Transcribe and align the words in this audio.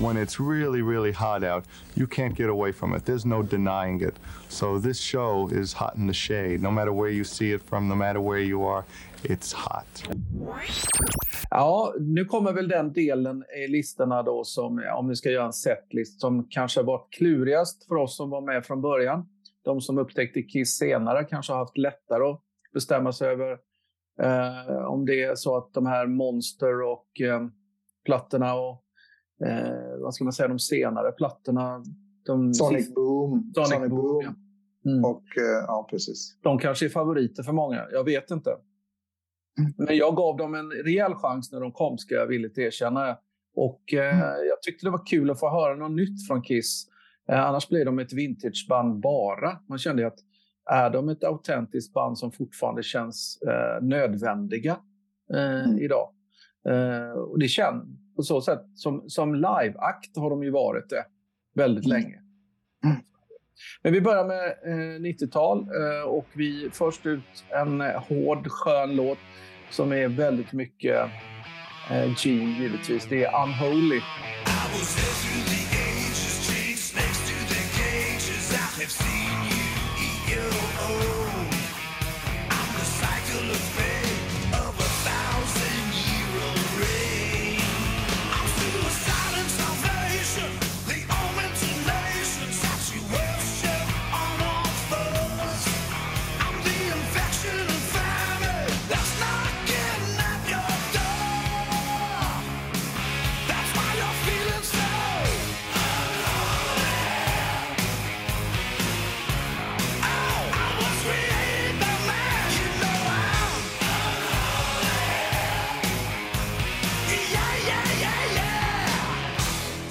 When 0.00 0.16
it's 0.16 0.40
really, 0.40 0.82
really 0.82 1.12
hot 1.12 1.42
out, 1.44 1.64
you 1.94 2.06
can't 2.06 2.34
get 2.34 2.48
away 2.48 2.72
from 2.72 2.94
it. 2.94 3.04
There's 3.04 3.24
no 3.24 3.42
denying 3.42 4.00
it. 4.00 4.14
So 4.48 4.78
this 4.78 5.00
show 5.00 5.48
is 5.52 5.72
hot 5.72 5.96
in 5.96 6.06
the 6.06 6.14
shade. 6.14 6.62
No 6.62 6.70
matter 6.70 6.92
where 6.92 7.10
you 7.10 7.24
see 7.24 7.52
it 7.52 7.62
from, 7.62 7.88
no 7.88 7.94
matter 7.94 8.20
where 8.20 8.38
you 8.40 8.64
are, 8.64 8.84
it's 9.22 9.52
hot. 9.52 10.08
Ja, 11.50 11.94
nu 12.00 12.24
kommer 12.24 12.52
väl 12.52 12.68
den 12.68 12.92
delen 12.92 13.44
i 13.64 13.68
listorna 13.68 14.22
då 14.22 14.44
som, 14.44 14.82
om 14.96 15.08
vi 15.08 15.16
ska 15.16 15.30
göra 15.30 15.46
en 15.46 15.52
setlist, 15.52 16.20
som 16.20 16.46
kanske 16.50 16.82
var 16.82 17.02
klurigast 17.10 17.84
för 17.88 17.94
oss 17.94 18.16
som 18.16 18.30
var 18.30 18.40
med 18.40 18.66
från 18.66 18.82
början. 18.82 19.28
De 19.64 19.80
som 19.80 19.98
upptäckte 19.98 20.42
Kiss 20.42 20.76
senare 20.76 21.24
kanske 21.24 21.52
har 21.52 21.58
haft 21.58 21.78
lättare 21.78 22.24
att 22.24 22.40
bestämma 22.74 23.12
sig 23.12 23.28
över 23.28 23.58
eh, 24.22 24.84
om 24.86 25.06
det 25.06 25.22
är 25.22 25.34
så 25.34 25.56
att 25.56 25.74
de 25.74 25.86
här 25.86 26.06
Monster 26.06 26.82
och 26.82 27.20
eh, 27.20 27.46
plattorna 28.04 28.54
och 28.54 28.84
eh, 29.46 30.00
vad 30.00 30.14
ska 30.14 30.24
man 30.24 30.32
säga, 30.32 30.48
de 30.48 30.58
senare 30.58 31.12
plattorna. 31.12 31.84
De 32.26 32.54
Sonic 32.54 32.78
sista, 32.78 32.94
Boom. 32.94 33.52
Sonic, 33.54 33.68
Sonic 33.68 33.90
Boom. 33.90 34.00
Boom. 34.00 34.22
Ja. 34.24 34.34
Mm. 34.90 35.04
Och, 35.04 35.24
eh, 35.36 35.64
ja, 35.66 35.86
precis. 35.90 36.36
De 36.42 36.58
kanske 36.58 36.86
är 36.86 36.90
favoriter 36.90 37.42
för 37.42 37.52
många, 37.52 37.86
jag 37.92 38.04
vet 38.04 38.30
inte. 38.30 38.50
Men 39.76 39.96
jag 39.96 40.16
gav 40.16 40.36
dem 40.36 40.54
en 40.54 40.70
rejäl 40.70 41.14
chans 41.14 41.52
när 41.52 41.60
de 41.60 41.72
kom, 41.72 41.98
ska 41.98 42.14
jag 42.14 42.26
villigt 42.26 42.58
erkänna. 42.58 43.18
Och 43.54 43.94
eh, 43.94 44.14
mm. 44.14 44.48
jag 44.48 44.62
tyckte 44.62 44.86
det 44.86 44.90
var 44.90 45.06
kul 45.06 45.30
att 45.30 45.40
få 45.40 45.50
höra 45.50 45.76
något 45.76 45.90
nytt 45.96 46.26
från 46.26 46.42
Kiss. 46.42 46.86
Eh, 47.28 47.46
annars 47.46 47.68
blir 47.68 47.84
de 47.84 47.98
ett 47.98 48.12
vintageband 48.12 49.00
bara. 49.00 49.58
Man 49.68 49.78
kände 49.78 50.06
att 50.06 50.18
är 50.70 50.90
de 50.90 51.08
ett 51.08 51.24
autentiskt 51.24 51.92
band 51.92 52.18
som 52.18 52.32
fortfarande 52.32 52.82
känns 52.82 53.38
eh, 53.42 53.86
nödvändiga 53.86 54.78
eh, 55.34 55.64
mm. 55.64 55.78
idag? 55.78 56.10
Eh, 56.68 57.10
och 57.10 57.38
det 57.38 57.48
känns 57.48 57.84
på 58.16 58.22
så 58.22 58.40
sätt. 58.40 58.62
Som, 58.74 59.10
som 59.10 59.34
liveakt 59.34 60.16
har 60.16 60.30
de 60.30 60.42
ju 60.42 60.50
varit 60.50 60.90
det 60.90 61.04
väldigt 61.54 61.86
mm. 61.86 62.02
länge. 62.02 62.18
Mm. 62.84 62.96
Men 63.82 63.92
vi 63.92 64.00
börjar 64.00 64.24
med 64.24 64.46
eh, 64.46 65.00
90-tal 65.00 65.58
eh, 65.58 66.08
och 66.08 66.26
vi 66.32 66.70
först 66.72 67.06
ut 67.06 67.44
en 67.48 67.80
hård, 67.80 68.48
skön 68.48 68.96
låt 68.96 69.18
som 69.70 69.92
är 69.92 70.08
väldigt 70.08 70.52
mycket 70.52 71.10
eh, 71.90 72.14
G 72.24 72.30
givetvis. 72.30 73.06
Det 73.08 73.24
är 73.24 73.42
Unholy. 73.42 74.00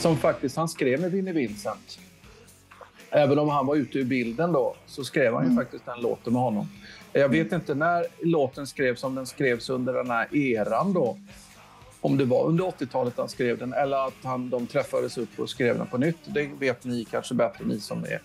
Som 0.08 0.18
faktiskt 0.18 0.58
han 0.58 0.70
skrev 0.70 1.02
med 1.02 1.12
Vinnie 1.12 1.34
Vincent. 1.34 2.00
Även 3.10 3.40
om 3.40 3.50
han 3.50 3.66
var 3.66 3.76
ute 3.76 4.00
ur 4.00 4.04
bilden 4.04 4.52
då, 4.52 4.76
så 4.86 5.04
skrev 5.04 5.34
han 5.34 5.44
ju 5.44 5.52
mm. 5.52 5.64
faktiskt 5.64 5.86
den 5.86 6.02
låten 6.02 6.34
med 6.34 6.42
honom. 6.42 6.70
Jag 7.14 7.30
vet 7.30 7.52
inte 7.52 7.76
när 7.76 8.06
låten 8.22 8.68
skrevs, 8.68 9.04
om 9.04 9.16
den 9.16 9.26
skrevs 9.26 9.70
under 9.70 9.94
den 9.94 10.10
här 10.10 10.36
eran 10.36 10.94
då. 10.94 11.18
Om 12.02 12.18
det 12.18 12.26
var 12.26 12.46
under 12.46 12.64
80-talet 12.64 13.14
han 13.18 13.30
skrev 13.30 13.58
den 13.58 13.74
eller 13.74 14.08
att 14.08 14.14
han, 14.24 14.50
de 14.50 14.68
träffades 14.68 15.18
upp 15.18 15.40
och 15.40 15.50
skrev 15.50 15.78
den 15.78 15.88
på 15.88 15.98
nytt. 15.98 16.18
Det 16.26 16.50
vet 16.60 16.84
ni 16.84 17.06
kanske 17.06 17.34
bättre, 17.34 17.66
ni 17.66 17.80
som 17.80 18.04
är 18.04 18.22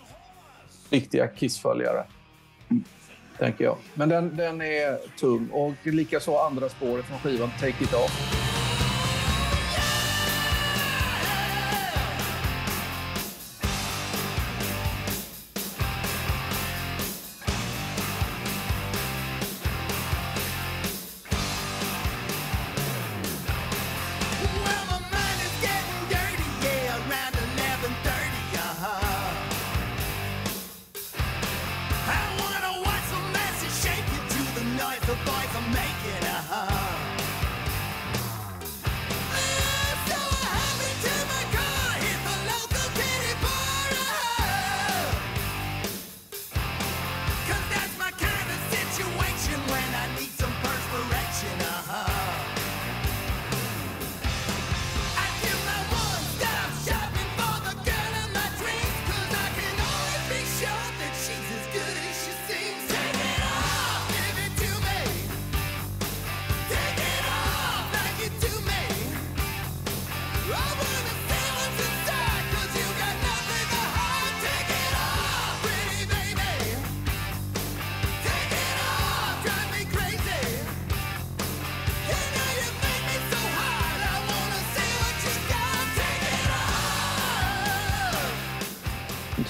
riktiga 0.91 1.29
Kiss-följare. 1.29 2.05
Tänker 3.39 3.65
jag. 3.65 3.77
Men 3.95 4.09
den, 4.09 4.37
den 4.37 4.61
är 4.61 5.19
tung 5.19 5.49
och 5.53 5.87
likaså 5.87 6.37
andra 6.37 6.69
spåret 6.69 7.05
från 7.05 7.19
skivan 7.19 7.51
Take 7.61 7.85
It 7.85 7.95
Off. 7.95 8.42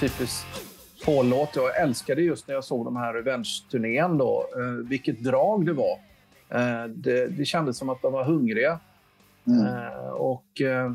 Typisk 0.03 0.45
Paul-låt. 1.05 1.55
Jag 1.55 1.81
älskade 1.81 2.21
just 2.21 2.47
när 2.47 2.55
jag 2.55 2.63
såg 2.63 2.85
de 2.85 2.95
här 2.95 3.13
Revenge-turnén 3.13 4.17
då, 4.17 4.47
eh, 4.55 4.87
vilket 4.89 5.19
drag 5.19 5.65
det 5.65 5.73
var. 5.73 5.99
Eh, 6.49 6.85
det, 6.87 7.27
det 7.27 7.45
kändes 7.45 7.77
som 7.77 7.89
att 7.89 8.01
de 8.01 8.13
var 8.13 8.23
hungriga. 8.23 8.79
Mm. 9.47 9.65
Eh, 9.65 10.09
och 10.09 10.61
eh, 10.61 10.91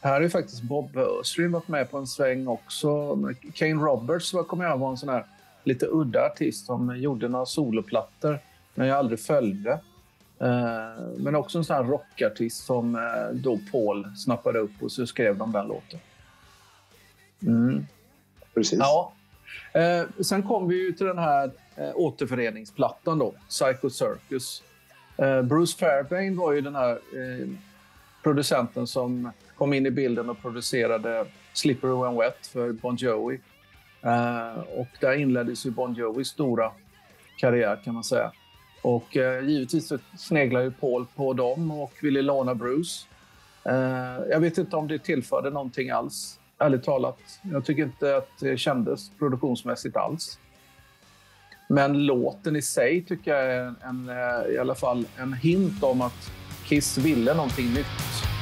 här 0.00 0.20
är 0.20 0.28
faktiskt 0.28 0.62
Bob 0.62 0.96
Östrin 0.96 1.52
varit 1.52 1.68
med 1.68 1.90
på 1.90 1.98
en 1.98 2.06
sväng 2.06 2.46
också. 2.46 3.18
Kane 3.54 3.74
Roberts 3.74 4.34
var, 4.34 4.42
kommer 4.42 4.64
jag 4.64 4.78
var 4.78 4.90
en 4.90 4.96
sån 4.96 5.08
här 5.08 5.26
lite 5.64 5.86
udda 5.86 6.26
artist 6.26 6.66
som 6.66 6.96
gjorde 6.96 7.28
några 7.28 7.46
soloplattor, 7.46 8.38
men 8.74 8.86
jag 8.86 8.98
aldrig 8.98 9.20
följde. 9.20 9.70
Eh, 10.38 11.06
men 11.18 11.34
också 11.34 11.58
en 11.58 11.64
sån 11.64 11.76
här 11.76 11.84
rockartist 11.84 12.64
som 12.64 12.94
eh, 12.94 13.34
då 13.34 13.58
Paul 13.72 14.16
snappade 14.16 14.58
upp 14.58 14.82
och 14.82 14.92
så 14.92 15.06
skrev 15.06 15.36
de 15.36 15.52
den 15.52 15.66
låten. 15.66 16.00
Mm. 17.42 17.86
Precis. 18.54 18.78
Ja. 18.78 19.12
Eh, 19.72 20.04
sen 20.20 20.42
kom 20.42 20.68
vi 20.68 20.86
ju 20.86 20.92
till 20.92 21.06
den 21.06 21.18
här 21.18 21.50
eh, 21.76 21.90
återföreningsplattan 21.94 23.18
då, 23.18 23.34
Psycho 23.48 23.90
Circus. 23.90 24.62
Eh, 25.16 25.42
Bruce 25.42 25.78
Fairbairn 25.78 26.36
var 26.36 26.52
ju 26.52 26.60
den 26.60 26.74
här 26.74 26.90
eh, 26.92 27.48
producenten 28.22 28.86
som 28.86 29.32
kom 29.56 29.72
in 29.72 29.86
i 29.86 29.90
bilden 29.90 30.30
och 30.30 30.42
producerade 30.42 31.26
Slippery 31.52 32.02
When 32.02 32.16
Wet 32.16 32.46
för 32.46 32.72
Bon 32.72 32.96
Jovi. 32.96 33.40
Eh, 34.02 34.58
och 34.58 34.88
där 35.00 35.12
inleddes 35.12 35.66
ju 35.66 35.70
Bon 35.70 35.94
Jovis 35.94 36.28
stora 36.28 36.70
karriär 37.38 37.80
kan 37.84 37.94
man 37.94 38.04
säga. 38.04 38.32
Och 38.82 39.16
eh, 39.16 39.44
givetvis 39.44 39.88
så 39.88 39.98
sneglade 40.18 40.64
ju 40.64 40.70
Paul 40.70 41.06
på 41.16 41.32
dem 41.32 41.70
och 41.70 41.92
ville 42.00 42.22
låna 42.22 42.54
Bruce. 42.54 43.06
Eh, 43.64 44.28
jag 44.30 44.40
vet 44.40 44.58
inte 44.58 44.76
om 44.76 44.88
det 44.88 44.98
tillförde 44.98 45.50
någonting 45.50 45.90
alls, 45.90 46.38
ärligt 46.58 46.84
talat. 46.84 47.18
Jag 47.52 47.64
tycker 47.64 47.82
inte 47.82 48.16
att 48.16 48.28
det 48.40 48.56
kändes 48.56 49.10
produktionsmässigt 49.18 49.96
alls. 49.96 50.38
Men 51.68 52.06
låten 52.06 52.56
i 52.56 52.62
sig 52.62 53.04
tycker 53.04 53.30
jag 53.34 53.52
är 53.52 53.60
en, 53.60 53.76
en, 53.82 54.10
i 54.54 54.58
alla 54.58 54.74
fall 54.74 55.06
en 55.18 55.32
hint 55.32 55.82
om 55.82 56.00
att 56.00 56.32
Kiss 56.64 56.98
ville 56.98 57.34
någonting 57.34 57.74
nytt. 57.74 58.32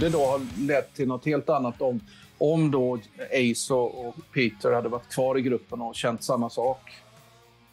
Kunde 0.00 0.18
då 0.18 0.24
ha 0.24 0.40
lett 0.58 0.94
till 0.94 1.08
något 1.08 1.24
helt 1.24 1.48
annat 1.48 1.82
om, 1.82 2.00
om 2.38 2.70
då 2.70 2.98
Ace 3.32 3.74
och, 3.74 4.14
Peter 4.34 4.72
hade 4.72 4.88
varit 4.88 5.08
kvar 5.08 5.38
i 5.38 5.42
gruppen 5.42 5.80
och 5.80 5.94
känt 5.94 6.24
samma 6.24 6.50
sak. 6.50 6.92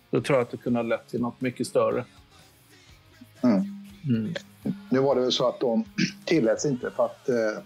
Då 0.10 0.22
tror 0.22 0.38
jag 0.38 0.44
att 0.44 0.52
det 0.52 0.58
kunde 0.58 0.80
ha 0.80 0.84
lett 0.84 1.08
till 1.08 1.22
något 1.22 1.42
mycket 1.42 1.68
större. 1.68 2.06
Mm. 3.44 3.64
Mm. 4.08 4.34
Nu 4.90 5.00
var 5.00 5.16
det 5.16 5.22
väl 5.22 5.32
så 5.32 5.48
att 5.48 5.60
de 5.60 5.84
tilläts 6.26 6.66
inte 6.66 6.92
för 6.92 7.06
att 7.06 7.30
eh, 7.30 7.64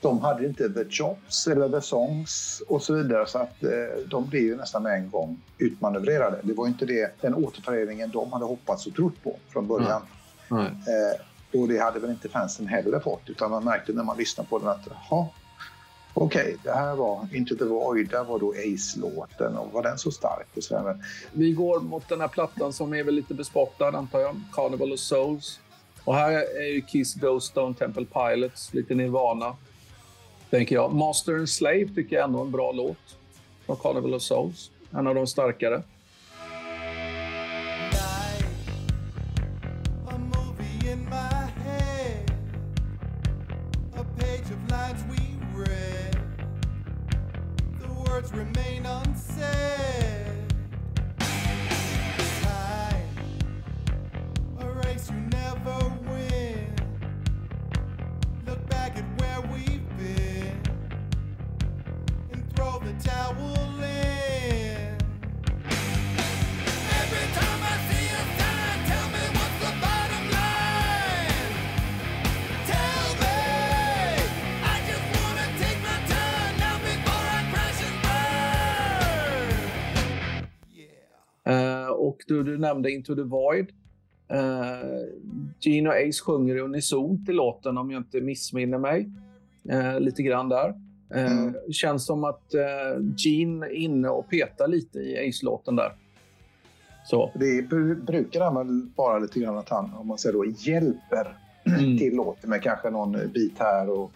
de 0.00 0.20
hade 0.20 0.46
inte 0.46 0.68
the 0.68 0.84
jobs 0.90 1.46
eller 1.46 1.68
the 1.68 1.80
songs 1.80 2.62
och 2.68 2.82
så 2.82 2.94
vidare 2.94 3.26
så 3.26 3.38
att 3.38 3.62
eh, 3.62 3.70
de 4.06 4.28
blev 4.28 4.42
ju 4.42 4.56
nästan 4.56 4.82
med 4.82 4.94
en 4.94 5.10
gång 5.10 5.40
utmanövrerade. 5.58 6.40
Det 6.42 6.54
var 6.54 6.66
inte 6.66 6.86
det, 6.86 7.20
den 7.20 7.34
återföreningen 7.34 8.10
de 8.10 8.32
hade 8.32 8.44
hoppats 8.44 8.86
och 8.86 8.94
trott 8.94 9.22
på 9.22 9.36
från 9.48 9.66
början. 9.66 10.02
Mm. 10.50 10.66
Eh, 10.66 11.31
och 11.54 11.68
det 11.68 11.78
hade 11.78 12.00
väl 12.00 12.10
inte 12.10 12.28
fansen 12.28 12.66
heller 12.66 13.00
fått 13.00 13.22
utan 13.26 13.50
man 13.50 13.64
märkte 13.64 13.92
när 13.92 14.04
man 14.04 14.16
lyssnade 14.16 14.48
på 14.48 14.58
den 14.58 14.68
att 14.68 14.88
jaha, 15.10 15.26
okej, 16.14 16.42
okay, 16.42 16.56
det 16.62 16.72
här 16.72 16.94
var 16.94 17.28
Into 17.32 17.56
the 17.56 17.64
Void, 17.64 18.08
där 18.08 18.24
var 18.24 18.38
då 18.38 18.50
Ace-låten 18.50 19.56
och 19.56 19.72
var 19.72 19.82
den 19.82 19.98
så 19.98 20.10
stark? 20.10 20.46
Och 20.56 20.64
så 20.64 20.82
men... 20.82 21.02
Vi 21.32 21.52
går 21.52 21.80
mot 21.80 22.08
den 22.08 22.20
här 22.20 22.28
plattan 22.28 22.72
som 22.72 22.94
är 22.94 23.04
väl 23.04 23.14
lite 23.14 23.34
bespottad 23.34 23.88
antar 23.88 24.20
jag, 24.20 24.40
Carnival 24.52 24.92
of 24.92 25.00
Souls. 25.00 25.60
Och 26.04 26.14
här 26.14 26.32
är 26.32 26.74
ju 26.74 26.80
Kiss 26.80 27.14
Ghost 27.14 27.46
Stone 27.46 27.74
Temple 27.74 28.04
Pilots, 28.04 28.74
lite 28.74 28.94
Nirvana, 28.94 29.56
tänker 30.50 30.74
jag. 30.74 30.94
Master 30.94 31.34
and 31.34 31.48
Slave 31.48 31.88
tycker 31.94 32.16
jag 32.16 32.24
ändå 32.24 32.38
är 32.38 32.44
en 32.44 32.50
bra 32.50 32.72
låt 32.72 33.16
från 33.66 33.76
Carnival 33.76 34.14
of 34.14 34.22
Souls. 34.22 34.70
En 34.90 35.06
av 35.06 35.14
de 35.14 35.26
starkare. 35.26 35.82
words 48.12 48.30
remain 48.34 48.84
unsaid. 48.84 49.91
Du, 82.32 82.42
du 82.42 82.58
nämnde 82.58 82.90
Into 82.90 83.14
the 83.14 83.22
Void. 83.22 83.66
Uh, 84.32 85.06
Gene 85.60 85.88
och 85.88 85.94
Ace 85.94 86.22
sjunger 86.22 86.56
unisont 86.56 87.28
i 87.28 87.32
låten 87.32 87.78
om 87.78 87.90
jag 87.90 88.00
inte 88.00 88.20
missminner 88.20 88.78
mig. 88.78 89.10
Uh, 89.72 90.00
lite 90.00 90.22
grann 90.22 90.48
där. 90.48 90.68
Uh, 91.14 91.32
mm. 91.32 91.54
Känns 91.72 92.06
som 92.06 92.24
att 92.24 92.54
uh, 92.54 93.04
Gene 93.16 93.66
är 93.66 93.70
inne 93.70 94.08
och 94.08 94.28
petar 94.28 94.68
lite 94.68 94.98
i 94.98 95.28
Ace-låten 95.28 95.76
där. 95.76 95.92
Så. 97.04 97.30
Det 97.34 97.68
brukar 98.06 98.40
han 98.40 98.54
väl 98.54 98.88
vara 98.96 99.18
lite 99.18 99.40
grann 99.40 99.58
att 99.58 99.68
han, 99.68 99.94
om 99.94 100.06
man 100.06 100.18
säger 100.18 100.32
då, 100.32 100.44
hjälper 100.44 101.36
mm. 101.64 101.98
till 101.98 102.16
låten 102.16 102.50
med 102.50 102.62
kanske 102.62 102.90
någon 102.90 103.12
bit 103.34 103.58
här 103.58 103.90
och 103.90 104.12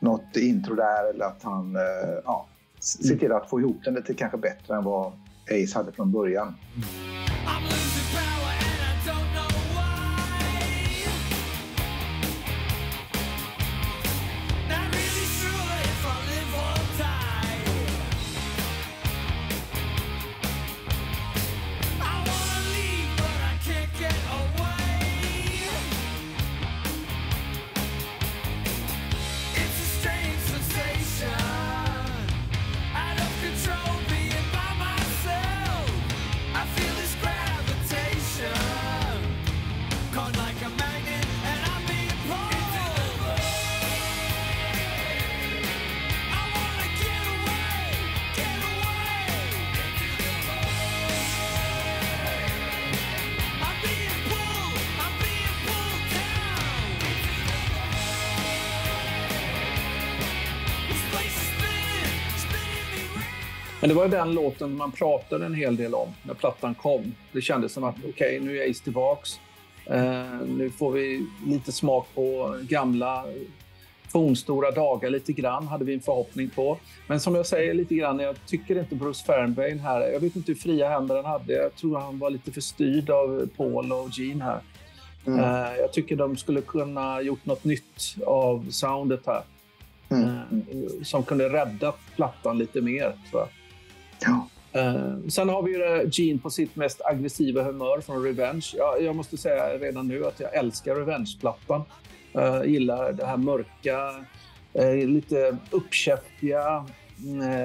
något 0.00 0.36
intro 0.36 0.74
där 0.74 1.10
eller 1.10 1.24
att 1.24 1.42
han 1.42 1.76
ja, 2.24 2.46
ser 2.80 3.16
till 3.16 3.32
att 3.32 3.50
få 3.50 3.60
ihop 3.60 3.76
den 3.84 3.94
lite 3.94 4.14
kanske 4.14 4.38
bättre 4.38 4.76
än 4.76 4.84
vad 4.84 5.12
Ace 5.50 5.74
hade 5.74 5.92
från 5.92 6.12
början. 6.12 6.54
Mm. 6.76 8.31
Men 63.82 63.88
det 63.88 63.94
var 63.94 64.08
den 64.08 64.34
låten 64.34 64.76
man 64.76 64.92
pratade 64.92 65.46
en 65.46 65.54
hel 65.54 65.76
del 65.76 65.94
om 65.94 66.08
när 66.22 66.34
plattan 66.34 66.74
kom. 66.74 67.14
Det 67.32 67.40
kändes 67.40 67.72
som 67.72 67.84
att 67.84 67.94
okej, 67.98 68.10
okay, 68.10 68.40
nu 68.40 68.58
är 68.58 68.70
Ace 68.70 68.84
tillbaks. 68.84 69.40
Uh, 69.90 70.46
nu 70.46 70.70
får 70.70 70.92
vi 70.92 71.26
lite 71.46 71.72
smak 71.72 72.08
på 72.14 72.56
gamla 72.62 73.24
fornstora 74.08 74.70
dagar 74.70 75.10
lite 75.10 75.32
grann, 75.32 75.66
hade 75.66 75.84
vi 75.84 75.94
en 75.94 76.00
förhoppning 76.00 76.50
på. 76.50 76.78
Men 77.06 77.20
som 77.20 77.34
jag 77.34 77.46
säger 77.46 77.74
lite 77.74 77.94
grann, 77.94 78.18
jag 78.18 78.46
tycker 78.46 78.78
inte 78.78 78.94
Bruce 78.94 79.24
Fernbain 79.26 79.80
här, 79.80 80.00
jag 80.00 80.20
vet 80.20 80.36
inte 80.36 80.52
hur 80.52 80.58
fria 80.58 80.88
händer 80.88 81.16
han 81.16 81.24
hade. 81.24 81.52
Jag 81.52 81.74
tror 81.74 81.98
han 81.98 82.18
var 82.18 82.30
lite 82.30 82.52
för 82.52 82.60
styrd 82.60 83.10
av 83.10 83.48
Paul 83.56 83.92
och 83.92 84.08
Gene 84.18 84.44
här. 84.44 84.60
Mm. 85.26 85.40
Uh, 85.40 85.76
jag 85.78 85.92
tycker 85.92 86.16
de 86.16 86.36
skulle 86.36 86.60
kunna 86.60 87.22
gjort 87.22 87.46
något 87.46 87.64
nytt 87.64 88.16
av 88.26 88.66
soundet 88.70 89.26
här. 89.26 89.42
Mm. 90.08 90.24
Uh, 90.24 91.02
som 91.02 91.22
kunde 91.22 91.48
rädda 91.48 91.92
plattan 92.16 92.58
lite 92.58 92.80
mer, 92.80 93.12
tror 93.30 93.42
jag. 93.42 93.48
Ja. 94.24 94.48
Uh, 94.76 95.28
sen 95.28 95.48
har 95.48 95.62
vi 95.62 95.72
ju 95.72 96.10
Gene 96.12 96.38
på 96.38 96.50
sitt 96.50 96.76
mest 96.76 97.00
aggressiva 97.04 97.62
humör 97.62 98.00
från 98.00 98.24
Revenge. 98.24 98.66
Jag, 98.76 99.02
jag 99.02 99.16
måste 99.16 99.36
säga 99.36 99.78
redan 99.78 100.08
nu 100.08 100.26
att 100.26 100.40
jag 100.40 100.54
älskar 100.54 100.94
Revenge-plattan. 100.94 101.82
Uh, 102.36 102.64
gillar 102.64 103.12
det 103.12 103.26
här 103.26 103.36
mörka, 103.36 104.24
uh, 104.78 105.08
lite 105.08 105.56
uppkäftiga, 105.70 106.86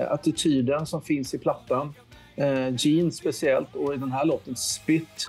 attityden 0.08 0.86
som 0.86 1.02
finns 1.02 1.34
i 1.34 1.38
plattan. 1.38 1.94
Gene 2.78 3.12
speciellt 3.12 3.76
och 3.76 3.94
i 3.94 3.98
den 3.98 4.12
här 4.12 4.26
låten 4.26 4.56
Spit. 4.56 5.28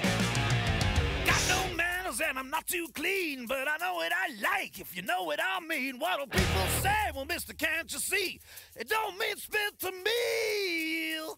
And 2.21 2.39
I'm 2.39 2.51
not 2.51 2.67
too 2.67 2.87
clean, 2.95 3.47
but 3.47 3.69
I 3.69 3.77
know 3.79 3.95
what 3.95 4.13
I 4.13 4.33
like, 4.43 4.81
if 4.81 4.97
you 4.97 5.03
know 5.03 5.25
what 5.25 5.41
I 5.43 5.61
mean. 5.67 5.99
What'll 5.99 6.27
people 6.27 6.67
say? 6.83 7.11
Well, 7.15 7.25
mister, 7.25 7.55
can't 7.55 7.93
you 7.93 7.99
see? 7.99 8.41
It 8.77 8.89
don't 8.89 9.19
mean 9.19 9.37
spit 9.37 9.79
to 9.81 9.93
me. 9.93 11.37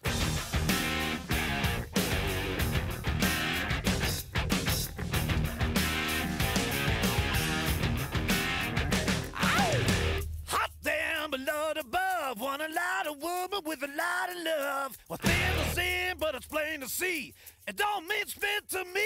Lord 11.46 11.78
above. 11.78 12.40
Want 12.40 12.62
a 12.62 12.68
lot 12.68 13.06
of 13.06 13.22
woman 13.22 13.60
with 13.64 13.82
a 13.82 13.87
lot 13.87 14.30
of 14.30 14.44
love. 14.44 14.99
Well, 15.08 15.18
thin 15.22 15.64
to 15.64 15.75
sin, 15.75 16.16
but 16.18 16.34
it's 16.34 16.46
plain 16.46 16.80
to 16.80 16.88
see. 16.88 17.32
It 17.70 17.76
don't 17.76 18.08
mean 18.08 18.26
spit 18.26 18.68
to 18.70 18.84
me. 18.92 19.00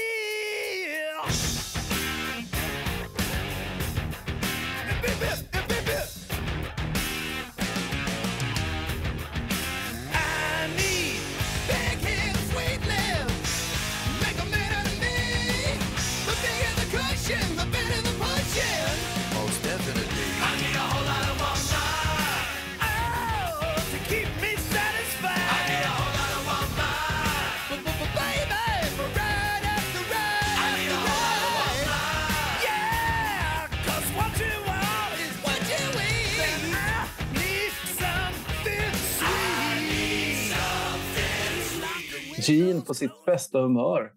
Gene 42.49 42.81
på 42.81 42.95
sitt 42.95 43.25
bästa 43.27 43.61
humör. 43.61 44.13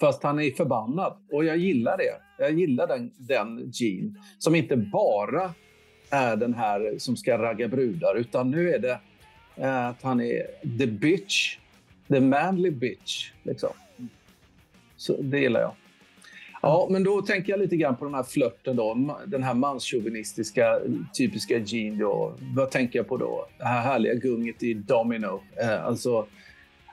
Fast 0.00 0.22
han 0.22 0.40
är 0.40 0.50
förbannad. 0.50 1.26
Och 1.32 1.44
jag 1.44 1.56
gillar 1.56 1.98
det. 1.98 2.44
Jag 2.44 2.52
gillar 2.52 2.86
den, 2.86 3.12
den 3.18 3.70
Gene. 3.74 4.14
Som 4.38 4.54
inte 4.54 4.76
bara 4.76 5.54
är 6.10 6.36
den 6.36 6.54
här 6.54 6.94
som 6.98 7.16
ska 7.16 7.38
ragga 7.38 7.68
brudar. 7.68 8.16
Utan 8.16 8.50
nu 8.50 8.74
är 8.74 8.78
det 8.78 8.98
eh, 9.56 9.86
att 9.86 10.02
han 10.02 10.20
är 10.20 10.46
the 10.78 10.86
bitch. 10.86 11.56
The 12.08 12.20
manly 12.20 12.70
bitch. 12.70 13.32
Liksom. 13.42 13.70
Så 14.96 15.22
det 15.22 15.38
gillar 15.38 15.60
jag. 15.60 15.72
Ja, 16.62 16.88
men 16.90 17.04
då 17.04 17.22
tänker 17.22 17.52
jag 17.52 17.60
lite 17.60 17.76
grann 17.76 17.96
på 17.96 18.04
den 18.04 18.14
här 18.14 18.22
flörten 18.22 18.76
då. 18.76 19.18
Den 19.26 19.42
här 19.42 19.54
manschauvinistiska, 19.54 20.80
typiska 21.14 21.58
Gene 21.58 21.98
då. 21.98 22.34
Vad 22.56 22.70
tänker 22.70 22.98
jag 22.98 23.08
på 23.08 23.16
då? 23.16 23.46
Det 23.58 23.64
här 23.64 23.82
härliga 23.82 24.14
gunget 24.14 24.62
i 24.62 24.74
Domino. 24.74 25.42
Eh, 25.62 25.84
alltså 25.84 26.26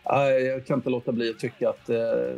jag 0.10 0.66
kan 0.66 0.80
inte 0.80 0.90
låta 0.90 1.12
bli 1.12 1.30
att 1.30 1.40
tycka 1.40 1.70
att 1.70 1.90
eh, 1.90 2.36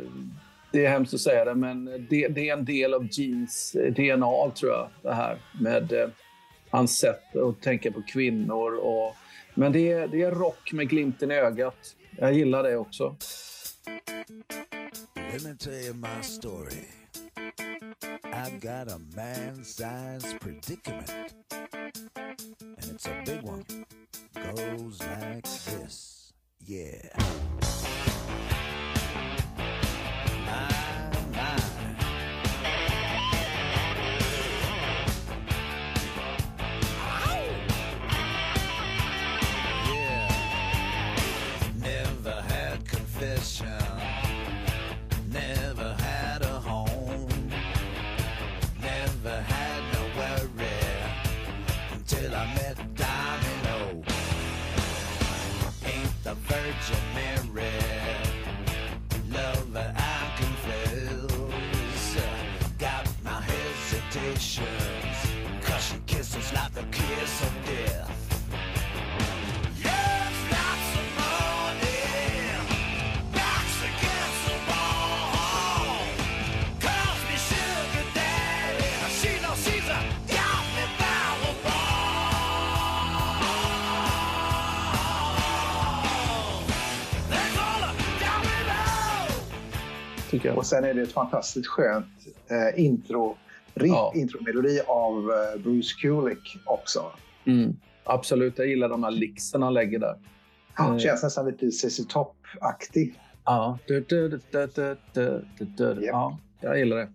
det 0.72 0.84
är 0.84 0.88
hemskt 0.88 1.14
att 1.14 1.20
säga 1.20 1.44
det, 1.44 1.54
men 1.54 1.84
det, 1.84 2.28
det, 2.28 2.48
är 2.48 2.52
en 2.52 2.64
del 2.64 2.94
av 2.94 3.08
Jeans 3.10 3.74
eh, 3.74 3.92
DNA, 3.92 4.50
tror 4.50 4.72
jag, 4.72 4.88
det 5.02 5.14
här 5.14 5.38
med 5.60 5.92
eh, 5.92 6.08
hans 6.70 6.98
sätt 6.98 7.36
att 7.36 7.62
tänka 7.62 7.92
på 7.92 8.02
kvinnor. 8.02 8.74
Och, 8.74 9.16
men 9.54 9.72
det 9.72 9.92
är, 9.92 10.08
det 10.08 10.22
är 10.22 10.30
rock 10.30 10.72
med 10.72 10.88
glimten 10.88 11.30
i 11.30 11.34
ögat. 11.34 11.96
Jag 12.18 12.32
gillar 12.32 12.62
det 12.62 12.76
också. 12.76 13.16
Let 15.32 15.44
me 15.44 15.54
tell 15.58 15.72
you 15.72 15.94
my 15.94 16.22
story. 16.22 16.86
I've 18.24 18.60
got 18.60 18.92
a 18.92 18.98
man-sized 19.16 20.40
predicament. 20.40 21.34
And 22.60 22.90
it's 22.94 23.06
a 23.06 23.22
big 23.26 23.42
one. 23.42 23.64
Goes 24.34 25.00
like 25.00 25.44
this. 25.44 26.19
Yeah. 26.66 27.08
Tycker 90.30 90.48
jag. 90.48 90.58
Och 90.58 90.66
sen 90.66 90.84
är 90.84 90.94
det 90.94 91.02
ett 91.02 91.12
fantastiskt 91.12 91.66
skönt 91.66 92.06
eh, 92.48 92.84
intro, 92.84 93.36
riff, 93.74 93.92
ja. 93.92 94.12
intromelodi 94.16 94.80
av 94.86 95.30
eh, 95.30 95.62
Bruce 95.62 95.94
Kulick 96.00 96.56
också. 96.64 97.12
Mm. 97.44 97.76
Absolut, 98.04 98.58
jag 98.58 98.66
gillar 98.66 98.88
de 98.88 99.04
här 99.04 99.10
lixen 99.10 99.62
han 99.62 99.74
lägger 99.74 99.98
där. 99.98 100.14
Ja, 100.76 100.92
eh. 100.92 100.98
känns 100.98 101.22
nästan 101.22 101.46
lite 101.46 101.70
CC 101.70 102.00
Top-aktig. 102.08 103.14
Ja. 103.44 103.78
Ja, 106.06 106.38
jag 106.60 106.78
gillar 106.78 106.96
det. 106.96 107.08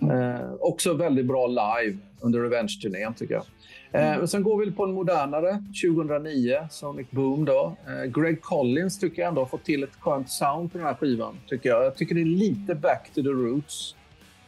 Mm. 0.00 0.34
Eh, 0.34 0.52
också 0.60 0.94
väldigt 0.94 1.26
bra 1.26 1.46
live 1.46 1.98
under 2.20 2.40
Revenge-turnén 2.40 3.14
tycker 3.14 3.34
jag. 3.34 3.44
Eh, 3.92 4.14
mm. 4.14 4.26
sen 4.26 4.42
går 4.42 4.64
vi 4.64 4.70
på 4.72 4.84
en 4.84 4.92
modernare, 4.92 5.62
2009, 5.84 6.68
Sonic 6.70 7.10
Boom. 7.10 7.44
Då. 7.44 7.76
Eh, 7.86 8.04
Greg 8.04 8.42
Collins 8.42 8.98
tycker 8.98 9.22
jag 9.22 9.28
ändå 9.28 9.40
har 9.40 9.46
fått 9.46 9.64
till 9.64 9.82
ett 9.82 9.96
skönt 10.00 10.30
sound 10.30 10.72
på 10.72 10.78
den 10.78 10.86
här 10.86 10.94
skivan. 10.94 11.36
Tycker 11.46 11.68
jag. 11.68 11.84
jag 11.84 11.96
tycker 11.96 12.14
det 12.14 12.20
är 12.20 12.24
lite 12.24 12.74
back 12.74 13.10
to 13.14 13.22
the 13.22 13.28
roots 13.28 13.94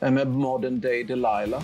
eh, 0.01 0.11
med 0.11 0.29
Modern 0.29 0.81
Day 0.81 1.05
Delilah. 1.05 1.63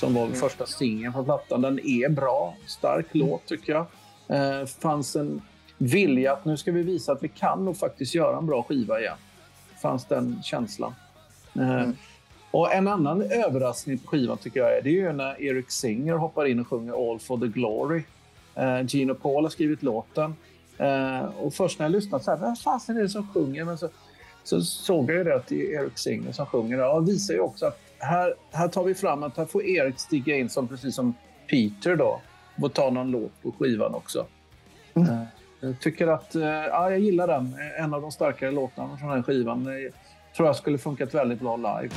Som 0.00 0.14
var 0.14 0.24
mm. 0.24 0.34
första 0.34 0.66
singeln 0.66 1.12
på 1.12 1.24
plattan. 1.24 1.62
Den 1.62 1.78
är 1.78 2.08
bra. 2.08 2.54
Stark 2.66 3.14
mm. 3.14 3.28
låt 3.28 3.46
tycker 3.46 3.72
jag. 3.72 3.86
Eh, 4.28 4.66
fanns 4.66 5.16
en 5.16 5.42
vilja 5.78 6.32
att 6.32 6.44
nu 6.44 6.56
ska 6.56 6.72
vi 6.72 6.82
visa 6.82 7.12
att 7.12 7.22
vi 7.22 7.28
kan 7.28 7.64
nog 7.64 7.76
faktiskt 7.76 8.14
göra 8.14 8.38
en 8.38 8.46
bra 8.46 8.62
skiva 8.62 9.00
igen. 9.00 9.16
Fanns 9.82 10.04
den 10.04 10.42
känslan. 10.42 10.94
Eh, 11.54 11.82
mm. 11.82 11.96
Och 12.50 12.74
en 12.74 12.88
annan 12.88 13.22
överraskning 13.22 13.98
på 13.98 14.08
skivan 14.08 14.38
tycker 14.38 14.60
jag 14.60 14.78
är, 14.78 14.82
det 14.82 14.90
är 14.90 14.92
ju 14.92 15.12
när 15.12 15.42
Eric 15.42 15.70
Singer 15.70 16.14
hoppar 16.14 16.46
in 16.46 16.60
och 16.60 16.68
sjunger 16.68 17.10
All 17.10 17.18
for 17.18 17.38
the 17.38 17.46
glory. 17.46 18.02
Eh, 18.54 18.86
Gino 18.86 19.14
Paul 19.14 19.44
har 19.44 19.50
skrivit 19.50 19.82
låten. 19.82 20.34
Eh, 20.78 21.24
och 21.24 21.54
först 21.54 21.78
när 21.78 21.86
jag 21.86 21.92
lyssnade 21.92 22.24
så 22.24 22.30
här, 22.30 22.38
vad 22.38 22.58
fasen 22.58 22.96
är 22.96 23.02
det 23.02 23.08
som 23.08 23.28
sjunger? 23.34 23.64
Men 23.64 23.78
så, 23.78 23.88
så 24.44 24.60
såg 24.60 25.10
jag 25.10 25.16
ju 25.16 25.24
det 25.24 25.36
att 25.36 25.46
det 25.46 25.74
är 25.74 25.82
Erik 25.82 25.98
Singer 25.98 26.32
som 26.32 26.46
sjunger. 26.46 26.94
Och 26.94 27.04
det 27.04 27.12
visar 27.12 27.34
ju 27.34 27.40
också 27.40 27.66
att 27.66 27.89
här, 28.00 28.34
här 28.52 28.68
tar 28.68 28.84
vi 28.84 28.94
fram 28.94 29.22
att 29.22 29.36
här 29.36 29.46
får 29.46 29.64
Erik 29.64 29.98
stiga 29.98 30.36
in 30.36 30.48
som 30.48 30.68
precis 30.68 30.94
som 30.94 31.14
Peter 31.50 31.96
då. 31.96 32.20
Och 32.62 32.72
ta 32.72 32.90
någon 32.90 33.10
låt 33.10 33.42
på 33.42 33.52
skivan 33.52 33.94
också. 33.94 34.26
Mm. 34.94 35.26
Jag 35.60 35.80
tycker 35.80 36.06
att, 36.06 36.34
eh, 36.34 36.42
ja, 36.42 36.90
jag 36.90 36.98
gillar 36.98 37.26
den. 37.26 37.56
En 37.78 37.94
av 37.94 38.02
de 38.02 38.10
starkare 38.12 38.50
låtarna 38.50 38.96
från 38.96 39.10
den 39.10 39.22
skivan. 39.22 39.64
Jag 39.64 39.92
tror 40.36 40.48
jag 40.48 40.56
skulle 40.56 40.78
funkat 40.78 41.14
väldigt 41.14 41.40
bra 41.40 41.56
live. 41.56 41.94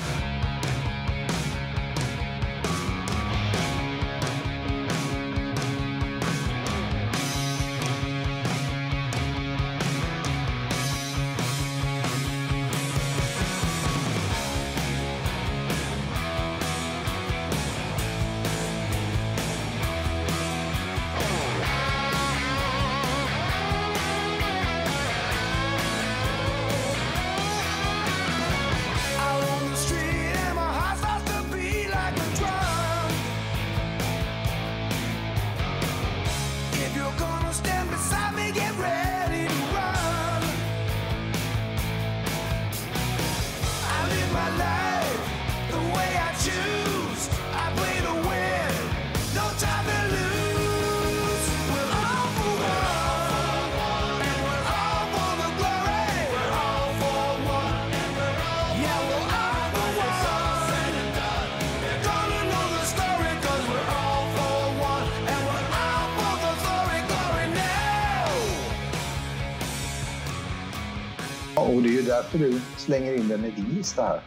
Därför 72.34 72.52
du 72.52 72.62
slänger 72.78 73.14
in 73.14 73.28
den 73.28 73.46
i 73.46 73.52
din 73.52 73.66
lista 73.66 74.04
här. 74.04 74.22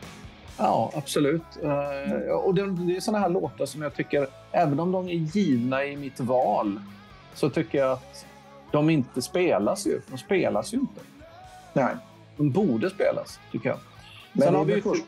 Ja, 0.58 0.92
absolut. 0.94 1.42
Uh, 1.64 2.30
och 2.30 2.54
det, 2.54 2.62
är 2.62 3.00
såna 3.00 3.18
här 3.18 3.28
låtar 3.28 3.66
som 3.66 3.82
jag 3.82 3.94
tycker, 3.94 4.26
även 4.52 4.80
om 4.80 4.92
de 4.92 5.08
är 5.08 5.12
givna 5.12 5.84
i 5.84 5.96
mitt 5.96 6.20
val, 6.20 6.80
så 7.34 7.50
tycker 7.50 7.78
jag 7.78 7.92
att 7.92 8.26
de 8.72 8.90
inte 8.90 9.22
spelas 9.22 9.86
ju. 9.86 10.00
De 10.10 10.18
spelas 10.18 10.74
ju 10.74 10.78
inte. 10.78 11.00
Nej. 11.72 11.94
De 12.36 12.50
borde 12.50 12.90
spelas, 12.90 13.40
tycker 13.52 13.68
jag. 13.68 13.78
Men 14.32 14.42
Sen 14.42 14.54
har 14.54 14.64
vi 14.64 14.82
först, 14.82 15.04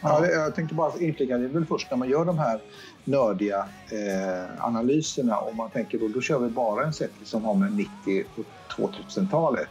ja. 0.00 0.26
ja. 0.26 0.32
jag 0.32 0.54
tänkte 0.54 0.74
bara 0.74 0.92
inflika, 1.00 1.38
det 1.38 1.44
är 1.44 1.48
väl 1.48 1.66
först 1.66 1.90
när 1.90 1.98
man 1.98 2.08
gör 2.08 2.24
de 2.24 2.38
här 2.38 2.60
nördiga 3.04 3.68
eh, 3.90 4.64
analyserna 4.64 5.38
och 5.38 5.56
man 5.56 5.70
tänker 5.70 5.98
då, 5.98 6.08
då 6.08 6.20
kör 6.20 6.38
vi 6.38 6.48
bara 6.48 6.84
en 6.84 6.92
set 6.92 7.12
som 7.24 7.44
har 7.44 7.54
med 7.54 7.72
90 7.72 8.24
och 8.36 8.44
2000-talet. 8.76 9.68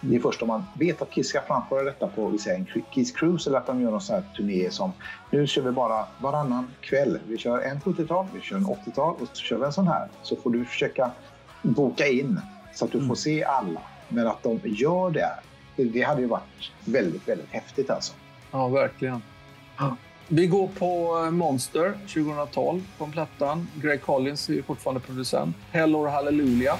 Det 0.00 0.16
är 0.16 0.20
först 0.20 0.42
om 0.42 0.48
man 0.48 0.64
vet 0.74 1.02
att 1.02 1.10
Kiss 1.10 1.28
ska 1.28 1.40
framföra 1.40 1.82
detta 1.82 2.06
på 2.06 2.28
vi 2.28 2.38
säger, 2.38 2.58
en 2.58 2.82
Kiss 2.90 3.12
Cruise 3.12 3.50
eller 3.50 3.58
att 3.58 3.66
de 3.66 3.82
gör 3.82 3.90
någon 3.90 4.00
sån 4.00 4.16
här 4.16 4.24
turné 4.36 4.70
som 4.70 4.92
nu 5.30 5.46
kör 5.46 5.62
vi 5.62 5.70
bara 5.70 6.06
varannan 6.20 6.70
kväll. 6.80 7.18
Vi 7.28 7.38
kör 7.38 7.60
en 7.60 7.80
70-tal, 7.80 8.26
vi 8.34 8.40
kör 8.40 8.56
en 8.56 8.66
80-tal 8.66 9.14
och 9.14 9.28
så 9.32 9.42
kör 9.42 9.58
vi 9.58 9.64
en 9.64 9.72
sån 9.72 9.88
här. 9.88 10.08
Så 10.22 10.36
får 10.36 10.50
du 10.50 10.64
försöka 10.64 11.10
boka 11.62 12.06
in 12.06 12.40
så 12.74 12.84
att 12.84 12.92
du 12.92 12.98
får 12.98 13.04
mm. 13.04 13.16
se 13.16 13.44
alla. 13.44 13.80
Men 14.08 14.26
att 14.26 14.42
de 14.42 14.60
gör 14.64 15.10
det, 15.10 15.30
det 15.76 16.02
hade 16.02 16.20
ju 16.20 16.26
varit 16.26 16.72
väldigt, 16.84 17.28
väldigt 17.28 17.50
häftigt 17.50 17.90
alltså. 17.90 18.12
Ja, 18.50 18.68
verkligen. 18.68 19.22
Vi 20.28 20.46
går 20.46 20.68
på 20.78 21.22
eh, 21.24 21.30
Monster 21.30 21.92
2012 21.92 22.82
på 22.98 23.06
plattan. 23.06 23.68
Greg 23.74 24.02
Collins 24.02 24.50
är 24.50 24.62
fortfarande 24.62 25.00
producent. 25.00 25.56
Hell 25.70 25.96
or 25.96 26.08
Hallelujah. 26.08 26.78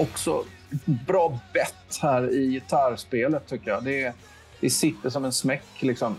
Också 0.00 0.44
bra 0.84 1.38
bett 1.54 1.98
här 2.02 2.34
i 2.34 2.46
gitarrspelet 2.46 3.46
tycker 3.46 3.70
jag. 3.70 3.84
Det, 3.84 4.14
det 4.60 4.70
sitter 4.70 5.10
som 5.10 5.24
en 5.24 5.32
smäck. 5.32 5.82
Liksom. 5.82 6.16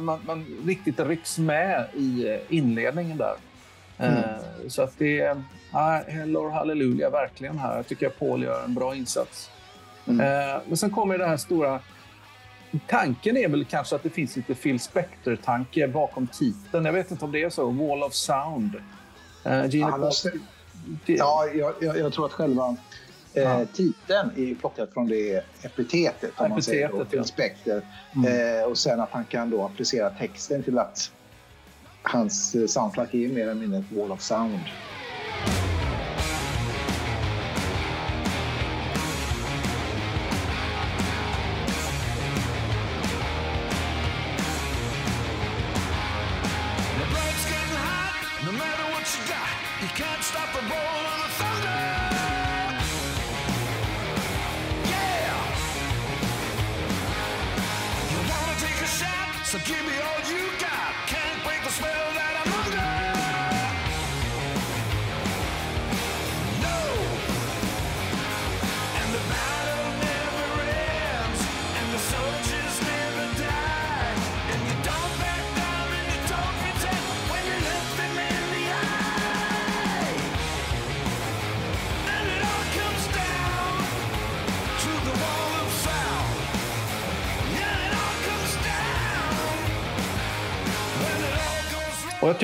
Man, 0.00 0.20
man 0.26 0.46
riktigt 0.66 1.00
rycks 1.00 1.38
med 1.38 1.86
i 1.94 2.38
inledningen 2.48 3.16
där. 3.16 3.34
Mm. 3.98 4.18
Uh, 4.18 4.68
så 4.68 4.82
att 4.82 4.98
det 4.98 5.20
är 5.20 5.34
uh, 5.34 6.08
Hell 6.08 6.36
Halleluja 6.36 7.10
verkligen 7.10 7.58
här. 7.58 7.76
Jag 7.76 7.86
tycker 7.86 8.06
att 8.06 8.18
Paul 8.18 8.42
gör 8.42 8.64
en 8.64 8.74
bra 8.74 8.94
insats. 8.94 9.50
Mm. 10.06 10.20
Uh, 10.20 10.62
men 10.68 10.76
sen 10.76 10.90
kommer 10.90 11.18
det 11.18 11.26
här 11.26 11.36
stora... 11.36 11.80
Tanken 12.88 13.36
är 13.36 13.48
väl 13.48 13.64
kanske 13.64 13.96
att 13.96 14.02
det 14.02 14.10
finns 14.10 14.36
lite 14.36 14.54
Phil 14.54 14.80
Spector-tanke 14.80 15.88
bakom 15.88 16.26
titeln. 16.26 16.84
Jag 16.84 16.92
vet 16.92 17.10
inte 17.10 17.24
om 17.24 17.32
det 17.32 17.42
är 17.42 17.50
så. 17.50 17.70
Wall 17.70 18.02
of 18.02 18.14
Sound. 18.14 18.74
Uh, 19.46 19.66
Gene 19.66 19.92
ja, 20.00 20.10
Ja, 21.06 21.46
jag, 21.54 21.74
jag, 21.80 21.98
jag, 21.98 22.12
tror 22.12 22.26
att 22.26 22.32
själva 22.32 22.76
eh, 23.34 23.64
titeln 23.72 24.30
är 24.36 24.54
plockad 24.54 24.88
från 24.92 25.08
det 25.08 25.44
epitetet, 25.62 26.40
om 26.40 26.50
man 26.50 26.62
säger 26.62 26.88
då, 26.88 27.06
ja. 27.10 27.24
Spectre. 27.24 27.82
Mm. 28.16 28.58
Eh, 28.60 28.64
och 28.64 28.78
sen 28.78 29.00
att 29.00 29.10
han 29.12 29.24
kan 29.24 29.50
då 29.50 29.64
applicera 29.64 30.10
texten 30.10 30.62
till 30.62 30.78
att 30.78 30.98
hans 32.02 32.54
eh, 32.54 32.66
soundtrack 32.66 33.14
är 33.14 33.28
mer 33.28 33.42
eller 33.42 33.54
mindre 33.54 33.80
ett 33.80 33.92
wall 33.92 34.12
of 34.12 34.20
sound. 34.22 34.68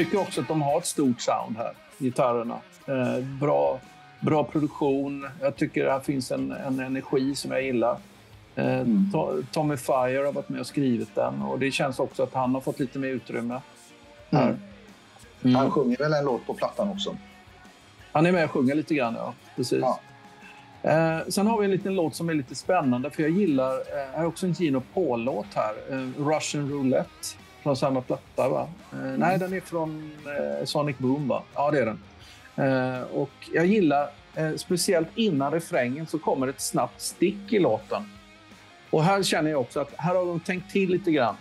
Tycker 0.04 0.20
också 0.20 0.40
att 0.40 0.48
de 0.48 0.62
har 0.62 0.78
ett 0.78 0.86
stort 0.86 1.20
sound 1.20 1.56
här, 1.56 1.72
gitarrerna. 1.98 2.58
Eh, 2.86 3.24
bra, 3.40 3.80
bra 4.20 4.44
produktion. 4.44 5.28
Jag 5.40 5.56
tycker 5.56 5.84
det 5.84 5.92
här 5.92 6.00
finns 6.00 6.30
en, 6.30 6.52
en 6.52 6.80
energi 6.80 7.34
som 7.34 7.50
jag 7.50 7.62
gillar. 7.62 7.96
Eh, 8.54 8.80
mm. 8.80 9.12
Tommy 9.52 9.76
Fire 9.76 10.24
har 10.24 10.32
varit 10.32 10.48
med 10.48 10.60
och 10.60 10.66
skrivit 10.66 11.14
den 11.14 11.42
och 11.42 11.58
det 11.58 11.70
känns 11.70 11.98
också 11.98 12.22
att 12.22 12.34
han 12.34 12.54
har 12.54 12.60
fått 12.60 12.78
lite 12.78 12.98
mer 12.98 13.08
utrymme. 13.08 13.60
Här. 14.30 14.42
Mm. 14.42 14.56
Mm. 15.42 15.56
Han 15.56 15.70
sjunger 15.70 15.96
väl 15.96 16.12
en 16.12 16.24
låt 16.24 16.46
på 16.46 16.54
plattan 16.54 16.88
också? 16.88 17.16
Han 18.12 18.26
är 18.26 18.32
med 18.32 18.44
och 18.44 18.50
sjunger 18.50 18.74
lite 18.74 18.94
grann, 18.94 19.14
ja. 19.14 19.34
Precis. 19.56 19.80
Ja. 19.80 20.00
Eh, 20.82 21.18
sen 21.28 21.46
har 21.46 21.58
vi 21.58 21.64
en 21.64 21.70
liten 21.70 21.94
låt 21.94 22.14
som 22.14 22.28
är 22.28 22.34
lite 22.34 22.54
spännande, 22.54 23.10
för 23.10 23.22
jag 23.22 23.30
gillar... 23.30 23.72
Eh, 23.74 24.20
är 24.20 24.26
också 24.26 24.46
en 24.46 24.52
Gino 24.52 24.82
Paul-låt 24.94 25.54
här. 25.54 25.74
Eh, 25.90 26.24
Russian 26.26 26.70
Roulette 26.70 27.36
från 27.62 27.76
samma 27.76 28.00
platta, 28.00 28.48
va? 28.48 28.68
Eh, 28.92 28.98
mm. 28.98 29.14
Nej, 29.14 29.38
den 29.38 29.52
är 29.52 29.60
från 29.60 30.12
eh, 30.26 30.64
Sonic 30.64 30.98
Boom, 30.98 31.28
va? 31.28 31.42
Ja, 31.54 31.70
det 31.70 31.78
är 31.78 31.86
den. 31.86 31.98
Eh, 32.56 33.02
och 33.02 33.30
jag 33.52 33.66
gillar, 33.66 34.10
speciellt 34.56 35.08
innan 35.14 35.52
refrängen, 35.52 36.06
så 36.06 36.18
kommer 36.18 36.48
ett 36.48 36.60
snabbt 36.60 37.00
stick 37.00 37.52
i 37.52 37.58
låten. 37.58 38.02
Och 38.90 39.04
här 39.04 39.22
känner 39.22 39.50
jag 39.50 39.60
också 39.60 39.80
att 39.80 39.92
här 39.96 40.14
har 40.14 40.26
de 40.26 40.40
tänkt 40.40 40.72
till 40.72 40.90
lite 40.90 41.10
grann. 41.10 41.34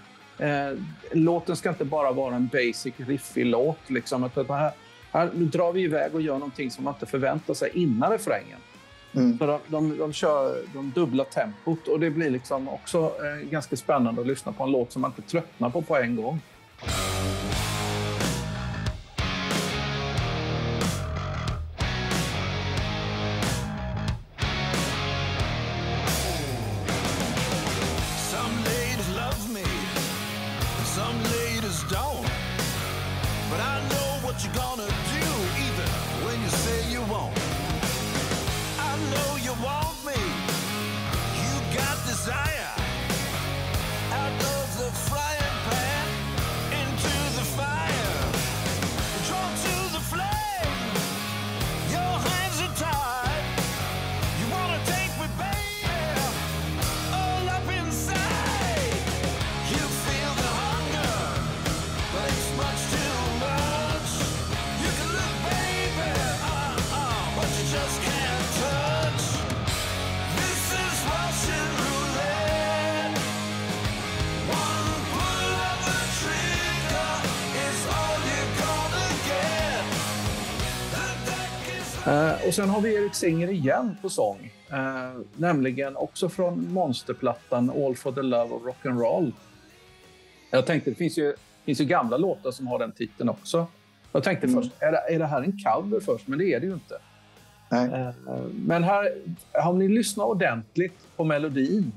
Låten 1.12 1.56
ska 1.56 1.70
inte 1.70 1.86
bara 1.86 2.12
vara 2.12 2.36
en 2.36 2.48
basic 2.48 2.94
riffig 2.98 3.46
låt. 3.46 3.90
Liksom. 3.90 4.24
Att 4.24 4.36
här, 4.36 4.72
här, 5.12 5.30
nu 5.34 5.46
drar 5.46 5.72
vi 5.72 5.82
iväg 5.82 6.16
och 6.16 6.22
gör 6.22 6.34
någonting 6.34 6.72
som 6.72 6.84
man 6.84 6.94
inte 6.94 7.06
förväntar 7.06 7.54
sig 7.54 7.72
innan 7.74 8.12
refrängen. 8.12 8.60
Mm. 9.16 9.38
Så 9.38 9.46
de, 9.46 9.60
de, 9.68 9.98
de 9.98 10.14
kör 10.14 10.64
de 10.74 10.92
dubbla 10.96 11.24
tempot 11.24 11.88
och 11.88 12.00
det 12.00 12.10
blir 12.10 12.30
liksom 12.30 12.70
också 12.70 12.98
eh, 13.00 13.50
ganska 13.50 13.76
spännande 13.76 14.22
att 14.22 14.28
lyssna 14.28 14.52
på 14.52 14.64
en 14.64 14.72
låt 14.72 14.92
som 14.92 15.02
man 15.02 15.12
inte 15.18 15.32
tröttnar 15.32 15.70
på 15.70 15.82
på 15.82 15.98
en 15.98 16.16
gång. 16.16 16.42
Och 82.48 82.54
sen 82.54 82.70
har 82.70 82.82
vi 82.82 82.96
Erik 82.96 83.16
Singer 83.16 83.52
igen 83.52 83.98
på 84.02 84.10
sång. 84.10 84.52
Eh, 84.72 85.22
nämligen 85.36 85.96
också 85.96 86.30
från 86.30 86.74
monsterplattan 86.74 87.70
All 87.70 87.96
for 87.96 88.12
the 88.12 88.22
love 88.22 88.56
of 88.56 88.62
rock'n'roll. 88.64 89.32
Jag 90.52 90.66
tänkte, 90.66 90.90
det 90.90 90.96
finns 90.96 91.18
ju, 91.18 91.36
finns 91.66 91.82
ju 91.82 91.86
gamla 91.86 92.18
låtar 92.18 92.52
som 92.52 92.68
har 92.68 92.80
den 92.80 92.92
titeln 92.92 93.30
också. 93.30 93.68
Jag 94.12 94.24
tänkte 94.24 94.48
mm. 94.48 94.62
först, 94.62 94.76
är 94.80 94.92
det, 94.92 95.16
är 95.16 95.20
det 95.20 95.26
här 95.26 95.42
en 95.42 95.58
cover 95.58 96.00
först? 96.00 96.28
Men 96.28 96.40
det 96.40 96.54
är 96.54 96.60
det 96.60 96.66
ju 96.66 96.74
inte. 96.74 96.98
Eh, 97.72 98.10
men 98.52 98.84
här, 98.84 99.12
om 99.66 99.80
ni 99.80 99.88
lyssnar 99.88 100.26
ordentligt 100.26 101.08
på 101.16 101.24
melodin 101.24 101.92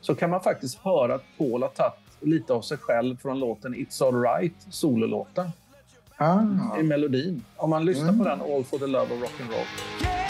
så 0.00 0.14
kan 0.14 0.30
man 0.30 0.40
faktiskt 0.40 0.78
höra 0.78 1.14
att 1.14 1.24
Paul 1.38 1.62
har 1.62 1.68
tagit 1.68 1.94
lite 2.20 2.52
av 2.52 2.62
sig 2.62 2.78
själv 2.78 3.16
från 3.16 3.40
låten 3.40 3.74
It's 3.74 4.04
alright, 4.04 4.54
sololåten 4.70 5.50
ah. 6.22 6.78
i 6.80 6.82
melodin. 6.82 7.44
Om 7.56 7.70
man 7.70 7.84
lyssnar 7.84 8.08
mm. 8.08 8.18
på 8.18 8.24
den, 8.24 8.40
All 8.40 8.64
for 8.64 8.78
the 8.78 8.86
love 8.86 9.14
of 9.14 9.22
rock'n'roll. 9.22 10.21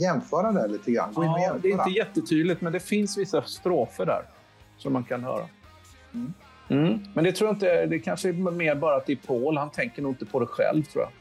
Jämföra 0.00 0.52
det 0.52 0.68
lite 0.68 0.90
grann? 0.90 1.12
Ja, 1.16 1.56
det 1.62 1.68
är 1.68 1.72
inte 1.72 1.90
jättetydligt, 1.90 2.60
men 2.60 2.72
det 2.72 2.80
finns 2.80 3.18
vissa 3.18 3.42
strofer 3.42 4.06
där 4.06 4.22
som 4.78 4.92
man 4.92 5.04
kan 5.04 5.24
höra. 5.24 5.48
Mm. 6.14 6.34
Mm. 6.68 6.98
Men 7.14 7.24
det 7.24 7.32
tror 7.32 7.48
jag 7.48 7.56
inte, 7.56 7.86
det 7.86 7.98
kanske 7.98 8.28
är 8.28 8.32
mer 8.32 8.74
bara 8.74 8.96
att 8.96 9.06
det 9.06 9.12
är 9.12 9.26
Paul. 9.26 9.56
Han 9.56 9.70
tänker 9.70 10.02
nog 10.02 10.12
inte 10.12 10.26
på 10.26 10.40
det 10.40 10.46
själv, 10.46 10.82
tror 10.82 11.04
jag. 11.04 11.12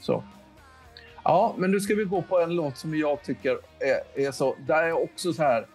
Så. 0.00 0.22
Ja, 1.24 1.54
men 1.58 1.70
nu 1.70 1.80
ska 1.80 1.94
vi 1.94 2.04
gå 2.04 2.22
på 2.22 2.40
en 2.40 2.56
låt 2.56 2.78
som 2.78 2.98
jag 2.98 3.22
tycker 3.22 3.58
är, 3.78 4.26
är 4.26 4.32
så... 4.32 4.56
Där 4.66 4.82
är 4.82 4.92
också 4.92 5.32
så 5.32 5.42
här... 5.42 5.66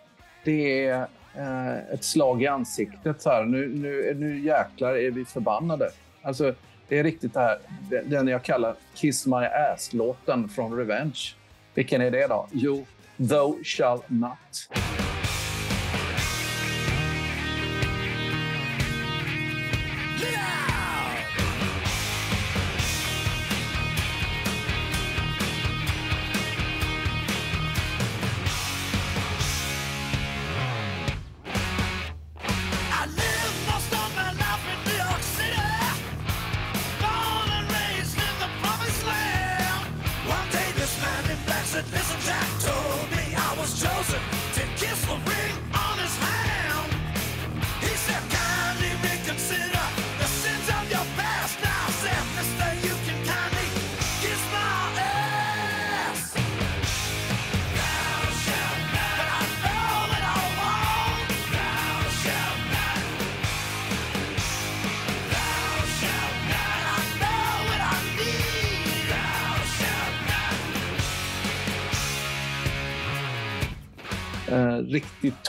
Det 0.43 0.85
är 0.85 1.07
eh, 1.35 1.93
ett 1.93 2.03
slag 2.03 2.43
i 2.43 2.47
ansiktet. 2.47 3.21
Så 3.21 3.29
här. 3.29 3.45
Nu, 3.45 3.67
nu, 3.67 4.13
nu 4.17 4.39
jäklar 4.39 4.95
är 4.95 5.11
vi 5.11 5.25
förbannade. 5.25 5.89
Alltså, 6.21 6.53
det 6.87 6.99
är 6.99 7.03
riktigt 7.03 7.33
det 7.33 7.39
här, 7.39 7.59
den 8.05 8.27
jag 8.27 8.43
kallar 8.43 8.75
Kiss 8.93 9.25
My 9.25 9.45
Ass-låten 9.73 10.49
från 10.49 10.77
Revenge. 10.77 11.19
Vilken 11.79 12.01
är 12.01 12.11
det 12.11 12.27
då? 12.27 12.47
Jo, 12.51 12.85
Thou 13.17 13.63
Shall 13.63 13.99
Not. 14.07 14.69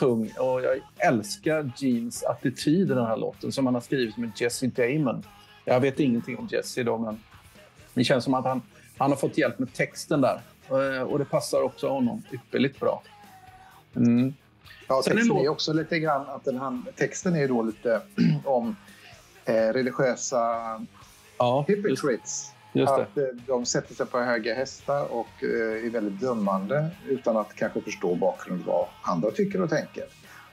Tung. 0.00 0.32
Och 0.38 0.62
jag 0.62 0.80
älskar 0.98 1.72
Jeans 1.76 2.24
attityd 2.24 2.90
i 2.90 2.94
den 2.94 3.06
här 3.06 3.16
låten 3.16 3.52
som 3.52 3.66
han 3.66 3.74
har 3.74 3.82
skrivit 3.82 4.16
med 4.16 4.30
Jesse 4.36 4.66
Damon. 4.66 5.24
Jag 5.64 5.80
vet 5.80 6.00
ingenting 6.00 6.38
om 6.38 6.48
Jesse 6.50 6.82
då, 6.82 6.98
men 6.98 7.20
det 7.94 8.04
känns 8.04 8.24
som 8.24 8.34
att 8.34 8.44
han, 8.44 8.62
han 8.98 9.10
har 9.10 9.16
fått 9.16 9.38
hjälp 9.38 9.58
med 9.58 9.72
texten 9.72 10.20
där. 10.20 10.40
Eh, 10.68 11.02
och 11.02 11.18
det 11.18 11.24
passar 11.24 11.62
också 11.62 11.88
honom 11.88 12.22
ypperligt 12.32 12.80
bra. 12.80 13.02
Mm. 13.96 14.34
Ja, 14.88 15.02
texten 15.02 15.36
är, 15.36 15.44
är 15.44 15.48
också 15.48 15.72
lite 15.72 15.98
grann 15.98 16.28
att 16.28 16.44
den 16.44 16.58
här, 16.58 16.82
texten 16.96 17.36
är 17.36 17.48
då 17.48 17.62
lite 17.62 18.00
om 18.44 18.76
eh, 19.44 19.52
religiösa 19.52 20.40
ja, 21.38 21.64
hypocrites. 21.68 22.52
Just 22.72 22.92
att 22.92 23.18
eh, 23.18 23.24
de 23.46 23.66
sätter 23.66 23.94
sig 23.94 24.06
på 24.06 24.18
höga 24.18 24.54
hästar 24.54 25.12
och 25.12 25.42
eh, 25.42 25.86
är 25.86 25.90
väldigt 25.90 26.20
dömande 26.20 26.90
utan 27.08 27.36
att 27.36 27.54
kanske 27.54 27.80
förstå 27.80 28.14
bakgrunden 28.14 28.66
vad 28.66 28.86
andra 29.02 29.30
tycker 29.30 29.62
och 29.62 29.70
tänker. 29.70 30.04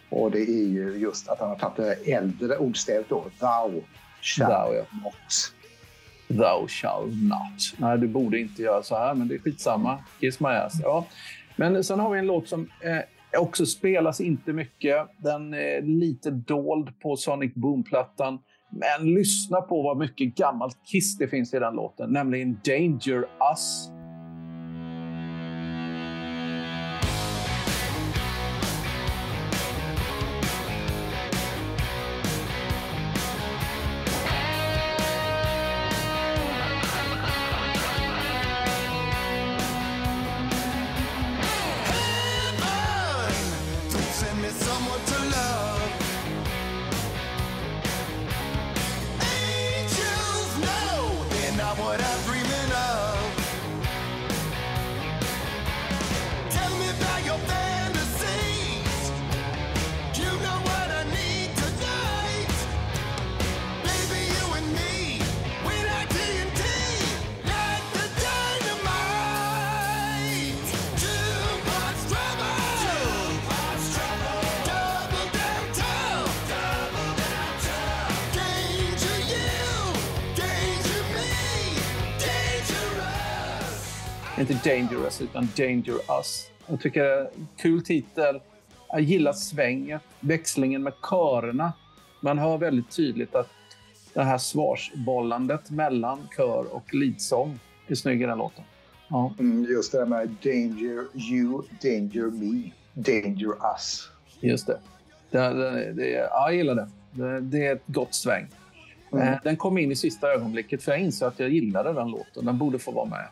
Och 0.10 0.32
det 0.32 0.41
är 0.41 0.67
ju 0.67 0.97
just 0.97 1.30
att 1.30 1.39
han 1.39 1.49
har 1.49 1.56
tagit 1.56 1.75
det 1.75 2.12
äldre 2.13 2.58
ordstävet 2.58 3.10
då, 3.10 3.25
thou 3.39 3.84
shall 4.21 4.51
thou, 4.51 4.75
ja. 4.75 4.86
not. 5.03 5.53
Thou 6.27 6.67
shall 6.67 7.08
not. 7.08 7.73
Nej, 7.77 7.97
du 7.97 8.08
borde 8.08 8.39
inte 8.39 8.62
göra 8.62 8.84
så 8.84 8.97
här, 8.97 9.13
men 9.13 9.27
det 9.27 9.36
är 9.36 9.39
skitsamma. 9.39 10.03
Kiss 10.19 10.39
my 10.39 10.47
ass. 10.49 10.73
Ja. 10.84 11.06
Men 11.56 11.84
sen 11.84 11.99
har 11.99 12.10
vi 12.10 12.19
en 12.19 12.27
låt 12.27 12.47
som 12.47 12.69
eh, 12.82 13.39
också 13.39 13.65
spelas 13.65 14.21
inte 14.21 14.53
mycket. 14.53 15.08
Den 15.17 15.53
är 15.53 15.82
lite 15.82 16.32
dold 16.32 16.99
på 16.99 17.17
Sonic 17.17 17.53
Boom-plattan. 17.53 18.39
Men 18.69 19.13
lyssna 19.13 19.62
på 19.62 19.82
vad 19.82 19.97
mycket 19.97 20.36
gammalt 20.36 20.77
Kiss 20.91 21.17
det 21.17 21.27
finns 21.27 21.53
i 21.53 21.60
den 21.60 21.75
låten, 21.75 22.13
nämligen 22.13 22.60
Danger 22.65 23.25
Us. 23.51 23.91
Dangerous, 84.67 85.21
utan 85.21 85.47
Danger 85.58 85.93
Us. 86.19 86.51
Jag 86.67 86.82
tycker 86.82 87.03
det 87.03 87.13
är 87.13 87.21
en 87.21 87.47
kul 87.58 87.84
titel. 87.84 88.39
Jag 88.89 89.01
gillar 89.01 89.34
svänget, 89.34 90.01
växlingen 90.19 90.84
med 90.84 90.93
körerna. 91.10 91.73
Man 92.21 92.38
hör 92.38 92.58
väldigt 92.58 92.91
tydligt 92.91 93.36
att 93.36 93.49
det 94.13 94.23
här 94.23 94.38
svarsbollandet 94.38 95.69
mellan 95.71 96.27
kör 96.38 96.75
och 96.75 96.93
leadsång 96.93 97.60
är 97.88 97.95
snygg 97.95 98.21
i 98.21 98.25
den 98.25 98.38
låten. 98.38 98.63
Ja. 99.08 99.34
Mm, 99.39 99.63
just 99.63 99.91
det 99.91 99.97
där 99.97 100.06
med 100.06 100.27
Danger 100.43 101.32
you, 101.32 101.62
Danger 101.82 102.32
me, 102.32 102.71
Danger 102.93 103.73
us. 103.75 104.10
Just 104.39 104.67
det. 104.67 104.80
det, 105.32 105.53
det, 105.53 105.93
det 105.93 106.10
ja, 106.10 106.30
jag 106.32 106.56
gillar 106.56 106.75
det. 106.75 106.89
det. 107.12 107.41
det. 107.41 107.65
är 107.65 107.75
ett 107.75 107.84
gott 107.86 108.15
sväng. 108.15 108.47
Mm. 109.12 109.27
Eh, 109.27 109.39
den 109.43 109.58
kom 109.58 109.77
in 109.77 109.91
i 109.91 109.95
sista 109.95 110.27
ögonblicket 110.27 110.84
för 110.84 110.91
jag 110.91 111.01
insåg 111.01 111.27
att 111.27 111.39
jag 111.39 111.49
gillade 111.49 111.93
den 111.93 112.12
låten. 112.12 112.45
Den 112.45 112.58
borde 112.58 112.80
få 112.80 112.91
vara 112.91 113.06
med. 113.06 113.27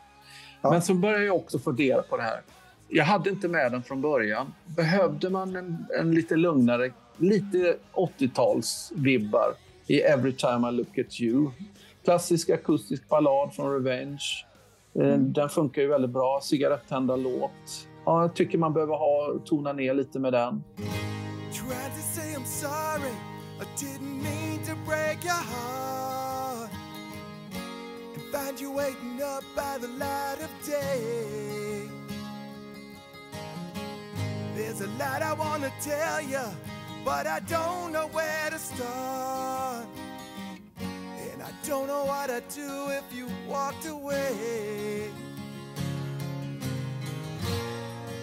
Ja. 0.66 0.70
Men 0.70 0.82
så 0.82 0.94
började 0.94 1.24
jag 1.24 1.36
också 1.36 1.58
fundera 1.58 2.02
på 2.02 2.16
det 2.16 2.22
här. 2.22 2.40
Jag 2.88 3.04
hade 3.04 3.30
inte 3.30 3.48
med 3.48 3.72
den 3.72 3.82
från 3.82 4.00
början. 4.00 4.54
Behövde 4.76 5.30
man 5.30 5.56
en, 5.56 5.86
en 6.00 6.14
lite 6.14 6.36
lugnare, 6.36 6.92
lite 7.16 7.76
80-talsvibbar 7.92 9.52
i 9.86 10.00
Every 10.00 10.32
time 10.32 10.68
I 10.68 10.72
look 10.72 10.98
at 10.98 11.20
you? 11.20 11.50
Klassisk 12.04 12.50
akustisk 12.50 13.08
ballad 13.08 13.54
från 13.54 13.72
Revenge. 13.72 14.24
Eh, 14.94 15.08
mm. 15.08 15.32
Den 15.32 15.48
funkar 15.48 15.82
ju 15.82 15.88
väldigt 15.88 16.10
bra. 16.10 16.40
Cigarettända 16.42 17.16
låt. 17.16 17.88
Ja, 18.04 18.22
jag 18.22 18.34
tycker 18.34 18.58
man 18.58 18.72
behöver 18.72 18.94
ha, 18.94 19.38
tona 19.44 19.72
ner 19.72 19.94
lite 19.94 20.18
med 20.18 20.32
den. 20.32 20.62
Find 28.32 28.60
you 28.60 28.70
waiting 28.70 29.22
up 29.22 29.44
by 29.54 29.78
the 29.78 29.88
light 29.88 30.38
of 30.40 30.50
day. 30.66 31.88
There's 34.54 34.80
a 34.80 34.88
lot 34.98 35.22
I 35.22 35.32
want 35.32 35.62
to 35.62 35.72
tell 35.80 36.20
you, 36.20 36.42
but 37.04 37.26
I 37.26 37.40
don't 37.40 37.92
know 37.92 38.08
where 38.08 38.50
to 38.50 38.58
start. 38.58 39.86
And 40.80 41.42
I 41.42 41.50
don't 41.66 41.86
know 41.86 42.04
what 42.04 42.30
I'd 42.30 42.48
do 42.48 42.88
if 42.90 43.04
you 43.14 43.28
walked 43.48 43.86
away. 43.86 45.10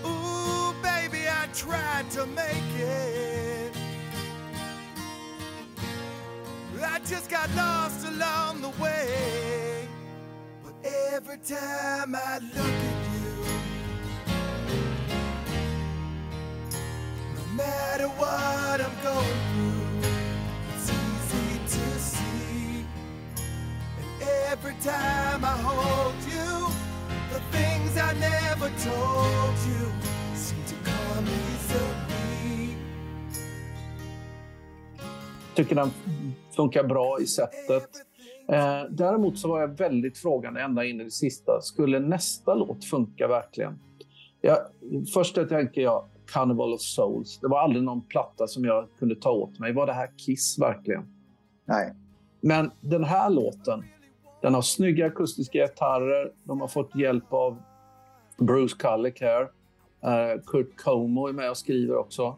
Ooh, 0.05 0.73
baby, 0.81 1.27
I 1.29 1.47
tried 1.53 2.09
to 2.11 2.25
make 2.25 2.73
it. 2.77 3.73
I 6.85 6.99
just 6.99 7.29
got 7.29 7.49
lost 7.55 8.05
along 8.05 8.61
the 8.61 8.69
way. 8.81 9.72
Every 10.85 11.37
time 11.37 12.13
I 12.13 12.39
look 12.39 12.57
at 12.65 12.99
you, 13.13 13.45
no 17.35 17.45
matter 17.55 18.07
what 18.09 18.81
I'm 18.81 18.97
going 19.01 19.39
through, 19.53 20.11
it's 20.75 20.91
easy 20.91 21.59
to 21.63 21.99
see. 21.99 22.85
And 23.97 24.23
every 24.51 24.75
time 24.83 25.45
I 25.45 25.55
hold 25.63 26.15
you, 26.27 26.67
the 27.31 27.39
things 27.57 27.97
I 27.97 28.13
never 28.19 28.69
told 28.83 29.55
you 29.65 29.91
seem 30.35 30.63
to 30.67 30.75
come 30.83 31.25
easily. 31.27 32.75
Tycker 35.55 35.75
den 35.75 35.91
funkar 36.55 36.83
bra 36.83 37.17
i 37.19 37.27
sättet. 37.27 38.12
Eh, 38.49 38.83
däremot 38.89 39.39
så 39.39 39.47
var 39.47 39.59
jag 39.59 39.67
väldigt 39.67 40.17
frågande 40.17 40.61
ända 40.61 40.85
in 40.85 41.01
i 41.01 41.03
det 41.03 41.11
sista. 41.11 41.61
Skulle 41.61 41.99
nästa 41.99 42.53
låt 42.53 42.85
funka 42.85 43.27
verkligen? 43.27 43.79
Jag, 44.41 44.57
först 45.13 45.35
tänker 45.35 45.81
jag 45.81 46.05
Carnival 46.33 46.73
of 46.73 46.81
Souls. 46.81 47.39
Det 47.39 47.47
var 47.47 47.59
aldrig 47.59 47.83
någon 47.83 48.01
platta 48.01 48.47
som 48.47 48.65
jag 48.65 48.87
kunde 48.99 49.15
ta 49.15 49.31
åt 49.31 49.59
mig. 49.59 49.73
Var 49.73 49.85
det 49.85 49.93
här 49.93 50.09
Kiss 50.17 50.59
verkligen? 50.59 51.03
Nej. 51.65 51.93
Men 52.41 52.71
den 52.81 53.03
här 53.03 53.29
låten, 53.29 53.83
den 54.41 54.53
har 54.53 54.61
snygga 54.61 55.05
akustiska 55.05 55.59
gitarrer. 55.59 56.31
De 56.43 56.61
har 56.61 56.67
fått 56.67 56.95
hjälp 56.95 57.33
av 57.33 57.57
Bruce 58.37 58.75
Kulick 58.79 59.21
här. 59.21 59.41
Uh, 59.41 60.41
Kurt 60.45 60.77
Como 60.83 61.27
är 61.27 61.33
med 61.33 61.49
och 61.49 61.57
skriver 61.57 61.95
också. 61.95 62.37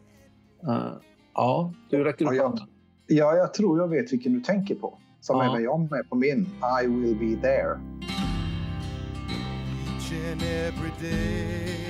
Uh, 0.68 0.92
ja, 1.34 1.72
du 1.90 2.04
räcker 2.04 2.26
upp 2.26 2.34
ja, 2.34 2.54
Ja, 3.06 3.36
jag 3.36 3.54
tror 3.54 3.78
jag 3.78 3.88
vet 3.88 4.12
vilken 4.12 4.32
du 4.32 4.40
tänker 4.40 4.74
på. 4.74 4.98
Som 5.26 5.36
ja. 5.36 5.44
även 5.44 5.62
jag 5.62 5.90
med 5.90 6.08
på 6.08 6.16
min 6.16 6.48
I 6.82 6.86
will 6.86 7.14
be 7.14 7.42
there. 7.42 7.80
Each 9.98 10.12
and 10.32 10.42
every 10.42 10.92
day 11.00 11.86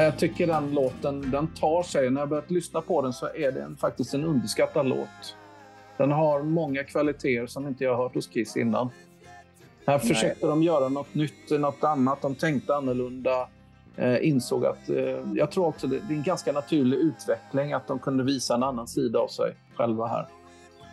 Ja, 0.00 0.04
jag 0.04 0.18
tycker 0.18 0.46
den 0.46 0.74
låten 0.74 1.30
den 1.30 1.46
tar 1.46 1.82
sig. 1.82 2.10
När 2.10 2.20
jag 2.20 2.28
börjat 2.28 2.50
lyssna 2.50 2.80
på 2.80 3.02
den 3.02 3.12
så 3.12 3.26
är 3.26 3.52
det 3.52 3.76
faktiskt 3.80 4.14
en 4.14 4.24
underskattad 4.24 4.86
låt. 4.86 5.36
Den 5.96 6.12
har 6.12 6.42
många 6.42 6.84
kvaliteter 6.84 7.46
som 7.46 7.66
inte 7.66 7.84
jag 7.84 7.96
har 7.96 8.02
hört 8.02 8.14
hos 8.14 8.26
Kiss 8.26 8.56
innan. 8.56 8.90
Här 9.86 9.98
Nej. 9.98 10.08
försökte 10.08 10.46
de 10.46 10.62
göra 10.62 10.88
något 10.88 11.14
nytt, 11.14 11.50
något 11.50 11.84
annat. 11.84 12.22
De 12.22 12.34
tänkte 12.34 12.74
annorlunda. 12.74 13.48
Eh, 13.96 14.28
insåg 14.28 14.66
att... 14.66 14.90
Eh, 14.90 15.20
jag 15.34 15.50
tror 15.50 15.66
också 15.66 15.86
det, 15.86 16.00
det 16.08 16.14
är 16.14 16.16
en 16.16 16.22
ganska 16.22 16.52
naturlig 16.52 16.96
utveckling 16.98 17.72
att 17.72 17.86
de 17.86 17.98
kunde 17.98 18.24
visa 18.24 18.54
en 18.54 18.62
annan 18.62 18.88
sida 18.88 19.18
av 19.18 19.28
sig 19.28 19.54
själva 19.74 20.06
här. 20.06 20.26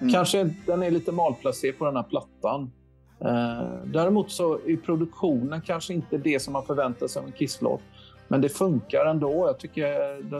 Mm. 0.02 0.13
Kanske 0.13 0.50
den 0.65 0.84
är 0.84 0.91
lite 0.91 1.12
malplacerad 1.12 1.78
på 1.78 1.86
den 1.86 1.96
här 1.96 2.04
plattan. 2.04 2.72
Eh, 3.20 3.86
däremot 3.86 4.32
så 4.32 4.54
är 4.54 4.78
produktionen 4.78 5.62
kanske 5.62 5.93
inte 5.93 6.17
det 6.17 6.39
som 6.39 6.54
man 6.54 6.65
förväntar 6.65 7.08
sig 7.08 7.20
av 7.20 7.26
en 7.26 7.32
Kiss-låt. 7.32 7.82
Men 8.28 8.42
det 8.42 8.50
funkar 8.50 9.06
ändå. 9.06 9.48
Jag 9.48 9.58
tycker 9.58 9.84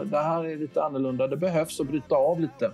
det 0.04 0.18
här 0.18 0.44
är 0.44 0.56
lite 0.56 0.82
annorlunda. 0.82 1.26
Det 1.26 1.36
behövs 1.36 1.80
att 1.80 1.86
bryta 1.86 2.14
av 2.14 2.40
lite. 2.40 2.66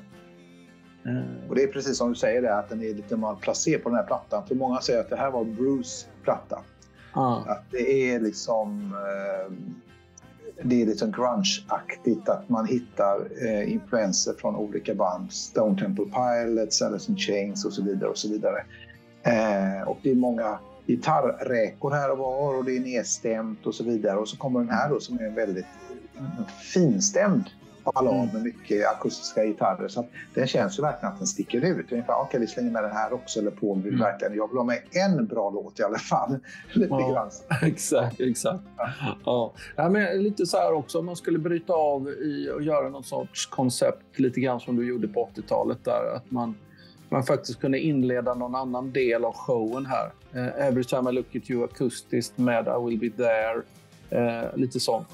Eh. 1.05 1.49
Och 1.49 1.55
det 1.55 1.63
är 1.63 1.67
precis 1.67 1.99
som 1.99 2.09
du 2.09 2.15
säger, 2.15 2.43
det, 2.43 2.55
att 2.55 2.69
den 2.69 2.83
är 2.83 2.95
lite 2.95 3.17
malplacerad 3.17 3.83
på 3.83 3.89
den 3.89 3.99
här 3.99 4.07
plattan. 4.07 4.47
För 4.47 4.55
många 4.55 4.81
säger 4.81 5.01
att 5.01 5.11
det 5.11 5.17
här 5.17 5.31
var 5.31 5.45
Bruce 5.45 6.07
platta. 6.23 6.59
Ah. 7.13 7.37
Att 7.37 7.65
det 7.71 8.13
är 8.13 8.21
liksom... 8.21 8.93
Eh, 8.93 9.53
det 10.63 10.83
är 10.83 10.87
liksom 10.87 11.13
grunge-aktigt 11.13 12.29
att 12.29 12.49
man 12.49 12.67
hittar 12.67 13.29
eh, 13.47 13.73
influenser 13.73 14.35
från 14.39 14.57
olika 14.57 14.95
band. 14.95 15.33
Stone 15.33 15.81
Temple 15.81 16.05
Pilots, 16.05 16.83
Alice 16.83 17.13
in 17.13 17.19
Chains 17.19 17.65
och 17.65 17.73
så 17.73 17.83
vidare. 17.83 18.11
och 18.11 18.19
så 18.19 18.29
vidare. 18.29 18.65
Och 19.87 19.99
det 20.03 20.11
är 20.11 20.15
många 20.15 20.59
gitarrräkor 20.87 21.91
här 21.91 22.11
och 22.11 22.19
var 22.19 22.55
och 22.55 22.65
det 22.65 22.77
är 22.77 22.81
nedstämt 22.81 23.67
och 23.67 23.75
så 23.75 23.85
vidare. 23.85 24.17
Och 24.17 24.29
så 24.29 24.37
kommer 24.37 24.61
den 24.61 24.71
här 24.71 24.91
då 24.91 25.01
som 25.01 25.19
är 25.19 25.25
en 25.25 25.35
väldigt 25.35 25.67
finstämd 26.73 27.45
ballad 27.85 28.15
mm. 28.15 28.29
med 28.33 28.43
mycket 28.43 28.87
akustiska 28.87 29.45
gitarrer. 29.45 29.89
Så 29.89 30.07
den 30.35 30.47
känns 30.47 30.79
ju 30.79 30.83
verkligen 30.83 31.13
att 31.13 31.19
den 31.19 31.27
sticker 31.27 31.65
ut. 31.65 31.93
Ungefär, 31.93 32.15
okej, 32.15 32.27
okay, 32.27 32.41
vi 32.41 32.47
slänger 32.47 32.71
med 32.71 32.85
den 32.85 32.93
här 32.93 33.13
också. 33.13 33.41
Eller 33.41 33.51
på 33.51 33.75
vill 33.75 33.89
mm. 33.89 34.01
verkligen, 34.01 34.35
jag 34.35 34.49
vill 34.49 34.57
ha 34.57 34.65
med 34.65 34.83
en 34.93 35.27
bra 35.27 35.51
låt 35.51 35.81
i 35.81 35.83
alla 35.83 35.99
fall. 35.99 36.39
lite 36.73 36.95
ja. 36.95 37.31
Exakt, 37.63 38.21
exakt. 38.21 38.65
Ja. 38.77 39.17
Ja. 39.25 39.53
ja. 39.77 39.89
men 39.89 40.23
lite 40.23 40.47
så 40.47 40.57
här 40.57 40.73
också, 40.73 40.99
om 40.99 41.07
man 41.07 41.17
skulle 41.17 41.39
bryta 41.39 41.73
av 41.73 42.09
i 42.09 42.51
och 42.55 42.63
göra 42.63 42.89
någon 42.89 43.05
sorts 43.05 43.47
koncept, 43.47 44.19
lite 44.19 44.41
grann 44.41 44.61
som 44.61 44.77
du 44.77 44.89
gjorde 44.89 45.09
på 45.09 45.29
80-talet 45.35 45.85
där. 45.85 46.17
Att 46.17 46.31
man 46.31 46.55
man 47.09 47.23
faktiskt 47.23 47.61
kunde 47.61 47.79
inleda 47.79 48.35
någon 48.35 48.55
annan 48.55 48.93
del 48.93 49.25
av 49.25 49.35
showen 49.35 49.87
här. 49.87 50.13
Uh, 50.37 50.67
Every 50.69 50.85
time 50.85 51.11
I 51.11 51.13
look 51.13 51.37
at 51.37 51.51
you 51.51 51.65
akustiskt 51.65 52.39
med 52.39 52.67
I 52.67 52.85
will 52.85 52.99
be 52.99 53.11
there. 53.11 53.63
Uh, 54.13 54.57
lite 54.57 54.81
sånt. 54.81 55.09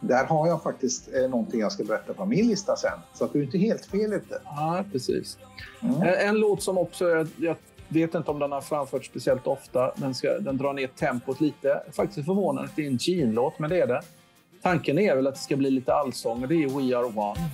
Där 0.00 0.24
har 0.24 0.48
jag 0.48 0.62
faktiskt 0.62 1.14
eh, 1.14 1.30
någonting 1.30 1.60
jag 1.60 1.72
ska 1.72 1.84
berätta 1.84 2.14
på 2.14 2.26
min 2.26 2.48
lista 2.48 2.76
sen. 2.76 2.98
Så 3.14 3.24
att 3.24 3.32
du 3.32 3.38
är 3.38 3.42
inte 3.42 3.58
helt 3.58 3.86
fel 3.86 4.12
ute. 4.12 4.40
Ja, 4.44 4.84
precis. 4.92 5.38
Mm. 5.82 6.02
En, 6.02 6.28
en, 6.28 6.34
låt 6.34 6.62
som 6.62 6.78
också, 6.78 7.08
jag, 7.08 7.28
jag, 7.36 7.56
vet 7.88 8.14
inte 8.14 8.30
om 8.30 8.38
den 8.38 8.52
har 8.52 8.60
framförts 8.60 9.08
speciellt 9.08 9.46
ofta, 9.46 9.92
men 9.96 10.14
ska, 10.14 10.38
den 10.38 10.56
drar 10.56 10.72
ner 10.72 10.86
tempot 10.86 11.40
lite. 11.40 11.82
Faktiskt 11.92 12.26
förvånande 12.26 12.70
att 12.70 12.76
det 12.76 12.82
är 12.82 12.86
en 12.86 12.98
Gene-låt, 13.00 13.58
men 13.58 13.70
det 13.70 13.80
är 13.80 13.86
det. 13.86 14.02
Tanken 14.62 14.98
är 14.98 15.16
väl 15.16 15.26
att 15.26 15.34
det 15.34 15.40
ska 15.40 15.56
bli 15.56 15.70
lite 15.70 15.94
allsång 15.94 16.42
och 16.42 16.48
det 16.48 16.54
är 16.54 16.68
We 16.68 16.96
Are 16.96 17.06
One. 17.06 17.50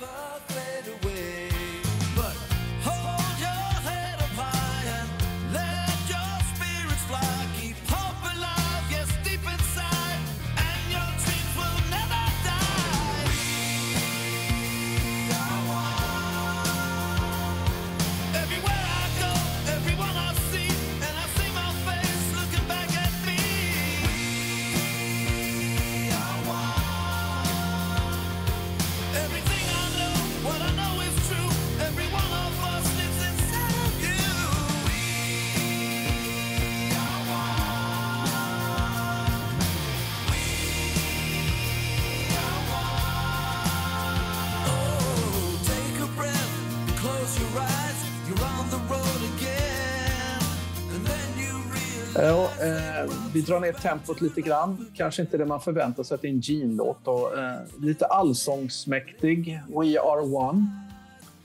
Vi 53.36 53.42
drar 53.42 53.60
ner 53.60 53.72
tempot 53.72 54.20
lite 54.20 54.40
grann. 54.40 54.86
Kanske 54.94 55.22
inte 55.22 55.36
det 55.36 55.46
man 55.46 55.60
förväntar 55.60 56.02
sig 56.02 56.14
att 56.14 56.22
det 56.22 56.28
är 56.28 56.32
en 56.32 56.40
Gene-låt. 56.40 57.06
Eh, 57.06 57.82
lite 57.82 58.06
allsångsmäktig. 58.06 59.60
We 59.68 60.00
are 60.00 60.20
one. 60.20 60.66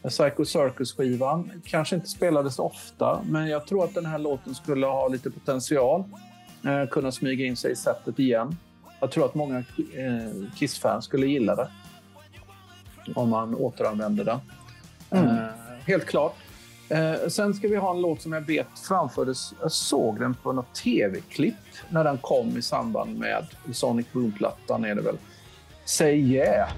Psycho 0.09 0.45
Circus-skivan 0.45 1.51
kanske 1.65 1.95
inte 1.95 2.07
spelades 2.07 2.59
ofta, 2.59 3.21
men 3.29 3.47
jag 3.47 3.67
tror 3.67 3.83
att 3.83 3.93
den 3.93 4.05
här 4.05 4.19
låten 4.19 4.55
skulle 4.55 4.85
ha 4.85 5.07
lite 5.07 5.31
potential. 5.31 6.03
Eh, 6.65 6.89
kunna 6.89 7.11
smyga 7.11 7.45
in 7.45 7.55
sig 7.55 7.71
i 7.71 7.75
sättet 7.75 8.19
igen. 8.19 8.57
Jag 8.99 9.11
tror 9.11 9.25
att 9.25 9.35
många 9.35 9.57
eh, 9.57 10.55
Kiss-fans 10.55 11.05
skulle 11.05 11.27
gilla 11.27 11.55
det. 11.55 11.67
Om 13.15 13.29
man 13.29 13.55
återanvänder 13.55 14.23
den. 14.23 14.39
Mm. 15.09 15.27
Eh, 15.27 15.49
helt 15.85 16.05
klart. 16.05 16.35
Eh, 16.91 17.27
sen 17.27 17.53
ska 17.53 17.67
vi 17.67 17.75
ha 17.75 17.95
en 17.95 18.01
låt 18.01 18.21
som 18.21 18.33
jag 18.33 18.41
vet 18.41 18.79
framfördes. 18.87 19.53
Jag 19.61 19.71
såg 19.71 20.19
den 20.19 20.33
på 20.33 20.51
något 20.51 20.75
tv-klipp 20.75 21.55
när 21.89 22.03
den 22.03 22.17
kom 22.17 22.57
i 22.57 22.61
samband 22.61 23.19
med 23.19 23.45
Sonic 23.73 24.07
Boom-plattan. 24.13 24.85
är 24.85 24.95
det 24.95 25.01
väl. 25.01 25.17
Say 25.85 26.15
yeah. 26.15 26.69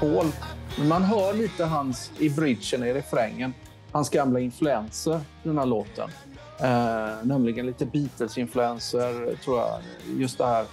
Paul. 0.00 0.26
Man 0.88 1.02
hör 1.02 1.34
lite 1.34 1.64
hans, 1.64 2.12
i 2.18 2.30
bridgen, 2.30 2.84
i 2.84 2.92
refrängen, 2.92 3.54
hans 3.92 4.10
gamla 4.10 4.40
influenser 4.40 5.16
i 5.16 5.48
den 5.48 5.58
här 5.58 5.66
låten. 5.66 6.10
Eh, 6.60 7.08
nämligen 7.22 7.66
lite 7.66 7.86
Beatles-influenser, 7.86 9.36
tror 9.44 9.58
jag. 9.58 9.80
Just 10.18 10.38
det 10.38 10.46
här 10.46 10.64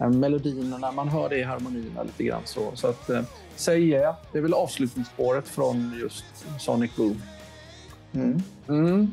eh, 0.00 0.10
melodierna, 0.10 0.92
man 0.92 1.08
hör 1.08 1.28
det 1.28 1.38
i 1.38 1.42
harmonierna 1.42 2.02
lite 2.02 2.24
grann 2.24 2.42
så. 2.44 2.70
Så 2.74 2.88
att, 2.88 3.10
eh, 3.10 3.22
Say 3.56 3.78
yeah, 3.78 4.14
det 4.32 4.38
är 4.38 4.42
väl 4.42 4.54
avslutningsspåret 4.54 5.48
från 5.48 5.98
just 6.00 6.24
Sonic 6.60 6.96
Boom. 6.96 7.22
Mm. 8.14 8.42
Mm. 8.68 9.10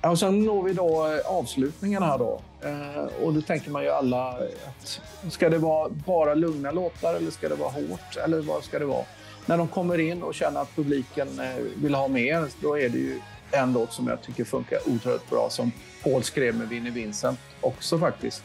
Och 0.00 0.18
sen 0.18 0.44
når 0.44 0.62
vi 0.62 0.72
då 0.72 1.06
eh, 1.06 1.36
avslutningen 1.36 2.02
här 2.02 2.18
då. 2.18 2.40
Eh, 2.64 3.04
och 3.22 3.32
då 3.32 3.40
tänker 3.42 3.70
man 3.70 3.82
ju 3.82 3.88
alla 3.88 4.28
att 4.66 5.00
ska 5.32 5.50
det 5.50 5.58
vara 5.58 5.88
bara 5.88 6.34
lugna 6.34 6.70
låtar 6.70 7.14
eller 7.14 7.30
ska 7.30 7.48
det 7.48 7.54
vara 7.54 7.70
hårt? 7.70 8.16
Eller 8.24 8.40
vad 8.40 8.64
ska 8.64 8.78
det 8.78 8.84
vara? 8.84 9.04
När 9.46 9.58
de 9.58 9.68
kommer 9.68 9.98
in 9.98 10.22
och 10.22 10.34
känner 10.34 10.60
att 10.60 10.76
publiken 10.76 11.40
eh, 11.40 11.56
vill 11.76 11.94
ha 11.94 12.08
mer, 12.08 12.48
då 12.60 12.78
är 12.78 12.88
det 12.88 12.98
ju 12.98 13.20
en 13.50 13.72
låt 13.72 13.92
som 13.92 14.06
jag 14.06 14.22
tycker 14.22 14.44
funkar 14.44 14.78
otroligt 14.86 15.30
bra 15.30 15.50
som 15.50 15.72
Paul 16.02 16.22
skrev 16.22 16.54
med 16.54 16.68
Vinnie 16.68 16.90
Vincent 16.90 17.38
också 17.60 17.98
faktiskt. 17.98 18.42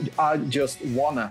I 0.00 0.48
just 0.50 0.78
wanna. 0.82 1.30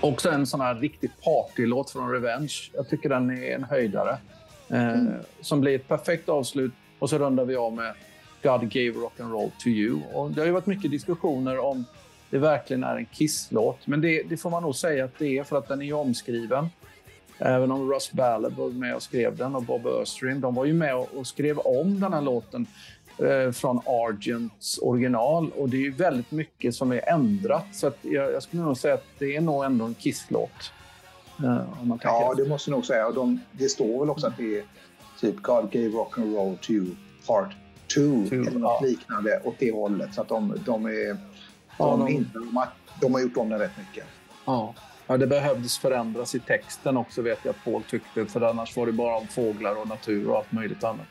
Också 0.00 0.30
en 0.30 0.46
sån 0.46 0.60
här 0.60 0.74
riktig 0.74 1.10
partylåt 1.24 1.90
från 1.90 2.10
Revenge. 2.10 2.54
Jag 2.72 2.88
tycker 2.88 3.08
den 3.08 3.30
är 3.30 3.54
en 3.54 3.64
höjdare. 3.64 4.18
Eh, 4.68 4.88
mm. 4.88 5.12
Som 5.40 5.60
blir 5.60 5.74
ett 5.74 5.88
perfekt 5.88 6.28
avslut. 6.28 6.72
Och 6.98 7.10
så 7.10 7.18
rundar 7.18 7.44
vi 7.44 7.56
av 7.56 7.72
med 7.72 7.94
God 8.42 8.70
gave 8.70 8.90
rock 8.90 9.20
and 9.20 9.32
roll 9.32 9.50
to 9.58 9.68
you. 9.68 10.00
Och 10.12 10.30
det 10.30 10.40
har 10.40 10.46
ju 10.46 10.52
varit 10.52 10.66
mycket 10.66 10.90
diskussioner 10.90 11.58
om 11.58 11.84
det 12.30 12.38
verkligen 12.38 12.84
är 12.84 12.96
en 12.96 13.06
Kiss-låt. 13.06 13.86
Men 13.86 14.00
det, 14.00 14.22
det, 14.22 14.36
får 14.36 14.50
man 14.50 14.62
nog 14.62 14.76
säga 14.76 15.04
att 15.04 15.18
det 15.18 15.38
är 15.38 15.44
för 15.44 15.58
att 15.58 15.68
den 15.68 15.82
är 15.82 15.92
omskriven. 15.92 16.68
Även 17.38 17.72
om 17.72 17.92
Russ 17.92 18.12
Ballard 18.12 18.52
var 18.52 18.68
med 18.68 18.94
och 18.94 19.02
skrev 19.02 19.36
den 19.36 19.54
och 19.54 19.62
Bob 19.62 19.86
Östrin. 19.86 20.40
De 20.40 20.54
var 20.54 20.64
ju 20.64 20.72
med 20.72 20.96
och, 20.96 21.26
skrev 21.26 21.58
om 21.58 22.00
den 22.00 22.12
här 22.12 22.22
låten 22.22 22.66
från 23.52 23.80
Argents 23.86 24.78
original. 24.82 25.50
Och 25.56 25.68
det 25.68 25.76
är 25.76 25.80
ju 25.80 25.90
väldigt 25.90 26.30
mycket 26.30 26.74
som 26.74 26.92
är 26.92 27.08
ändrat. 27.08 27.66
Så 27.72 27.86
att 27.86 27.98
jag, 28.00 28.32
jag 28.32 28.42
skulle 28.42 28.62
nog 28.62 28.76
säga 28.76 28.94
att 28.94 29.06
det 29.18 29.36
är 29.36 29.40
nog 29.40 29.64
ändå 29.64 29.84
en 29.84 29.94
Kiss-låt. 29.94 30.72
Eh, 31.42 31.60
ja, 32.02 32.34
det 32.36 32.48
måste 32.48 32.70
jag 32.70 32.76
nog 32.76 32.86
säga. 32.86 33.10
De, 33.10 33.40
det 33.52 33.68
står 33.68 34.00
väl 34.00 34.10
också 34.10 34.26
att 34.26 34.36
det 34.36 34.58
är 34.58 34.64
typ 35.20 35.42
God 35.42 35.70
gave 35.70 35.88
rock 35.88 36.18
and 36.18 36.34
roll 36.34 36.56
to 36.60 36.72
part 37.26 37.56
2 37.94 38.00
eller 38.00 38.58
något 38.58 38.78
ja. 38.80 38.86
liknande 38.86 39.40
åt 39.44 39.54
det 39.58 39.72
hållet. 39.72 40.14
Så 40.14 40.20
att 40.20 40.28
de, 40.28 40.58
de 40.64 40.86
är... 40.86 41.16
De, 41.78 42.00
de, 42.00 42.08
inte, 42.08 42.38
de, 42.38 42.56
har, 42.56 42.68
de 43.00 43.14
har 43.14 43.20
gjort 43.20 43.36
om 43.36 43.48
den 43.48 43.58
rätt 43.58 43.78
mycket. 43.78 44.04
Ja. 44.44 44.74
Ja, 45.06 45.16
det 45.16 45.26
behövdes 45.26 45.78
förändras 45.78 46.34
i 46.34 46.40
texten 46.40 46.96
också 46.96 47.22
vet 47.22 47.38
jag 47.42 47.50
att 47.50 47.64
Paul 47.64 47.82
tyckte. 47.82 48.26
För 48.26 48.40
annars 48.40 48.76
var 48.76 48.86
det 48.86 48.92
bara 48.92 49.16
om 49.16 49.26
fåglar 49.26 49.80
och 49.80 49.88
natur 49.88 50.28
och 50.28 50.36
allt 50.36 50.52
möjligt 50.52 50.84
annat. 50.84 51.06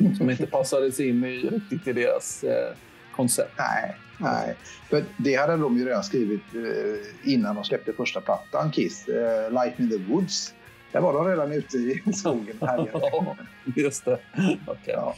Som 0.18 0.30
inte 0.30 0.46
passades 0.46 1.00
in 1.00 1.24
i, 1.24 1.36
riktigt 1.36 1.88
i 1.88 1.92
deras 1.92 2.44
eh, 2.44 2.74
koncept. 3.12 3.52
Nej, 3.58 3.96
nej. 4.18 4.56
För 4.90 5.04
det 5.16 5.34
hade 5.34 5.56
de 5.56 5.78
ju 5.78 5.86
redan 5.86 6.04
skrivit 6.04 6.54
eh, 6.54 7.32
innan 7.32 7.54
de 7.54 7.64
släppte 7.64 7.92
första 7.92 8.20
plattan, 8.20 8.70
Kiss. 8.70 9.08
Eh, 9.08 9.50
Life 9.50 9.82
in 9.82 9.90
the 9.90 9.96
Woods. 9.96 10.54
Där 10.92 11.00
var 11.00 11.12
de 11.12 11.28
redan 11.28 11.52
ute 11.52 11.76
i 11.76 12.02
skogen 12.14 12.56
och 12.60 12.68
härjade. 12.68 13.36
Just 13.76 14.04
det. 14.04 14.18
Okay. 14.66 14.94
Ja. 14.94 15.14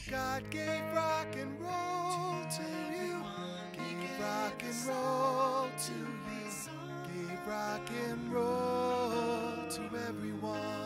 rock 7.47 7.91
and 8.09 8.33
roll 8.33 9.68
to 9.70 9.83
everyone. 10.09 10.82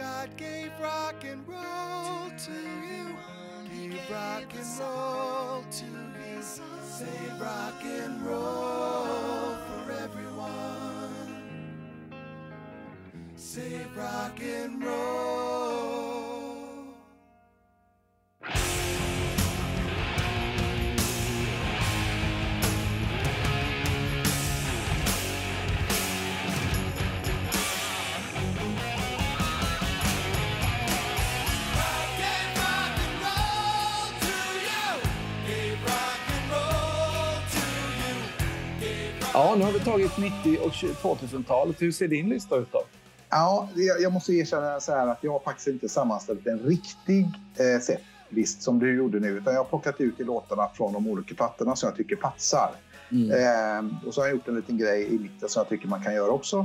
God 0.00 0.34
gave 0.38 0.72
rock 0.80 1.22
and 1.24 1.46
roll 1.46 2.30
to 2.46 2.52
you. 2.52 3.90
Give 3.90 4.10
rock 4.10 4.50
and 4.56 4.80
roll 4.80 5.62
to 5.70 5.84
you. 5.84 6.42
Say 6.42 7.20
rock 7.38 7.84
and 7.84 8.22
roll 8.22 9.56
for 9.66 9.92
everyone. 9.92 11.36
Say 13.36 13.84
rock 13.94 14.40
and 14.40 14.82
roll. 14.82 15.59
Ja, 39.40 39.54
nu 39.58 39.64
har 39.64 39.72
vi 39.72 39.80
tagit 39.80 40.18
90 40.18 40.58
och 40.62 40.72
2000-talet. 40.72 41.82
Hur 41.82 41.92
ser 41.92 42.08
din 42.08 42.28
lista 42.28 42.56
ut 42.56 42.72
då? 42.72 42.82
Ja, 43.30 43.68
jag 44.00 44.12
måste 44.12 44.32
erkänna 44.32 44.80
så 44.80 44.92
här 44.92 45.06
att 45.06 45.18
jag 45.20 45.32
har 45.32 45.40
faktiskt 45.40 45.68
inte 45.68 45.88
sammanställt 45.88 46.46
en 46.46 46.58
riktig 46.58 47.26
eh, 47.58 47.80
setlist 47.80 48.62
som 48.62 48.78
du 48.78 48.96
gjorde 48.96 49.20
nu. 49.20 49.28
Utan 49.28 49.54
jag 49.54 49.60
har 49.60 49.68
plockat 49.68 50.00
ut 50.00 50.20
i 50.20 50.24
låtarna 50.24 50.68
från 50.74 50.92
de 50.92 51.08
olika 51.08 51.34
plattorna 51.34 51.76
som 51.76 51.86
jag 51.86 51.96
tycker 51.96 52.16
passar. 52.16 52.70
Mm. 53.12 53.30
Eh, 53.30 54.06
och 54.06 54.14
så 54.14 54.20
har 54.20 54.26
jag 54.26 54.36
gjort 54.36 54.48
en 54.48 54.56
liten 54.56 54.78
grej 54.78 55.14
i 55.14 55.18
mitten 55.18 55.48
som 55.48 55.60
jag 55.60 55.68
tycker 55.68 55.88
man 55.88 56.04
kan 56.04 56.14
göra 56.14 56.30
också. 56.30 56.58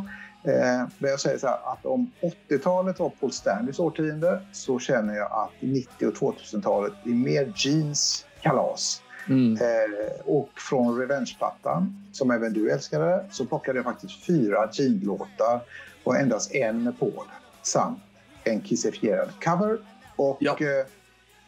Eh, 0.44 0.88
men 0.98 1.10
jag 1.10 1.20
säger 1.20 1.38
så 1.38 1.48
här 1.48 1.74
att 1.74 1.86
om 1.86 2.12
80-talet 2.50 3.00
var 3.00 3.10
Paul 3.10 3.32
Stanleys 3.32 3.80
årtionde 3.80 4.42
så 4.52 4.80
känner 4.80 5.16
jag 5.16 5.32
att 5.32 5.52
90 5.60 6.08
och 6.08 6.14
2000-talet 6.14 6.94
är 7.06 7.10
mer 7.10 7.54
jeans 7.56 8.26
kalas. 8.42 9.02
Mm. 9.30 9.54
Eh, 9.54 10.26
och 10.26 10.50
från 10.56 11.00
Revenge-plattan, 11.00 12.04
som 12.12 12.32
även 12.32 12.54
du 12.54 12.72
älskade, 12.72 13.26
så 13.32 13.46
plockade 13.46 13.78
jag 13.78 13.86
faktiskt 13.86 14.26
fyra 14.26 14.70
Gene-låtar 14.74 15.62
och 16.04 16.16
endast 16.16 16.56
en 16.56 16.84
med 16.84 17.00
Paul 17.00 17.26
samt 17.62 18.00
en 18.44 18.62
kissifierad 18.62 19.30
cover. 19.44 19.78
Och 20.16 20.38
ja. 20.40 20.58
eh, 20.60 20.88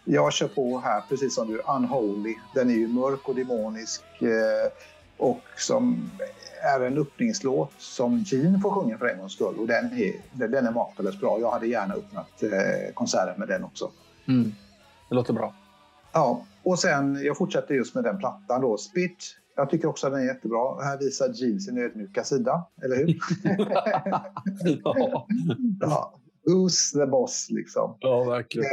jag 0.06 0.34
kör 0.34 0.48
på 0.48 0.80
här, 0.80 1.04
precis 1.10 1.36
som 1.36 1.48
du, 1.48 1.62
Unholy. 1.68 2.36
Den 2.54 2.70
är 2.70 2.74
ju 2.74 2.88
mörk 2.88 3.30
och 3.30 3.36
demonisk 3.36 4.04
eh, 4.22 4.72
och 5.18 5.42
som 5.58 6.12
är 6.62 6.80
en 6.80 6.98
öppningslåt 6.98 7.72
som 7.78 8.24
Gene 8.28 8.60
får 8.60 8.72
sjunga 8.72 8.98
för 8.98 9.06
en 9.06 9.20
gångs 9.20 9.34
skull. 9.34 9.56
Och 9.60 9.68
den 9.68 9.86
är, 9.86 10.48
den 10.48 10.68
är 10.68 10.72
makalöst 10.72 11.20
bra. 11.20 11.40
Jag 11.40 11.52
hade 11.52 11.68
gärna 11.68 11.94
öppnat 11.94 12.44
eh, 12.44 12.94
konserten 12.94 13.40
med 13.40 13.48
den 13.48 13.64
också. 13.64 13.92
Mm. 14.28 14.56
Det 15.10 15.16
låter 15.16 15.34
bra. 15.34 15.54
Ja, 16.14 16.46
och 16.64 16.80
sen, 16.80 17.24
jag 17.24 17.38
fortsätter 17.38 17.76
just 17.76 17.96
med 17.96 18.04
den 18.04 18.18
plattan 18.18 18.62
då, 18.62 18.78
Spit. 18.78 19.36
Jag 19.56 19.70
tycker 19.70 19.88
också 19.88 20.08
att 20.08 20.14
den 20.14 20.22
är 20.22 20.26
jättebra. 20.26 20.84
Här 20.84 20.98
visar 21.00 21.30
Gene 21.34 21.60
sin 21.60 21.78
ödmjuka 21.78 22.24
sida, 22.24 22.68
eller 22.84 22.96
hur? 22.96 23.18
ja. 24.84 25.28
ja. 25.80 26.14
Who's 26.48 26.94
the 26.94 27.06
boss 27.06 27.48
liksom? 27.50 27.98
Ja, 28.00 28.24
verkligen. 28.24 28.66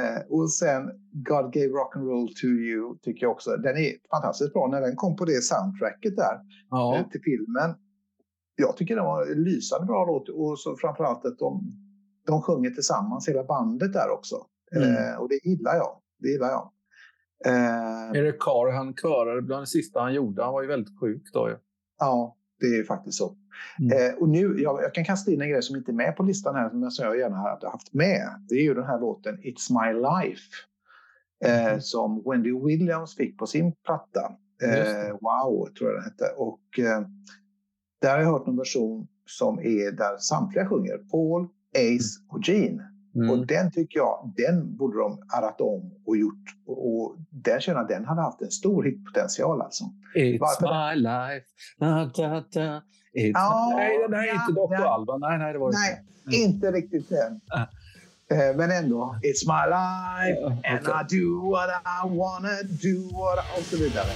Eh, 0.00 0.22
och 0.28 0.52
sen 0.52 0.82
God 1.12 1.52
gave 1.52 1.68
rock 1.68 1.96
and 1.96 2.08
roll 2.08 2.28
to 2.28 2.46
you 2.46 2.98
tycker 3.02 3.26
jag 3.26 3.32
också. 3.32 3.50
Den 3.50 3.76
är 3.76 3.92
fantastiskt 4.10 4.52
bra 4.52 4.66
när 4.66 4.80
den 4.80 4.96
kom 4.96 5.16
på 5.16 5.24
det 5.24 5.42
soundtracket 5.44 6.16
där 6.16 6.40
ja. 6.70 6.96
eh, 6.96 7.08
till 7.08 7.20
filmen. 7.22 7.74
Jag 8.56 8.76
tycker 8.76 8.96
den 8.96 9.04
var 9.04 9.26
en 9.32 9.42
lysande 9.42 9.86
bra 9.86 10.04
låt 10.06 10.28
och 10.28 10.58
så 10.58 10.76
framförallt 10.76 11.24
att 11.24 11.38
de, 11.38 11.72
de 12.26 12.42
sjunger 12.42 12.70
tillsammans, 12.70 13.28
hela 13.28 13.44
bandet 13.44 13.92
där 13.92 14.10
också. 14.10 14.36
Mm. 14.76 14.88
Eh, 14.88 15.14
och 15.14 15.28
det 15.28 15.44
gillar 15.44 15.74
jag. 15.74 15.96
Det 16.18 16.28
gillar 16.28 16.48
jag. 16.48 16.70
Eh, 17.46 18.20
Eric 18.20 18.40
Carr, 18.40 18.72
han 18.72 18.94
körade 18.94 19.42
bland 19.42 19.62
det 19.62 19.66
sista 19.66 20.00
han 20.00 20.14
gjorde. 20.14 20.42
Han 20.42 20.52
var 20.52 20.62
ju 20.62 20.68
väldigt 20.68 21.00
sjuk 21.00 21.22
då 21.32 21.48
ju. 21.48 21.56
Ja, 21.98 22.36
det 22.60 22.66
är 22.66 22.84
faktiskt 22.84 23.18
så. 23.18 23.36
Mm. 23.80 23.98
Eh, 23.98 24.14
och 24.18 24.28
nu, 24.28 24.54
jag, 24.58 24.82
jag, 24.82 24.94
kan 24.94 25.04
kasta 25.04 25.30
in 25.30 25.40
en 25.40 25.48
grej 25.48 25.62
som 25.62 25.76
inte 25.76 25.90
är 25.90 25.94
med 25.94 26.16
på 26.16 26.22
listan 26.22 26.54
här, 26.54 26.70
men 26.72 26.90
som 26.90 27.06
jag 27.06 27.18
gärna 27.18 27.36
hade 27.36 27.68
haft 27.68 27.94
med. 27.94 28.44
Det 28.48 28.54
är 28.54 28.62
ju 28.62 28.74
den 28.74 28.84
här 28.84 29.00
låten 29.00 29.38
It's 29.38 29.70
My 29.70 29.92
Life. 29.92 30.42
Eh, 31.44 31.66
mm. 31.66 31.80
Som 31.80 32.22
Wendy 32.26 32.52
Williams 32.52 33.16
fick 33.16 33.38
på 33.38 33.46
sin 33.46 33.72
platta. 33.84 34.32
Eh, 34.62 35.10
wow, 35.20 35.68
tror 35.78 35.90
jag 35.90 35.98
den 35.98 36.04
hette. 36.04 36.24
Och 36.36 36.78
eh, 36.78 37.06
där 38.00 38.10
har 38.10 38.18
jag 38.18 38.32
hört 38.32 38.48
en 38.48 38.56
version 38.56 39.06
som 39.26 39.58
är 39.58 39.92
där 39.92 40.16
samtliga 40.18 40.68
sjunger. 40.68 40.98
Paul, 40.98 41.48
Ace 41.74 42.20
och 42.28 42.48
Gene. 42.48 42.91
Mm. 43.14 43.30
Och 43.30 43.46
den 43.46 43.70
tycker 43.70 43.98
jag, 43.98 44.32
den 44.36 44.76
borde 44.76 44.98
de 44.98 45.22
arrat 45.28 45.60
om 45.60 45.90
och 46.06 46.16
gjort. 46.16 46.44
Och 46.66 47.16
den 47.30 47.60
känner 47.60 47.80
jag 47.80 47.88
den 47.88 48.04
hade 48.04 48.22
haft 48.22 48.42
en 48.42 48.50
stor 48.50 48.84
hitpotential 48.84 49.62
alltså. 49.62 49.84
It's 50.16 50.38
Varför? 50.40 50.94
my 50.94 51.00
life. 51.00 51.46
Da, 51.78 52.10
da, 52.16 52.44
da. 52.52 52.82
It's 53.14 53.32
ah, 53.34 53.72
nej, 53.76 53.98
den 53.98 54.14
här 54.14 54.28
är 54.28 54.32
inte 54.32 54.52
Dr. 54.52 54.74
Ja. 54.74 54.94
Alban. 54.94 55.20
Nej, 55.20 55.38
nej, 55.38 55.52
det 55.52 55.58
var 55.58 55.72
nej, 55.72 56.04
inte. 56.26 56.36
Mm. 56.36 56.50
inte 56.50 56.70
riktigt 56.70 57.08
den. 57.08 57.40
Ah. 57.50 57.66
Men 58.56 58.70
ändå, 58.70 59.16
it's 59.22 59.44
my 59.46 59.64
life 59.68 60.40
uh, 60.40 60.58
okay. 60.58 60.70
and 60.70 60.86
I 60.86 61.16
do 61.16 61.50
what 61.50 61.70
I 61.70 62.08
wanna 62.18 62.62
do 62.62 63.16
what 63.18 63.38
I... 63.38 63.60
och 63.60 63.64
så 63.64 63.76
vidare. 63.76 64.08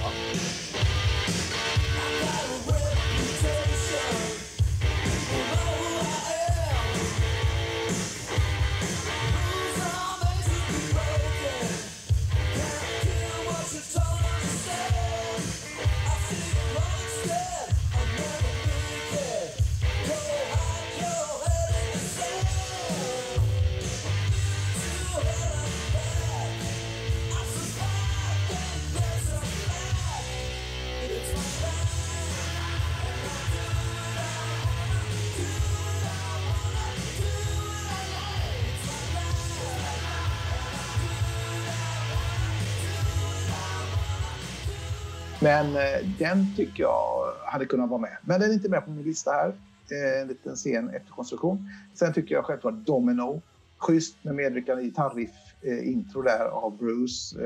Men 45.47 45.75
eh, 45.75 46.09
den 46.19 46.55
tycker 46.55 46.83
jag 46.83 47.33
hade 47.45 47.65
kunnat 47.65 47.89
vara 47.89 48.01
med. 48.01 48.17
Men 48.21 48.39
den 48.39 48.49
är 48.49 48.53
inte 48.53 48.69
med 48.69 48.85
på 48.85 48.91
min 48.91 49.03
lista 49.03 49.31
här. 49.31 49.53
Eh, 49.91 50.21
en 50.21 50.27
liten 50.27 50.57
sen 50.57 50.89
efterkonstruktion. 50.89 51.69
Sen 51.93 52.13
tycker 52.13 52.35
jag 52.35 52.45
självklart 52.45 52.73
Domino. 52.73 53.41
Schysst 53.77 54.15
med 54.21 54.35
medverkande 54.35 54.83
gitarriff, 54.83 55.31
eh, 55.61 56.23
där 56.23 56.45
av 56.45 56.77
Bruce. 56.77 57.37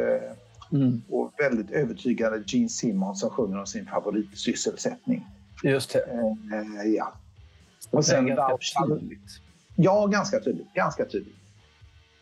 Mm. 0.72 1.02
Och 1.10 1.34
väldigt 1.38 1.72
övertygande 1.72 2.44
Gene 2.48 2.70
Simmons 2.70 3.20
som 3.20 3.30
sjunger 3.30 3.60
om 3.60 3.66
sin 3.66 3.86
favoritsysselsättning. 3.86 5.28
Just 5.64 5.94
det. 5.94 6.00
Eh, 6.00 6.92
ja. 6.96 7.14
Och 7.90 8.06
sen 8.06 8.26
det 8.26 8.32
är 8.32 8.36
ganska 8.36 8.86
tydligt. 8.88 9.42
Ja, 9.76 10.08
ganska 10.08 10.40
tydligt. 10.40 10.74
Ganska 10.74 11.06
tydligt. 11.06 11.36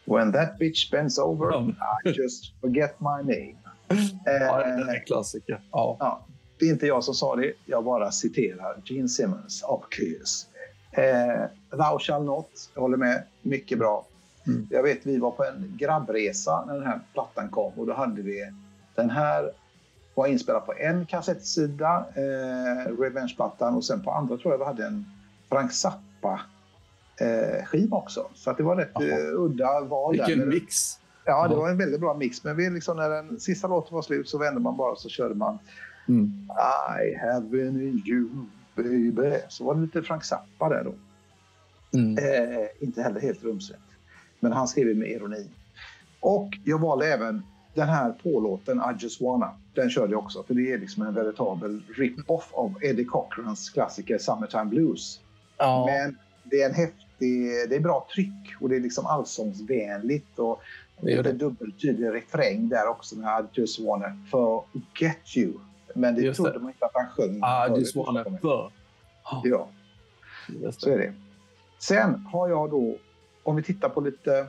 When 0.05 0.33
that 0.33 0.57
bitch 0.59 0.91
bends 0.91 1.17
over. 1.19 1.69
I 2.05 2.09
just 2.09 2.61
forget 2.61 2.99
my 2.99 3.33
name. 3.33 3.55
Ja, 4.25 4.57
det 4.57 4.63
är 4.63 4.95
en 4.95 5.05
klassiker. 5.05 5.61
Ja. 5.71 5.97
ja. 5.99 6.25
Det 6.59 6.65
är 6.65 6.69
inte 6.69 6.87
jag 6.87 7.03
som 7.03 7.13
sa 7.13 7.35
det, 7.35 7.53
jag 7.65 7.83
bara 7.83 8.11
citerar 8.11 8.81
Gene 8.85 9.09
Simmons 9.09 9.63
av 9.63 9.83
Kiss. 9.89 10.47
Eh, 10.91 11.45
Thou 11.69 11.99
shall 11.99 12.23
not, 12.23 12.49
jag 12.73 12.81
håller 12.81 12.97
med. 12.97 13.23
Mycket 13.41 13.79
bra. 13.79 14.05
Mm. 14.47 14.67
Jag 14.71 14.83
vet, 14.83 15.05
vi 15.05 15.17
var 15.17 15.31
på 15.31 15.43
en 15.43 15.77
grabbresa 15.79 16.65
när 16.67 16.73
den 16.73 16.85
här 16.85 16.99
plattan 17.13 17.49
kom 17.49 17.73
och 17.75 17.87
då 17.87 17.93
hade 17.93 18.21
vi 18.21 18.51
den 18.95 19.09
här 19.09 19.51
var 20.19 20.27
inspelad 20.27 20.65
på 20.65 20.73
en 20.73 21.05
kassettsida, 21.05 22.05
eh, 22.15 22.91
Revenge-plattan 22.99 23.75
och 23.75 23.85
sen 23.85 24.03
på 24.03 24.11
andra 24.11 24.37
tror 24.37 24.53
jag 24.53 24.59
vi 24.59 24.65
hade 24.65 24.85
en 24.85 25.05
Frank 25.49 25.71
Zappa 25.71 26.41
eh, 27.19 27.65
skiva 27.65 27.97
också. 27.97 28.29
Så 28.33 28.51
att 28.51 28.57
det 28.57 28.63
var 28.63 28.75
rätt 28.75 29.01
eh, 29.01 29.33
udda 29.33 29.81
val. 29.81 30.11
Vilken 30.11 30.39
där. 30.39 30.45
mix! 30.45 30.99
Ja, 31.29 31.47
det 31.47 31.55
var 31.55 31.69
en 31.69 31.77
väldigt 31.77 31.99
bra 31.99 32.13
mix. 32.13 32.43
Men 32.43 32.57
vi 32.57 32.69
liksom, 32.69 32.97
när 32.97 33.09
den 33.09 33.39
sista 33.39 33.67
låten 33.67 33.95
var 33.95 34.01
slut 34.01 34.29
så 34.29 34.37
vände 34.37 34.59
man 34.59 34.77
bara 34.77 34.95
så 34.95 35.09
körde 35.09 35.35
man 35.35 35.59
mm. 36.07 36.49
I 37.01 37.15
have 37.15 37.67
in 37.67 38.03
you 38.05 38.29
baby. 38.75 39.37
Så 39.49 39.63
var 39.63 39.75
det 39.75 39.81
lite 39.81 40.01
Frank 40.01 40.23
Zappa 40.23 40.69
där 40.69 40.83
då. 40.83 40.93
Mm. 41.97 42.17
Eh, 42.17 42.67
inte 42.79 43.01
heller 43.01 43.19
helt 43.19 43.43
rumsrent. 43.43 43.83
Men 44.39 44.51
han 44.51 44.67
skrev 44.67 44.97
med 44.97 45.09
ironi. 45.09 45.49
Och 46.19 46.49
jag 46.63 46.79
valde 46.79 47.13
även 47.13 47.43
den 47.73 47.89
här 47.89 48.11
på-låten 48.11 48.77
I 48.77 49.03
just 49.03 49.21
wanna. 49.21 49.53
Den 49.73 49.89
körde 49.89 50.11
jag 50.11 50.23
också 50.23 50.43
för 50.43 50.53
det 50.53 50.71
är 50.71 50.77
liksom 50.77 51.03
en 51.03 51.13
veritabel 51.13 51.81
rip-off 51.97 52.49
av 52.53 52.73
Eddie 52.81 53.05
Cochrans 53.05 53.69
klassiker 53.69 54.17
Summertime 54.17 54.65
Blues. 54.65 55.19
Ja. 55.57 55.85
Men 55.85 56.17
det 56.43 56.61
är 56.61 56.69
en 56.69 56.75
häftig, 56.75 57.49
det 57.69 57.75
är 57.75 57.79
bra 57.79 58.07
tryck 58.13 58.55
och 58.59 58.69
det 58.69 58.75
är 58.75 58.79
liksom 58.79 59.05
allsångsvänligt 59.05 60.39
och 60.39 60.61
det 61.01 61.13
är 61.13 61.27
en 61.27 61.37
dubbeltydig 61.37 62.07
refräng 62.07 62.69
där 62.69 62.87
också 62.87 63.15
med 63.15 63.45
I 63.55 63.59
just 63.59 63.79
wanna 63.79 64.17
forget 64.31 65.37
you. 65.37 65.53
Men 65.95 66.15
det 66.15 66.21
just 66.21 66.35
trodde 66.37 66.53
det. 66.53 66.59
man 66.59 66.69
inte 66.69 66.85
att 66.85 66.91
han 66.93 67.09
sjöng. 67.09 67.35
I 67.75 67.79
just 67.79 67.95
wanna 67.95 68.23
for. 68.41 68.71
Ja, 70.61 70.71
så 70.71 70.89
är 70.89 70.97
det. 70.97 71.13
Sen 71.79 72.25
har 72.31 72.49
jag 72.49 72.69
då, 72.69 72.97
om 73.43 73.55
vi 73.55 73.63
tittar 73.63 73.89
på 73.89 74.01
lite 74.01 74.47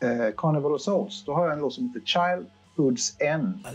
eh, 0.00 0.34
Carnival 0.36 0.72
of 0.72 0.80
Souls, 0.80 1.24
då 1.24 1.34
har 1.34 1.44
jag 1.44 1.52
en 1.52 1.58
låt 1.58 1.74
som 1.74 1.86
heter 1.86 2.00
Childhood's 2.00 3.22
End. 3.22 3.66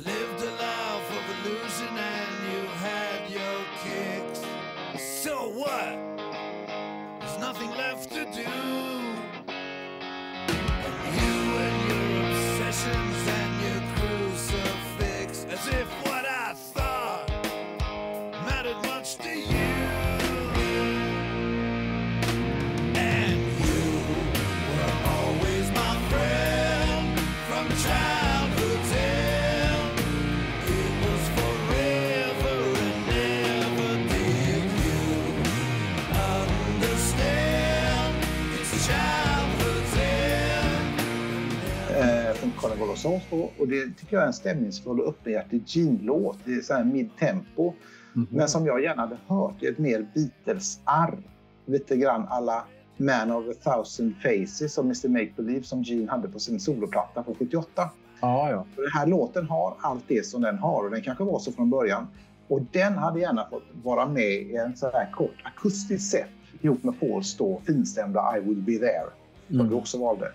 Carnegolosons 42.63 43.23
och 43.59 43.67
det 43.67 43.97
tycker 43.97 44.15
jag 44.15 44.23
är 44.23 44.27
en 44.27 44.33
stämningsfull 44.33 44.99
och 44.99 45.07
öppenhjärtig 45.07 45.63
Gene-låt. 45.65 46.37
Det 46.45 46.53
är 46.53 46.61
så 46.61 46.73
här 46.73 46.83
mid-tempo. 46.83 47.73
Mm. 48.15 48.27
Men 48.31 48.47
som 48.47 48.65
jag 48.65 48.83
gärna 48.83 49.01
hade 49.01 49.17
hört 49.27 49.63
i 49.63 49.67
ett 49.67 49.77
mer 49.77 50.07
Beatles-arr. 50.13 51.17
Lite 51.65 51.97
grann 51.97 52.27
alla 52.29 52.63
Man 52.97 53.31
of 53.31 53.45
a 53.49 53.53
thousand 53.63 54.13
faces 54.15 54.73
som 54.73 54.85
Mr 54.85 55.09
Make 55.09 55.31
Believe 55.35 55.63
som 55.63 55.83
Gene 55.83 56.11
hade 56.11 56.27
på 56.27 56.39
sin 56.39 56.59
soloplatta 56.59 57.23
från 57.23 57.35
78. 57.35 57.89
Ah, 58.19 58.49
ja. 58.49 58.65
Den 58.75 58.91
här 58.93 59.07
låten 59.07 59.49
har 59.49 59.73
allt 59.79 60.03
det 60.07 60.25
som 60.25 60.41
den 60.41 60.57
har 60.57 60.83
och 60.83 60.91
den 60.91 61.01
kanske 61.01 61.23
var 61.23 61.39
så 61.39 61.51
från 61.51 61.69
början. 61.69 62.07
Och 62.47 62.61
den 62.71 62.93
hade 62.93 63.19
gärna 63.19 63.49
fått 63.49 63.63
vara 63.83 64.07
med 64.07 64.31
i 64.31 64.55
en 64.55 64.77
så 64.77 64.91
här 64.91 65.11
kort 65.11 65.35
akustisk 65.43 66.11
set 66.11 66.29
ihop 66.61 66.83
med 66.83 66.99
Pauls 66.99 67.37
då 67.37 67.61
finstämda 67.65 68.37
I 68.37 68.39
will 68.39 68.61
be 68.61 68.77
there. 68.77 69.09
Som 69.47 69.55
mm. 69.55 69.69
du 69.69 69.75
också 69.75 69.97
valde. 69.97 70.31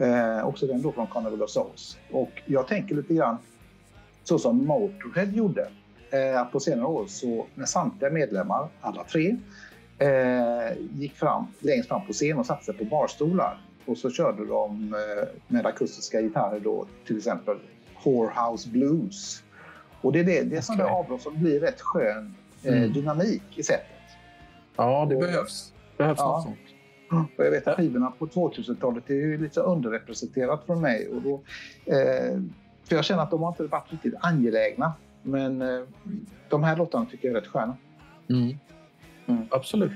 Eh, 0.00 0.46
också 0.46 0.66
den 0.66 0.82
då 0.82 0.92
från 0.92 1.06
Carnival 1.06 1.42
of 1.42 1.50
Souls. 1.50 1.98
Och 2.10 2.30
jag 2.46 2.68
tänker 2.68 2.94
lite 2.94 3.14
grann 3.14 3.38
så 4.24 4.38
som 4.38 4.66
Motorhead 4.66 5.30
gjorde. 5.32 5.68
Eh, 6.10 6.44
på 6.44 6.60
senare 6.60 6.86
år 6.86 7.06
så 7.06 7.46
när 7.54 7.66
samtliga 7.66 8.10
medlemmar, 8.10 8.68
alla 8.80 9.04
tre, 9.04 9.36
eh, 9.98 10.78
gick 10.94 11.16
fram 11.16 11.46
längst 11.58 11.88
fram 11.88 12.06
på 12.06 12.12
scen 12.12 12.38
och 12.38 12.46
satte 12.46 12.64
sig 12.64 12.74
på 12.74 12.84
barstolar. 12.84 13.60
Och 13.86 13.98
så 13.98 14.10
körde 14.10 14.46
de 14.46 14.94
eh, 14.94 15.28
med 15.48 15.66
akustiska 15.66 16.20
gitarrer 16.20 16.60
då 16.60 16.86
till 17.06 17.16
exempel 17.16 17.58
Whorehouse 18.04 18.68
Blues. 18.68 19.42
Och 20.00 20.12
det 20.12 20.20
är 20.20 20.24
det, 20.24 20.42
det 20.42 20.56
är 20.56 20.60
sådana 20.60 20.84
avbrott 20.84 21.22
som 21.22 21.42
blir 21.42 21.60
rätt 21.60 21.80
skön 21.80 22.34
eh, 22.62 22.76
mm. 22.76 22.92
dynamik 22.92 23.42
i 23.56 23.62
sättet. 23.62 23.86
Ja, 24.76 25.06
det 25.08 25.14
och, 25.14 25.20
behövs. 25.20 25.72
behövs 25.96 26.18
ja. 26.18 26.32
något 26.32 26.42
sånt. 26.42 26.69
Och 27.10 27.44
jag 27.44 27.50
vet 27.50 27.66
att 27.66 27.76
skivorna 27.76 28.10
på 28.10 28.26
2000-talet 28.26 29.10
är 29.10 29.38
lite 29.38 29.60
underrepresenterat 29.60 30.66
från 30.66 30.80
mig. 30.80 31.08
Och 31.08 31.22
då, 31.22 31.34
eh, 31.84 32.40
för 32.84 32.96
jag 32.96 33.04
känner 33.04 33.22
att 33.22 33.30
de 33.30 33.42
har 33.42 33.48
inte 33.48 33.62
varit 33.62 33.92
riktigt 33.92 34.14
angelägna. 34.20 34.92
Men 35.22 35.62
eh, 35.62 35.82
de 36.48 36.64
här 36.64 36.76
låtarna 36.76 37.06
tycker 37.06 37.28
jag 37.28 37.36
är 37.36 37.40
rätt 37.40 37.48
sköna. 37.48 37.76
Mm. 38.30 38.56
Mm. 39.26 39.46
Absolut. 39.50 39.92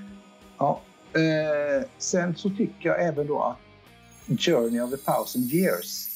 Ja. 0.59 0.81
Eh, 1.13 1.87
sen 1.99 2.37
så 2.37 2.51
tycker 2.51 2.89
jag 2.89 3.05
även 3.05 3.27
då 3.27 3.43
att 3.43 3.57
Journey 4.41 4.81
of 4.81 4.93
a 4.93 4.97
thousand 5.05 5.53
years 5.53 6.14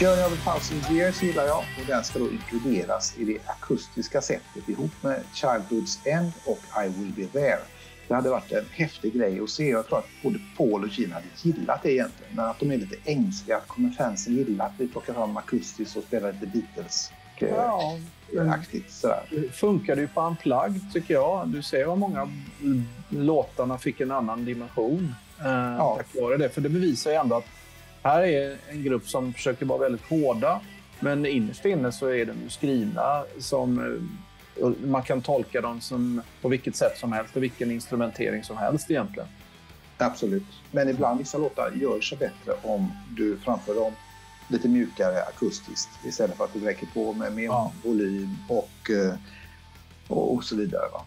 Journey 0.00 0.22
of 0.24 0.32
a 0.32 0.52
thousand 0.52 0.96
years 0.96 1.22
gillar 1.22 1.46
jag 1.46 1.58
och 1.58 1.86
den 1.86 2.04
ska 2.04 2.18
då 2.18 2.30
inkluderas 2.30 3.18
i 3.18 3.24
det 3.24 3.38
akustiska 3.46 4.20
sättet 4.20 4.68
ihop 4.68 4.90
med 5.00 5.22
Childhood's 5.34 6.08
End 6.08 6.32
och 6.44 6.58
I 6.84 6.88
will 6.88 7.12
be 7.16 7.26
there. 7.26 7.58
Det 8.08 8.14
hade 8.14 8.30
varit 8.30 8.52
en 8.52 8.64
häftig 8.70 9.14
grej 9.14 9.40
att 9.40 9.50
se. 9.50 9.68
Jag 9.68 9.86
tror 9.88 9.98
att 9.98 10.08
både 10.22 10.38
Paul 10.56 10.84
och 10.84 10.88
Gene 10.88 11.14
hade 11.14 11.26
gillat 11.42 11.82
det 11.82 11.92
egentligen. 11.92 12.32
Men 12.36 12.44
att 12.44 12.60
de 12.60 12.70
är 12.70 12.76
lite 12.76 12.96
ängsliga. 13.04 13.56
Att 13.56 13.68
kommer 13.68 13.90
fansen 13.90 14.36
gilla 14.36 14.64
att 14.64 14.72
vi 14.78 14.88
plockar 14.88 15.12
fram 15.14 15.36
akustiskt 15.36 15.96
och 15.96 16.02
spelar 16.02 16.32
lite 16.32 16.46
Beatles 16.46 17.12
ja, 17.38 17.98
aktigt 18.50 18.90
sådär. 18.90 19.50
Funkade 19.52 20.00
ju 20.00 20.08
på 20.08 20.20
Unplugged 20.20 20.92
tycker 20.92 21.14
jag. 21.14 21.48
Du 21.48 21.62
ser 21.62 21.86
hur 21.86 21.96
många 21.96 22.28
låtarna 23.08 23.78
fick 23.78 24.00
en 24.00 24.10
annan 24.10 24.44
dimension 24.44 25.14
eh, 25.40 25.46
ja. 25.78 25.94
tack 25.96 26.22
vare 26.22 26.36
det. 26.36 26.48
För 26.48 26.60
det 26.60 26.68
bevisar 26.68 27.10
ju 27.10 27.16
ändå 27.16 27.36
att 27.36 27.44
här 28.02 28.22
är 28.22 28.56
en 28.70 28.82
grupp 28.82 29.08
som 29.08 29.32
försöker 29.32 29.66
vara 29.66 29.78
väldigt 29.78 30.02
hårda. 30.02 30.60
Men 31.00 31.26
innerst 31.26 31.64
inne 31.64 31.92
så 31.92 32.06
är 32.06 32.26
de 32.26 32.50
skrivna 32.50 33.24
som 33.38 33.78
eh, 33.78 34.68
man 34.86 35.02
kan 35.02 35.22
tolka 35.22 35.60
dem 35.60 35.80
som 35.80 36.22
på 36.42 36.48
vilket 36.48 36.76
sätt 36.76 36.98
som 36.98 37.12
helst 37.12 37.36
och 37.36 37.42
vilken 37.42 37.70
instrumentering 37.70 38.44
som 38.44 38.56
helst 38.56 38.90
egentligen. 38.90 39.28
Absolut. 39.98 40.46
Men 40.70 40.88
ibland 40.88 41.18
vissa 41.18 41.38
låtar 41.38 41.72
gör 41.74 42.00
sig 42.00 42.18
bättre 42.18 42.52
om 42.62 42.92
du 43.16 43.36
framför 43.36 43.74
dem 43.74 43.92
lite 44.48 44.68
mjukare 44.68 45.22
akustiskt 45.22 45.90
istället 46.04 46.36
för 46.36 46.44
att 46.44 46.52
du 46.52 46.60
räcker 46.60 46.86
på 46.86 47.12
med 47.12 47.32
mer 47.32 47.44
ja. 47.44 47.72
volym 47.84 48.36
och, 48.48 48.90
eh, 48.90 49.14
och, 50.08 50.34
och, 50.34 50.44
så 50.44 50.56
vidare. 50.56 50.88
Va? 50.92 51.04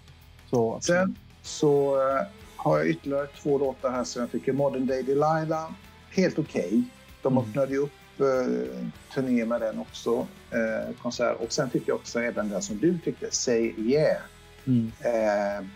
Så, 0.49 0.79
Sen 0.81 1.15
så 1.41 1.95
uh, 1.95 2.21
har 2.55 2.77
jag 2.77 2.87
ytterligare 2.87 3.27
två 3.27 3.57
låtar 3.57 3.91
här 3.91 4.03
som 4.03 4.21
jag 4.21 4.31
tycker 4.31 4.53
Modern 4.53 4.87
Day 4.87 5.03
Delilah, 5.03 5.71
helt 6.11 6.39
okej. 6.39 6.67
Okay. 6.67 6.83
De 7.21 7.33
mm. 7.33 7.43
öppnade 7.43 7.71
ju 7.71 7.77
upp 7.77 7.91
uh, 8.19 8.87
turné 9.13 9.45
med 9.45 9.61
den 9.61 9.79
också, 9.79 10.19
uh, 10.19 10.95
konsert. 11.01 11.37
Och 11.39 11.53
sen 11.53 11.69
tycker 11.69 11.89
jag 11.89 11.95
också 11.95 12.19
även 12.19 12.49
den 12.49 12.61
som 12.61 12.77
du 12.77 12.99
tyckte, 13.03 13.31
Say 13.31 13.73
Yeah. 13.77 14.21
Mm. 14.67 14.91
Uh, 15.05 15.67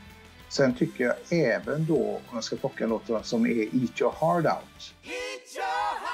sen 0.49 0.75
tycker 0.75 1.03
jag 1.03 1.15
även 1.29 1.86
då, 1.86 2.05
om 2.05 2.34
jag 2.34 2.43
ska 2.43 2.55
plocka 2.55 2.84
en 2.84 2.89
låt 2.89 3.25
som 3.25 3.45
är 3.45 3.49
Eat 3.49 4.01
Your 4.01 4.13
Heart 4.21 4.45
Out. 4.45 4.93
Eat 5.03 5.55
your 5.55 5.65
heart 5.65 6.01
out 6.01 6.12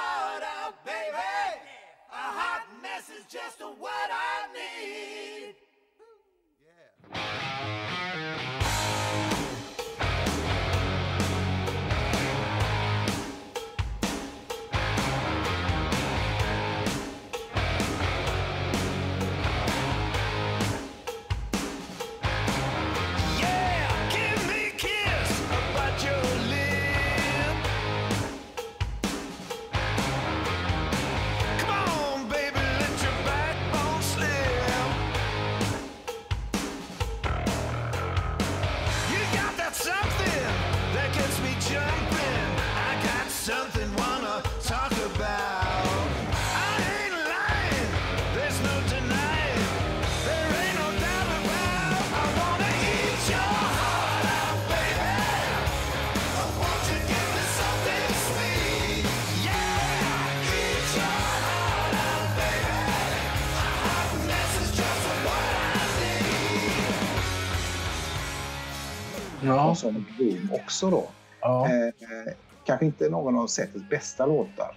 ja. 69.55 69.75
som 69.75 70.05
Boom 70.17 70.49
också 70.51 70.89
då. 70.89 71.07
Ja. 71.41 71.65
Eh, 71.65 72.33
kanske 72.65 72.85
inte 72.85 73.09
någon 73.09 73.37
av 73.37 73.47
setets 73.47 73.89
bästa 73.89 74.25
låtar. 74.25 74.75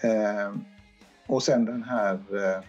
Eh, 0.00 0.54
och 1.26 1.42
sen 1.42 1.64
den 1.64 1.82
här 1.82 2.18
eh, 2.32 2.62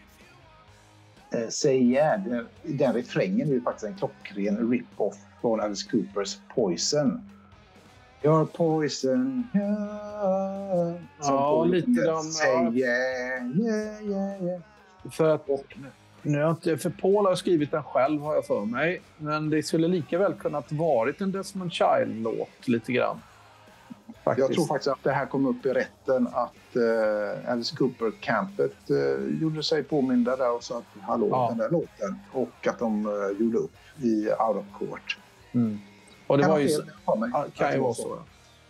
eh 1.41 1.50
Say 1.50 1.78
Yeah, 1.78 2.24
den, 2.24 2.47
den 2.64 2.93
refrängen 2.93 3.56
är 3.56 3.60
faktiskt 3.60 3.86
en 3.86 3.95
klockren 3.95 4.72
rip-off 4.72 5.18
från 5.41 5.60
Alice 5.60 5.89
Coopers 5.91 6.38
Poison. 6.56 7.22
Your 8.24 8.45
poison, 8.45 9.47
yeah. 9.54 10.95
Ja, 11.20 11.64
lite 11.64 11.91
grann. 11.91 12.24
Say 12.24 12.47
yeah, 12.47 12.72
yeah, 12.74 14.04
yeah, 14.04 14.43
yeah. 14.43 14.62
För 15.12 15.30
att... 15.30 15.50
Och, 15.50 15.76
nu 16.30 16.43
har 16.43 16.49
inte, 16.49 16.77
för 16.77 16.89
Paul 16.89 17.25
har 17.25 17.36
skrivit 17.36 17.71
den 17.71 17.84
själv 17.84 18.21
har 18.21 18.36
jag 18.36 18.45
för 18.45 18.65
mig. 18.65 19.01
Men 19.17 19.49
det 19.49 19.63
skulle 19.63 19.88
lika 19.88 20.19
väl 20.19 20.34
kunnat 20.34 20.71
varit 20.71 21.21
en 21.21 21.32
Desmond 21.32 21.73
Child-låt 21.73 22.67
lite 22.67 22.91
grann. 22.91 23.21
Faktiskt. 24.23 24.47
Jag 24.47 24.55
tror 24.55 24.65
faktiskt 24.65 24.88
att 24.88 25.03
det 25.03 25.11
här 25.11 25.25
kom 25.25 25.45
upp 25.45 25.65
i 25.65 25.69
rätten 25.69 26.27
att 26.34 26.75
uh, 26.75 27.51
Alice 27.51 27.75
Cooper-campet 27.75 28.91
uh, 28.91 29.41
gjorde 29.41 29.63
sig 29.63 29.84
påminda 29.84 30.36
där 30.36 30.55
och 30.55 30.63
sa 30.63 30.77
att 30.77 31.01
hallå, 31.01 31.27
ja. 31.32 31.47
den 31.49 31.57
där 31.57 31.69
låten. 31.69 32.19
Och 32.32 32.67
att 32.67 32.80
de 32.80 33.05
uh, 33.05 33.13
gjorde 33.39 33.57
upp 33.57 33.75
i 34.01 34.30
Out 34.30 34.57
of 34.57 34.80
Court. 34.80 35.17
Mm. 35.51 35.80
Och 36.27 36.38
det 36.38 36.43
kan 36.43 36.51
var 36.51 36.59
ju 36.59 36.69
så, 36.69 36.84
kan 37.55 37.73
ju 37.73 37.80
vara 37.80 37.93
så. 37.93 38.19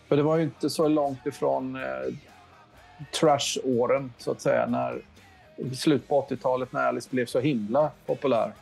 För 0.08 0.16
det 0.16 0.22
var 0.22 0.36
ju 0.36 0.42
inte 0.42 0.70
så 0.70 0.88
långt 0.88 1.26
ifrån 1.26 1.76
eh, 1.76 2.14
trash-åren, 3.20 4.12
så 4.18 4.30
att 4.30 4.40
säga, 4.40 4.66
när 4.66 5.02
slut 5.74 6.08
på 6.08 6.26
80-talet 6.30 6.72
när 6.72 6.80
Alice 6.80 7.08
blev 7.10 7.26
så 7.26 7.40
himla 7.40 7.90
populär. 8.06 8.52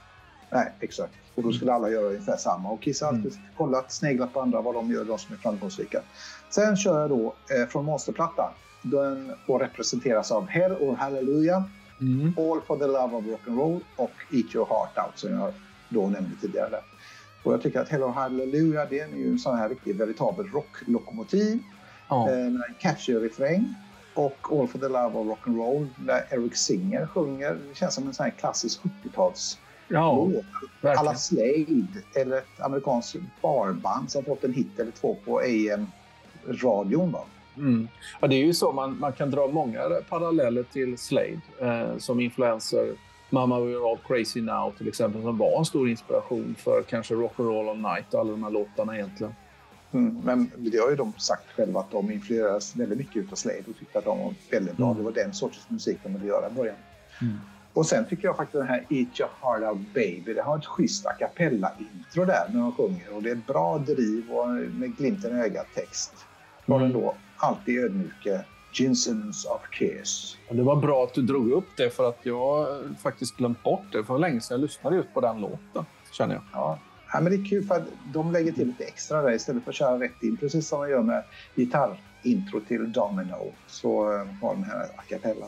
Nej, 0.50 0.72
exakt. 0.80 1.12
Och 1.34 1.42
då 1.42 1.52
skulle 1.52 1.72
alla 1.72 1.90
göra 1.90 2.06
ungefär 2.06 2.36
samma. 2.36 2.70
Och 2.70 2.80
Kiss 2.80 3.00
har 3.00 3.08
alltid 3.08 3.32
mm. 3.32 3.44
kollat, 3.56 3.92
sneglat 3.92 4.32
på 4.32 4.40
andra, 4.40 4.60
vad 4.60 4.74
de 4.74 4.90
gör, 4.90 5.04
de 5.04 5.18
som 5.18 5.34
är 5.34 5.38
framgångsrika. 5.38 6.02
Sen 6.50 6.76
kör 6.76 7.00
jag 7.00 7.10
då 7.10 7.34
eh, 7.56 7.68
från 7.68 7.84
Monsterplattan. 7.84 8.52
Den 8.82 9.32
får 9.46 9.58
representeras 9.58 10.32
av 10.32 10.46
Hell 10.46 10.72
or 10.72 10.96
Hallelujah, 10.96 11.62
mm. 12.00 12.34
All 12.38 12.60
for 12.60 12.76
the 12.76 12.86
love 12.86 13.16
of 13.16 13.24
rock'n'roll 13.24 13.80
och 13.96 14.10
Eat 14.32 14.54
your 14.54 14.66
heart 14.66 15.06
out 15.06 15.18
som 15.18 15.32
jag 15.32 15.52
då 15.88 16.06
nämnde 16.06 16.36
tidigare. 16.40 16.80
Och 17.42 17.52
jag 17.52 17.62
tycker 17.62 17.80
att 17.80 17.88
Hell 17.88 18.02
or 18.02 18.12
Hallelujah 18.12 18.88
det 18.90 19.00
är 19.00 19.08
ju 19.08 19.30
en 19.30 19.38
sån 19.38 19.58
här 19.58 19.68
riktigt 19.68 19.96
veritabel 19.96 20.46
rocklokomotiv. 20.46 21.58
Ja. 22.08 22.30
Eh, 22.30 22.36
med 22.36 22.62
en 22.68 22.74
catchy 22.78 23.14
refräng 23.14 23.74
och 24.14 24.38
All 24.50 24.68
for 24.68 24.78
the 24.78 24.88
Love 24.88 25.18
of 25.18 25.26
Rock'n'Roll 25.26 25.88
där 25.96 26.26
Eric 26.30 26.56
Singer 26.56 27.06
sjunger. 27.06 27.58
Det 27.68 27.74
känns 27.74 27.94
som 27.94 28.06
en 28.06 28.14
sån 28.14 28.24
här 28.24 28.30
klassisk 28.30 28.80
70-tals 28.82 29.58
ja, 29.88 30.28
Alla 30.82 31.14
Slade 31.14 31.86
eller 32.14 32.38
ett 32.38 32.60
amerikanskt 32.60 33.16
barband 33.42 34.10
som 34.10 34.24
fått 34.24 34.44
en 34.44 34.52
hit 34.52 34.78
eller 34.78 34.90
två 34.92 35.16
på 35.24 35.38
AM-radion. 35.38 37.16
Mm. 37.56 37.88
Ja, 38.20 38.28
det 38.28 38.34
är 38.34 38.44
ju 38.44 38.54
så 38.54 38.72
man, 38.72 38.98
man 38.98 39.12
kan 39.12 39.30
dra 39.30 39.46
många 39.46 39.80
paralleller 40.08 40.62
till 40.62 40.98
Slade 40.98 41.40
eh, 41.60 41.96
som 41.98 42.20
influenser. 42.20 42.92
Mamma 43.30 43.58
We're 43.58 43.90
All 43.90 43.98
Crazy 44.06 44.40
Now 44.40 44.72
till 44.78 44.88
exempel 44.88 45.22
som 45.22 45.38
var 45.38 45.58
en 45.58 45.64
stor 45.64 45.88
inspiration 45.88 46.54
för 46.58 46.82
kanske 46.82 47.14
Rock'n'Roll 47.14 47.70
All 47.70 47.76
Night 47.76 48.14
och 48.14 48.20
alla 48.20 48.30
de 48.30 48.42
här 48.42 48.50
låtarna 48.50 48.96
egentligen. 48.96 49.34
Mm, 49.92 50.20
men 50.24 50.50
det 50.56 50.78
har 50.78 50.90
ju 50.90 50.96
de 50.96 51.12
sagt 51.16 51.50
själva 51.56 51.80
att 51.80 51.90
de 51.90 52.10
influeras 52.10 52.76
väldigt 52.76 52.98
mycket 52.98 53.32
av 53.32 53.36
Slade 53.36 53.58
och 53.68 53.78
tyckte 53.78 53.98
att 53.98 54.04
de 54.04 54.18
var 54.18 54.34
väldigt 54.50 54.76
bra. 54.76 54.86
Mm. 54.86 54.98
Det 54.98 55.04
var 55.04 55.12
den 55.12 55.32
sortens 55.32 55.70
musik 55.70 55.98
de 56.02 56.14
ville 56.14 56.26
göra 56.26 56.50
i 56.50 56.52
början. 56.52 56.76
Mm. 57.22 57.38
Och 57.72 57.86
sen 57.86 58.04
tycker 58.04 58.24
jag 58.24 58.36
faktiskt 58.36 58.58
den 58.58 58.68
här 58.68 58.86
Eat 58.88 59.20
Your 59.20 59.30
Heart 59.42 59.72
Out 59.72 59.94
Baby, 59.94 60.34
det 60.34 60.42
har 60.42 60.58
ett 60.58 60.66
schysst 60.66 61.06
a 61.06 61.12
cappella-intro 61.18 62.24
där 62.24 62.50
när 62.52 62.60
de 62.60 62.72
sjunger 62.72 63.14
och 63.14 63.22
det 63.22 63.30
är 63.30 63.40
bra 63.46 63.78
driv 63.78 64.30
och 64.30 64.48
med 64.48 64.96
glimten 64.96 65.38
i 65.38 65.40
ögat 65.40 65.66
text. 65.74 66.12
Var 66.66 66.80
den 66.80 66.92
då 66.92 67.14
alltid 67.36 67.84
ödmjuke 67.84 68.44
Jinsons 68.72 69.44
of 69.44 69.60
Kiss. 69.72 70.36
Det 70.50 70.62
var 70.62 70.76
bra 70.76 71.04
att 71.04 71.14
du 71.14 71.22
drog 71.22 71.50
upp 71.52 71.68
det 71.76 71.90
för 71.90 72.08
att 72.08 72.18
jag 72.22 72.66
faktiskt 73.02 73.36
glömt 73.36 73.62
bort 73.62 73.92
det. 73.92 74.04
För 74.04 74.18
länge 74.18 74.40
sedan 74.40 74.54
jag 74.54 74.60
lyssnade 74.60 74.96
just 74.96 75.14
på 75.14 75.20
den 75.20 75.40
låten, 75.40 75.84
känner 76.12 76.34
jag. 76.34 76.42
Ja, 76.52 76.78
Ja, 77.12 77.20
men 77.20 77.32
det 77.32 77.38
är 77.38 77.44
kul 77.44 77.64
för 77.64 77.74
att 77.74 77.88
de 78.12 78.32
lägger 78.32 78.52
till 78.52 78.66
lite 78.66 78.84
extra 78.84 79.22
där 79.22 79.32
istället 79.32 79.64
för 79.64 79.70
att 79.70 79.76
köra 79.76 80.00
rätt 80.00 80.22
in. 80.22 80.36
Precis 80.36 80.68
som 80.68 80.78
man 80.78 80.90
gör 80.90 81.02
med 81.02 81.24
gitarrintro 81.56 82.60
till 82.68 82.92
Domino 82.92 83.52
så 83.66 84.12
eh, 84.12 84.26
har 84.42 84.54
de 84.54 84.64
här 84.64 84.82
a 84.82 85.02
cappella. 85.08 85.46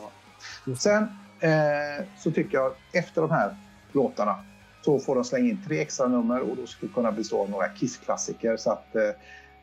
Sen 0.79 1.03
eh, 1.39 2.05
så 2.17 2.31
tycker 2.31 2.57
jag 2.57 2.73
efter 2.93 3.21
de 3.21 3.31
här 3.31 3.55
låtarna 3.91 4.35
så 4.81 4.99
får 4.99 5.15
de 5.15 5.23
slänga 5.23 5.49
in 5.49 5.63
tre 5.67 5.79
extra 5.79 6.07
nummer 6.07 6.39
och 6.39 6.57
då 6.57 6.67
skulle 6.67 6.91
kunna 6.91 7.11
bestå 7.11 7.41
av 7.41 7.49
några 7.49 7.67
Kiss-klassiker 7.67 8.57
så 8.57 8.71
att 8.71 8.95
eh, 8.95 9.01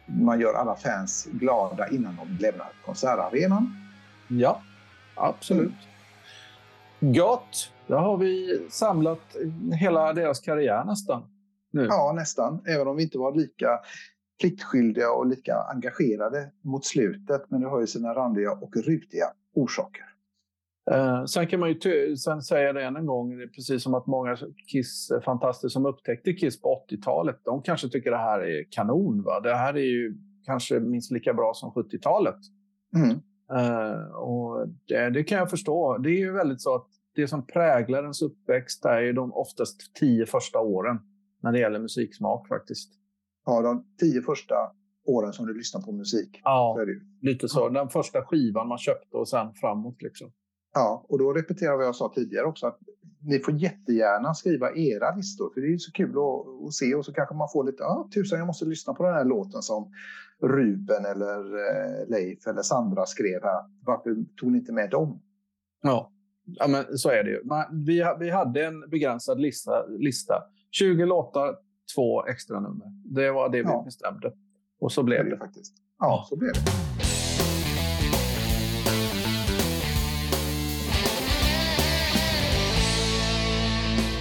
man 0.06 0.40
gör 0.40 0.54
alla 0.54 0.76
fans 0.76 1.28
glada 1.32 1.88
innan 1.88 2.16
de 2.16 2.44
lämnar 2.44 2.68
konsertarenan. 2.84 3.76
Ja, 4.28 4.62
absolut. 5.14 5.72
Mm. 7.00 7.14
Gott! 7.14 7.72
Då 7.86 7.96
har 7.96 8.16
vi 8.16 8.60
samlat 8.70 9.36
hela 9.72 10.12
deras 10.12 10.40
karriär 10.40 10.84
nästan. 10.84 11.22
Nu. 11.70 11.86
Ja, 11.90 12.12
nästan. 12.16 12.62
Även 12.66 12.88
om 12.88 12.96
vi 12.96 13.02
inte 13.02 13.18
var 13.18 13.34
lika 13.34 13.80
pliktskyldiga 14.40 15.10
och 15.10 15.26
lika 15.26 15.56
engagerade 15.74 16.50
mot 16.64 16.84
slutet. 16.84 17.42
Men 17.48 17.60
det 17.60 17.68
har 17.68 17.80
ju 17.80 17.86
sina 17.86 18.14
randiga 18.14 18.52
och 18.52 18.76
rutiga 18.76 19.26
orsaker. 19.54 20.04
Eh, 20.90 21.24
sen 21.24 21.46
kan 21.46 21.60
man 21.60 21.68
ju 21.68 22.16
sen 22.16 22.42
säga 22.42 22.72
det 22.72 22.84
än 22.84 22.96
en 22.96 23.06
gång, 23.06 23.36
det 23.36 23.42
är 23.42 23.48
precis 23.48 23.82
som 23.82 23.94
att 23.94 24.06
många 24.06 24.36
Kiss-fantaster 24.72 25.68
som 25.68 25.86
upptäckte 25.86 26.32
Kiss 26.32 26.60
på 26.60 26.86
80-talet, 26.90 27.40
de 27.44 27.62
kanske 27.62 27.88
tycker 27.88 28.10
det 28.10 28.16
här 28.16 28.40
är 28.40 28.64
kanon. 28.70 29.22
Va? 29.22 29.40
Det 29.40 29.54
här 29.54 29.74
är 29.74 29.84
ju 29.84 30.14
kanske 30.44 30.80
minst 30.80 31.10
lika 31.10 31.34
bra 31.34 31.52
som 31.54 31.70
70-talet. 31.70 32.38
Mm. 32.96 33.20
Uh, 33.52 34.10
och 34.14 34.68
det, 34.88 35.10
det, 35.10 35.24
kan 35.24 35.38
jag 35.38 35.50
förstå. 35.50 35.98
Det 35.98 36.10
är 36.10 36.18
ju 36.18 36.32
väldigt 36.32 36.60
så 36.60 36.74
att 36.74 36.86
det 37.14 37.28
som 37.28 37.46
präglar 37.46 38.02
ens 38.02 38.22
uppväxt 38.22 38.84
är 38.84 39.00
ju 39.00 39.12
de 39.12 39.32
oftast 39.32 39.94
tio 39.94 40.26
första 40.26 40.60
åren 40.60 40.98
när 41.42 41.52
det 41.52 41.58
gäller 41.58 41.78
musiksmak 41.78 42.48
faktiskt. 42.48 42.92
Ja, 43.46 43.62
de 43.62 43.84
tio 44.00 44.22
första 44.22 44.54
åren 45.04 45.32
som 45.32 45.46
du 45.46 45.54
lyssnar 45.54 45.80
på 45.82 45.92
musik. 45.92 46.40
Ja, 46.44 46.76
så 46.78 46.84
lite 47.26 47.48
så. 47.48 47.68
Den 47.68 47.88
första 47.88 48.22
skivan 48.22 48.68
man 48.68 48.78
köpte 48.78 49.16
och 49.16 49.28
sen 49.28 49.54
framåt 49.54 50.02
liksom. 50.02 50.32
Ja, 50.74 51.06
och 51.08 51.18
då 51.18 51.32
repeterar 51.32 51.76
vad 51.76 51.86
jag 51.86 51.96
sa 51.96 52.12
tidigare 52.14 52.46
också. 52.46 52.66
att 52.66 52.78
Ni 53.20 53.38
får 53.38 53.54
jättegärna 53.54 54.34
skriva 54.34 54.72
era 54.74 55.14
listor, 55.14 55.50
för 55.54 55.60
det 55.60 55.74
är 55.74 55.78
så 55.78 55.92
kul 55.92 56.10
att, 56.10 56.66
att 56.66 56.74
se 56.74 56.94
och 56.94 57.04
så 57.04 57.12
kanske 57.12 57.34
man 57.34 57.48
får 57.52 57.64
lite, 57.64 57.82
ja 57.82 57.88
ah, 57.88 58.10
tusan 58.14 58.38
jag 58.38 58.46
måste 58.46 58.64
lyssna 58.64 58.94
på 58.94 59.02
den 59.02 59.14
här 59.14 59.24
låten 59.24 59.62
som 59.62 59.92
Ruben 60.42 61.04
eller 61.04 61.38
eh, 61.38 62.08
Leif 62.08 62.46
eller 62.46 62.62
Sandra 62.62 63.06
skrev 63.06 63.42
här. 63.42 63.62
Varför 63.86 64.16
tog 64.36 64.52
ni 64.52 64.58
inte 64.58 64.72
med 64.72 64.90
dem? 64.90 65.22
Ja, 65.82 66.12
ja 66.44 66.66
men 66.68 66.98
så 66.98 67.10
är 67.10 67.24
det 67.24 67.30
ju. 67.30 67.44
Man, 67.44 67.84
vi, 67.86 68.04
vi 68.20 68.30
hade 68.30 68.66
en 68.66 68.80
begränsad 68.90 69.40
lista, 69.40 69.86
lista. 69.86 70.42
20 70.70 71.06
låtar, 71.06 71.56
två 71.94 72.26
extra 72.26 72.60
nummer. 72.60 72.86
Det 73.04 73.30
var 73.30 73.48
det 73.48 73.58
vi 73.62 73.68
ja. 73.68 73.82
bestämde. 73.84 74.32
Och 74.80 74.92
så 74.92 75.02
blev 75.02 75.24
det. 75.24 75.30
det. 75.30 75.38
faktiskt. 75.38 75.74
Ja, 75.98 76.26
så 76.28 76.36
blev 76.36 76.52
det. 76.52 76.60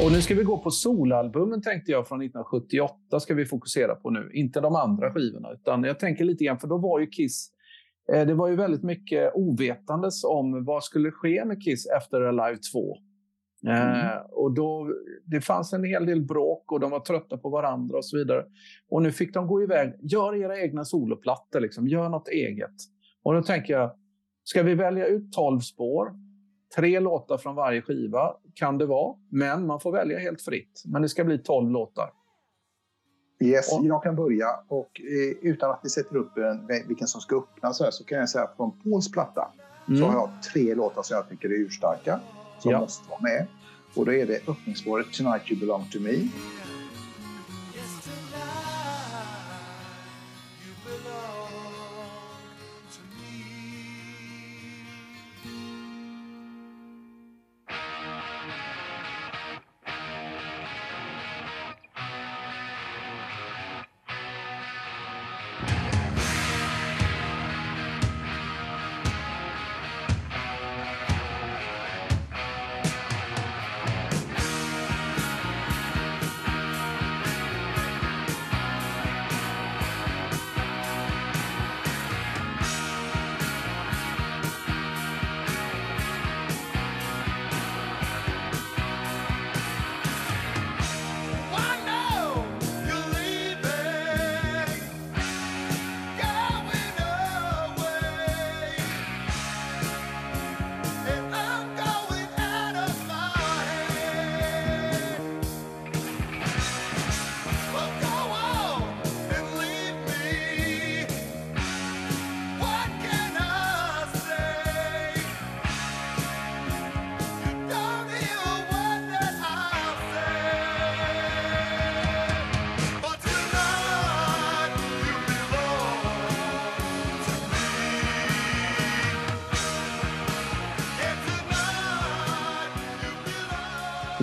Och 0.03 0.11
nu 0.11 0.21
ska 0.21 0.35
vi 0.35 0.43
gå 0.43 0.57
på 0.57 0.71
solalbumen 0.71 1.61
tänkte 1.61 1.91
jag 1.91 2.07
från 2.07 2.21
1978 2.21 3.19
ska 3.19 3.33
vi 3.33 3.45
fokusera 3.45 3.95
på 3.95 4.09
nu. 4.09 4.31
Inte 4.33 4.61
de 4.61 4.75
andra 4.75 5.13
skivorna 5.13 5.51
utan 5.51 5.83
jag 5.83 5.99
tänker 5.99 6.25
lite 6.25 6.43
grann 6.43 6.59
för 6.59 6.67
då 6.67 6.77
var 6.77 6.99
ju 6.99 7.07
Kiss 7.07 7.51
eh, 8.13 8.27
det 8.27 8.33
var 8.33 8.47
ju 8.47 8.55
väldigt 8.55 8.83
mycket 8.83 9.31
ovetandes 9.35 10.23
om 10.23 10.65
vad 10.65 10.83
skulle 10.83 11.11
ske 11.11 11.45
med 11.45 11.63
Kiss 11.63 11.85
efter 11.97 12.21
Alive 12.21 12.57
2. 12.73 12.97
Eh, 13.67 14.11
mm. 14.11 14.23
och 14.31 14.51
då, 14.51 14.89
det 15.25 15.41
fanns 15.41 15.73
en 15.73 15.83
hel 15.83 16.05
del 16.05 16.21
bråk 16.21 16.71
och 16.71 16.79
de 16.79 16.91
var 16.91 16.99
trötta 16.99 17.37
på 17.37 17.49
varandra 17.49 17.97
och 17.97 18.05
så 18.05 18.17
vidare. 18.17 18.45
Och 18.89 19.01
nu 19.01 19.11
fick 19.11 19.33
de 19.33 19.47
gå 19.47 19.63
iväg. 19.63 19.93
Gör 20.01 20.35
era 20.35 20.59
egna 20.59 20.85
soloplattor, 20.85 21.59
liksom. 21.59 21.87
gör 21.87 22.09
något 22.09 22.27
eget. 22.27 22.75
Och 23.23 23.33
då 23.33 23.41
tänker 23.41 23.73
jag, 23.73 23.91
ska 24.43 24.63
vi 24.63 24.75
välja 24.75 25.05
ut 25.05 25.31
12 25.31 25.59
spår? 25.59 26.11
Tre 26.75 26.99
låtar 26.99 27.37
från 27.37 27.55
varje 27.55 27.81
skiva 27.81 28.33
kan 28.53 28.77
det 28.77 28.85
vara, 28.85 29.15
men 29.31 29.67
man 29.67 29.79
får 29.79 29.91
välja 29.91 30.19
helt 30.19 30.41
fritt. 30.41 30.83
Men 30.85 31.01
det 31.01 31.09
ska 31.09 31.23
bli 31.23 31.37
tolv 31.37 31.71
låtar. 31.71 32.09
Yes, 33.39 33.73
och, 33.73 33.85
jag 33.85 34.03
kan 34.03 34.15
börja. 34.15 34.47
Och 34.67 35.01
eh, 35.01 35.49
utan 35.51 35.71
att 35.71 35.79
vi 35.83 35.89
sätter 35.89 36.15
upp 36.15 36.37
en, 36.37 36.67
vilken 36.87 37.07
som 37.07 37.21
ska 37.21 37.37
öppna 37.37 37.73
så, 37.73 37.91
så 37.91 38.03
kan 38.03 38.17
jag 38.17 38.29
säga 38.29 38.43
att 38.43 38.55
från 38.55 38.79
Pauls 38.79 39.11
platta 39.11 39.51
mm. 39.87 39.99
så 39.99 40.05
har 40.05 40.13
jag 40.13 40.29
tre 40.53 40.75
låtar 40.75 41.01
som 41.01 41.15
jag 41.15 41.29
tycker 41.29 41.49
är 41.49 41.53
urstarka. 41.53 42.19
Som 42.59 42.71
ja. 42.71 42.79
måste 42.79 43.09
vara 43.09 43.21
med. 43.21 43.47
Och 43.97 44.05
då 44.05 44.13
är 44.13 44.25
det 44.25 44.39
öppningsspåret 44.47 45.11
Tonight 45.11 45.51
You 45.51 45.59
Belong 45.59 45.85
To 45.91 45.99
Me. 45.99 46.27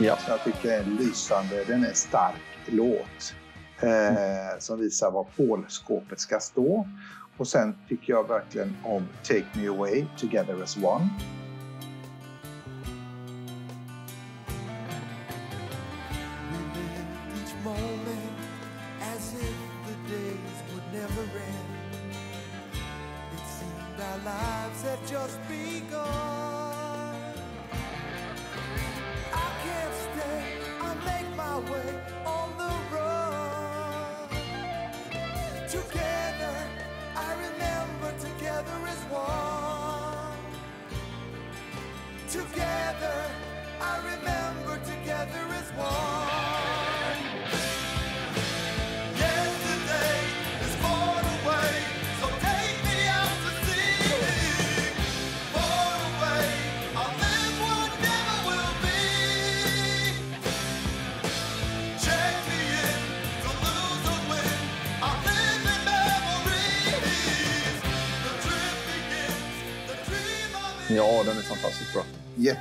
Ja. 0.05 0.17
Som 0.17 0.33
jag 0.33 0.45
tycker 0.45 0.69
är 0.73 0.83
en 0.83 0.97
lysande, 0.97 1.65
den 1.67 1.85
är 1.85 1.93
stark 1.93 2.35
låt. 2.67 3.35
Eh, 3.81 3.89
mm. 3.89 4.61
Som 4.61 4.79
visar 4.79 5.11
var 5.11 5.27
Paul-skåpet 5.37 6.21
ska 6.21 6.41
stå. 6.41 6.89
Och 7.37 7.49
sen 7.49 7.75
tycker 7.89 8.13
jag 8.13 8.29
verkligen 8.29 8.77
om 8.85 9.09
Take 9.23 9.47
Me 9.55 9.69
Away, 9.69 10.05
Together 10.17 10.63
As 10.63 10.77
One. 10.77 11.09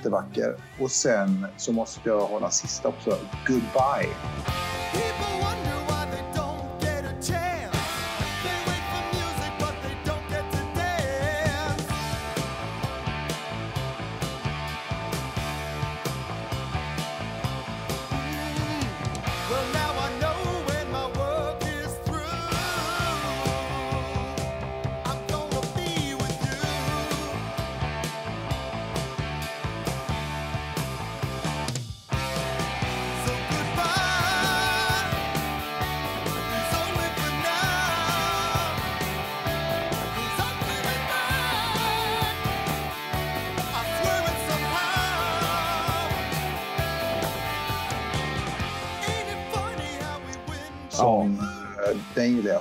Jättevacker. 0.04 0.56
Och 0.80 0.92
sen 0.92 1.48
så 1.58 1.72
måste 1.72 2.10
jag 2.10 2.20
hålla 2.20 2.50
sista 2.50 2.88
också. 2.88 3.18
Goodbye. 3.48 4.16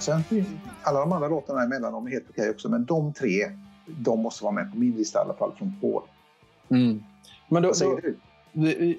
Sen 0.03 0.23
alla 0.83 1.01
de 1.01 1.13
andra 1.13 1.29
låtarna 1.29 1.63
emellan 1.63 2.07
är 2.07 2.11
helt 2.11 2.31
okej 2.31 2.51
också. 2.51 2.69
Men 2.69 2.85
de 2.85 3.13
tre, 3.13 3.51
de 3.87 4.21
måste 4.23 4.45
vara 4.45 4.55
med 4.55 4.73
på 4.73 4.79
min 4.79 4.97
lista 4.97 5.19
i 5.19 5.23
alla 5.23 5.35
fall 5.35 5.53
från 5.59 5.81
Paul. 5.81 6.03
Mm. 6.69 7.03
Men 7.49 7.63
då, 7.63 7.69
Vad 7.69 7.77
säger 7.77 8.01
du? 8.01 8.17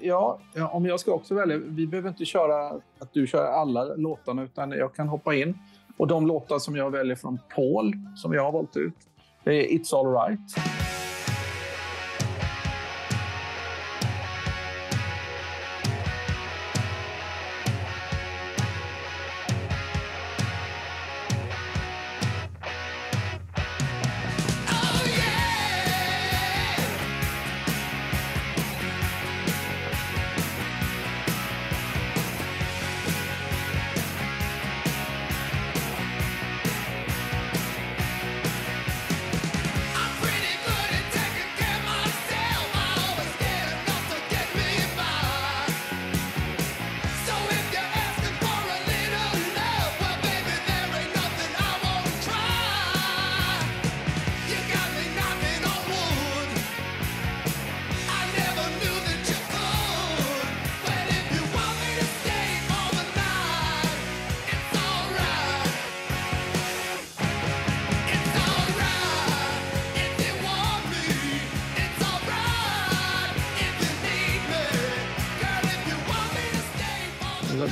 Ja, 0.02 0.38
om 0.72 0.86
jag 0.86 1.00
ska 1.00 1.12
också 1.12 1.34
välja. 1.34 1.58
Vi 1.58 1.86
behöver 1.86 2.08
inte 2.08 2.24
köra 2.24 2.68
att 2.98 3.12
du 3.12 3.26
kör 3.26 3.44
alla 3.44 3.84
låtarna 3.84 4.42
utan 4.42 4.70
jag 4.70 4.94
kan 4.94 5.08
hoppa 5.08 5.34
in. 5.34 5.58
Och 5.96 6.06
de 6.06 6.26
låtar 6.26 6.58
som 6.58 6.76
jag 6.76 6.90
väljer 6.90 7.16
från 7.16 7.38
Paul, 7.54 7.92
som 8.16 8.32
jag 8.32 8.42
har 8.42 8.52
valt 8.52 8.76
ut, 8.76 8.94
det 9.44 9.50
är 9.50 9.78
It's 9.78 9.94
Alright. 9.94 10.40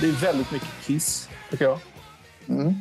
Det 0.02 0.08
är 0.08 0.12
väldigt 0.12 0.52
mycket 0.52 0.68
Kiss, 0.84 1.28
tycker 1.50 1.64
jag. 1.64 1.78
Mm. 2.48 2.74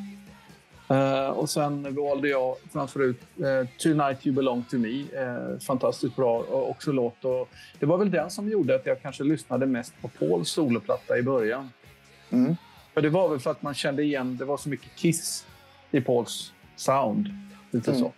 Uh, 0.92 1.30
och 1.30 1.50
sen 1.50 1.96
valde 1.96 2.30
jag 2.30 2.56
framförut 2.74 3.22
uh, 3.40 3.68
Tonight 3.78 4.28
You 4.28 4.36
Belong 4.36 4.64
To 4.64 4.78
Me. 4.78 4.88
Uh, 4.90 5.60
fantastiskt 5.60 6.16
bra 6.16 6.38
och 6.40 6.70
också 6.70 6.92
låt. 6.92 7.26
Och 7.26 7.50
det 7.80 7.86
var 7.86 7.98
väl 7.98 8.12
den 8.12 8.32
som 8.32 8.50
gjorde 8.50 8.76
att 8.76 8.86
jag 8.86 9.02
kanske 9.02 9.24
lyssnade 9.24 9.66
mest 9.66 9.94
på 10.02 10.08
Pauls 10.08 10.50
soloplatta 10.50 11.18
i 11.18 11.24
början. 11.24 11.70
Mm. 12.30 12.56
För 12.94 13.02
det 13.02 13.10
var 13.10 13.30
väl 13.30 13.40
för 13.40 13.52
att 13.52 13.62
man 13.62 13.74
kände 13.74 14.04
igen, 14.04 14.38
det 14.38 14.46
var 14.46 14.58
så 14.58 14.70
mycket 14.70 14.96
Kiss 14.96 15.46
i 15.92 16.02
Pauls 16.02 16.54
sound. 16.76 17.30
Lite 17.72 17.92
mm. 17.92 18.04
så. 18.04 18.12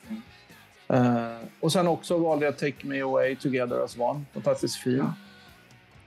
Och 1.59 1.71
sen 1.71 1.87
också 1.87 2.17
valde 2.17 2.45
jag 2.45 2.57
Take 2.57 2.87
Me 2.87 3.01
Away 3.01 3.35
Together 3.35 3.83
As 3.83 3.97
One. 3.97 4.21
Fantastiskt 4.33 4.75
fin. 4.75 4.97
Ja 4.97 5.13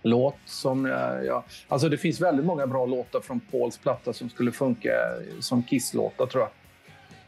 låt 0.06 0.36
som 0.44 0.84
jag... 1.24 1.44
Alltså 1.68 1.88
det 1.88 1.98
finns 1.98 2.20
väldigt 2.20 2.46
många 2.46 2.66
bra 2.66 2.86
låtar 2.86 3.20
från 3.20 3.40
Pauls 3.40 3.78
platta 3.78 4.12
som 4.12 4.30
skulle 4.30 4.52
funka 4.52 4.90
som 5.40 5.62
Kiss-låtar 5.62 6.26
tror 6.26 6.42
jag. 6.42 6.50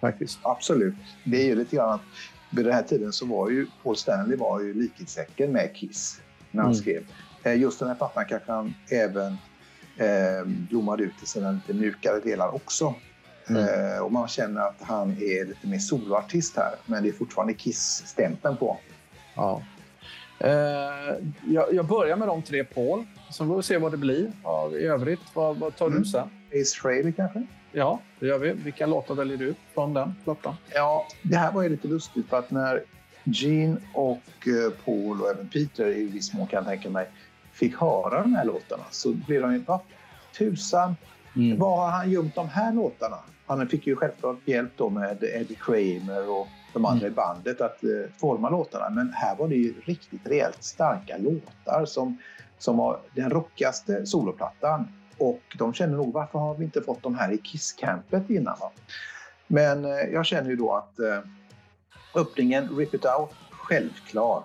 Faktiskt. 0.01 0.39
Absolut. 0.43 0.95
Det 1.25 1.43
är 1.43 1.47
ju 1.47 1.55
lite 1.55 1.77
grann 1.77 1.91
att 1.91 2.01
vid 2.51 2.65
den 2.65 2.75
här 2.75 2.83
tiden 2.83 3.13
så 3.13 3.27
var 3.27 3.51
ju 3.51 3.67
Paul 3.83 3.97
Stanley 3.97 4.37
var 4.37 4.61
ju 4.61 4.75
likhetstecken 4.75 5.53
med 5.53 5.77
Kiss 5.77 6.21
när 6.51 6.63
han 6.63 6.73
mm. 6.73 6.83
skrev. 6.83 7.05
Eh, 7.43 7.61
just 7.61 7.79
den 7.79 7.89
här 7.89 7.95
plattan 7.95 8.25
kanske 8.29 8.53
han 8.53 8.75
även 8.91 9.33
eh, 9.97 10.45
blommade 10.45 11.03
ut 11.03 11.23
i 11.23 11.27
sina 11.27 11.51
lite 11.51 11.75
mjukare 11.75 12.21
delar 12.21 12.55
också. 12.55 12.95
Mm. 13.49 13.63
Eh, 13.63 13.99
och 13.99 14.13
man 14.13 14.29
känner 14.29 14.61
att 14.61 14.81
han 14.81 15.11
är 15.11 15.45
lite 15.45 15.67
mer 15.67 15.79
soloartist 15.79 16.57
här, 16.57 16.75
men 16.87 17.03
det 17.03 17.09
är 17.09 17.13
fortfarande 17.13 17.55
Kiss-stämpeln 17.55 18.57
på. 18.57 18.79
Ja. 19.35 19.63
Eh, 20.41 20.51
jag, 21.47 21.75
jag, 21.75 21.87
börjar 21.87 22.17
med 22.17 22.29
de 22.29 22.43
tre 22.43 22.65
Paul, 22.65 23.05
så 23.31 23.47
får 23.47 23.57
vi 23.57 23.63
se 23.63 23.79
vad 23.79 23.93
det 23.93 23.97
blir. 23.97 24.33
Ja, 24.45 24.71
I 24.73 24.85
övrigt, 24.85 25.21
vad, 25.35 25.57
vad 25.57 25.77
tar 25.77 25.87
mm. 25.87 25.99
du 25.99 26.05
sen? 26.05 26.29
Ace 26.49 26.81
Frehley 26.83 27.13
kanske? 27.13 27.47
Ja, 27.73 28.01
det 28.21 28.27
gör 28.27 28.39
vi. 28.39 28.53
Vilka 28.53 28.87
låtar 28.87 29.15
väljer 29.15 29.37
du 29.37 29.55
från 29.75 29.95
den 29.95 30.15
plattan? 30.25 30.55
Ja, 30.75 31.07
det 31.23 31.37
här 31.37 31.53
var 31.53 31.63
ju 31.63 31.69
lite 31.69 31.89
lustigt 31.89 32.29
för 32.29 32.39
att 32.39 32.51
när 32.51 32.83
Gene 33.25 33.77
och 33.95 34.49
eh, 34.49 34.73
Paul 34.85 35.23
och 35.23 35.31
även 35.31 35.49
Peter 35.49 35.87
i 35.87 36.05
viss 36.05 36.35
mån 36.35 36.47
kan 36.47 36.57
jag 36.57 36.67
tänka 36.67 36.91
mig 36.91 37.11
fick 37.53 37.77
höra 37.77 38.23
de 38.23 38.35
här 38.35 38.45
låtarna 38.45 38.85
så 38.91 39.13
blev 39.13 39.43
de 39.43 39.53
ju 39.53 39.59
vad 39.59 39.81
tusan, 40.39 40.97
mm. 41.37 41.59
var 41.59 41.77
har 41.77 41.91
han 41.91 42.11
gömt 42.11 42.35
de 42.35 42.49
här 42.49 42.73
låtarna? 42.73 43.17
Han 43.47 43.69
fick 43.69 43.87
ju 43.87 43.97
självklart 43.97 44.37
hjälp 44.45 44.71
då 44.77 44.91
med 44.91 45.25
Eddie 45.25 45.55
Kramer 45.55 46.31
och 46.31 46.49
de 46.73 46.85
andra 46.85 47.07
i 47.07 47.11
bandet 47.11 47.61
att 47.61 47.85
eh, 47.85 47.91
forma 48.17 48.51
låtarna. 48.51 48.91
Men 48.91 49.13
här 49.13 49.37
var 49.37 49.49
det 49.49 49.55
ju 49.55 49.75
riktigt 49.85 50.27
rejält 50.27 50.65
starka 50.65 51.17
låtar 51.19 51.85
som, 51.85 52.19
som 52.59 52.77
var 52.77 53.01
den 53.15 53.31
rockigaste 53.31 54.07
soloplattan. 54.07 54.89
Och 55.19 55.43
de 55.59 55.75
känner 55.75 55.97
nog 55.97 56.13
varför 56.13 56.39
har 56.39 56.55
vi 56.55 56.65
inte 56.65 56.83
fått 56.83 57.03
de 57.03 57.15
här 57.15 57.33
i 57.33 57.39
Kiss-campet 57.39 58.31
innan? 58.31 58.57
Va? 58.61 58.71
Men 59.47 59.85
eh, 59.85 59.91
jag 59.91 60.27
känner 60.27 60.51
ju 60.51 60.57
då 60.57 60.75
att 60.75 60.99
eh, 60.99 61.21
öppningen 62.15 62.77
Rip 62.77 62.95
It 62.95 63.05
Out, 63.05 63.31
självklar. 63.51 64.45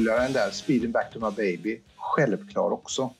Uppföljaren 0.00 0.32
där, 0.32 0.50
Speeding 0.50 0.92
Back 0.92 1.12
to 1.12 1.18
My 1.18 1.30
Baby, 1.36 1.80
självklar 1.96 2.70
också. 2.70 3.10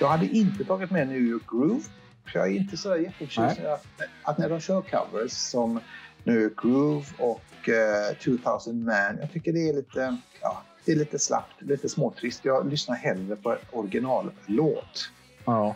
Jag 0.00 0.08
hade 0.08 0.26
inte 0.26 0.64
tagit 0.64 0.90
med 0.90 1.08
New 1.08 1.20
York 1.20 1.42
Groove. 1.50 1.84
För 2.32 2.38
jag 2.38 2.48
är 2.48 2.52
inte 2.52 2.76
så 2.76 2.96
jätteförtjust 2.96 3.60
att, 3.66 3.86
att 4.22 4.38
när 4.38 4.48
de 4.48 4.60
kör 4.60 4.82
covers 4.82 5.32
som 5.32 5.80
New 6.24 6.36
York 6.36 6.62
Groove 6.62 7.06
och 7.18 7.68
uh, 7.68 8.36
2000 8.44 8.84
Man. 8.84 9.18
Jag 9.20 9.32
tycker 9.32 9.52
det 9.52 9.68
är 9.68 9.74
lite, 9.74 10.16
ja, 10.42 10.62
det 10.84 10.92
är 10.92 10.96
lite 10.96 11.18
slappt, 11.18 11.62
lite 11.62 11.88
småtrist. 11.88 12.44
Jag 12.44 12.70
lyssnar 12.70 12.96
hellre 12.96 13.36
på 13.36 13.56
originallåt. 13.72 15.10
Ja. 15.44 15.74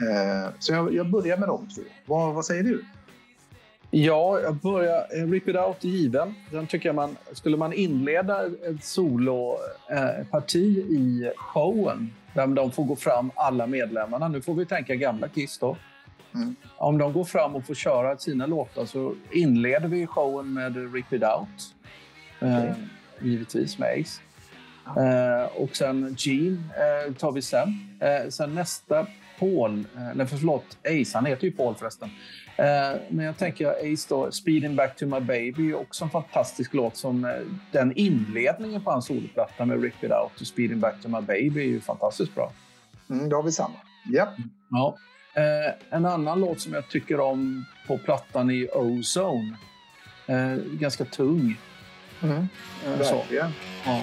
Uh, 0.00 0.50
så 0.58 0.72
jag, 0.72 0.94
jag 0.94 1.10
börjar 1.10 1.36
med 1.36 1.48
de 1.48 1.68
två. 1.68 1.82
Vad, 2.06 2.34
vad 2.34 2.44
säger 2.44 2.62
du? 2.62 2.84
Ja, 3.90 4.40
jag 4.40 4.54
börjar... 4.54 5.06
Eh, 5.16 5.26
Rip 5.30 5.48
It 5.48 5.56
Out 5.56 5.84
är 5.84 5.88
given. 5.88 6.34
Sen 6.50 6.66
tycker 6.66 6.88
jag 6.88 6.96
man... 6.96 7.16
Skulle 7.32 7.56
man 7.56 7.72
inleda 7.72 8.46
ett 8.46 8.84
soloparti 8.84 10.78
eh, 10.78 10.84
i 10.84 11.32
showen 11.36 12.10
där 12.34 12.46
de 12.46 12.72
får 12.72 12.84
gå 12.84 12.96
fram, 12.96 13.30
alla 13.34 13.66
medlemmarna. 13.66 14.28
Nu 14.28 14.42
får 14.42 14.54
vi 14.54 14.66
tänka 14.66 14.94
gamla 14.94 15.28
Kiss 15.28 15.58
då. 15.58 15.76
Mm. 16.34 16.56
Om 16.76 16.98
de 16.98 17.12
går 17.12 17.24
fram 17.24 17.56
och 17.56 17.66
får 17.66 17.74
köra 17.74 18.18
sina 18.18 18.46
låtar 18.46 18.84
så 18.84 19.14
inleder 19.30 19.88
vi 19.88 20.06
showen 20.06 20.52
med 20.52 20.94
Rip 20.94 21.12
It 21.12 21.22
Out. 21.22 21.74
Okay. 22.40 22.66
Eh, 22.66 22.74
givetvis 23.20 23.78
med 23.78 24.00
Ace. 24.00 24.20
Eh, 24.86 25.62
och 25.62 25.76
sen 25.76 26.16
Gene 26.18 26.56
eh, 26.56 27.14
tar 27.14 27.32
vi 27.32 27.42
sen. 27.42 27.98
Eh, 28.00 28.28
sen 28.28 28.54
nästa 28.54 29.06
Paul, 29.38 29.84
eller 30.12 30.26
förlåt, 30.26 30.64
Ace, 30.84 31.10
han 31.14 31.26
heter 31.26 31.44
ju 31.44 31.50
Paul 31.52 31.74
förresten. 31.74 32.10
Eh, 32.56 33.00
men 33.08 33.24
jag 33.24 33.36
tänker 33.38 33.92
Ace 33.92 34.06
då, 34.08 34.30
Speeding 34.30 34.76
Back 34.76 34.96
to 34.96 35.06
My 35.06 35.20
Baby, 35.20 35.72
också 35.72 36.04
en 36.04 36.10
fantastisk 36.10 36.74
låt 36.74 36.96
som 36.96 37.24
eh, 37.24 37.30
den 37.70 37.92
inledningen 37.96 38.82
på 38.82 38.90
hans 38.90 39.06
soloplatta 39.06 39.64
med 39.64 39.82
Rip 39.82 40.04
It 40.04 40.10
Out 40.10 40.40
och 40.40 40.46
Speeding 40.46 40.80
Back 40.80 41.02
to 41.02 41.08
My 41.08 41.20
Baby 41.20 41.60
är 41.60 41.68
ju 41.68 41.80
fantastiskt 41.80 42.34
bra. 42.34 42.52
Mm, 43.10 43.28
då 43.28 43.36
har 43.36 43.42
vi 43.42 43.52
samma. 43.52 43.74
Yep. 44.14 44.28
Ja. 44.70 44.96
Eh, 45.34 45.96
en 45.96 46.06
annan 46.06 46.40
låt 46.40 46.60
som 46.60 46.72
jag 46.72 46.88
tycker 46.88 47.20
om 47.20 47.64
på 47.86 47.98
plattan 47.98 48.50
är 48.50 48.76
Ozone. 48.76 49.56
Eh, 50.26 50.54
ganska 50.54 51.04
tung. 51.04 51.58
Mm. 52.22 52.48
Eh, 52.86 52.98
Verkligen. 52.98 53.50
Ja. 53.86 54.02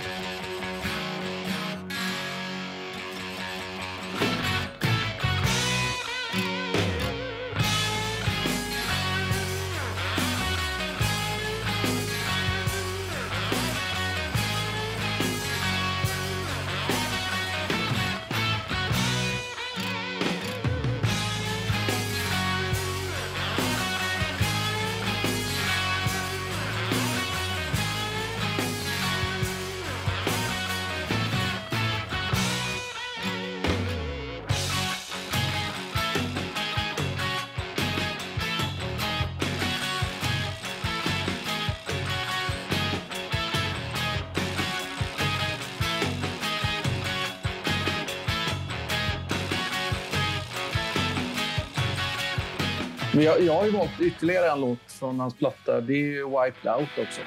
Jag, 53.29 53.41
jag 53.41 53.53
har 53.53 53.65
ju 53.65 53.71
valt 53.71 54.01
ytterligare 54.01 54.51
en 54.51 54.61
låt 54.61 54.91
från 54.91 55.19
hans 55.19 55.33
platta. 55.33 55.81
Det 55.81 55.93
är 55.93 55.97
ju 55.97 56.25
Wiped 56.25 56.73
Out 56.75 57.07
också. 57.07 57.21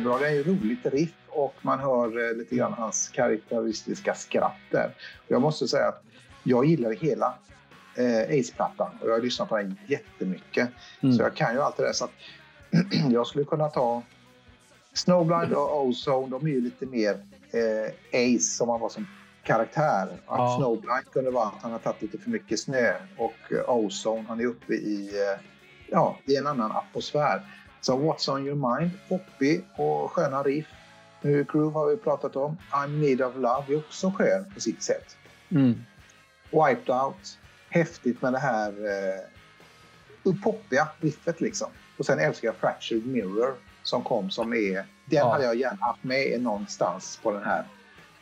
Jättebra. 0.00 0.18
Det 0.18 0.26
är 0.26 0.34
ju 0.34 0.42
roligt 0.42 0.86
riff 0.86 1.14
och 1.28 1.54
man 1.62 1.78
hör 1.78 2.30
eh, 2.30 2.36
lite 2.36 2.56
grann 2.56 2.72
hans 2.72 3.08
karaktäristiska 3.08 4.14
skratt 4.14 4.60
där. 4.70 4.94
Jag 5.28 5.42
måste 5.42 5.68
säga 5.68 5.88
att 5.88 6.02
jag 6.44 6.64
gillar 6.64 6.92
hela 6.92 7.34
eh, 7.96 8.40
Ace-plattan 8.40 8.90
och 9.00 9.08
jag 9.08 9.12
har 9.12 9.20
lyssnat 9.20 9.48
på 9.48 9.56
den 9.56 9.76
jättemycket. 9.86 10.68
Mm. 11.00 11.14
Så 11.14 11.22
jag 11.22 11.34
kan 11.34 11.54
ju 11.54 11.60
allt 11.60 11.76
det 11.76 11.82
där. 11.82 11.92
Så 11.92 12.04
att 12.04 12.12
jag 13.10 13.26
skulle 13.26 13.44
kunna 13.44 13.68
ta 13.68 14.02
Snowblind 14.92 15.52
och 15.52 15.86
Ozone. 15.86 16.28
De 16.28 16.46
är 16.46 16.50
ju 16.50 16.60
lite 16.60 16.86
mer 16.86 17.26
eh, 17.50 17.92
Ace 18.12 18.56
som 18.56 18.68
han 18.68 18.80
var 18.80 18.88
som 18.88 19.06
karaktär. 19.42 20.08
Att 20.26 20.38
ja. 20.38 20.56
Snowblind 20.58 21.10
kunde 21.12 21.30
vara 21.30 21.46
att 21.46 21.62
han 21.62 21.72
har 21.72 21.78
tagit 21.78 22.02
lite 22.02 22.18
för 22.18 22.30
mycket 22.30 22.60
snö 22.60 22.92
och 23.18 23.52
eh, 23.52 23.70
Ozone, 23.74 24.24
han 24.28 24.40
är 24.40 24.46
uppe 24.46 24.74
i, 24.74 25.08
eh, 25.08 25.40
ja, 25.90 26.18
i 26.26 26.36
en 26.36 26.46
annan 26.46 26.72
atmosfär. 26.72 27.42
Så 27.80 27.98
What's 27.98 28.34
on 28.34 28.46
your 28.46 28.78
mind, 28.78 28.90
poppig 29.08 29.64
och 29.76 30.12
sköna 30.12 30.42
riff. 30.42 30.66
Nu 31.22 31.46
Groove 31.52 31.72
har 31.72 31.86
vi 31.86 31.96
pratat 31.96 32.36
om. 32.36 32.56
I'm 32.70 33.00
need 33.00 33.22
of 33.22 33.34
love 33.36 33.74
är 33.74 33.78
också 33.78 34.10
skön 34.10 34.44
på 34.54 34.60
sitt 34.60 34.82
sätt. 34.82 35.16
Mm. 35.50 35.84
Wiped 36.50 36.94
out, 36.94 37.38
häftigt 37.68 38.22
med 38.22 38.32
det 38.32 38.38
här 38.38 38.68
eh, 38.68 40.32
poppiga 40.42 40.88
riffet 41.00 41.40
liksom. 41.40 41.68
Och 41.98 42.06
sen 42.06 42.18
älskar 42.18 42.48
jag 42.48 42.56
Fractured 42.56 43.06
Mirror 43.06 43.54
som 43.82 44.02
kom 44.02 44.30
som 44.30 44.52
är... 44.52 44.74
Den 44.74 44.86
ja. 45.18 45.32
hade 45.32 45.44
jag 45.44 45.54
gärna 45.54 45.78
haft 45.80 46.04
med 46.04 46.42
någonstans 46.42 47.20
på 47.22 47.30
den 47.30 47.42
här. 47.44 47.64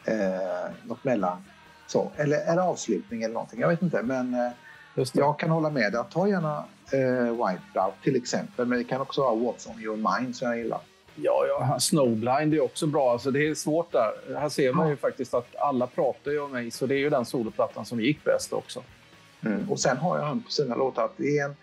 Eh, 0.04 0.70
något 0.84 1.04
mellan 1.04 1.44
så. 1.86 2.12
Eller 2.16 2.46
en 2.46 2.58
avslutning 2.58 3.22
eller 3.22 3.34
någonting. 3.34 3.60
Jag 3.60 3.68
vet 3.68 3.82
inte 3.82 4.02
men 4.02 4.34
eh, 4.34 4.50
jag 5.12 5.38
kan 5.38 5.50
hålla 5.50 5.70
med 5.70 5.92
dig. 5.92 6.02
Ta 6.10 6.28
gärna 6.28 6.64
eh, 6.92 7.30
Wipeout 7.30 7.94
till 8.02 8.16
exempel. 8.16 8.66
Men 8.66 8.78
det 8.78 8.84
kan 8.84 9.00
också 9.00 9.20
vara 9.20 9.34
What's 9.34 9.70
on 9.70 9.82
your 9.82 9.96
mind 9.96 10.36
som 10.36 10.48
jag 10.48 10.58
gillar. 10.58 10.80
Ja, 11.22 11.44
ja, 11.48 11.80
Snowblind 11.80 12.54
är 12.54 12.60
också 12.60 12.86
bra. 12.86 13.12
Alltså, 13.12 13.30
det 13.30 13.48
är 13.48 13.54
svårt 13.54 13.92
där. 13.92 14.38
Här 14.40 14.48
ser 14.48 14.72
man 14.72 14.88
ju 14.88 14.96
faktiskt 14.96 15.34
att 15.34 15.56
alla 15.56 15.86
pratar 15.86 16.30
ju 16.30 16.40
om 16.40 16.52
mig, 16.52 16.70
så 16.70 16.86
det 16.86 16.94
är 16.94 16.98
ju 16.98 17.10
den 17.10 17.24
soloplattan 17.24 17.84
som 17.84 18.00
gick 18.00 18.24
bäst 18.24 18.52
också. 18.52 18.82
Mm. 19.40 19.70
Och 19.70 19.80
sen 19.80 19.96
har 19.96 20.18
jag 20.18 20.24
han 20.24 20.42
på 20.42 20.50
sina 20.50 20.74
låtar 20.74 21.04
att 21.04 21.16
det 21.16 21.38
är 21.38 21.44
en, 21.44 21.54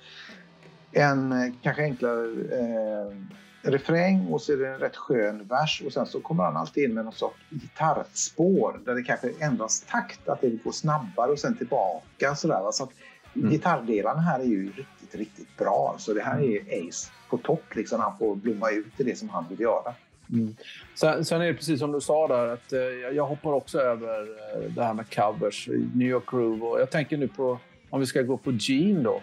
en 0.92 1.32
eh, 1.32 1.54
kanske 1.62 1.84
enklare 1.84 2.26
eh, 2.52 3.16
refräng 3.72 4.28
och 4.28 4.42
så 4.42 4.54
är 4.54 4.58
det 4.58 4.68
en 4.68 4.80
rätt 4.80 4.96
skön 4.96 5.48
vers 5.48 5.84
och 5.86 5.94
sen 5.94 6.06
så 6.06 6.20
kommer 6.20 6.44
han 6.44 6.58
alltid 6.58 6.84
in 6.84 6.94
med 6.94 7.06
något 7.06 7.18
sorts 7.18 7.36
gitarrspår 7.50 8.80
där 8.86 8.96
det 8.96 9.04
kanske 9.04 9.32
ändras 9.40 9.82
takt, 9.82 10.30
att 10.30 10.42
det 10.42 10.50
går 10.50 10.72
snabbare 10.72 11.32
och 11.32 11.40
sen 11.40 11.58
tillbaka 11.58 12.36
sådär. 12.36 12.72
Så 12.72 12.84
att 12.84 12.92
mm. 13.36 13.50
gitarrdelarna 13.50 14.22
här 14.22 14.40
är 14.40 14.44
ju 14.44 14.66
riktigt, 14.66 15.16
riktigt 15.16 15.58
bra. 15.58 15.96
Så 15.98 16.14
det 16.14 16.22
här 16.22 16.42
är 16.42 16.88
Ace 16.90 17.12
på 17.30 17.38
topp. 17.38 17.76
Liksom. 17.76 18.00
Han 18.00 18.18
får 18.18 18.36
blomma 18.36 18.70
ut 18.70 19.00
i 19.00 19.04
det 19.04 19.18
som 19.18 19.30
han 19.30 19.46
vill 19.50 19.60
göra. 19.60 19.94
Mm. 20.34 20.56
Sen, 20.96 21.26
sen, 21.26 21.42
är 21.42 21.46
det 21.46 21.54
precis 21.54 21.80
som 21.80 21.92
du 21.92 22.02
sa 22.02 22.28
där, 22.28 22.48
att 22.48 22.74
eh, 22.74 22.80
jag 23.16 23.26
hoppar 23.26 23.54
också 23.54 23.80
över 23.80 24.22
eh, 24.22 24.72
det 24.76 24.84
här 24.84 24.94
med 24.94 25.16
covers, 25.16 25.70
New 25.94 26.08
York 26.08 26.30
Groove. 26.32 26.66
Och 26.66 26.80
jag 26.80 26.92
tänker 26.92 27.18
nu 27.18 27.28
på, 27.28 27.60
om 27.90 28.00
vi 28.00 28.06
ska 28.06 28.22
gå 28.22 28.38
på 28.38 28.52
Gene 28.52 29.04
då. 29.04 29.22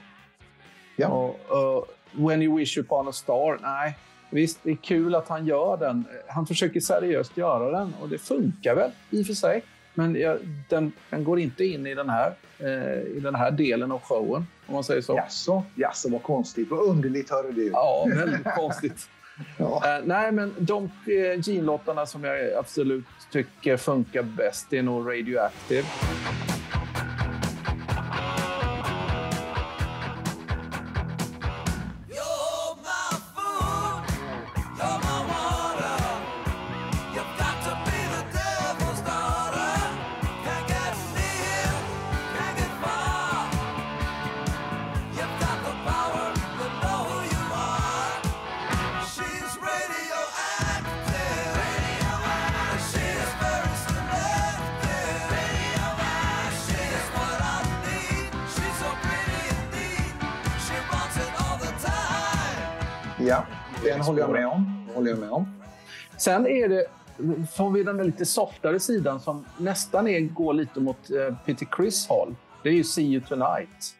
Ja. 0.96 1.08
Och, 1.08 1.78
uh, 1.78 1.84
When 2.14 2.42
you 2.42 2.58
wish 2.58 2.78
upon 2.78 3.08
a 3.08 3.12
star. 3.12 3.58
Nej, 3.62 3.98
visst, 4.30 4.58
det 4.62 4.70
är 4.70 4.76
kul 4.76 5.14
att 5.14 5.28
han 5.28 5.46
gör 5.46 5.76
den. 5.76 6.04
Han 6.28 6.46
försöker 6.46 6.80
seriöst 6.80 7.36
göra 7.36 7.78
den 7.78 7.94
och 8.00 8.08
det 8.08 8.18
funkar 8.18 8.74
väl 8.74 8.90
i 9.10 9.22
och 9.22 9.26
för 9.26 9.34
sig. 9.34 9.62
Men 9.94 10.14
jag, 10.14 10.38
den, 10.68 10.92
den, 11.10 11.24
går 11.24 11.40
inte 11.40 11.64
in 11.64 11.86
i 11.86 11.94
den, 11.94 12.08
här, 12.10 12.34
eh, 12.58 13.00
i 13.00 13.20
den 13.22 13.34
här 13.34 13.50
delen 13.50 13.92
av 13.92 14.00
showen, 14.00 14.46
om 14.66 14.74
man 14.74 14.84
säger 14.84 15.02
så. 15.02 15.16
Jaså, 15.16 15.62
jaså 15.74 16.08
vad 16.08 16.22
konstigt. 16.22 16.70
Vad 16.70 16.80
underligt 16.80 17.30
hörde 17.30 17.52
du. 17.52 17.66
Ja, 17.66 18.06
väldigt 18.16 18.54
konstigt. 18.56 19.08
ja. 19.58 19.96
eh, 19.96 20.04
nej, 20.04 20.32
men 20.32 20.54
de 20.58 20.84
eh, 20.84 21.40
Gene-låtarna 21.40 22.06
som 22.06 22.24
jag 22.24 22.52
absolut 22.52 23.04
tycker 23.30 23.76
funkar 23.76 24.22
bäst 24.22 24.72
är 24.72 24.82
nog 24.82 25.08
Radioactive. 25.08 25.84
Sen 66.32 66.46
är 66.46 66.68
det, 66.68 66.86
får 67.56 67.70
vi 67.70 67.82
den 67.82 67.96
lite 67.96 68.26
softare 68.26 68.80
sidan 68.80 69.20
som 69.20 69.44
nästan 69.58 70.08
är, 70.08 70.20
går 70.20 70.54
lite 70.54 70.80
mot 70.80 71.10
uh, 71.10 71.36
Peter 71.46 71.66
Chris 71.76 72.06
håll. 72.08 72.34
Det 72.62 72.68
är 72.68 72.72
ju 72.72 72.84
See 72.84 73.02
You 73.02 73.20
Tonight. 73.20 73.96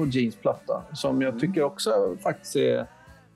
På 0.00 0.06
Jeans 0.06 0.36
platta. 0.36 0.82
Som 0.92 1.22
jag 1.22 1.28
mm. 1.28 1.40
tycker 1.40 1.62
också 1.62 2.16
faktiskt 2.22 2.56
är... 2.56 2.86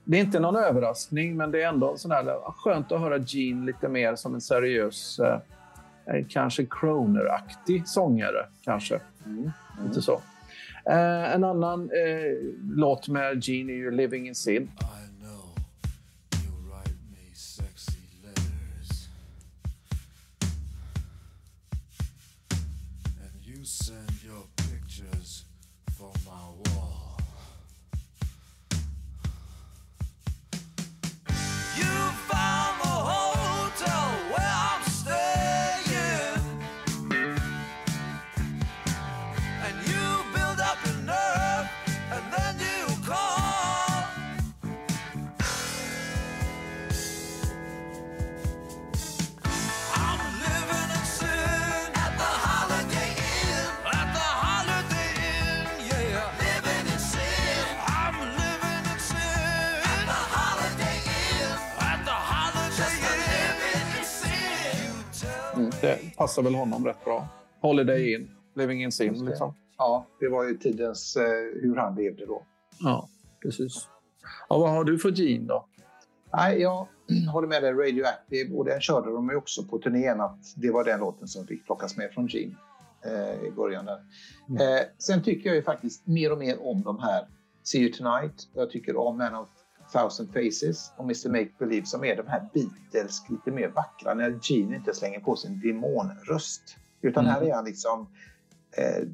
Det 0.03 0.17
är 0.17 0.21
inte 0.21 0.39
någon 0.39 0.55
överraskning, 0.55 1.37
men 1.37 1.51
det 1.51 1.61
är 1.61 1.67
ändå 1.67 1.97
sådär, 1.97 2.37
skönt 2.57 2.91
att 2.91 2.99
höra 2.99 3.17
Gene 3.17 3.65
lite 3.65 3.87
mer 3.87 4.15
som 4.15 4.33
en 4.33 4.41
seriös, 4.41 5.19
eh, 5.19 5.39
eh 6.15 6.25
kanske 6.29 6.65
Croner-aktig 6.65 7.87
sångare. 7.87 8.45
Kanske. 8.63 8.99
Mm. 9.25 9.37
Mm. 9.37 9.51
Inte 9.85 10.01
så. 10.01 10.21
Eh, 10.89 11.33
en 11.33 11.43
annan 11.43 11.81
eh, 11.81 12.53
låt 12.75 13.07
med 13.07 13.43
Gene 13.43 13.71
är 13.71 13.77
ju 13.77 13.91
Living 13.91 14.27
in 14.27 14.35
Sin. 14.35 14.71
Passar 66.25 66.43
väl 66.43 66.55
honom 66.55 66.85
rätt 66.85 67.05
bra. 67.05 67.27
Holiday 67.61 68.13
in, 68.13 68.31
living 68.55 68.83
in 68.83 68.91
sin. 68.91 69.25
Liksom. 69.25 69.53
Ja, 69.77 70.05
det 70.19 70.29
var 70.29 70.43
ju 70.43 70.57
tidens 70.57 71.15
eh, 71.15 71.23
hur 71.61 71.75
han 71.75 71.95
levde 71.95 72.25
då. 72.25 72.43
Ja, 72.79 73.09
precis. 73.41 73.87
Ja, 74.49 74.57
vad 74.57 74.69
har 74.69 74.83
du 74.83 74.99
för 74.99 75.11
Gene 75.11 75.47
då? 75.47 75.65
Nej, 76.33 76.61
jag 76.61 76.87
håller 77.33 77.47
med 77.47 77.63
dig. 77.63 77.73
Radioactive 77.73 78.55
och 78.55 78.65
den 78.65 78.81
körde 78.81 79.11
de 79.11 79.29
ju 79.29 79.35
också 79.35 79.63
på 79.63 79.77
turnén 79.77 80.21
att 80.21 80.39
det 80.55 80.71
var 80.71 80.83
den 80.83 80.99
låten 80.99 81.27
som 81.27 81.47
fick 81.47 81.65
plockas 81.65 81.97
med 81.97 82.11
från 82.13 82.27
Gene 82.27 82.55
eh, 83.05 83.47
i 83.47 83.51
början. 83.51 83.85
Där. 83.85 83.99
Mm. 84.49 84.61
Eh, 84.61 84.83
sen 84.97 85.23
tycker 85.23 85.49
jag 85.49 85.55
ju 85.55 85.63
faktiskt 85.63 86.07
mer 86.07 86.31
och 86.31 86.37
mer 86.37 86.57
om 86.61 86.81
de 86.81 86.99
här 86.99 87.27
See 87.63 87.79
You 87.79 87.91
Tonight. 87.91 88.49
Jag 88.53 88.69
tycker 88.69 88.95
om 88.95 89.17
Man 89.17 89.35
of 89.35 89.49
Thousand 89.95 90.33
Faces 90.33 90.91
och 90.97 91.03
Mr 91.03 91.29
Make 91.29 91.49
Believe 91.59 91.85
som 91.85 92.03
är 92.03 92.15
de 92.15 92.27
här 92.27 92.49
Beatles 92.53 93.29
lite 93.29 93.51
mer 93.51 93.67
vackra 93.67 94.13
när 94.13 94.39
Gene 94.41 94.75
inte 94.75 94.93
slänger 94.93 95.19
på 95.19 95.35
sin 95.35 95.59
demonröst. 95.59 96.77
Utan 97.01 97.25
mm. 97.25 97.35
här 97.35 97.41
är 97.41 97.53
han 97.53 97.65
liksom 97.65 98.07
eh, 98.77 99.07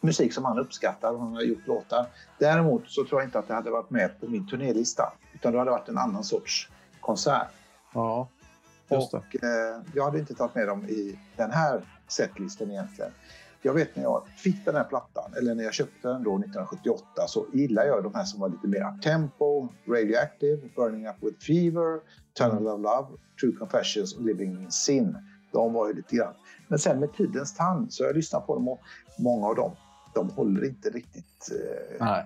musik 0.00 0.32
som 0.32 0.44
han 0.44 0.58
uppskattar 0.58 1.12
och 1.12 1.20
han 1.20 1.34
har 1.34 1.42
gjort 1.42 1.66
låtar. 1.66 2.06
Däremot 2.38 2.90
så 2.90 3.04
tror 3.04 3.20
jag 3.20 3.28
inte 3.28 3.38
att 3.38 3.48
det 3.48 3.54
hade 3.54 3.70
varit 3.70 3.90
med 3.90 4.20
på 4.20 4.28
min 4.28 4.46
turnélista 4.46 5.12
utan 5.34 5.52
det 5.52 5.58
hade 5.58 5.70
varit 5.70 5.88
en 5.88 5.98
annan 5.98 6.24
sorts 6.24 6.70
konsert. 7.00 7.48
Ja, 7.94 8.28
just 8.90 9.10
det. 9.10 9.16
Och 9.16 9.44
eh, 9.44 9.82
jag 9.94 10.04
hade 10.04 10.18
inte 10.18 10.34
tagit 10.34 10.54
med 10.54 10.68
dem 10.68 10.84
i 10.84 11.18
den 11.36 11.50
här 11.50 11.84
setlisten 12.08 12.70
egentligen 12.70 13.12
jag 13.64 13.74
vet 13.74 13.96
när 13.96 14.02
jag 14.02 14.22
fick 14.36 14.64
den 14.64 14.74
här 14.74 14.84
plattan, 14.84 15.34
eller 15.38 15.54
när 15.54 15.64
jag 15.64 15.74
köpte 15.74 16.08
den 16.08 16.22
då 16.22 16.38
1978, 16.38 17.04
så 17.26 17.46
gillar 17.52 17.84
jag 17.84 18.02
de 18.02 18.14
här 18.14 18.24
som 18.24 18.40
var 18.40 18.48
lite 18.48 18.66
mer 18.66 18.98
tempo, 19.02 19.68
Radioactive, 19.88 20.68
Burning 20.76 21.06
Up 21.06 21.16
With 21.20 21.38
Fever, 21.38 22.00
Tunnel 22.38 22.66
of 22.66 22.80
Love, 22.80 23.08
True 23.40 23.52
Confessions 23.52 24.16
och 24.16 24.22
Living 24.22 24.50
In 24.50 24.70
Sin. 24.70 25.16
De 25.52 25.72
var 25.72 25.88
ju 25.88 25.94
lite 25.94 26.16
grann. 26.16 26.34
Men 26.68 26.78
sen 26.78 27.00
med 27.00 27.12
tidens 27.12 27.54
tand 27.54 27.92
så 27.92 28.02
har 28.02 28.08
jag 28.08 28.16
lyssnat 28.16 28.46
på 28.46 28.54
dem 28.54 28.68
och 28.68 28.80
många 29.18 29.46
av 29.46 29.54
dem, 29.54 29.72
de 30.14 30.30
håller 30.30 30.64
inte 30.64 30.90
riktigt 30.90 31.50
eh, 32.00 32.18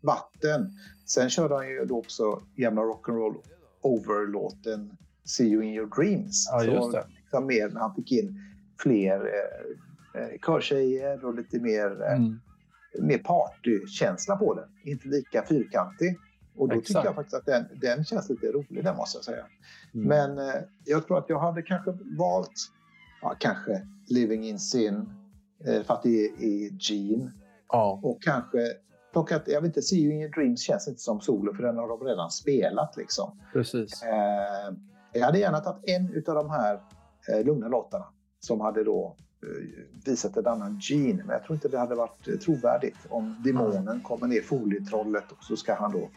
vatten. 0.00 0.70
Sen 1.06 1.30
körde 1.30 1.54
han 1.54 1.68
ju 1.68 1.84
då 1.84 1.98
också 1.98 2.42
gamla 2.56 2.82
rock'n'roll 2.82 3.34
over-låten 3.80 4.96
See 5.24 5.46
You 5.46 5.62
In 5.62 5.74
Your 5.74 5.86
Dreams. 5.96 6.48
Ja, 6.50 6.64
just 6.64 6.92
det. 6.92 7.02
Så, 7.02 7.08
liksom 7.16 7.46
mer 7.46 7.68
när 7.68 7.80
han 7.80 7.94
fick 7.94 8.12
in 8.12 8.38
fler 8.78 9.20
eh, 9.20 9.76
eh, 10.14 10.38
körtjejer 10.46 11.24
och 11.24 11.34
lite 11.34 11.60
mer, 11.60 12.02
eh, 12.02 12.16
mm. 12.16 12.40
mer 13.00 13.18
partykänsla 13.18 14.36
på 14.36 14.54
den. 14.54 14.68
Inte 14.84 15.08
lika 15.08 15.42
fyrkantig. 15.42 16.18
Och 16.56 16.68
då 16.68 16.74
Exakt. 16.74 16.86
tycker 16.86 17.04
jag 17.04 17.14
faktiskt 17.14 17.34
att 17.34 17.46
den, 17.46 17.64
den 17.80 18.04
känns 18.04 18.28
lite 18.28 18.46
rolig, 18.46 18.84
den 18.84 18.96
måste 18.96 19.18
jag 19.18 19.24
säga. 19.24 19.46
Mm. 19.94 20.08
Men 20.08 20.38
eh, 20.38 20.62
jag 20.84 21.06
tror 21.06 21.18
att 21.18 21.28
jag 21.28 21.38
hade 21.38 21.62
kanske 21.62 21.90
valt, 22.18 22.52
ja, 23.22 23.34
kanske 23.38 23.86
Living 24.08 24.44
in 24.44 24.58
Sin, 24.58 24.94
eh, 25.64 25.82
för 25.82 25.94
att 25.94 26.02
det 26.02 26.26
är, 26.26 26.42
är 26.42 26.70
Gene. 26.90 27.32
Ja. 27.68 28.00
Och 28.02 28.22
kanske 28.22 28.58
plockat, 29.12 29.42
jag 29.46 29.60
vet 29.60 29.68
inte, 29.68 29.82
See 29.82 29.96
You 29.96 30.12
In 30.12 30.20
Your 30.20 30.30
Dreams 30.30 30.62
känns 30.62 30.88
inte 30.88 31.00
som 31.00 31.20
solo 31.20 31.54
för 31.54 31.62
den 31.62 31.76
har 31.76 31.88
de 31.88 32.00
redan 32.00 32.30
spelat 32.30 32.96
liksom. 32.96 33.38
Precis. 33.52 34.02
Eh, 34.02 34.74
jag 35.12 35.26
hade 35.26 35.38
gärna 35.38 35.60
tagit 35.60 35.84
en 35.88 36.24
av 36.26 36.34
de 36.34 36.50
här 36.50 36.80
eh, 37.28 37.44
lugna 37.44 37.68
låtarna 37.68 38.06
som 38.40 38.60
hade 38.60 38.84
då 38.84 39.16
visat 40.04 40.36
en 40.36 40.46
annan 40.46 40.78
gene. 40.82 41.22
Men 41.24 41.28
jag 41.28 41.44
tror 41.44 41.54
inte 41.54 41.68
det 41.68 41.78
hade 41.78 41.94
varit 41.94 42.28
eh, 42.28 42.34
trovärdigt 42.34 42.98
om 43.08 43.36
demonen 43.44 44.00
kommer 44.00 44.26
ner 44.26 44.42
folietrollet 44.42 45.32
och 45.32 45.44
så 45.44 45.56
ska 45.56 45.74
han 45.74 45.92
då 45.92 46.08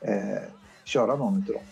eh, 0.00 0.42
köra 0.84 1.16
någon 1.16 1.34
av 1.34 1.42
dem. 1.42 1.62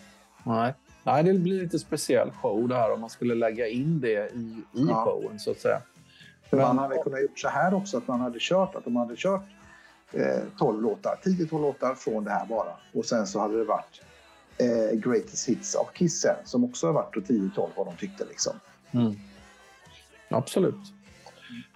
Nej. 0.43 0.73
Nej, 1.03 1.23
det 1.23 1.33
blir 1.33 1.61
lite 1.61 1.79
speciell 1.79 2.31
show 2.31 2.67
det 2.67 2.75
här 2.75 2.93
om 2.93 3.01
man 3.01 3.09
skulle 3.09 3.35
lägga 3.35 3.67
in 3.67 3.99
det 4.01 4.33
i, 4.33 4.63
i 4.73 4.85
ja. 4.89 5.05
showen 5.05 5.39
så 5.39 5.51
att 5.51 5.59
säga. 5.59 5.81
Men, 6.49 6.59
man 6.59 6.77
hade 6.77 6.97
kunnat 6.97 7.21
gjort 7.21 7.39
så 7.39 7.49
här 7.49 7.73
också 7.73 7.97
att 7.97 8.07
man 8.07 8.19
hade 8.19 8.37
kört, 8.39 8.75
att 8.75 8.83
de 8.83 8.95
hade 8.95 9.15
kört 9.15 9.45
eh, 10.11 10.43
12 10.57 10.81
låtar, 10.81 11.19
10-12 11.23 11.61
låtar 11.61 11.95
från 11.95 12.23
det 12.23 12.31
här 12.31 12.45
bara. 12.45 12.73
Och 12.93 13.05
sen 13.05 13.27
så 13.27 13.39
hade 13.39 13.57
det 13.57 13.63
varit 13.63 14.01
eh, 14.57 14.99
Greatest 14.99 15.49
Hits 15.49 15.75
av 15.75 15.87
Kissen 15.93 16.35
som 16.45 16.63
också 16.63 16.87
har 16.87 16.93
varit 16.93 17.15
10-12 17.15 17.69
vad 17.75 17.85
de 17.85 17.95
tyckte 17.95 18.25
liksom. 18.25 18.53
Mm. 18.91 19.15
Absolut. 20.29 20.75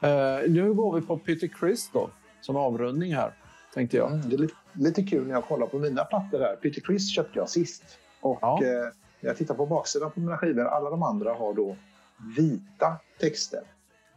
Uh, 0.03 0.51
nu 0.51 0.73
går 0.73 0.99
vi 0.99 1.07
på 1.07 1.17
Peter 1.17 1.49
Chris 1.59 1.89
då, 1.93 2.09
som 2.41 2.55
avrundning 2.55 3.15
här, 3.15 3.33
tänkte 3.73 3.97
jag. 3.97 4.11
Mm, 4.11 4.29
det 4.29 4.35
är 4.35 4.37
lite, 4.37 4.53
lite, 4.73 5.03
kul 5.03 5.27
när 5.27 5.33
jag 5.33 5.45
kollar 5.45 5.67
på 5.67 5.79
mina 5.79 6.03
plattor 6.03 6.39
här. 6.39 6.55
Peter 6.55 6.81
Chris 6.81 7.15
köpte 7.15 7.39
jag 7.39 7.49
sist. 7.49 7.83
Och 8.21 8.39
ja. 8.41 8.63
eh, 8.63 8.69
när 9.19 9.29
jag 9.29 9.37
tittar 9.37 9.55
på 9.55 9.65
baksidan 9.65 10.11
på 10.11 10.19
mina 10.19 10.37
skivor, 10.37 10.65
alla 10.65 10.89
de 10.89 11.03
andra 11.03 11.33
har 11.33 11.53
då 11.53 11.75
vita 12.37 12.95
texter. 13.19 13.61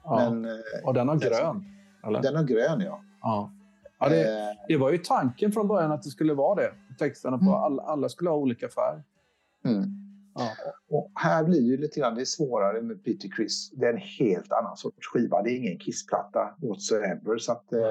Ja. 0.05 0.17
Men, 0.17 0.45
eh, 0.45 0.51
och 0.85 0.95
den 0.95 1.09
har 1.09 1.17
grön? 1.17 1.65
Eller? 2.07 2.23
Den 2.23 2.37
har 2.37 2.45
grön, 2.45 2.81
ja. 2.81 3.01
ja. 3.23 3.51
ja 3.99 4.09
det, 4.09 4.21
eh. 4.21 4.57
det, 4.69 4.77
var 4.77 4.91
ju 4.91 4.99
tanken 4.99 5.53
från 5.53 5.69
början 5.69 5.93
att 5.93 6.03
det 6.03 6.11
skulle 6.11 6.35
vara 6.35 6.55
det. 6.55 6.73
Texterna 6.99 7.39
på 7.39 7.45
mm. 7.45 7.55
alla, 7.55 7.83
alla 7.83 8.09
skulle 8.09 8.31
ha 8.31 8.37
olika 8.37 8.69
färg. 8.69 9.03
Mm. 9.65 10.04
Ja. 10.35 10.51
Och 10.89 11.13
här 11.15 11.45
blir 11.45 11.71
det 11.71 11.83
lite 11.83 12.01
grann 12.01 12.15
det 12.15 12.27
svårare 12.27 12.83
med 12.83 13.05
Peter 13.05 13.29
Chris. 13.37 13.71
Det 13.71 13.87
är 13.87 13.93
en 13.93 13.99
helt 13.99 14.53
annan 14.53 14.77
sorts 14.77 15.09
skiva. 15.09 15.43
Det 15.43 15.51
är 15.51 15.57
ingen 15.57 15.79
Kiss-platta 15.79 16.55
whatsoever. 16.63 17.39
Så 17.39 17.53
att, 17.53 17.73
eh, 17.73 17.91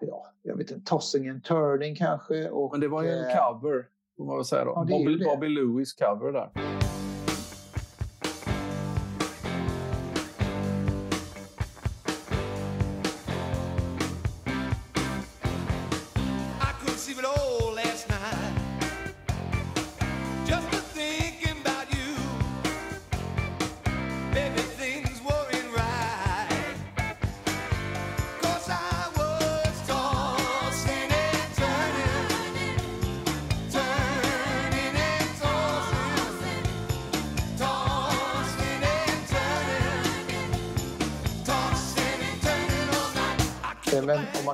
ja, 0.00 0.26
jag 0.42 0.56
vet 0.56 0.70
inte, 0.70 0.90
Tossing 0.90 1.28
and 1.28 1.44
Turning 1.44 1.96
kanske. 1.96 2.48
Och, 2.50 2.72
Men 2.72 2.80
det 2.80 2.88
var 2.88 3.02
ju 3.02 3.10
en 3.10 3.30
eh, 3.30 3.36
cover, 3.36 3.86
får 4.16 4.24
man 4.24 4.36
väl 4.36 4.44
säga 4.44 4.64
då. 4.64 4.72
Ja, 4.74 4.86
Bobby, 4.90 5.24
Bobby 5.24 5.48
Lewis 5.48 5.92
cover 5.92 6.32
där. 6.32 6.75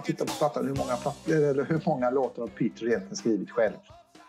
Man 0.03 0.07
tittar 0.07 0.25
på 0.25 0.33
plattan, 0.33 0.67
hur 0.67 0.75
många, 0.75 0.99
eller 1.27 1.65
hur 1.65 1.83
många 1.87 2.11
låtar 2.11 2.43
har 2.43 2.49
Peter 2.49 2.87
egentligen 2.87 3.17
skrivit 3.17 3.51
själv? 3.51 3.75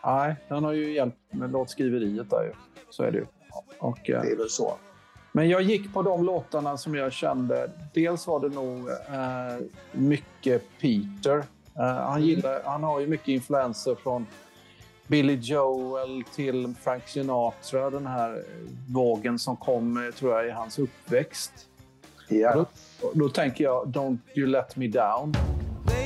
Nej, 0.04 0.36
han 0.48 0.64
har 0.64 0.72
ju 0.72 0.94
hjälpt 0.94 1.18
med 1.30 1.52
låtskriveriet 1.52 2.30
där 2.30 2.42
ju. 2.44 2.52
Så 2.90 3.02
är 3.02 3.10
det 3.10 3.18
ju. 3.18 3.26
Och, 3.78 4.10
eh, 4.10 4.22
det 4.22 4.30
är 4.30 4.36
väl 4.36 4.50
så. 4.50 4.74
Men 5.32 5.48
jag 5.48 5.62
gick 5.62 5.92
på 5.94 6.02
de 6.02 6.24
låtarna 6.24 6.76
som 6.76 6.94
jag 6.94 7.12
kände. 7.12 7.70
Dels 7.94 8.26
var 8.26 8.40
det 8.40 8.48
nog 8.48 8.88
eh, 8.88 9.66
mycket 9.92 10.62
Peter. 10.80 11.36
Eh, 11.38 11.84
han, 11.84 12.16
mm. 12.16 12.28
gillar, 12.28 12.62
han 12.64 12.82
har 12.82 13.00
ju 13.00 13.06
mycket 13.06 13.28
influenser 13.28 13.94
från 13.94 14.26
Billy 15.06 15.34
Joel 15.34 16.24
till 16.34 16.74
Frank 16.80 17.08
Sinatra. 17.08 17.90
Den 17.90 18.06
här 18.06 18.44
vågen 18.88 19.38
som 19.38 19.56
kom, 19.56 20.12
tror 20.18 20.32
jag, 20.32 20.46
i 20.46 20.50
hans 20.50 20.78
uppväxt. 20.78 21.52
Ja. 22.28 22.66
Då, 23.00 23.10
då 23.14 23.28
tänker 23.28 23.64
jag 23.64 23.86
Don't 23.86 24.18
you 24.34 24.46
let 24.46 24.76
me 24.76 24.88
down. 24.88 25.34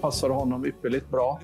passade 0.00 0.34
honom 0.34 0.66
ypperligt 0.66 1.10
bra. 1.10 1.40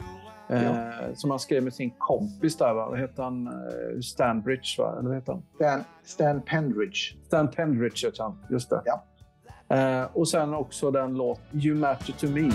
Eh, 0.48 0.64
ja. 0.64 0.92
Som 1.14 1.30
han 1.30 1.38
skrev 1.40 1.62
med 1.62 1.74
sin 1.74 1.90
kompis 1.98 2.56
där, 2.56 2.74
va? 2.74 2.88
vad 2.90 2.98
heter 2.98 3.22
han? 3.22 3.46
Eh, 3.46 4.00
Stanbridge, 4.00 4.74
va? 4.78 4.96
eller 4.98 5.08
vad 5.08 5.14
heter 5.14 5.32
han? 5.32 5.42
Stan, 5.54 5.84
Stan 6.04 6.42
Pendridge. 6.42 6.98
Stan 7.26 7.48
Pendridge 7.48 8.06
heter 8.06 8.22
han, 8.22 8.38
just 8.50 8.70
det. 8.70 8.82
Ja. 8.84 9.04
Eh, 9.76 10.06
och 10.12 10.28
sen 10.28 10.54
också 10.54 10.90
den 10.90 11.14
låt 11.14 11.40
You 11.52 11.76
Matter 11.76 12.12
To 12.12 12.26
Me. 12.26 12.50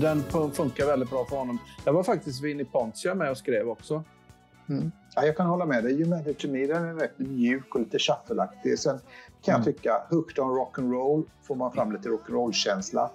Do. 0.00 0.06
Den 0.06 0.52
funkar 0.52 0.86
väldigt 0.86 1.10
bra 1.10 1.24
för 1.24 1.36
honom. 1.36 1.58
Det 1.84 1.90
var 1.90 2.02
faktiskt 2.02 2.42
Vinnie 2.42 2.64
Pontio 2.64 3.14
med 3.14 3.30
och 3.30 3.38
skrev 3.38 3.68
också. 3.68 4.04
Mm. 4.68 4.92
Ja, 5.14 5.26
jag 5.26 5.36
kan 5.36 5.46
hålla 5.46 5.66
med 5.66 5.84
dig. 5.84 6.00
You 6.00 6.08
Matter 6.08 6.32
To 6.32 6.48
Me 6.48 6.66
den 6.66 6.84
är 6.84 6.94
rätt 6.94 7.18
mjuk 7.18 7.74
och 7.74 7.80
lite 7.80 7.98
shuffleaktig. 7.98 8.78
Sen 8.78 8.98
kan 9.44 9.54
mm. 9.54 9.66
jag 9.66 9.76
tycka, 9.76 10.02
Hooked 10.10 10.38
on 10.38 10.58
Rock'n'Roll 10.58 11.24
får 11.42 11.54
man 11.54 11.72
fram 11.72 11.92
lite 11.92 12.08
rock'n'roll-känsla. 12.08 13.10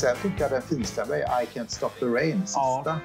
sen 0.00 0.16
tycker 0.22 0.40
jag 0.40 0.50
den 0.50 0.62
finsta 0.62 1.02
är 1.02 1.42
I 1.42 1.46
Can't 1.54 1.68
Stop 1.68 1.90
The 1.98 2.06
Rain, 2.06 2.40
sista. 2.46 2.60
Ja. 2.60 3.00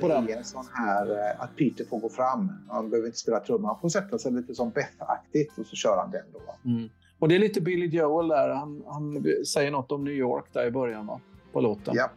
På 0.00 0.08
det. 0.08 0.32
En 0.32 0.44
sån 0.44 0.64
här, 0.72 1.10
eh, 1.10 1.42
att 1.42 1.56
Peter 1.56 1.84
får 1.84 1.98
gå 1.98 2.08
fram. 2.08 2.52
Han 2.68 2.90
behöver 2.90 3.08
inte 3.08 3.18
spela 3.18 3.40
trumma. 3.40 3.68
Han 3.68 3.80
får 3.80 3.88
sätta 3.88 4.18
sig 4.18 4.32
lite 4.32 4.54
som 4.54 4.70
Beth-aktigt 4.70 5.58
och 5.58 5.66
så 5.66 5.76
kör 5.76 5.96
han 5.96 6.10
den 6.10 6.24
då. 6.32 6.70
Mm. 6.70 6.90
Och 7.18 7.28
det 7.28 7.34
är 7.34 7.38
lite 7.38 7.60
Billy 7.60 7.86
Joel 7.86 8.28
där. 8.28 8.48
Han, 8.48 8.82
han 8.86 9.24
säger 9.46 9.70
något 9.70 9.92
om 9.92 10.04
New 10.04 10.14
York 10.14 10.44
där 10.52 10.66
i 10.66 10.70
början 10.70 11.06
va? 11.06 11.20
på 11.52 11.60
låten. 11.60 11.94
Ja. 11.96 12.10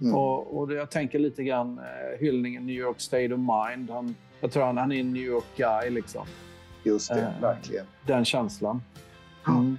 Mm. 0.00 0.14
Och, 0.14 0.58
och 0.58 0.72
jag 0.72 0.90
tänker 0.90 1.18
lite 1.18 1.44
grann 1.44 1.78
eh, 1.78 2.20
hyllningen 2.20 2.66
New 2.66 2.76
York 2.76 3.00
State 3.00 3.34
of 3.34 3.40
Mind. 3.40 3.90
Han, 3.90 4.14
jag 4.40 4.52
tror 4.52 4.64
han, 4.64 4.76
han 4.76 4.92
är 4.92 5.00
en 5.00 5.12
New 5.12 5.22
York 5.22 5.44
guy 5.56 5.90
liksom. 5.90 6.26
Just 6.82 7.08
det, 7.08 7.20
eh, 7.20 7.40
verkligen. 7.40 7.86
Den 8.06 8.24
känslan. 8.24 8.82
Mm. 9.48 9.78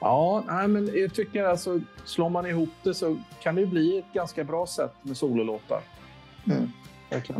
Ja, 0.00 0.44
nej, 0.46 0.68
men 0.68 0.90
jag 0.94 1.14
tycker 1.14 1.44
alltså, 1.44 1.80
slår 2.04 2.30
man 2.30 2.46
ihop 2.46 2.68
det 2.82 2.94
så 2.94 3.16
kan 3.42 3.54
det 3.54 3.66
bli 3.66 3.98
ett 3.98 4.12
ganska 4.12 4.44
bra 4.44 4.66
sätt 4.66 4.94
med 5.02 5.16
sololåtar. 5.16 5.80
Mm. 6.46 6.68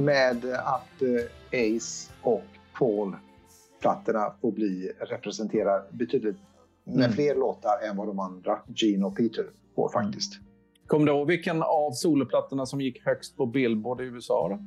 Med 0.04 0.44
att 0.44 1.02
eh, 1.02 1.76
Ace 1.76 2.12
och 2.22 2.44
Paul-plattorna 2.78 4.34
får 4.40 4.52
bli 4.52 4.92
representerar 5.00 5.82
betydligt 5.90 6.36
med 6.84 6.96
mm. 6.96 7.12
fler 7.12 7.34
låtar 7.34 7.88
än 7.88 7.96
vad 7.96 8.06
de 8.06 8.18
andra, 8.18 8.58
Gene 8.74 9.06
och 9.06 9.16
Peter, 9.16 9.44
får 9.74 9.88
faktiskt. 9.88 10.34
Mm. 10.34 10.44
Kommer 10.86 11.06
du 11.06 11.12
ihåg 11.12 11.26
vilken 11.26 11.62
av 11.62 11.92
soloplattorna 11.92 12.66
som 12.66 12.80
gick 12.80 13.06
högst 13.06 13.36
på 13.36 13.46
Billboard 13.46 14.00
i 14.00 14.04
USA? 14.04 14.48
Då? 14.48 14.58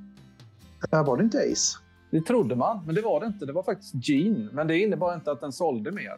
Ja, 0.92 1.04
var 1.04 1.18
det 1.18 1.24
inte 1.24 1.38
Ace? 1.38 1.78
Det 2.12 2.22
trodde 2.22 2.56
man, 2.56 2.86
men 2.86 2.96
det 2.96 3.02
var 3.02 3.20
det 3.20 3.26
inte. 3.26 3.46
Det 3.46 3.54
var 3.54 3.64
faktiskt 3.64 4.10
Gene. 4.10 4.50
Men 4.52 4.68
det 4.68 4.78
innebar 4.80 5.16
inte 5.16 5.32
att 5.32 5.42
den 5.42 5.52
sålde 5.52 5.92
mer. 5.92 6.18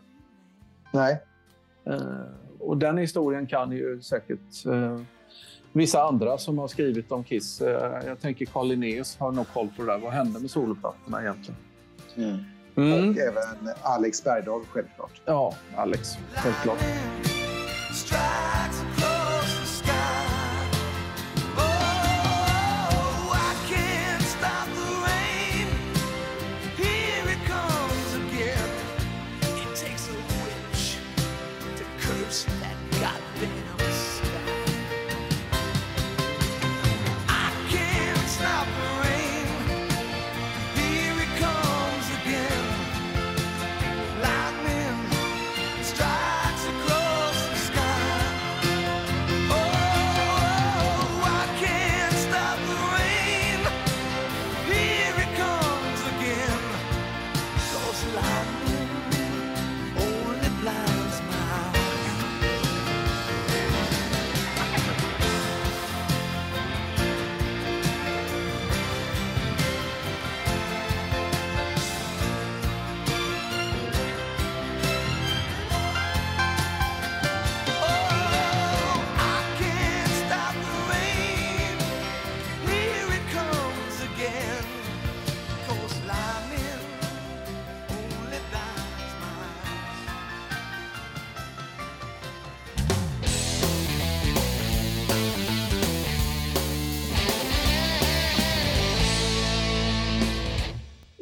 Nej. 0.94 1.24
Uh, 1.88 2.22
och 2.60 2.78
den 2.78 2.98
historien 2.98 3.48
kan 3.48 3.72
ju 3.72 4.02
säkert 4.02 4.66
uh, 4.68 5.02
vissa 5.74 6.04
andra 6.04 6.38
som 6.38 6.58
har 6.58 6.68
skrivit 6.68 7.12
om 7.12 7.24
Kiss. 7.24 7.62
Eh, 7.62 8.08
jag 8.08 8.22
tänker 8.22 8.46
Carl 8.46 8.68
Linnaeus 8.68 9.18
har 9.18 9.32
nog 9.32 9.46
koll 9.54 9.70
på 9.78 9.84
det 9.84 9.92
där. 9.92 10.00
Vad 10.00 10.12
hände 10.12 10.40
med 10.40 10.52
soloplattorna 10.52 11.22
egentligen? 11.22 11.60
Mm. 12.16 12.38
Mm. 12.76 13.10
Och 13.10 13.18
även 13.18 13.74
Alex 13.82 14.24
Bergdahl 14.24 14.62
självklart. 14.72 15.22
Ja, 15.26 15.54
Alex. 15.76 16.18
Självklart. 16.34 16.80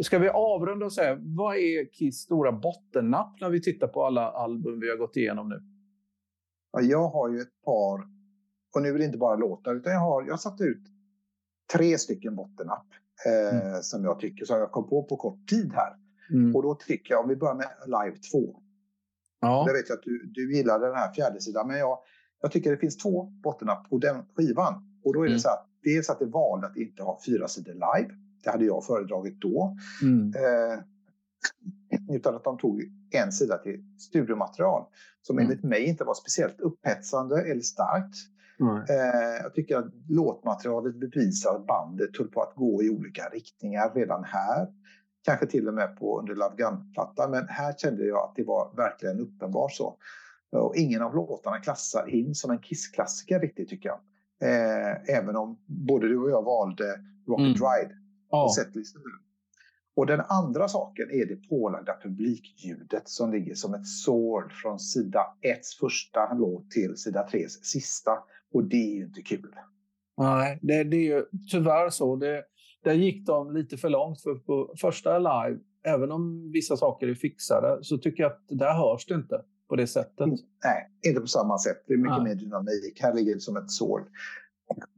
Ska 0.07 0.19
vi 0.19 0.29
avrunda 0.29 0.85
och 0.85 0.93
säga, 0.93 1.17
vad 1.21 1.55
är 1.55 1.91
Kiss 1.91 2.17
stora 2.17 2.51
bottennapp 2.51 3.41
när 3.41 3.49
vi 3.49 3.61
tittar 3.61 3.87
på 3.87 4.05
alla 4.05 4.31
album 4.31 4.79
vi 4.79 4.89
har 4.89 4.97
gått 4.97 5.17
igenom 5.17 5.49
nu? 5.49 5.61
Ja, 6.71 6.81
jag 6.81 7.09
har 7.09 7.29
ju 7.29 7.39
ett 7.39 7.61
par, 7.65 8.07
och 8.75 8.81
nu 8.81 8.89
är 8.89 8.97
det 8.97 9.05
inte 9.05 9.17
bara 9.17 9.35
låtar, 9.35 9.75
utan 9.75 9.93
jag 9.93 9.99
har, 9.99 10.23
jag 10.23 10.31
har 10.31 10.37
satt 10.37 10.61
ut 10.61 10.83
tre 11.73 11.97
stycken 11.97 12.35
bottennapp 12.35 12.87
eh, 13.25 13.67
mm. 13.67 13.81
som 13.81 14.03
jag 14.03 14.19
tycker, 14.19 14.45
som 14.45 14.57
jag 14.57 14.71
kom 14.71 14.89
på 14.89 15.03
på 15.03 15.17
kort 15.17 15.49
tid 15.49 15.71
här. 15.73 15.93
Mm. 16.31 16.55
Och 16.55 16.63
då 16.63 16.75
tycker 16.75 17.13
jag, 17.13 17.23
om 17.23 17.29
vi 17.29 17.35
börjar 17.35 17.55
med 17.55 17.69
Live 17.85 18.17
2. 18.31 18.61
Ja. 19.41 19.63
Jag 19.67 19.73
vet 19.73 19.91
att 19.91 20.03
du, 20.03 20.31
du 20.33 20.55
gillar 20.55 20.79
den 20.79 20.95
här 20.95 21.13
fjärde 21.13 21.41
sidan, 21.41 21.67
men 21.67 21.79
jag, 21.79 21.99
jag 22.41 22.51
tycker 22.51 22.71
det 22.71 22.77
finns 22.77 22.97
två 22.97 23.23
bottennapp 23.23 23.89
på 23.89 23.97
den 23.97 24.25
skivan. 24.35 24.73
Och 25.03 25.13
då 25.13 25.19
är 25.19 25.23
det 25.23 25.29
mm. 25.29 25.39
så 25.39 25.49
att 25.49 25.67
dels 25.83 26.09
att 26.09 26.19
det 26.19 26.25
valde 26.25 26.67
att 26.67 26.77
inte 26.77 27.03
ha 27.03 27.19
fyra 27.25 27.47
sidor 27.47 27.73
live. 27.73 28.26
Det 28.47 28.51
hade 28.51 28.65
jag 28.65 28.85
föredragit 28.85 29.41
då. 29.41 29.77
Mm. 30.01 30.33
Eh, 30.35 30.79
utan 32.15 32.35
att 32.35 32.43
de 32.43 32.57
tog 32.57 32.83
en 33.11 33.31
sida 33.31 33.57
till 33.57 33.83
studiomaterial 33.99 34.85
som 35.21 35.37
mm. 35.37 35.45
enligt 35.51 35.63
mig 35.63 35.85
inte 35.85 36.03
var 36.03 36.13
speciellt 36.13 36.61
upphetsande 36.61 37.41
eller 37.41 37.61
starkt. 37.61 38.15
Mm. 38.59 38.75
Eh, 38.75 39.43
jag 39.43 39.53
tycker 39.53 39.77
att 39.77 39.85
låtmaterialet 40.09 40.95
bevisar 40.95 41.55
att 41.55 41.67
bandet 41.67 42.17
höll 42.17 42.27
på 42.27 42.41
att 42.41 42.55
gå 42.55 42.83
i 42.83 42.89
olika 42.89 43.29
riktningar 43.29 43.91
redan 43.95 44.23
här. 44.23 44.67
Kanske 45.25 45.45
till 45.45 45.67
och 45.67 45.73
med 45.73 45.97
på 45.99 46.19
under 46.19 46.35
Love 46.35 46.55
Gun-plattan, 46.57 47.31
men 47.31 47.47
här 47.47 47.73
kände 47.77 48.05
jag 48.05 48.29
att 48.29 48.35
det 48.35 48.43
var 48.43 48.73
verkligen 48.75 49.19
uppenbart 49.19 49.73
så. 49.73 49.97
Och 50.51 50.75
ingen 50.75 51.01
av 51.01 51.15
låtarna 51.15 51.59
klassar 51.59 52.09
in 52.09 52.35
som 52.35 52.51
en 52.51 52.59
Kiss-klassiker 52.59 53.39
riktigt 53.39 53.69
tycker 53.69 53.89
jag. 53.89 53.99
Eh, 54.41 55.17
även 55.17 55.35
om 55.35 55.57
både 55.65 56.07
du 56.07 56.17
och 56.17 56.29
jag 56.29 56.43
valde 56.43 56.99
Rocket 57.27 57.45
mm. 57.45 57.53
Ride 57.53 57.95
ja. 58.29 58.49
setlistan. 58.55 59.01
Och 59.95 60.05
den 60.05 60.21
andra 60.29 60.67
saken 60.67 61.11
är 61.11 61.25
det 61.25 61.35
pålagda 61.49 61.93
publikljudet 62.03 63.09
som 63.09 63.31
ligger 63.31 63.55
som 63.55 63.73
ett 63.73 63.87
sword 63.87 64.51
från 64.51 64.79
sida 64.79 65.25
1 65.41 65.59
första 65.79 66.33
låt 66.33 66.71
till 66.71 66.97
sida 66.97 67.27
3 67.31 67.49
sista. 67.49 68.11
Och 68.53 68.63
det 68.63 68.91
är 68.91 68.95
ju 68.95 69.05
inte 69.05 69.21
kul. 69.21 69.55
Nej, 70.17 70.59
det, 70.61 70.83
det 70.83 70.97
är 70.97 71.15
ju 71.15 71.25
tyvärr 71.51 71.89
så. 71.89 72.15
Det, 72.15 72.43
där 72.83 72.93
gick 72.93 73.25
de 73.25 73.53
lite 73.53 73.77
för 73.77 73.89
långt. 73.89 74.21
För 74.21 74.35
på 74.35 74.73
första 74.77 75.17
live, 75.17 75.59
även 75.83 76.11
om 76.11 76.51
vissa 76.51 76.77
saker 76.77 77.07
är 77.07 77.15
fixade, 77.15 77.79
så 77.81 77.97
tycker 77.97 78.23
jag 78.23 78.31
att 78.31 78.43
där 78.47 78.73
hörs 78.73 79.05
det 79.05 79.15
inte 79.15 79.41
på 79.69 79.75
det 79.75 79.87
sättet. 79.87 80.19
Mm, 80.19 80.37
nej, 80.63 80.91
inte 81.07 81.21
på 81.21 81.27
samma 81.27 81.57
sätt. 81.57 81.83
Det 81.87 81.93
är 81.93 81.97
mycket 81.97 82.23
Nej. 82.23 82.23
mer 82.23 82.35
dynamik. 82.35 82.99
Här 83.01 83.13
ligger 83.13 83.33
det 83.33 83.41
som 83.41 83.57
ett 83.57 83.71
sword. 83.71 84.07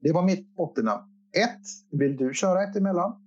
Det 0.01 0.11
var 0.11 0.23
mitt 0.23 0.55
bottennamn 0.55 1.18
ett, 1.33 1.99
vill 1.99 2.17
du 2.17 2.33
köra 2.33 2.63
ett 2.63 2.75
emellan? 2.75 3.25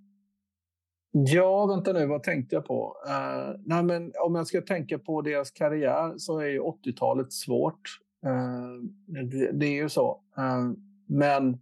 Ja, 1.13 1.67
vänta 1.67 1.93
nu, 1.93 2.07
vad 2.07 2.23
tänkte 2.23 2.55
jag 2.55 2.65
på? 2.65 2.97
Uh, 3.07 3.61
nej, 3.65 3.83
men 3.83 4.13
om 4.25 4.35
jag 4.35 4.47
ska 4.47 4.61
tänka 4.61 4.99
på 4.99 5.23
deras 5.23 5.51
karriär 5.51 6.15
så 6.17 6.39
är 6.39 6.47
ju 6.47 6.61
80-talet 6.61 7.33
svårt. 7.33 7.81
Uh, 8.27 9.25
det, 9.25 9.53
det, 9.53 9.67
är 9.67 9.83
ju 9.83 9.89
så. 9.89 10.21
Uh, 10.39 10.73
men 11.07 11.59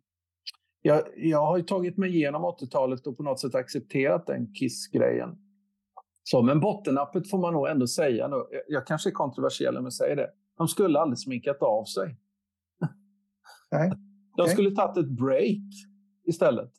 jag, 0.82 1.02
jag 1.16 1.46
har 1.46 1.56
ju 1.56 1.62
tagit 1.62 1.96
mig 1.96 2.16
igenom 2.16 2.42
80-talet 2.44 3.06
och 3.06 3.16
på 3.16 3.22
något 3.22 3.40
sätt 3.40 3.54
accepterat 3.54 4.26
den 4.26 4.54
Kiss-grejen. 4.54 5.38
Så, 6.22 6.42
men 6.42 6.60
bottennappet 6.60 7.30
får 7.30 7.38
man 7.38 7.52
nog 7.52 7.68
ändå 7.68 7.86
säga 7.86 8.28
nu. 8.28 8.36
Jag, 8.36 8.62
jag 8.68 8.86
kanske 8.86 9.10
är 9.10 9.12
kontroversiell 9.12 9.76
om 9.76 9.84
jag 9.84 9.92
säger 9.92 10.16
det. 10.16 10.30
De 10.56 10.68
skulle 10.68 10.98
aldrig 10.98 11.18
sminkat 11.18 11.62
av 11.62 11.84
sig. 11.84 12.16
Nej. 13.70 13.92
De 14.36 14.48
skulle 14.48 14.70
tagit 14.70 14.96
ett 14.96 15.10
break 15.10 15.89
istället. 16.30 16.70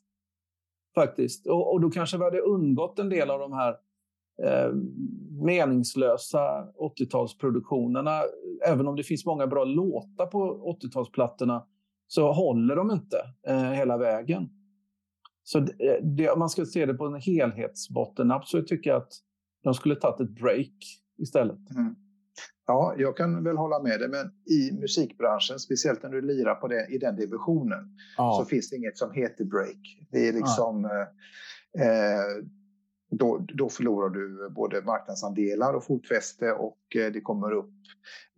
Faktiskt. 0.94 1.46
Och, 1.46 1.72
och 1.72 1.80
då 1.80 1.90
kanske 1.90 2.18
vi 2.18 2.24
hade 2.24 2.40
undgått 2.40 2.98
en 2.98 3.08
del 3.08 3.30
av 3.30 3.38
de 3.38 3.52
här 3.52 3.76
eh, 4.42 4.74
meningslösa 5.44 6.68
80-talsproduktionerna. 6.98 8.22
Även 8.66 8.88
om 8.88 8.96
det 8.96 9.02
finns 9.02 9.26
många 9.26 9.46
bra 9.46 9.64
låtar 9.64 10.26
på 10.26 10.76
80-talsplattorna 10.82 11.62
så 12.06 12.32
håller 12.32 12.76
de 12.76 12.90
inte 12.90 13.16
eh, 13.46 13.70
hela 13.70 13.98
vägen. 13.98 14.48
Så 15.44 15.60
det, 15.60 15.88
eh, 15.88 16.02
det, 16.02 16.30
om 16.30 16.38
man 16.38 16.50
ska 16.50 16.64
se 16.64 16.86
det 16.86 16.94
på 16.94 17.06
en 17.06 17.20
helhetsbottennapp 17.20 18.46
så 18.46 18.62
tycker 18.62 18.90
jag 18.90 18.96
att 18.96 19.12
de 19.62 19.74
skulle 19.74 19.96
tagit 19.96 20.20
ett 20.20 20.40
break 20.40 20.74
istället. 21.18 21.70
Mm. 21.70 21.94
Ja, 22.66 22.94
jag 22.98 23.16
kan 23.16 23.44
väl 23.44 23.56
hålla 23.56 23.82
med 23.82 24.00
dig, 24.00 24.08
men 24.08 24.26
i 24.50 24.72
musikbranschen, 24.80 25.58
speciellt 25.58 26.02
när 26.02 26.10
du 26.10 26.20
lirar 26.20 26.54
på 26.54 26.68
det, 26.68 26.86
i 26.86 26.98
den 26.98 27.16
divisionen, 27.16 27.96
Ja. 28.16 28.38
så 28.40 28.48
finns 28.48 28.70
det 28.70 28.76
inget 28.76 28.98
som 28.98 29.12
heter 29.12 29.44
break. 29.44 30.06
Det 30.10 30.28
är 30.28 30.32
liksom... 30.32 30.84
Eh, 30.84 31.86
eh, 31.86 32.44
då, 33.14 33.46
då 33.54 33.68
förlorar 33.68 34.08
du 34.08 34.50
både 34.50 34.82
marknadsandelar 34.82 35.74
och 35.74 35.84
fotfäste 35.84 36.52
och 36.52 36.96
eh, 36.96 37.12
det 37.12 37.20
kommer 37.20 37.52
upp 37.52 37.74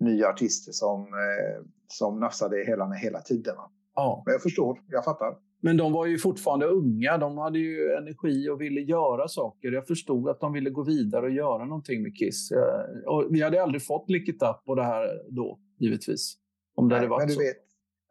nya 0.00 0.28
artister 0.28 0.72
som, 0.72 1.00
eh, 1.00 1.66
som 1.88 2.20
nafsar 2.20 2.48
dig 2.48 2.62
i 2.62 2.64
hälarna 2.64 2.94
hela 2.94 3.20
tiden. 3.20 3.56
va. 3.56 3.70
ja. 3.94 4.22
Men 4.26 4.32
jag 4.32 4.42
förstår, 4.42 4.80
jag 4.88 5.04
fattar. 5.04 5.36
Men 5.64 5.76
de 5.76 5.92
var 5.92 6.06
ju 6.06 6.18
fortfarande 6.18 6.66
unga. 6.66 7.18
De 7.18 7.38
hade 7.38 7.58
ju 7.58 7.90
energi 7.92 8.48
och 8.48 8.60
ville 8.60 8.80
göra 8.80 9.28
saker. 9.28 9.72
Jag 9.72 9.86
förstod 9.86 10.28
att 10.28 10.40
de 10.40 10.52
ville 10.52 10.70
gå 10.70 10.82
vidare 10.82 11.26
och 11.26 11.32
göra 11.32 11.64
någonting 11.64 12.02
med 12.02 12.16
Kiss. 12.16 12.50
Eh, 12.52 13.12
Och 13.12 13.26
vi 13.30 13.42
hade 13.42 13.62
aldrig 13.62 13.82
fått 13.86 14.10
Lick 14.10 14.28
It 14.28 14.42
Up 14.42 14.56
och 14.66 14.76
det 14.76 14.82
här 14.84 15.06
då, 15.30 15.58
givetvis. 15.78 16.34
Om 16.74 16.88
det 16.88 16.94
hade 16.94 17.06
Nej, 17.06 17.10
varit 17.10 17.20
men 17.20 17.28
du 17.28 17.34
så. 17.34 17.40
vet, 17.40 17.56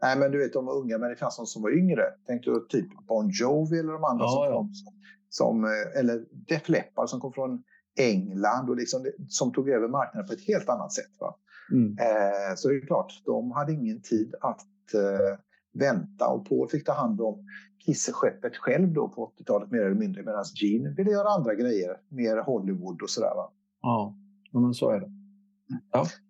nej, 0.02 0.20
men 0.20 0.32
du 0.32 0.38
vet, 0.38 0.54
de 0.54 0.66
var 0.66 0.78
unga, 0.78 0.98
men 0.98 1.10
det 1.10 1.16
fanns 1.16 1.38
de 1.38 1.46
som 1.46 1.62
var 1.62 1.78
yngre. 1.78 2.04
Tänk 2.28 2.44
du 2.46 2.66
typ 2.70 2.88
Bon 3.08 3.30
Jovi 3.42 3.80
eller 3.80 3.94
de 3.94 4.04
andra 4.04 4.24
Ja, 4.26 4.30
som 4.30 4.44
ja. 4.46 4.58
kom. 4.58 4.74
Som, 4.74 4.94
som, 5.30 5.64
eh, 5.64 6.00
eller 6.00 6.26
Def 6.48 6.70
Leppard 6.70 7.10
som 7.10 7.20
kom 7.20 7.34
från 7.34 7.64
England 8.00 8.70
och 8.70 8.76
liksom, 8.76 9.06
som 9.28 9.54
tog 9.54 9.70
över 9.70 9.88
marknaden 9.88 10.28
på 10.28 10.34
ett 10.34 10.48
helt 10.48 10.70
annat 10.70 10.94
sätt. 10.94 11.12
Va? 11.20 11.36
Mm. 11.72 11.92
Eh, 12.00 12.56
så 12.56 12.70
det 12.70 12.76
är 12.76 12.86
klart, 12.86 13.22
de 13.26 13.52
hade 13.52 13.74
ingen 13.74 14.02
tid 14.02 14.36
att 14.42 14.94
eh, 14.94 15.38
vänta 15.74 16.28
och 16.28 16.50
Paul 16.50 16.70
fick 16.70 16.86
ta 16.86 16.94
hand 16.94 17.22
om 17.22 17.48
Kisseskeppet 17.86 18.56
själv 18.58 18.94
då 18.94 19.08
på 19.10 19.34
80-talet 19.38 19.72
mer 19.72 19.82
eller 19.82 19.96
mindre 19.96 20.24
medan 20.24 20.44
Gene 20.62 20.90
ville 20.90 21.12
göra 21.12 21.30
andra 21.30 21.56
grejer, 21.56 21.98
mer 22.10 22.38
Hollywood 22.38 23.02
och 23.02 23.10
sådär. 23.10 23.36
Va? 23.36 23.52
Ja, 23.82 24.16
ja, 24.52 24.60
men 24.60 24.74
så 24.74 24.90
är 24.90 25.00
det. 25.00 25.12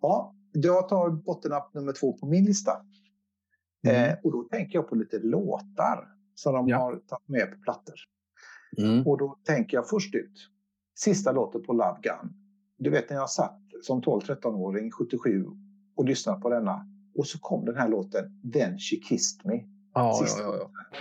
Ja, 0.02 0.36
jag 0.52 0.90
tar 0.90 1.10
bottennapp 1.10 1.74
nummer 1.74 1.94
två 1.94 2.14
på 2.18 2.26
min 2.26 2.45
lista. 2.45 2.72
Mm. 3.88 4.10
Eh, 4.11 4.18
och 4.24 4.32
då 4.32 4.44
tänker 4.44 4.78
jag 4.78 4.90
på 4.90 4.95
lite 4.95 5.20
låtar 5.20 6.10
som 6.36 6.53
de 6.53 6.68
Ja. 6.68 6.78
har 6.78 6.95
tagit 6.95 7.28
med 7.28 7.52
på 7.52 7.61
plattor. 7.61 7.95
Mm. 8.78 9.07
Och 9.07 9.18
då 9.18 9.38
tänker 9.44 9.78
jag 9.78 9.90
först 9.90 10.15
ut 10.15 10.49
sista 10.95 11.32
låten 11.32 11.64
på 11.64 11.74
Love 11.74 11.98
Gun. 12.02 12.34
Du 12.78 12.90
vet 12.90 13.10
när 13.10 13.18
jag 13.18 13.30
satt 13.30 13.60
som 13.82 14.02
12-13-åring 14.02 14.91
77 14.91 15.45
och 15.95 16.06
lyssnade 16.06 16.41
på 16.41 16.49
denna 16.49 16.88
och 17.15 17.27
så 17.27 17.40
kom 17.40 17.65
den 17.65 17.76
här 17.76 17.90
låten 17.90 18.26
Then 18.53 18.80
She 18.80 18.95
Kissed 18.95 19.45
Me. 19.45 19.64
Ja, 19.94 20.26
ja, 20.27 20.35
ja, 20.40 20.56
ja. 20.57 20.98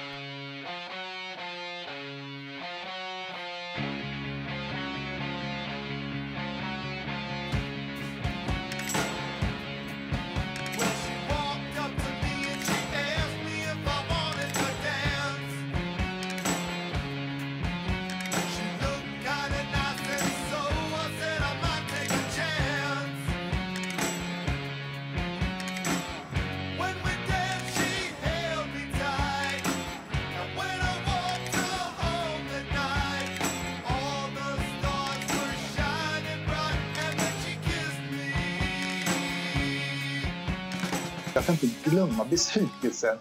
Glömma 41.92 42.24
besvikelsen 42.30 43.16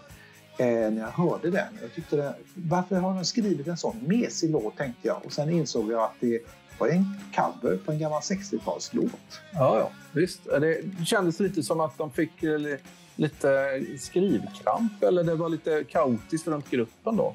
eh, 0.58 0.66
när 0.66 0.98
jag 1.00 1.08
hörde 1.08 1.50
den. 1.50 1.78
Jag 1.82 1.94
tyckte 1.94 2.16
det, 2.16 2.34
varför 2.54 2.96
har 2.96 3.14
de 3.14 3.24
skrivit 3.24 3.66
en 3.68 3.76
sån 3.76 3.96
mesig 4.06 4.50
låt 4.50 4.76
tänkte 4.76 5.08
jag. 5.08 5.26
Och 5.26 5.32
sen 5.32 5.50
insåg 5.50 5.92
jag 5.92 6.02
att 6.02 6.14
det 6.20 6.40
var 6.78 6.88
en 6.88 7.04
cover 7.36 7.76
på 7.76 7.92
en 7.92 7.98
gammal 7.98 8.20
60-talslåt. 8.20 9.10
ja, 9.52 9.78
ja. 9.78 9.90
Visst. 10.12 10.44
Det 10.44 10.82
kändes 11.06 11.40
lite 11.40 11.62
som 11.62 11.80
att 11.80 11.98
de 11.98 12.10
fick 12.10 12.42
eh, 12.42 12.58
li- 12.58 12.78
lite 13.16 13.80
skrivkramp 13.98 15.02
eller 15.02 15.24
det 15.24 15.34
var 15.34 15.48
lite 15.48 15.84
kaotiskt 15.88 16.46
runt 16.46 16.70
gruppen 16.70 17.16
då. 17.16 17.34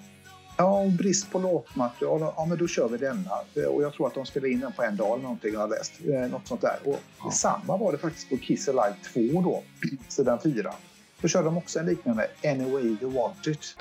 Ja, 0.60 0.80
och 0.82 0.92
brist 0.92 1.32
på 1.32 1.40
låtmaterial. 1.40 2.22
Ja, 2.22 2.46
men 2.50 2.58
då 2.58 2.68
kör 2.68 2.90
vi 2.90 2.98
denna. 2.98 3.32
Och 3.70 3.84
jag 3.84 3.94
tror 3.94 4.08
att 4.08 4.14
de 4.14 4.26
spelade 4.26 4.50
in 4.54 4.60
den 4.60 4.72
på 4.72 4.84
en 4.84 4.98
dag 4.98 5.12
eller 5.14 5.24
någonting 5.24 5.56
har 5.56 5.62
jag 5.62 5.70
läst. 5.70 5.94
Eh, 6.08 6.32
Något 6.32 6.48
sånt 6.48 6.62
där. 6.62 6.78
Och 7.24 7.34
samma 7.34 7.78
var 7.78 7.92
det 7.92 7.98
faktiskt 7.98 8.30
på 8.30 8.38
Kiss 8.38 8.68
Alive 8.70 8.96
2 9.34 9.42
då, 9.42 9.64
sidan 10.08 10.40
4. 10.44 10.74
Då 11.22 11.27
kör 11.27 11.44
de 11.44 11.57
också 11.57 11.80
en 11.80 11.85
liknande 11.85 12.27
Any 12.45 12.65
way 12.65 12.84
you 13.02 13.14
want 13.14 13.48
it. 13.48 13.77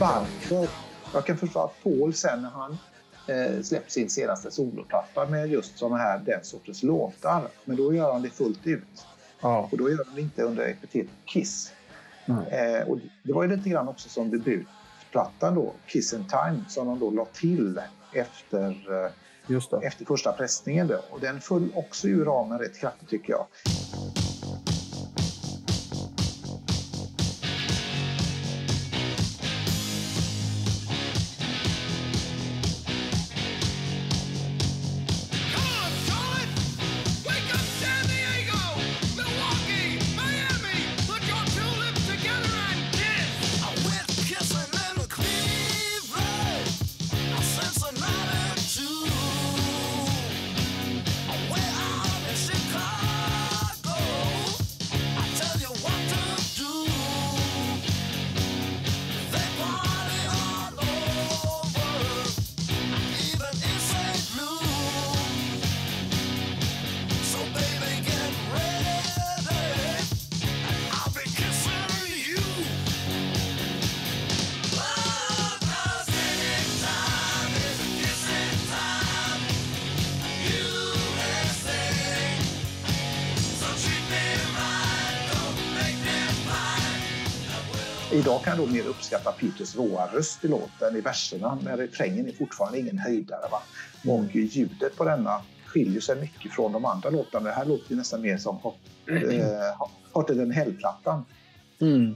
Varför? 0.00 0.68
Jag 1.14 1.26
kan 1.26 1.36
förstå 1.36 1.60
att 1.60 1.82
Paul 1.82 2.14
sen 2.14 2.42
när 2.42 2.50
han 2.50 2.78
eh, 3.26 3.62
släpper 3.62 3.90
sin 3.90 4.10
senaste 4.10 4.50
soloplatta 4.50 5.26
med 5.26 5.50
just 5.50 5.78
såna 5.78 5.96
här, 5.96 6.18
den 6.26 6.44
sortens 6.44 6.82
låtar. 6.82 7.48
Men 7.64 7.76
då 7.76 7.94
gör 7.94 8.12
han 8.12 8.22
det 8.22 8.30
fullt 8.30 8.66
ut. 8.66 9.06
Ja. 9.40 9.68
Och 9.72 9.78
då 9.78 9.90
gör 9.90 10.04
han 10.06 10.14
det 10.14 10.20
inte 10.20 10.42
under 10.42 10.68
epitetet 10.68 11.10
Kiss. 11.24 11.72
Mm. 12.26 12.46
Eh, 12.46 12.88
och 12.88 12.98
det 13.22 13.32
var 13.32 13.42
ju 13.42 13.56
lite 13.56 13.68
grann 13.68 13.88
också 13.88 14.08
som 14.08 14.30
debutplattan 14.30 15.54
då, 15.54 15.72
Kiss 15.86 16.12
in 16.12 16.24
Time, 16.28 16.64
som 16.68 16.86
de 16.86 16.98
då 16.98 17.10
la 17.10 17.24
till 17.24 17.80
efter, 18.12 18.68
eh, 19.50 19.82
efter 19.82 20.04
första 20.04 20.32
pressningen. 20.32 20.86
Då. 20.86 21.00
Och 21.10 21.20
den 21.20 21.40
föll 21.40 21.68
också 21.74 22.08
ur 22.08 22.24
ramen 22.24 22.58
rätt 22.58 22.78
kraftigt 22.78 23.08
tycker 23.08 23.32
jag. 23.32 23.46
Idag 88.42 88.54
kan 88.54 88.64
jag 88.64 88.68
då 88.68 88.74
mer 88.74 88.86
uppskatta 88.86 89.32
Peters 89.32 89.76
råa 89.76 90.06
röst 90.06 90.44
i 90.44 90.48
låten 90.48 90.96
i 90.96 91.00
verserna, 91.00 91.58
men 91.64 91.76
refrängen 91.76 92.28
är 92.28 92.32
fortfarande 92.32 92.78
ingen 92.78 92.98
höjdare. 92.98 93.48
Va? 93.50 93.62
Och 94.12 94.36
ljudet 94.36 94.96
på 94.96 95.04
denna 95.04 95.42
skiljer 95.66 96.00
sig 96.00 96.20
mycket 96.20 96.52
från 96.52 96.72
de 96.72 96.84
andra 96.84 97.10
låtarna. 97.10 97.48
Det 97.48 97.54
här 97.54 97.64
låter 97.64 97.94
nästan 97.94 98.22
mer 98.22 98.36
som 98.36 98.56
Hot, 98.56 98.74
eh, 99.08 99.88
Hotter 100.12 100.34
than 100.34 100.50
Hell-plattan. 100.50 101.24
Mm. 101.80 102.14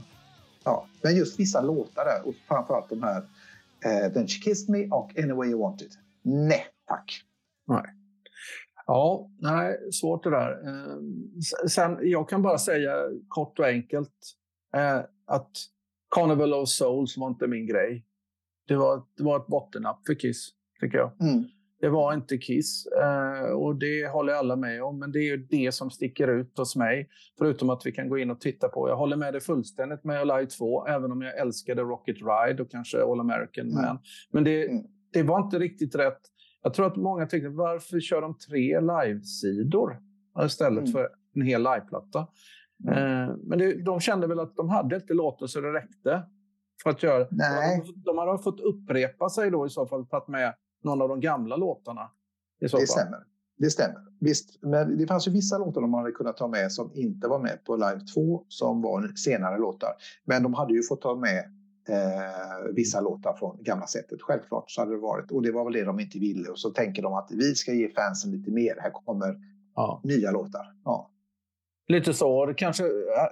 Ja, 0.63 0.87
men 1.01 1.15
just 1.15 1.39
vissa 1.39 1.61
låtar 1.61 2.05
där 2.05 2.27
och 2.27 2.33
framförallt 2.47 2.89
de 2.89 3.03
här 3.03 3.23
eh, 3.85 4.13
Then 4.13 4.27
She 4.27 4.39
Kissed 4.39 4.69
Me 4.69 4.87
och 4.87 5.19
Any 5.19 5.33
Way 5.33 5.49
You 5.49 5.59
Want 5.59 5.81
It. 5.81 5.99
Nej, 6.21 6.65
tack. 6.87 7.21
Ja, 8.87 9.29
nej, 9.39 9.91
svårt 9.91 10.23
det 10.23 10.29
där. 10.29 10.51
Eh, 10.51 10.97
Sen, 11.67 11.97
jag 12.01 12.29
kan 12.29 12.41
bara 12.41 12.57
säga 12.57 12.93
kort 13.27 13.59
och 13.59 13.65
enkelt 13.65 14.13
eh, 14.75 15.01
att 15.27 15.51
Carnival 16.15 16.53
of 16.53 16.69
Souls 16.69 17.17
var 17.17 17.27
inte 17.27 17.47
min 17.47 17.67
grej. 17.67 18.05
Det 18.67 18.75
var, 18.75 19.03
det 19.17 19.23
var 19.23 19.37
ett 19.37 19.47
bottennapp 19.47 19.99
för 20.07 20.13
Kiss, 20.13 20.49
tycker 20.79 20.97
jag. 20.97 21.21
Mm. 21.21 21.43
Det 21.79 21.89
var 21.89 22.13
inte 22.13 22.37
Kiss 22.37 22.85
eh, 22.85 23.51
och 23.51 23.75
det 23.75 24.07
håller 24.07 24.33
alla 24.33 24.55
med 24.55 24.83
om. 24.83 24.99
Men 24.99 25.11
det 25.11 25.19
är 25.19 25.23
ju 25.23 25.37
det 25.37 25.71
som 25.71 25.89
sticker 25.91 26.27
ut 26.27 26.57
hos 26.57 26.75
mig. 26.75 27.09
Förutom 27.37 27.69
att 27.69 27.85
vi 27.85 27.91
kan 27.91 28.09
gå 28.09 28.17
in 28.17 28.31
och 28.31 28.41
titta 28.41 28.67
på. 28.69 28.89
Jag 28.89 28.97
håller 28.97 29.17
med 29.17 29.33
dig 29.33 29.41
fullständigt 29.41 30.03
med 30.03 30.21
Alive 30.21 30.45
2. 30.49 30.87
Även 30.87 31.11
om 31.11 31.21
jag 31.21 31.37
älskade 31.37 31.81
Rocket 31.81 32.15
Ride 32.17 32.63
och 32.63 32.71
kanske 32.71 33.03
All 33.03 33.19
American 33.19 33.65
Mm. 33.71 33.81
Man. 33.85 33.99
Men 34.31 34.43
det, 34.43 34.67
Mm. 34.69 34.83
det 35.13 35.23
var 35.23 35.43
inte 35.43 35.59
riktigt 35.59 35.95
rätt. 35.95 36.19
Jag 36.63 36.73
tror 36.73 36.87
att 36.87 36.95
många 36.95 37.25
tänkte 37.25 37.49
varför 37.49 37.99
kör 37.99 38.21
de 38.21 38.37
tre 38.37 38.79
livesidor 38.79 39.97
istället 40.45 40.79
Mm. 40.79 40.91
för 40.91 41.09
en 41.35 41.41
hel 41.41 41.63
liveplatta? 41.63 42.27
Eh, 42.87 43.35
men 43.43 43.59
det, 43.59 43.83
de 43.83 43.99
kände 43.99 44.27
väl 44.27 44.39
att 44.39 44.55
de 44.55 44.69
hade 44.69 44.95
inte 44.95 45.13
låten 45.13 45.47
så 45.47 45.61
det 45.61 45.73
räckte. 45.73 46.23
För 46.83 46.89
att 46.89 47.03
göra. 47.03 47.27
Nej. 47.31 47.81
De, 47.85 48.01
de 48.05 48.17
hade 48.17 48.37
fått 48.43 48.59
upprepa 48.59 49.29
sig 49.29 49.51
då 49.51 49.65
i 49.65 49.69
så 49.69 49.85
fall 49.87 50.05
att 50.11 50.27
med 50.27 50.53
någon 50.83 51.01
av 51.01 51.09
de 51.09 51.19
gamla 51.19 51.55
låtarna. 51.55 52.11
Det 52.59 52.69
fall. 52.69 52.87
stämmer. 52.87 53.19
Det 53.57 53.69
stämmer. 53.69 53.97
Visst, 54.19 54.63
men 54.63 54.97
det 54.97 55.07
fanns 55.07 55.27
ju 55.27 55.31
vissa 55.31 55.57
låtar 55.57 55.81
de 55.81 55.93
hade 55.93 56.11
kunnat 56.11 56.37
ta 56.37 56.47
med 56.47 56.71
som 56.71 56.91
inte 56.93 57.27
var 57.27 57.39
med 57.39 57.63
på 57.65 57.75
Live 57.75 57.99
2 58.15 58.45
som 58.47 58.81
var 58.81 59.07
senare 59.15 59.57
låtar. 59.57 59.89
Men 60.25 60.43
de 60.43 60.53
hade 60.53 60.73
ju 60.73 60.83
fått 60.83 61.01
ta 61.01 61.15
med 61.15 61.37
eh, 61.89 62.73
vissa 62.75 63.01
låtar 63.01 63.33
från 63.33 63.63
gamla 63.63 63.87
sättet. 63.87 64.21
Självklart 64.21 64.71
så 64.71 64.81
hade 64.81 64.91
det 64.91 64.97
varit. 65.01 65.31
Och 65.31 65.41
det 65.41 65.51
var 65.51 65.63
väl 65.63 65.73
det 65.73 65.83
de 65.83 65.99
inte 65.99 66.19
ville. 66.19 66.49
Och 66.49 66.59
så 66.59 66.69
tänker 66.69 67.01
de 67.03 67.13
att 67.13 67.29
vi 67.31 67.55
ska 67.55 67.73
ge 67.73 67.89
fansen 67.89 68.31
lite 68.31 68.51
mer. 68.51 68.75
Här 68.79 68.91
kommer 68.91 69.35
Ja. 69.75 70.01
nya 70.03 70.31
låtar. 70.31 70.73
Ja. 70.83 71.11
Lite 71.87 72.13
så. 72.13 72.53
Kanske, 72.57 72.83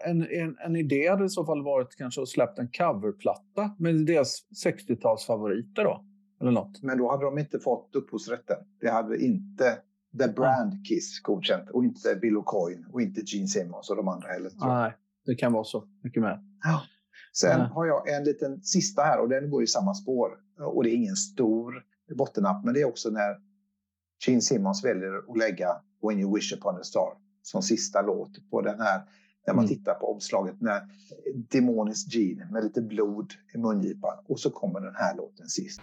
en, 0.05 0.21
en, 0.21 0.57
en 0.65 0.75
idé 0.75 1.09
hade 1.09 1.25
i 1.25 1.29
så 1.29 1.45
fall 1.45 1.63
varit 1.63 1.95
kanske 1.95 2.21
att 2.21 2.29
släppa 2.29 2.61
en 2.61 2.67
coverplatta 2.67 3.75
med 3.79 4.05
deras 4.05 4.45
60-talsfavoriter 4.65 5.83
då. 5.83 6.05
Eller 6.41 6.51
något. 6.51 6.81
Men 6.83 6.97
då 6.97 7.11
hade 7.11 7.25
de 7.25 7.37
inte 7.37 7.59
fått 7.59 7.95
upphovsrätten. 7.95 8.57
Det 8.81 8.89
hade 8.89 9.17
inte 9.17 9.77
The 10.19 10.27
Brand 10.27 10.85
Kiss 10.87 11.21
godkänt. 11.21 11.69
Och 11.69 11.83
inte 11.83 12.15
Bill 12.15 12.37
O'Coin 12.37 12.91
och 12.91 13.01
inte 13.01 13.21
Gene 13.25 13.47
Simmons 13.47 13.89
och 13.89 13.95
de 13.95 14.07
andra 14.07 14.27
heller. 14.27 14.51
Nej, 14.55 14.93
det 15.25 15.35
kan 15.35 15.53
vara 15.53 15.63
så. 15.63 15.87
Mycket 16.03 16.21
mer. 16.21 16.39
Sen 17.33 17.59
Nej. 17.59 17.69
har 17.69 17.85
jag 17.85 18.09
en 18.09 18.23
liten 18.23 18.61
sista 18.61 19.01
här 19.01 19.21
och 19.21 19.29
den 19.29 19.49
går 19.49 19.63
i 19.63 19.67
samma 19.67 19.93
spår. 19.93 20.31
Och 20.59 20.83
det 20.83 20.89
är 20.89 20.95
ingen 20.95 21.15
stor 21.15 21.83
bottennapp, 22.17 22.65
men 22.65 22.73
det 22.73 22.81
är 22.81 22.85
också 22.85 23.09
när 23.09 23.37
Gene 24.27 24.41
Simmons 24.41 24.85
väljer 24.85 25.31
att 25.31 25.37
lägga 25.37 25.69
When 26.07 26.19
you 26.19 26.35
wish 26.35 26.53
upon 26.53 26.75
a 26.75 26.83
star 26.83 27.24
som 27.45 27.61
sista 27.61 28.01
låt 28.01 28.49
på 28.49 28.61
den 28.61 28.79
här. 28.79 29.01
När 29.47 29.53
man 29.53 29.65
Mm. 29.65 29.75
tittar 29.77 29.93
på 29.93 30.13
omslaget 30.13 30.61
när 30.61 30.81
demonisk 31.51 32.13
Gene 32.15 32.47
med 32.51 32.63
lite 32.63 32.81
blod 32.81 33.33
i 33.53 33.57
mungipan. 33.57 34.17
Och 34.27 34.39
så 34.39 34.49
kommer 34.49 34.79
den 34.79 34.95
här 34.95 35.15
låten 35.15 35.47
sist. 35.47 35.81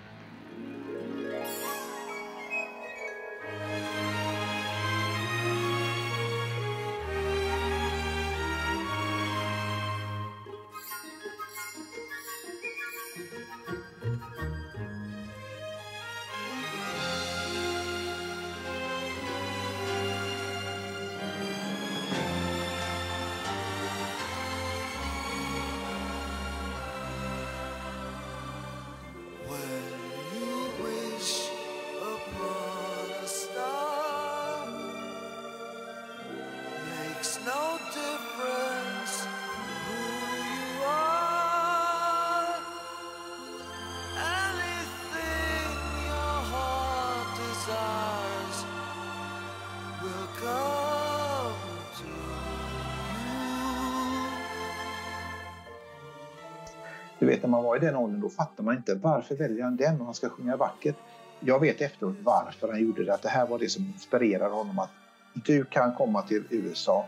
Man 57.52 57.64
var 57.64 57.76
i 57.76 57.78
den 57.78 57.96
åldern 57.96 58.20
då 58.20 58.28
fattar 58.28 58.64
man 58.64 58.76
inte 58.76 58.94
varför 58.94 59.34
väljer 59.36 59.64
han 59.64 59.76
den 59.76 60.00
om 60.00 60.04
han 60.06 60.14
ska 60.14 60.28
sjunga 60.28 60.56
vackert. 60.56 60.96
Jag 61.40 61.60
vet 61.60 61.80
efteråt 61.80 62.16
varför 62.22 62.68
han 62.68 62.80
gjorde 62.82 63.04
det. 63.04 63.14
Att 63.14 63.22
det 63.22 63.28
här 63.28 63.46
var 63.46 63.58
det 63.58 63.68
som 63.68 63.84
inspirerade 63.84 64.54
honom 64.54 64.78
att 64.78 64.90
du 65.34 65.64
kan 65.64 65.94
komma 65.94 66.22
till 66.22 66.44
USA 66.50 67.06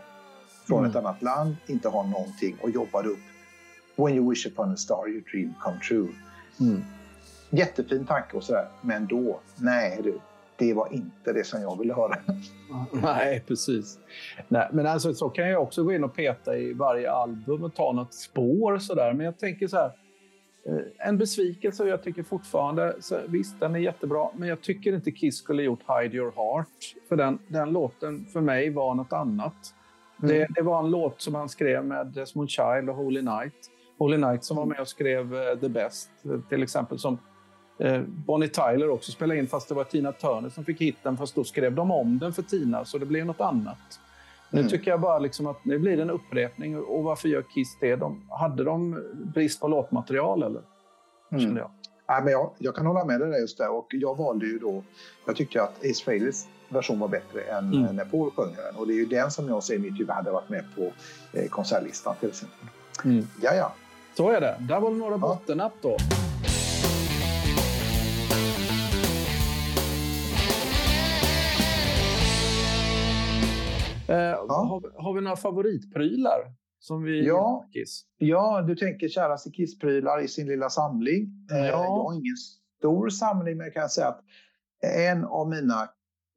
från 0.67 0.79
Mm. 0.79 0.89
ett 0.89 0.95
annat 0.97 1.21
land, 1.21 1.55
inte 1.67 1.89
ha 1.89 2.03
någonting 2.03 2.57
och 2.61 2.69
jobbade 2.69 3.09
upp 3.09 3.19
When 3.95 4.15
you 4.15 4.29
wish 4.29 4.45
upon 4.47 4.71
a 4.71 4.75
star 4.77 5.07
your 5.09 5.23
dream 5.31 5.53
come 5.61 5.79
true. 5.79 6.07
Mm. 6.59 6.83
Jättefin 7.49 8.05
tanke 8.05 8.37
och 8.37 8.43
sådär. 8.43 8.67
Men 8.81 9.07
då, 9.07 9.39
nej 9.55 9.99
du, 10.03 10.19
det 10.57 10.73
var 10.73 10.93
inte 10.93 11.33
det 11.33 11.43
som 11.43 11.61
jag 11.61 11.79
ville 11.79 11.93
höra. 11.93 12.15
Nej, 12.93 13.43
precis. 13.47 13.99
Nej, 14.47 14.69
men 14.71 14.87
alltså, 14.87 15.13
så 15.13 15.29
kan 15.29 15.49
jag 15.49 15.61
också 15.63 15.83
gå 15.83 15.93
in 15.93 16.03
och 16.03 16.15
peta 16.15 16.57
i 16.57 16.73
varje 16.73 17.11
album 17.11 17.63
och 17.63 17.75
ta 17.75 17.91
något 17.91 18.13
spår. 18.13 18.77
Sådär. 18.79 19.13
Men 19.13 19.25
jag 19.25 19.37
tänker 19.39 19.67
så 19.67 19.77
här. 19.77 19.91
Eh, 20.69 21.07
En 21.07 21.17
besvikelse 21.17 21.83
och 21.83 21.89
jag 21.89 22.03
tycker 22.03 22.23
fortfarande, 22.23 22.95
så 22.99 23.19
visst 23.27 23.59
den 23.59 23.75
är 23.75 23.79
jättebra, 23.79 24.29
men 24.35 24.49
jag 24.49 24.61
tycker 24.61 24.95
inte 24.95 25.11
Kiss 25.11 25.37
skulle 25.37 25.63
gjort 25.63 25.81
Hide 25.87 26.17
Your 26.17 26.31
Heart. 26.35 26.95
För 27.09 27.15
den, 27.15 27.39
den 27.47 27.71
låten 27.71 28.25
för 28.25 28.41
mig 28.41 28.69
var 28.69 28.95
något 28.95 29.13
annat. 29.13 29.73
Det, 30.17 30.47
det 30.55 30.61
var 30.61 30.79
en 30.79 30.91
låt 30.91 31.21
som 31.21 31.35
han 31.35 31.49
skrev 31.49 31.85
med 31.85 32.07
Desmond 32.07 32.49
Child 32.49 32.89
och 32.89 32.95
Holy 32.95 33.21
Night. 33.21 33.71
Holy 33.97 34.17
Night 34.17 34.43
som 34.43 34.57
var 34.57 34.65
med 34.65 34.79
och 34.79 34.87
skrev 34.87 35.35
eh, 35.35 35.59
The 35.59 35.69
Best, 35.69 36.09
eh, 36.25 36.39
till 36.49 36.63
exempel. 36.63 36.99
Som 36.99 37.17
eh, 37.79 38.01
Bonnie 38.01 38.47
Tyler 38.47 38.89
också 38.89 39.11
spelade 39.11 39.39
in, 39.39 39.47
fast 39.47 39.69
det 39.69 39.75
var 39.75 39.83
Tina 39.83 40.11
Turner 40.11 40.49
som 40.49 40.65
fick 40.65 40.81
hitten. 40.81 41.17
Fast 41.17 41.35
då 41.35 41.43
skrev 41.43 41.75
de 41.75 41.91
om 41.91 42.19
den 42.19 42.33
för 42.33 42.41
Tina, 42.41 42.85
så 42.85 42.97
det 42.97 43.05
blev 43.05 43.25
något 43.25 43.41
annat. 43.41 43.99
Nu 44.49 44.59
Mm. 44.59 44.69
tycker 44.71 44.91
jag 44.91 45.01
bara 45.01 45.19
liksom 45.19 45.47
att 45.47 45.65
nu 45.65 45.79
blir 45.79 45.95
det 45.97 46.01
en 46.03 46.09
upprepning. 46.09 46.77
Och 46.77 47.03
varför 47.03 47.29
gör 47.29 47.41
Kiss 47.53 47.77
det? 47.81 47.95
De, 47.95 48.21
hade 48.29 48.63
de 48.63 49.03
brist 49.33 49.61
på 49.61 49.67
låtmaterial 49.67 50.43
eller? 50.43 50.61
Kände 51.29 51.45
Mm. 51.45 51.57
jag. 51.57 51.69
Nej, 52.09 52.23
men 52.23 52.31
jag, 52.31 52.51
jag 52.57 52.75
kan 52.75 52.85
hålla 52.85 53.05
med 53.05 53.19
dig 53.19 53.29
där 53.29 53.37
just 53.37 53.57
där. 53.57 53.69
Och 53.71 53.87
jag 53.89 54.17
valde 54.17 54.45
ju 54.45 54.59
då, 54.59 54.83
jag 55.25 55.35
tyckte 55.35 55.63
att 55.63 55.77
Ace 55.79 56.05
Frehley's 56.05 56.45
version 56.69 56.99
var 56.99 57.07
bättre 57.07 57.41
än 57.41 57.73
Mm. 57.73 57.95
när 57.95 58.05
Paul 58.05 58.31
sjunger 58.31 58.57
den. 58.71 58.75
Och 58.75 58.87
det 58.87 58.93
är 58.93 58.97
ju 58.97 59.05
den 59.05 59.31
som 59.31 59.47
jag 59.49 59.63
ser 59.63 59.75
i 59.75 59.79
mitt 59.79 59.93
huvud 59.93 60.09
hade 60.09 60.31
varit 60.31 60.49
med 60.49 60.63
på 60.75 60.91
eh, 61.33 61.47
konsertlistan 61.49 62.15
till 62.19 62.29
exempel. 62.29 62.67
Mm. 63.05 63.27
Ja, 63.41 63.53
ja. 63.53 63.73
Så 64.17 64.29
är 64.29 64.41
det. 64.41 64.55
Där 64.59 64.79
var 64.79 64.89
det 64.91 64.95
några 64.97 65.17
bottennapp 65.17 65.73
då. 65.81 65.97
Eh, 74.15 74.47
har, 74.47 75.03
har 75.03 75.13
vi 75.13 75.21
några 75.21 75.35
favoritprylar 75.35 76.39
som 76.79 77.03
vi 77.03 77.25
Ja. 77.27 77.69
Kiss? 77.73 78.05
Ja, 78.17 78.61
du 78.61 78.75
tänker 78.75 79.07
käraste 79.07 79.51
Kiss-prylar 79.51 80.21
i 80.23 80.27
sin 80.27 80.47
lilla 80.47 80.69
samling. 80.69 81.47
Eh, 81.51 81.57
Ja. 81.57 81.65
Jag 81.65 81.77
har 81.77 82.13
ingen 82.13 82.37
stor 82.79 83.09
samling, 83.09 83.57
men 83.57 83.65
jag 83.65 83.73
kan 83.73 83.89
säga 83.89 84.07
att 84.07 84.21
en 85.09 85.25
av 85.25 85.49
mina 85.49 85.89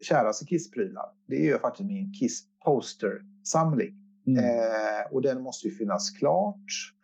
käraste 0.04 0.44
Kiss-prylar, 0.44 1.06
det 1.26 1.36
är 1.36 1.44
ju 1.52 1.58
faktiskt 1.58 1.86
min 1.86 2.12
Kiss 2.14 2.42
Poster-samling. 2.64 3.94
Mm. 4.26 4.44
Eh, 4.44 5.12
och 5.12 5.22
den 5.22 5.42
måste 5.42 5.68
ju 5.68 5.74
finnas 5.74 6.10
klart. 6.10 6.94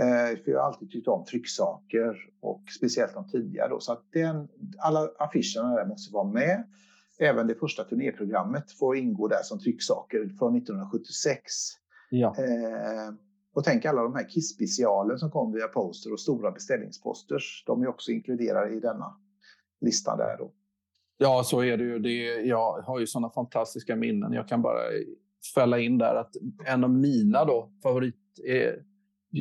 Eh, 0.00 0.42
för 0.44 0.50
jag 0.50 0.58
har 0.60 0.66
alltid 0.66 0.90
tyckt 0.90 1.08
om 1.08 1.24
trycksaker 1.24 2.16
och 2.40 2.62
speciellt 2.78 3.14
de 3.14 3.28
tidiga. 3.28 3.68
Då, 3.68 3.80
så 3.80 3.92
att 3.92 4.04
den, 4.12 4.48
alla 4.78 5.08
affischerna 5.18 5.74
där 5.76 5.86
måste 5.86 6.14
vara 6.14 6.24
med. 6.24 6.64
Även 7.20 7.46
det 7.46 7.54
första 7.54 7.84
turnéprogrammet 7.84 8.72
får 8.72 8.96
ingå 8.96 9.28
där 9.28 9.42
som 9.42 9.58
trycksaker 9.58 10.18
från 10.38 10.56
1976. 10.56 11.42
Ja. 12.10 12.34
Eh, 12.38 13.14
Och 13.54 13.64
tänk 13.64 13.84
alla 13.84 14.02
de 14.02 14.14
här 14.14 14.28
Kiss-specialen 14.28 15.18
som 15.18 15.30
kom 15.30 15.52
via 15.52 15.68
poster 15.68 16.12
och 16.12 16.20
stora 16.20 16.50
beställningsposters. 16.50 17.64
De 17.66 17.82
är 17.82 17.88
också 17.88 18.12
inkluderade 18.12 18.74
i 18.74 18.80
denna 18.80 19.16
listan 19.80 20.18
där 20.18 20.36
då. 20.38 20.52
Ja, 21.18 21.42
så 21.44 21.62
är 21.64 21.76
det 21.76 21.84
ju. 21.84 21.98
Det, 21.98 22.24
jag 22.46 22.82
har 22.82 22.98
ju 22.98 23.06
sådana 23.06 23.30
fantastiska 23.30 23.96
minnen. 23.96 24.32
Jag 24.32 24.48
kan 24.48 24.62
bara 24.62 24.78
fälla 25.54 25.78
in 25.78 25.98
där 25.98 26.14
att 26.14 26.30
en 26.66 26.84
av 26.84 26.90
mina 26.90 27.44
då, 27.44 27.70
favorit, 27.82 28.14
eh, 28.48 28.72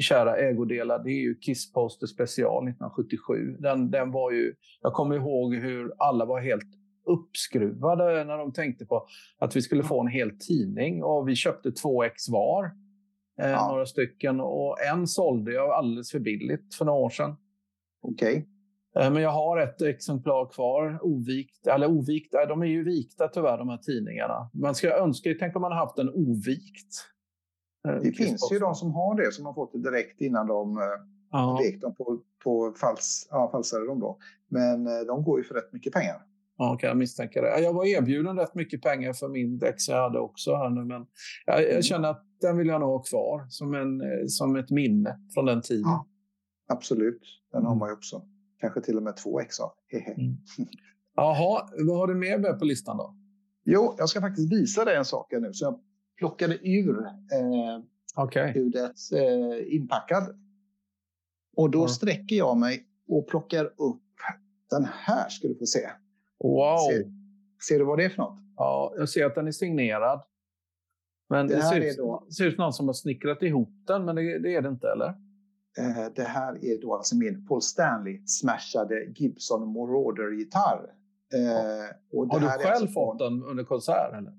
kära 0.01 0.35
ägodelar, 0.37 1.03
det 1.03 1.09
är 1.09 1.21
ju 1.21 1.35
Kiss 1.35 1.73
Poster 1.73 2.07
Special 2.07 2.63
1977. 2.63 3.57
Den, 3.59 3.91
den 3.91 4.11
var 4.11 4.31
ju, 4.31 4.53
jag 4.81 4.93
kommer 4.93 5.15
ihåg 5.15 5.55
hur 5.55 5.93
alla 5.97 6.25
var 6.25 6.39
helt 6.41 6.78
uppskruvade 7.09 8.23
när 8.23 8.37
de 8.37 8.53
tänkte 8.53 8.85
på 8.85 9.07
att 9.39 9.55
vi 9.55 9.61
skulle 9.61 9.83
få 9.83 10.01
en 10.01 10.07
hel 10.07 10.39
tidning 10.39 11.03
och 11.03 11.27
vi 11.29 11.35
köpte 11.35 11.71
två 11.71 12.03
ex 12.03 12.29
var. 12.29 12.65
Eh, 13.41 13.49
Ja. 13.49 13.67
Några 13.71 13.85
stycken 13.85 14.39
och 14.39 14.81
en 14.93 15.07
sålde 15.07 15.53
jag 15.53 15.69
alldeles 15.69 16.11
för 16.11 16.19
billigt 16.19 16.75
för 16.75 16.85
några 16.85 16.99
år 16.99 17.09
sedan. 17.09 17.35
Okej. 18.01 18.47
Eh, 18.99 19.11
Men 19.11 19.21
jag 19.23 19.29
har 19.31 19.57
ett 19.57 19.81
exemplar 19.81 20.49
kvar, 20.49 20.99
ovikt, 21.01 21.67
eller 21.67 21.87
ovikt, 21.87 22.31
de 22.47 22.61
är 22.61 22.65
ju 22.67 22.83
vikta 22.83 23.27
tyvärr 23.27 23.57
de 23.57 23.69
här 23.69 23.77
tidningarna. 23.77 24.49
Man 24.53 24.75
ska 24.75 24.91
önska, 24.97 25.35
tänk 25.39 25.55
om 25.55 25.61
man 25.61 25.71
har 25.71 25.79
haft 25.79 25.99
en 25.99 26.09
ovikt. 26.09 26.93
Eh, 27.87 27.95
Det 27.95 28.11
finns 28.11 28.51
ju 28.51 28.59
de 28.59 28.75
som 28.75 28.91
har 28.93 29.15
det, 29.15 29.31
som 29.33 29.45
har 29.45 29.53
fått 29.53 29.71
det 29.73 29.81
direkt 29.91 30.21
innan 30.21 30.47
de 30.47 30.77
eh, 30.77 30.83
Ja, 31.31 31.59
vek 31.63 31.81
dem 31.81 31.95
på, 31.95 32.19
på 32.43 32.73
fals, 32.81 33.27
ja, 33.31 33.49
falsare 33.51 33.85
dem 33.85 33.99
då. 33.99 34.17
Men 34.47 34.83
de 35.07 35.23
går 35.23 35.37
ju 35.39 35.43
för 35.43 35.55
rätt 35.55 35.73
mycket 35.73 35.93
pengar. 35.93 36.21
Ja, 36.59 36.77
kan 36.77 36.87
jag 36.87 36.97
misstänka 36.97 37.41
det. 37.41 37.59
Jag 37.61 37.73
var 37.73 37.85
erbjuden 37.85 38.37
rätt 38.37 38.55
mycket 38.55 38.81
pengar 38.81 39.13
för 39.13 39.27
min 39.29 39.57
däck 39.59 39.75
jag 39.87 40.01
hade 40.03 40.19
också 40.19 40.55
här 40.55 40.69
nu, 40.69 40.85
men 40.85 41.05
jag, 41.45 41.63
jag 41.73 41.85
känner 41.85 42.09
att 42.09 42.25
den 42.41 42.57
vill 42.57 42.67
jag 42.67 42.79
nog 42.81 42.89
ha 42.89 42.99
kvar 43.03 43.45
som, 43.49 43.73
en, 43.73 44.01
eh, 44.01 44.25
som 44.27 44.55
ett 44.55 44.69
minne 44.69 45.19
från 45.33 45.45
den 45.45 45.61
tiden. 45.61 45.83
Ja. 45.85 46.05
Absolut, 46.67 47.21
den 47.51 47.63
har 47.63 47.71
Mm. 47.71 47.79
man 47.79 47.89
ju 47.89 47.93
också. 47.93 48.21
Kanske 48.59 48.81
till 48.81 48.97
och 48.97 49.03
med 49.03 49.17
två 49.17 49.39
ex 49.39 49.59
av. 49.59 49.71
Mm. 50.17 50.37
Jaha, 51.15 51.69
vad 51.87 51.97
har 51.97 52.07
du 52.07 52.15
med 52.15 52.59
på 52.59 52.65
listan 52.65 52.97
då? 52.97 53.15
Jo, 53.65 53.95
jag 53.97 54.09
ska 54.09 54.21
faktiskt 54.21 54.51
visa 54.53 54.85
dig 54.85 54.95
en 54.95 55.05
sak 55.05 55.27
här 55.33 55.39
nu. 55.39 55.53
Så 55.53 55.65
jag 55.65 55.79
plockade 56.17 56.57
ur 56.69 56.99
eh, 57.05 57.79
Okej. 58.15 58.51
hudet 58.51 58.95
eh, 59.15 59.75
inpackad. 59.75 60.23
Och 61.55 61.69
då 61.71 61.79
Ja. 61.83 61.87
sträcker 61.87 62.35
jag 62.35 62.57
mig 62.57 62.85
och 63.07 63.27
plockar 63.27 63.65
upp 63.65 64.01
den 64.69 64.85
här 64.91 65.29
ska 65.29 65.47
du 65.47 65.55
få 65.55 65.65
se. 65.65 65.89
Wow! 66.43 66.77
Ser, 66.91 67.11
ser 67.67 67.79
du 67.79 67.85
vad 67.85 67.97
det 67.99 68.05
är 68.05 68.09
för 68.09 68.17
något? 68.17 68.39
Ja, 68.55 68.93
jag 68.97 69.09
ser 69.09 69.25
att 69.25 69.35
den 69.35 69.47
är 69.47 69.51
signerad. 69.51 70.21
Men 71.29 71.47
Det 71.47 71.55
det, 71.55 71.61
ser, 71.61 71.79
ut, 71.81 71.97
då- 71.97 72.27
ser 72.37 72.45
ut 72.45 72.55
som 72.55 72.63
någon 72.63 72.73
som 72.73 72.87
har 72.87 72.93
snickrat 72.93 73.41
ihop 73.43 73.69
den, 73.87 74.05
men 74.05 74.15
det, 74.15 74.39
det 74.39 74.55
är 74.55 74.61
det 74.61 74.69
inte, 74.69 74.87
eller? 74.91 75.07
Eh, 75.77 76.13
det 76.15 76.23
här 76.23 76.65
är 76.65 76.81
då 76.81 76.95
alltså 76.95 77.15
min 77.17 77.47
Paul 77.47 77.61
Stanley 77.61 78.21
smashade 78.25 79.05
Gibson 79.15 79.73
Marauder-gitarr. 79.73 80.93
Eh, 81.33 81.95
och 82.11 82.27
det 82.27 82.33
Har 82.33 82.39
du 82.39 82.47
själv 82.47 82.67
alltså 82.73 82.87
fått 82.87 83.19
den 83.19 83.43
under 83.43 83.63
konsert? 83.63 84.13
Eller? 84.13 84.33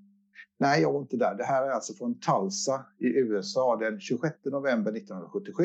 Nej, 0.58 0.82
jag 0.82 0.92
var 0.92 1.00
inte 1.00 1.16
där. 1.16 1.34
Det 1.34 1.44
här 1.44 1.62
är 1.66 1.70
alltså 1.70 1.94
från 1.94 2.14
Tulsa 2.20 2.86
i 2.98 3.06
USA 3.06 3.76
den 3.76 4.00
26 4.00 4.34
november 4.44 4.92
1977. 4.92 5.64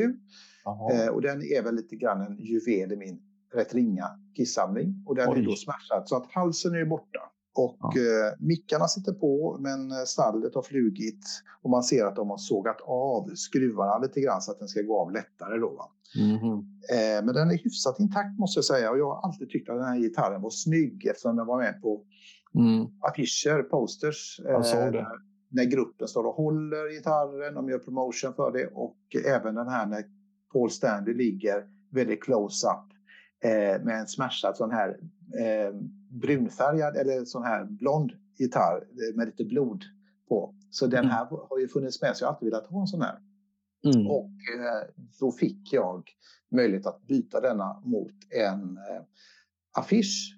Eh, 0.94 1.08
och 1.08 1.22
den 1.22 1.42
är 1.44 1.64
väl 1.64 1.76
lite 1.76 1.96
grann 1.96 2.22
en 2.22 2.38
juvel 2.38 2.92
i 2.92 2.96
min 2.98 3.22
rätt 3.56 3.74
ringa 3.74 4.06
kissamling. 4.36 5.04
Och 5.06 5.16
den 5.16 5.30
Oj. 5.30 5.40
är 5.40 5.46
då 5.46 5.56
smashad 5.56 6.04
så 6.08 6.16
att 6.16 6.32
halsen 6.32 6.76
är 6.76 6.86
borta. 6.86 7.20
Och 7.58 7.78
Ja. 7.80 7.88
eh, 7.90 8.34
mickarna 8.40 8.88
sitter 8.88 9.14
på 9.14 9.58
men 9.60 9.92
eh, 9.92 9.98
stallet 10.06 10.56
har 10.56 10.62
flugit. 10.62 11.26
Och 11.62 11.70
man 11.70 11.84
ser 11.84 12.06
att 12.06 12.16
de 12.16 12.30
har 12.30 12.38
sågat 12.38 12.82
av 12.82 13.30
skruvarna 13.36 13.98
lite 13.98 14.22
grann 14.22 14.42
så 14.42 14.52
att 14.52 14.60
den 14.60 14.68
ska 14.68 14.82
gå 14.82 15.00
av 15.02 15.12
lättare 15.12 15.58
då. 15.60 15.70
Va? 15.70 15.86
Mhm. 16.16 16.54
Eh, 16.92 17.26
men 17.26 17.34
den 17.36 17.52
är 17.52 17.58
hyfsat 17.64 18.00
intakt 18.00 18.40
måste 18.40 18.58
jag 18.58 18.66
säga. 18.66 18.92
Och 18.92 18.98
jag 19.00 19.06
har 19.16 19.22
alltid 19.22 19.50
tyckt 19.50 19.70
att 19.70 19.76
den 19.78 19.86
här 19.88 19.98
gitarren 20.00 20.42
var 20.42 20.50
snygg 20.50 21.06
eftersom 21.06 21.36
den 21.36 21.46
var 21.46 21.58
med 21.58 21.82
på 21.82 22.04
Mm. 22.56 22.86
affischer, 23.02 23.64
posters. 23.64 24.40
Det. 24.44 24.52
När, 24.92 25.06
när 25.50 25.64
gruppen 25.66 26.08
står 26.08 26.24
och 26.26 26.34
håller 26.36 26.90
gitarren, 26.96 27.54
de 27.54 27.70
gör 27.70 27.80
promotion 27.80 28.34
för 28.34 28.52
det. 28.52 28.68
Och 28.68 28.98
även 29.26 29.56
den 29.56 29.68
här 29.68 29.86
när 29.86 30.04
Paul 30.54 30.70
Stanley 30.72 31.14
ligger 31.14 31.66
väldigt 31.92 32.24
close 32.24 32.68
up 32.68 32.95
eh, 33.46 33.82
med 33.84 34.00
en 34.00 34.08
smashad 34.08 34.58
sån 34.58 34.72
här 34.72 34.90
eh, 35.40 35.76
brunfärgad 36.10 36.96
eller 36.98 37.26
sån 37.26 37.44
här 37.44 37.66
blond 37.66 38.12
gitarr 38.38 38.78
eh, 38.78 39.16
med 39.16 39.26
lite 39.28 39.46
blod 39.46 39.84
på. 40.30 40.56
Så 40.70 40.88
den 40.88 41.00
Mm. 41.00 41.12
här 41.12 41.26
har 41.50 41.60
ju 41.60 41.68
funnits 41.68 42.02
med 42.02 42.18
så 42.18 42.24
jag 42.24 42.28
har 42.30 42.34
alltid 42.34 42.50
velat 42.50 42.68
ha 42.68 42.82
en 42.82 42.88
sån 42.88 43.02
här. 43.02 43.20
Mm. 43.96 44.08
Och 44.08 44.26
eh, 44.60 44.88
då 45.20 45.32
fick 45.32 45.74
jag 45.74 46.10
möjlighet 46.52 46.86
att 46.86 47.08
byta 47.08 47.42
denna 47.42 47.82
mot 47.86 48.14
en 48.30 48.78
eh, 48.78 49.02
affisch. 49.78 50.32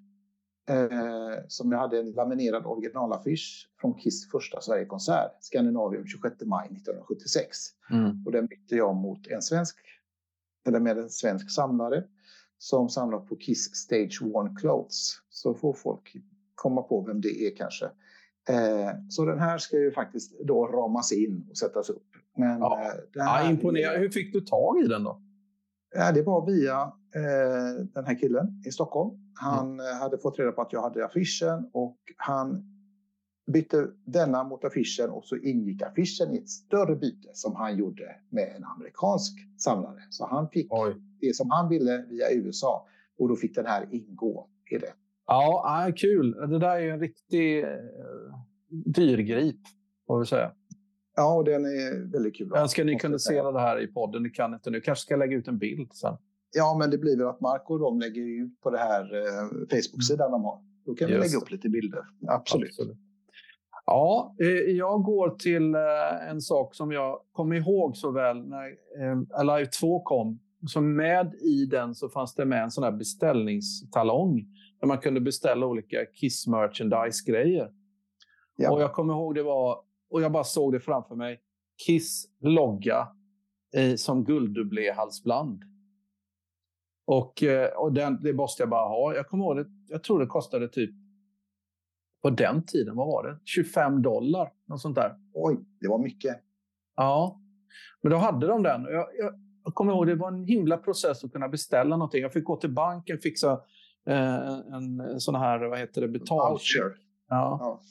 Eh, 0.70 1.38
som 1.48 1.72
jag 1.72 1.80
hade 1.80 2.00
en 2.00 2.12
laminerad 2.12 2.66
originalaffisch 2.66 3.70
från 3.82 3.94
Kiss 3.94 4.32
första 4.32 4.62
Sverigekonsert, 4.62 5.32
Skandinavium 5.40 6.08
26 6.08 6.36
maj 6.46 6.66
1976. 6.66 7.58
Mm. 7.92 8.24
Och 8.26 8.32
den 8.32 8.46
bytte 8.48 8.76
jag 8.76 8.96
mot 8.96 9.28
en 9.28 9.42
svensk, 9.42 9.78
eller 10.68 10.80
med 10.80 10.98
en 10.98 11.10
svensk 11.10 11.52
samlare 11.52 12.04
som 12.58 12.90
samlar 12.90 13.20
på 13.20 13.36
Kiss 13.36 13.76
Stage 13.76 14.22
One 14.34 14.56
Clothes. 14.60 15.12
Så 15.30 15.54
får 15.54 15.74
folk 15.74 16.16
komma 16.56 16.82
på 16.82 17.02
vem 17.02 17.22
det 17.22 17.48
är 17.48 17.56
kanske. 17.56 17.86
Eh, 18.50 18.90
så 19.10 19.26
den 19.26 19.40
här 19.40 19.58
ska 19.58 19.78
ju 19.80 19.92
faktiskt 19.92 20.40
då 20.40 20.68
ramas 20.68 21.12
in 21.12 21.48
och 21.50 21.58
sättas 21.58 21.90
upp. 21.90 22.08
Men, 22.38 22.60
Ja. 22.60 22.82
eh, 22.82 22.92
Ja, 23.14 23.50
imponerande. 23.50 24.00
Hur 24.00 24.10
fick 24.10 24.34
du 24.34 24.42
tag 24.42 24.80
i 24.84 24.88
den 24.88 25.04
då? 25.04 25.22
Ja, 25.96 26.12
det 26.12 26.22
var 26.24 26.46
via 26.46 26.82
eh, 27.16 27.86
den 27.94 28.06
här 28.06 28.20
killen 28.20 28.62
i 28.66 28.72
Stockholm. 28.72 29.12
Han 29.34 29.80
eh, 29.80 29.86
hade 29.86 30.18
fått 30.18 30.40
reda 30.40 30.52
på 30.52 30.62
att 30.62 30.74
jag 30.74 30.82
hade 30.82 31.06
affischen 31.06 31.70
och 31.74 31.98
han 32.18 32.64
bytte 33.52 33.88
denna 34.06 34.44
mot 34.44 34.66
affischen 34.66 35.10
och 35.10 35.26
så 35.26 35.36
ingick 35.38 35.82
affischen 35.82 36.32
i 36.34 36.38
ett 36.38 36.50
större 36.50 36.96
byte 36.96 37.30
som 37.34 37.56
han 37.56 37.78
gjorde 37.78 38.16
med 38.30 38.54
en 38.58 38.64
amerikansk 38.64 39.34
samlare. 39.58 40.02
Så 40.10 40.26
han 40.26 40.50
fick 40.50 40.74
Oj. 40.74 40.96
Det 41.22 41.36
som 41.36 41.50
han 41.50 41.70
ville 41.70 42.06
via 42.10 42.32
USA 42.32 42.88
och 43.20 43.30
då 43.30 43.36
fick 43.36 43.56
den 43.56 43.66
här 43.66 43.88
ingå 43.92 44.48
i 44.72 44.78
det. 44.78 44.94
Ja, 45.28 45.92
kul. 45.96 46.32
Det 46.32 46.60
där 46.60 46.76
är 46.76 46.80
ju 46.80 46.90
en 46.90 47.00
riktig 47.00 47.64
eh, 47.64 47.70
dyrgrip, 48.86 49.60
får 50.08 50.20
vi 50.20 50.26
säga. 50.26 50.52
Ja, 51.16 51.36
och 51.36 51.46
den 51.46 51.66
är 51.66 52.12
väldigt 52.12 52.36
kul. 52.36 52.50
Jag 52.54 52.62
önskar 52.62 52.84
ni 52.86 53.00
kunde 53.00 53.20
se 53.20 53.42
det 53.42 53.60
här 53.60 53.82
i 53.82 53.88
podden. 53.88 54.24
Ni 54.24 54.30
kan 54.30 54.54
inte 54.54 54.70
nu. 54.70 54.82
Kanske 54.82 55.02
ska 55.02 55.14
jag 55.14 55.20
lägga 55.20 55.38
ut 55.38 55.48
en 55.48 55.58
bild 55.58 55.94
sen. 55.94 56.18
Ja, 56.56 56.76
men 56.80 56.90
det 56.92 56.98
blir 56.98 57.18
väl 57.18 57.28
att 57.28 57.42
Marco 57.42 57.74
och 57.74 57.80
de 57.80 58.00
lägger 58.00 58.22
ut 58.44 58.62
på 58.62 58.70
det 58.70 58.78
här 58.78 59.16
eh, 59.16 59.48
Facebook-sidan 59.70 60.32
de 60.32 60.44
har. 60.44 60.60
Då 60.86 60.96
kan 60.96 61.08
vi 61.08 61.14
Just 61.14 61.26
lägga 61.26 61.40
det. 61.40 61.46
upp 61.46 61.52
lite 61.52 61.70
bilder. 61.70 62.02
Absolut. 62.28 62.78
Ja, 63.86 64.36
eh, 64.42 64.48
jag 64.76 65.04
går 65.04 65.30
till 65.30 65.76
eh, 65.76 66.30
en 66.30 66.42
sak 66.42 66.76
som 66.76 66.92
jag 66.92 67.20
kommer 67.32 67.56
ihåg 67.56 67.98
så 67.98 68.12
väl 68.12 68.48
när 68.48 68.68
eh, 68.68 69.40
Alive 69.40 69.70
2 69.70 70.00
kom. 70.02 70.40
Så 70.66 70.82
med 70.82 71.34
i 71.34 71.66
den 71.66 71.96
så 71.96 72.10
fanns 72.10 72.36
det 72.36 72.46
med 72.46 72.64
en 72.64 72.72
sån 72.72 72.84
här 72.84 72.92
beställningstalong 72.92 74.46
där 74.80 74.88
man 74.88 74.98
kunde 74.98 75.22
beställa 75.22 75.66
olika 75.66 76.06
Kiss 76.06 76.48
merchandise-grejer. 76.48 77.72
Ja. 78.56 78.72
Och 78.72 78.82
jag 78.82 78.94
kommer 78.94 79.14
ihåg 79.14 79.36
det 79.36 79.44
var, 79.44 79.80
och 80.10 80.22
jag 80.22 80.32
bara 80.32 80.44
såg 80.44 80.74
det 80.74 80.80
framför 80.80 81.16
mig, 81.16 81.42
Kiss 81.86 82.26
logga 82.40 83.08
eh, 83.76 83.96
som 83.96 84.26
gulddubblé-halsband. 84.26 85.62
Och, 87.08 87.44
eh, 87.44 87.70
och 87.70 87.94
den, 87.94 88.24
det 88.24 88.34
måste 88.34 88.62
jag 88.62 88.70
bara 88.70 88.88
ha. 88.88 89.16
Jag 89.16 89.28
kommer 89.28 89.46
ihåg 89.46 89.56
det, 89.58 89.66
jag 89.88 90.04
tror 90.04 90.20
det 90.20 90.26
kostade 90.26 90.68
typ 90.68 90.92
på 92.22 92.30
den 92.30 92.66
tiden, 92.66 92.96
vad 92.96 93.08
var 93.08 93.24
det? 93.24 93.40
25 93.46 94.02
dollar, 94.02 94.52
något 94.66 94.82
sånt 94.82 94.96
där. 94.96 95.18
Oj, 95.34 95.58
det 95.80 95.88
var 95.88 96.00
mycket. 96.00 96.44
Ja, 96.96 97.42
men 98.02 98.12
då 98.12 98.18
hade 98.18 98.48
de 98.48 98.64
den. 98.64 98.84
Jag, 98.84 99.08
jag, 99.20 99.34
jag 99.68 99.76
kommer 99.76 99.94
ihåg 99.94 100.08
det 100.08 100.16
var 100.16 100.28
en 100.28 100.44
himla 100.44 100.78
process 100.78 101.24
att 101.24 101.32
kunna 101.32 101.48
beställa 101.48 101.98
någonting. 101.98 102.22
Jag 102.22 102.34
fick 102.34 102.44
gå 102.44 102.56
till 102.56 102.72
banken, 102.72 103.18
fixa 103.18 103.52
eh, 104.08 104.58
en 104.74 105.20
sån 105.20 105.36
här, 105.36 105.60
vad 105.60 105.80
heter 105.80 106.02
det, 106.02 106.08
betal... 106.08 106.52
Voucher. 106.52 106.96
Ja. 107.30 107.58
Ja. 107.62 107.82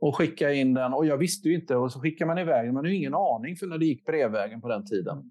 Och 0.00 0.16
skicka 0.16 0.52
in 0.52 0.74
den. 0.74 0.92
Och 0.92 1.06
jag 1.06 1.16
visste 1.16 1.48
ju 1.48 1.54
inte. 1.54 1.76
Och 1.76 1.92
så 1.92 2.00
skickar 2.00 2.26
man 2.26 2.38
iväg 2.38 2.66
den. 2.66 2.74
Man 2.74 2.84
har 2.84 2.92
ingen 2.92 3.14
aning 3.14 3.56
för 3.56 3.66
när 3.66 3.78
det 3.78 3.86
gick 3.86 4.06
brevvägen 4.06 4.60
på 4.60 4.68
den 4.68 4.86
tiden. 4.86 5.30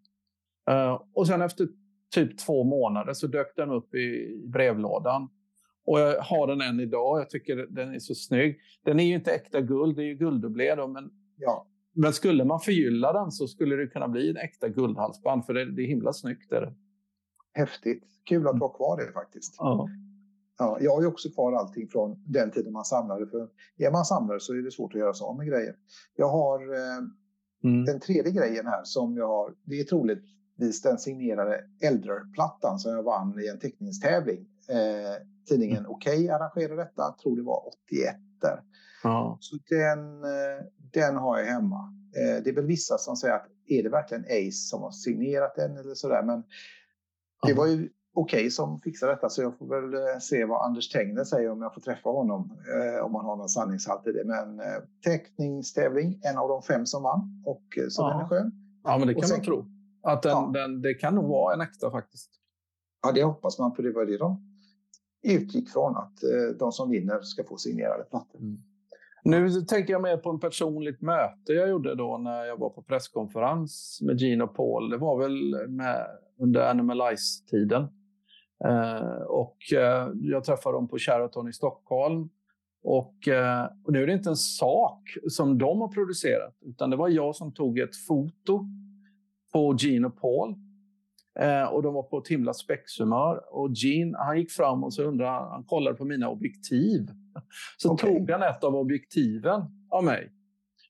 Eh, 0.69 1.01
och 1.13 1.27
sen 1.27 1.41
efter 1.41 1.67
typ 2.13 2.37
två 2.37 2.63
månader 2.63 3.13
så 3.13 3.27
dök 3.27 3.55
den 3.55 3.69
upp 3.69 3.95
i 3.95 4.37
brevlådan. 4.45 5.29
Och 5.85 5.99
jag 5.99 6.21
har 6.21 6.47
den 6.47 6.61
än 6.61 6.79
idag. 6.79 7.19
Jag 7.19 7.29
tycker 7.29 7.67
den 7.69 7.95
är 7.95 7.99
så 7.99 8.15
snygg. 8.15 8.59
Den 8.83 8.99
är 8.99 9.03
ju 9.03 9.15
inte 9.15 9.31
äkta 9.31 9.61
guld, 9.61 9.95
det 9.95 10.01
är 10.01 10.07
ju 10.07 10.15
gulddubblé 10.15 10.75
då, 10.75 10.87
men 10.87 11.11
Ja, 11.41 11.67
men 11.93 12.13
skulle 12.13 12.45
man 12.45 12.59
förgylla 12.59 13.13
den 13.13 13.31
så 13.31 13.47
skulle 13.47 13.75
det 13.75 13.87
kunna 13.87 14.07
bli 14.07 14.29
en 14.29 14.37
äkta 14.37 14.69
guldhalsband 14.69 15.45
för 15.45 15.53
det, 15.53 15.75
det 15.75 15.81
är 15.81 15.87
himla 15.87 16.13
snyggt. 16.13 16.51
Är 16.51 16.61
det. 16.61 16.73
häftigt. 17.53 18.03
Kul 18.25 18.47
att 18.47 18.55
du 18.55 18.59
har 18.59 18.73
kvar 18.73 18.97
det 18.97 19.13
faktiskt. 19.13 19.55
Ja. 19.57 19.89
Ja, 20.57 20.77
jag 20.81 20.95
har 20.95 21.01
ju 21.01 21.07
också 21.07 21.29
kvar 21.29 21.53
allting 21.53 21.87
från 21.87 22.23
den 22.27 22.51
tiden 22.51 22.73
man 22.73 22.85
samlade. 22.85 23.27
För 23.27 23.49
är 23.77 23.91
man 23.91 24.05
samlare 24.05 24.39
så 24.39 24.53
är 24.53 24.57
det 24.57 24.71
svårt 24.71 24.93
att 24.93 24.99
göra 24.99 25.13
sig 25.13 25.25
av 25.25 25.37
med 25.37 25.47
grejer. 25.47 25.75
Jag 26.15 26.29
har 26.29 26.73
eh, 26.73 27.01
Mm. 27.63 27.85
Den 27.85 27.99
tredje 27.99 28.31
grejen 28.31 28.67
här 28.67 28.81
som 28.83 29.17
jag 29.17 29.27
har, 29.27 29.53
det 29.63 29.79
är 29.79 29.83
troligtvis 29.83 30.81
den 30.81 30.97
signerade 30.97 31.63
Elder-plattan 31.81 32.79
som 32.79 32.91
jag 32.91 33.03
vann 33.03 33.39
i 33.39 33.47
en 33.47 33.59
teckningstävling. 33.59 34.47
Eh, 34.69 35.25
tidningen 35.49 35.77
mm. 35.77 35.91
Okej 35.91 36.17
okay 36.17 36.29
arrangerade 36.29 36.75
detta, 36.75 37.01
jag 37.01 37.17
tror 37.17 37.35
det 37.35 37.43
var 37.43 37.67
81 37.67 38.15
där. 38.41 38.63
Ja. 39.03 39.37
Så 39.39 39.57
den, 39.69 40.23
eh, 40.23 40.65
den 40.93 41.15
har 41.15 41.39
jag 41.39 41.45
hemma. 41.45 41.93
Eh, 42.15 42.43
det 42.43 42.49
är 42.49 42.55
väl 42.55 42.65
vissa 42.65 42.97
som 42.97 43.15
säger 43.15 43.35
att 43.35 43.47
är 43.67 43.83
det 43.83 43.89
verkligen 43.89 44.23
Ace 44.23 44.69
som 44.69 44.81
har 44.81 44.91
signerat 44.91 45.55
den 45.55 45.77
eller 45.77 45.93
sådär. 45.93 46.23
Men 46.23 46.43
det 47.47 47.53
var 47.53 47.67
ju 47.67 47.89
Okej 48.13 48.39
okay 48.39 48.49
som 48.49 48.79
fixar 48.79 49.07
detta 49.07 49.29
så 49.29 49.41
jag 49.41 49.57
får 49.57 49.67
väl 49.67 49.93
eh, 49.93 50.19
se 50.19 50.45
vad 50.45 50.65
Anders 50.65 50.89
Tengner 50.89 51.23
säger 51.23 51.51
om 51.51 51.61
jag 51.61 51.73
får 51.73 51.81
träffa 51.81 52.09
honom. 52.09 52.51
Eh, 52.51 53.05
om 53.05 53.15
han 53.15 53.25
har 53.25 53.35
någon 53.35 53.49
sanningshalt 53.49 54.07
i 54.07 54.11
det. 54.11 54.23
Men 54.25 54.61
teckningstävling, 55.03 56.19
en 56.23 56.37
av 56.37 56.49
de 56.49 56.61
fem 56.61 56.85
som 56.85 57.03
vann. 57.03 57.43
Och, 57.45 57.63
så 57.89 58.01
ja. 58.01 58.09
den 58.09 58.19
är 58.19 58.25
skön. 58.25 58.51
Ja, 58.83 58.97
men 58.97 59.07
det 59.07 59.13
kan 59.13 59.23
sen, 59.23 59.37
man 59.37 59.45
tro. 59.45 59.65
Att 60.03 60.21
den, 60.21 60.31
ja. 60.31 60.51
den, 60.53 60.81
det 60.81 60.93
kan 60.93 61.15
nog 61.15 61.29
vara 61.29 61.53
en 61.53 61.61
äkta 61.61 61.91
faktiskt. 61.91 62.31
Ja, 63.03 63.11
det 63.11 63.23
hoppas 63.23 63.59
man. 63.59 63.75
För 63.75 63.83
det 63.83 63.91
var 63.91 64.05
det 64.05 64.17
de 64.17 64.41
utgick 65.23 65.69
från. 65.69 65.97
Att 65.97 66.19
de 66.59 66.71
som 66.71 66.89
vinner 66.89 67.21
ska 67.21 67.43
få 67.43 67.57
signerade 67.57 68.03
plattor. 68.03 68.39
Mm. 68.39 68.61
Nu 69.23 69.49
tänker 69.49 69.93
jag 69.93 70.01
mer 70.01 70.17
på 70.17 70.31
ett 70.31 70.41
personligt 70.41 71.01
möte 71.01 71.53
jag 71.53 71.69
gjorde 71.69 71.95
då 71.95 72.17
när 72.17 72.45
jag 72.45 72.57
var 72.57 72.69
på 72.69 72.81
presskonferens 72.81 73.99
med 74.01 74.21
Gene 74.21 74.43
och 74.43 74.55
Paul. 74.55 74.89
Det 74.89 74.97
var 74.97 75.19
väl 75.19 75.69
med, 75.69 76.07
under 76.39 76.69
Animalize-tiden. 76.69 77.87
Eh, 78.65 79.21
och 79.27 79.57
eh, 79.73 80.09
jag 80.21 80.43
träffade 80.43 80.77
dem 80.77 80.87
på 80.87 80.97
Sheraton 80.97 81.49
i 81.49 81.53
Stockholm. 81.53 82.29
Och, 82.83 83.27
eh, 83.27 83.65
och, 83.85 83.93
nu 83.93 84.03
är 84.03 84.07
det 84.07 84.13
inte 84.13 84.29
en 84.29 84.35
sak 84.35 85.01
som 85.29 85.57
de 85.57 85.81
har 85.81 85.87
producerat, 85.87 86.57
utan 86.61 86.89
det 86.89 86.95
var 86.95 87.09
jag 87.09 87.35
som 87.35 87.53
tog 87.53 87.79
ett 87.79 87.95
foto 88.07 88.65
på 89.53 89.75
Gene 89.79 90.07
och 90.07 90.21
Paul. 90.21 90.55
Eh, 91.39 91.63
och 91.63 91.83
de 91.83 91.93
var 91.93 92.03
på 92.03 92.17
ett 92.17 92.27
himla 92.27 92.53
spexhumör. 92.53 93.55
Och 93.55 93.69
Gene, 93.71 94.17
han 94.17 94.37
gick 94.37 94.51
fram 94.51 94.83
och 94.83 94.93
så 94.93 95.03
undrade, 95.03 95.49
han 95.49 95.63
kollade 95.63 95.97
på 95.97 96.05
mina 96.05 96.29
objektiv. 96.29 97.07
Så 97.77 97.91
okay. 97.91 98.13
tog 98.13 98.31
han 98.31 98.43
ett 98.43 98.63
av 98.63 98.75
objektiven 98.75 99.61
av 99.89 100.03
mig. 100.03 100.31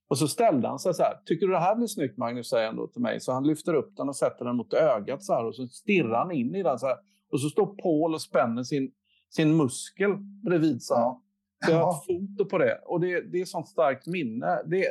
Och 0.08 0.18
så 0.18 0.28
ställde 0.28 0.68
han 0.68 0.80
sig 0.80 0.94
så 0.94 1.04
här. 1.04 1.14
Tycker 1.26 1.48
du 1.48 1.54
det 1.54 1.60
här 1.60 1.76
blir 1.76 1.88
snyggt 1.88 2.18
Magnus? 2.18 2.50
säger 2.50 2.68
han 2.68 2.76
då 2.76 2.88
till 2.88 3.02
mig. 3.02 3.20
Så 3.20 3.32
han 3.32 3.48
lyfter 3.48 3.74
upp 3.74 3.98
den 3.98 4.10
och 4.10 4.16
sätter 4.16 4.46
den 4.46 4.56
mot 4.56 4.74
ögat 4.74 5.24
så 5.24 5.34
här. 5.34 5.46
Och 5.46 5.56
så 5.56 5.68
stirrar 5.68 6.18
han 6.18 6.32
in 6.32 6.56
i 6.56 6.64
den 6.64 6.80
så 6.80 6.88
här. 6.88 6.98
Och 7.32 7.42
så 7.42 7.50
står 7.50 7.66
Paul 7.66 8.14
och 8.14 8.22
spänner 8.22 8.64
sin, 8.64 8.92
sin 9.30 9.58
muskel 9.58 10.12
bredvid 10.44 10.84
sig. 10.84 10.98
Ja. 10.98 11.22
Så 11.66 11.72
jag 11.72 11.86
har 11.86 11.92
ett 11.92 12.06
foto 12.06 12.50
på 12.50 12.58
det. 12.58 12.80
Och 12.86 13.00
det, 13.00 13.22
det 13.22 13.42
är 13.42 13.46
sånt 13.46 13.68
starkt 13.68 14.08
minne. 14.08 14.62
Det, 14.66 14.86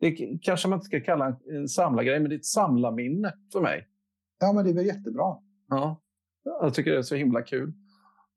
det 0.00 0.38
kanske 0.42 0.68
man 0.68 0.76
inte 0.76 0.86
ska 0.86 1.00
kalla 1.00 1.26
en, 1.26 1.56
en 1.56 1.68
samlargrej, 1.68 2.20
men 2.20 2.28
det 2.28 2.34
är 2.34 2.38
ett 2.38 2.44
samlarminne 2.44 3.32
för 3.52 3.60
mig. 3.60 3.88
Ja, 4.42 4.52
men 4.52 4.64
det 4.64 4.70
är 4.70 4.74
väl 4.74 4.86
jättebra. 4.86 5.36
Ja, 5.68 6.00
jag 6.44 6.74
tycker 6.74 6.90
det 6.90 6.98
är 6.98 7.02
så 7.02 7.14
himla 7.14 7.42
kul. 7.42 7.72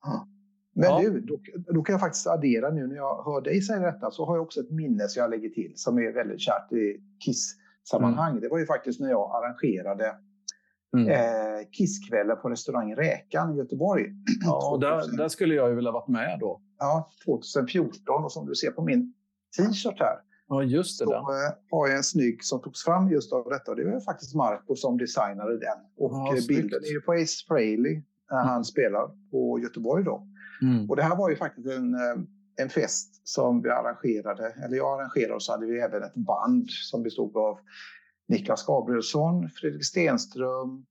Ja. 0.02 0.28
Men 0.74 0.90
ja. 0.90 1.00
du, 1.00 1.20
då, 1.20 1.40
då, 1.74 1.84
kan 1.84 1.94
jag 1.94 2.00
faktiskt 2.00 2.28
addera 2.28 2.70
nu 2.70 2.88
när 2.88 2.96
jag 2.96 3.24
hör 3.24 3.42
dig 3.42 3.62
säga 3.62 3.80
detta 3.80 4.12
så 4.12 4.26
har 4.26 4.36
jag 4.36 4.44
också 4.44 4.60
ett 4.60 4.72
minne 4.72 5.08
som 5.08 5.22
jag 5.22 5.30
lägger 5.30 5.50
till 5.50 5.74
som 5.76 5.98
är 5.98 6.14
väldigt 6.14 6.40
kärt 6.40 6.72
i 6.72 7.02
Kiss-sammanhang. 7.26 8.30
Mm. 8.30 8.42
Det 8.42 8.50
var 8.50 8.60
ju 8.60 8.66
faktiskt 8.66 9.00
när 9.00 9.10
jag 9.10 9.32
arrangerade 9.36 10.16
mm. 10.98 11.08
eh, 11.08 11.70
Kisskvällen 11.72 12.38
på 12.42 12.50
restaurangen 12.50 12.96
Räkan 12.96 13.54
i 13.54 13.58
Göteborg. 13.58 14.06
Ja, 14.46 14.78
där, 14.82 15.18
där, 15.18 15.28
skulle 15.28 15.56
jag 15.56 15.70
ju 15.70 15.76
vilja 15.76 15.92
varit 15.92 16.08
med 16.08 16.38
då. 16.40 16.62
Ja, 16.80 17.10
2014 17.26 18.24
och 18.24 18.32
som 18.32 18.46
du 18.46 18.56
ser 18.56 18.72
på 18.72 18.82
min 18.82 19.14
t-shirt 19.58 20.00
här. 20.00 20.18
Ja, 20.48 20.64
just 20.64 21.00
det. 21.00 21.06
Så 21.06 21.12
där. 21.12 21.18
Eh, 21.18 21.54
har 21.72 21.88
jag 21.88 21.98
en 21.98 22.04
snygg 22.04 22.44
som 22.44 22.62
togs 22.62 22.84
fram 22.84 23.12
just 23.12 23.34
av 23.34 23.50
detta. 23.50 23.76
Det 23.76 23.92
var 23.92 24.00
faktiskt 24.00 24.36
Marco 24.36 24.76
som 24.76 24.98
designade 24.98 25.60
den. 25.60 25.78
Och 25.98 26.12
ja, 26.12 26.38
eh, 26.38 26.48
bilden 26.48 26.84
är 26.84 26.92
ju 26.92 27.02
på 27.02 27.14
Ace 27.14 27.46
Frehley 27.48 28.04
när 28.32 28.38
han 28.38 28.50
mm. 28.50 28.64
spelar 28.64 29.32
på 29.32 29.60
Göteborg 29.60 30.04
då. 30.04 30.28
Mm. 30.62 30.90
Och 30.90 30.96
det 30.96 31.04
här 31.04 31.16
var 31.16 31.30
ju 31.30 31.36
faktiskt 31.36 31.68
en, 31.68 31.94
eh, 31.94 32.16
en 32.58 32.70
fest 32.70 33.28
som 33.28 33.62
vi 33.62 33.70
arrangerade, 33.70 34.56
eller 34.66 34.78
jag 34.78 35.00
arrangerade 35.00 35.34
och 35.34 35.44
så 35.44 35.52
hade 35.52 35.66
vi 35.66 35.80
även 35.80 36.04
ett 36.04 36.16
band 36.16 36.70
som 36.70 37.04
bestod 37.04 37.38
av 37.38 37.60
Niklas 38.28 38.66
Gabrielsson, 38.66 39.50
Fredrik 39.50 39.86
Stenström, 39.86 40.86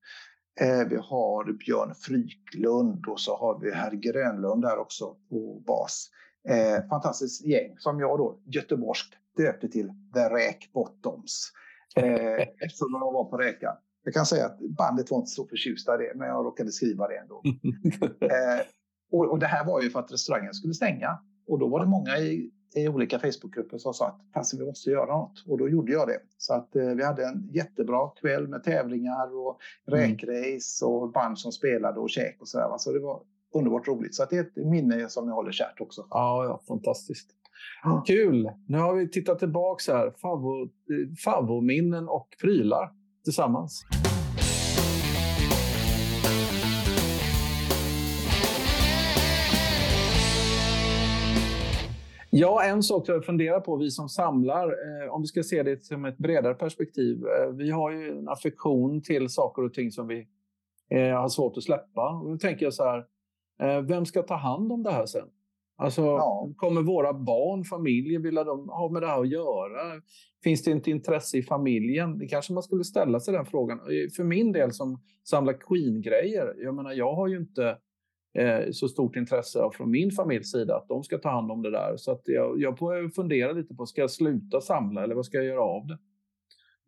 eh, 0.61 0.89
vi 0.89 0.97
har 0.97 1.53
Björn 1.53 1.95
Fryklund 1.95 3.07
och 3.07 3.21
så 3.21 3.37
har 3.37 3.61
vi 3.61 3.71
herr 3.71 3.93
Grönlund 3.93 4.63
där 4.63 4.79
också 4.79 5.17
på 5.31 5.63
bas. 5.67 6.11
Eh, 6.49 6.89
fantastiskt 6.89 7.47
gäng 7.47 7.79
som 7.79 8.01
jag 8.01 8.19
då 8.19 8.39
göteborgskt 8.47 9.15
döpte 9.37 9.69
till 9.69 9.93
The 10.15 10.21
Räk 10.21 10.71
Bottoms. 10.73 11.53
Eh, 11.97 12.49
eftersom 12.61 12.93
de 12.93 13.01
var 13.01 13.25
på 13.25 13.37
räkan. 13.37 13.77
Jag 14.05 14.15
kan 14.15 14.27
säga 14.27 14.47
att 14.47 14.59
bandet 14.59 15.11
var 15.11 15.19
inte 15.19 15.31
så 15.31 15.47
förtjusta 15.47 15.95
i 15.95 16.07
det, 16.07 16.13
men 16.15 16.29
jag 16.29 16.47
råkade 16.47 16.73
skriva 16.73 17.09
det 17.09 17.17
ändå. 17.17 17.43
eh, 18.21 18.67
och, 19.11 19.31
och, 19.31 19.39
det 19.39 19.47
här 19.47 19.67
var 19.67 19.83
ju 19.83 19.91
för 19.91 20.01
att 20.01 20.13
restaurangen 20.13 20.55
skulle 20.55 20.75
stänga. 20.75 21.19
Och 21.47 21.59
då 21.59 21.69
var 21.69 21.81
det 21.81 21.87
många 21.87 22.19
i, 22.19 22.51
i 22.75 22.89
olika 22.89 23.19
Facebookgrupper 23.19 23.79
som 23.79 23.95
sa 23.95 24.21
att 24.33 24.47
vi 24.59 24.67
måste 24.67 24.91
göra 24.91 25.07
något. 25.07 25.45
Och 25.47 25.59
då 25.59 25.69
gjorde 25.69 25.93
jag 25.93 26.09
det. 26.09 26.19
Så 26.39 26.55
att 26.55 26.77
eh, 26.77 26.87
vi 26.87 27.05
hade 27.05 27.27
en 27.27 27.49
jättebra 27.53 28.09
kväll 28.09 28.49
med 28.49 28.65
tävlingar 28.65 29.37
och 29.37 29.61
mm. 29.89 30.01
räkrace 30.01 30.85
och 30.85 31.13
band 31.13 31.39
som 31.39 31.53
spelade 31.53 32.01
och 32.01 32.11
käk 32.11 32.41
och 32.41 32.49
sådär. 32.49 32.79
Så 32.79 32.93
det 32.93 33.01
var 33.01 33.23
underbart 33.55 33.89
roligt. 33.89 34.15
Så 34.15 34.23
att 34.23 34.31
det 34.31 34.37
är 34.37 34.41
ett 34.41 34.57
minne 34.57 35.09
som 35.09 35.29
jag 35.29 35.35
håller 35.35 35.53
kärt 35.53 35.81
också. 35.81 36.07
Ja, 36.11 36.45
ja 36.45 36.63
fantastiskt. 36.69 37.31
Kul! 38.07 38.51
Nu 38.69 38.79
har 38.79 38.95
vi 38.95 39.11
tittat 39.11 39.39
tillbaka 39.39 39.93
här. 39.93 40.13
Favvominnen 41.25 42.09
och 42.09 42.29
prylar 42.41 42.91
tillsammans. 43.25 43.85
Ja, 52.37 52.65
en 52.65 52.83
sak 52.83 53.09
jag 53.09 53.25
funderar 53.25 53.61
på, 53.61 53.77
vi 53.77 53.91
som 53.91 54.09
samlar, 54.09 54.65
eh, 54.65 55.15
om 55.15 55.21
vi 55.21 55.27
ska 55.27 55.43
se 55.43 55.63
det 55.63 55.85
som 55.85 56.05
ett 56.05 56.19
bredare 56.19 56.55
perspektiv. 56.55 57.17
Eh, 57.17 57.51
vi 57.57 57.71
har 57.71 57.91
ju 57.91 58.19
en 58.19 58.29
affektion 58.29 59.03
till 59.03 59.29
saker 59.29 59.65
och 59.65 59.75
ting 59.75 59.91
som 59.91 60.07
vi 60.09 60.29
eh, 60.91 61.21
har 61.21 61.29
svårt 61.29 61.57
att 61.57 61.63
släppa. 61.63 62.21
Och 62.23 62.31
då 62.31 62.39
tänker 62.39 62.67
jag 62.67 62.75
så 62.75 62.85
här, 62.85 62.99
eh, 63.63 63.83
vem 63.83 64.07
ska 64.07 64.23
ta 64.23 64.37
hand 64.37 64.73
om 64.73 64.83
det 64.83 64.91
här 64.91 65.07
sen? 65.07 65.29
Alltså, 65.77 66.03
ja. 66.03 66.53
kommer 66.57 66.83
våra 66.83 67.13
barn, 67.13 67.65
familjer, 67.65 68.21
vilja 68.21 68.45
de 68.45 68.69
ha 68.69 68.89
med 68.89 69.03
det 69.03 69.07
här 69.07 69.21
att 69.21 69.29
göra? 69.29 70.01
Finns 70.45 70.63
det 70.63 70.71
inte 70.71 70.91
intresse 70.91 71.39
i 71.39 71.43
familjen? 71.43 72.19
Det 72.19 72.27
kanske 72.27 72.53
man 72.53 72.63
skulle 72.63 72.85
ställa 72.85 73.21
sig 73.21 73.35
den 73.35 73.47
frågan. 73.47 73.81
För 74.17 74.25
min 74.25 74.53
del 74.53 74.73
som 74.73 75.01
samlar 75.25 75.53
Queen-grejer, 75.53 76.55
jag 76.59 76.75
menar, 76.75 76.93
jag 76.93 77.15
har 77.15 77.29
ju 77.29 77.37
inte 77.37 77.79
eh, 78.39 78.71
så 78.71 78.89
stort 78.89 79.17
intresse 79.17 79.71
från 79.73 79.91
min 79.91 80.11
familjs 80.11 80.51
sida 80.51 80.77
att 80.77 80.89
de 80.89 81.05
ska 81.05 81.19
ta 81.19 81.31
hand 81.31 81.51
om 81.51 81.63
det 81.63 81.71
där. 81.71 81.97
Så 81.97 82.13
att 82.13 82.23
jag, 82.25 82.61
jag 82.61 82.79
får 82.79 83.09
fundera 83.09 83.53
lite 83.53 83.75
på, 83.75 83.87
ska 83.87 84.01
jag 84.01 84.11
sluta 84.11 84.61
samla 84.61 85.05
eller 85.05 85.15
vad 85.15 85.27
ska 85.27 85.37
jag 85.37 85.47
göra 85.47 85.63
av 85.63 85.87
det? 85.87 85.99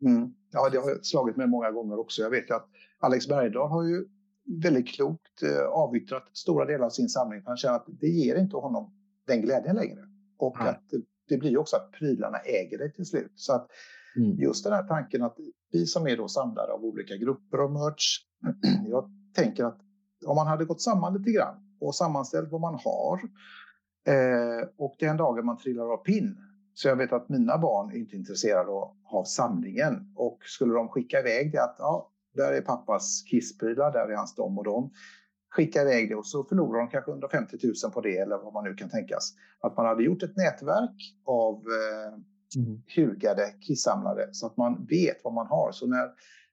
Mm. 0.08 0.34
Ja, 0.52 0.68
det 0.70 0.78
har 0.78 1.02
slagit 1.02 1.36
med 1.36 1.48
många 1.48 1.70
gånger 1.70 1.98
också. 1.98 2.22
Jag 2.22 2.30
vet 2.30 2.50
att 2.50 2.68
Alex 2.98 3.28
Bergdahl 3.28 3.68
har 3.68 3.84
ju 3.84 4.04
väldigt 4.46 4.88
klokt 4.88 5.42
eh, 5.42 5.68
avyttrat 5.68 6.28
stora 6.32 6.64
delar 6.64 6.86
av 6.86 6.90
sin 6.90 7.08
samling. 7.08 7.42
Han 7.44 7.56
känner 7.56 7.76
att 7.76 7.86
det 8.00 8.08
ger 8.08 8.36
inte 8.36 8.56
honom 8.56 8.92
den 9.26 9.42
glädjen 9.42 9.76
längre. 9.76 10.00
Och 10.38 10.60
mm. 10.60 10.68
att 10.68 10.82
det 11.28 11.38
blir 11.38 11.58
också 11.58 11.76
att 11.76 11.92
prylarna 11.92 12.38
äger 12.38 12.78
det 12.78 12.90
till 12.90 13.06
slut. 13.06 13.32
Så 13.34 13.52
att 13.52 13.68
mm. 14.16 14.36
just 14.38 14.64
den 14.64 14.72
här 14.72 14.88
tanken 14.88 15.22
att 15.22 15.36
vi 15.72 15.86
som 15.86 16.06
är 16.06 16.16
då 16.16 16.28
samlare 16.28 16.72
av 16.72 16.84
olika 16.84 17.16
grupper 17.16 17.58
av 17.58 17.72
merch. 17.72 18.18
jag 18.88 19.10
tänker 19.34 19.64
att 19.64 19.80
om 20.26 20.36
man 20.36 20.46
hade 20.46 20.64
gått 20.64 20.80
samman 20.82 21.18
lite 21.18 21.30
grann 21.30 21.76
och 21.80 21.94
sammanställt 21.94 22.52
vad 22.52 22.60
man 22.60 22.78
har 22.84 23.20
eh, 24.14 24.68
och 24.76 24.96
den 24.98 25.16
dagen 25.16 25.46
man 25.46 25.58
trillar 25.58 25.92
av 25.92 25.96
pinn 25.96 26.36
så 26.74 26.88
jag 26.88 26.96
vet 26.96 27.12
att 27.12 27.28
mina 27.28 27.58
barn 27.58 27.90
är 27.90 27.96
inte 27.96 28.16
intresserade 28.16 28.70
av 29.04 29.24
samlingen 29.24 30.12
och 30.16 30.38
skulle 30.44 30.74
de 30.74 30.88
skicka 30.88 31.20
iväg 31.20 31.52
det 31.52 31.62
att 31.62 31.76
ja, 31.78 32.10
där 32.36 32.52
är 32.52 32.60
pappas 32.60 33.22
kissprylar, 33.30 33.92
där 33.92 34.08
är 34.08 34.16
hans 34.16 34.34
dom 34.34 34.58
och 34.58 34.64
dom. 34.64 34.90
Skicka 35.50 35.82
iväg 35.82 36.08
det 36.08 36.14
och 36.14 36.26
så 36.26 36.44
förlorar 36.44 36.78
de 36.78 36.88
kanske 36.88 37.10
150 37.10 37.56
000 37.84 37.92
på 37.92 38.00
det 38.00 38.18
eller 38.18 38.36
vad 38.36 38.52
man 38.52 38.64
nu 38.64 38.74
kan 38.74 38.90
tänkas. 38.90 39.34
Att 39.60 39.76
man 39.76 39.86
hade 39.86 40.04
gjort 40.04 40.22
ett 40.22 40.36
nätverk 40.36 41.14
av 41.24 41.54
eh, 41.54 42.14
mm. 42.62 42.82
hugade 42.96 43.54
kissamlare 43.60 44.28
så 44.32 44.46
att 44.46 44.56
man 44.56 44.86
vet 44.90 45.16
vad 45.24 45.34
man 45.34 45.46
har. 45.46 45.72
Så 45.72 45.86
när 45.86 46.10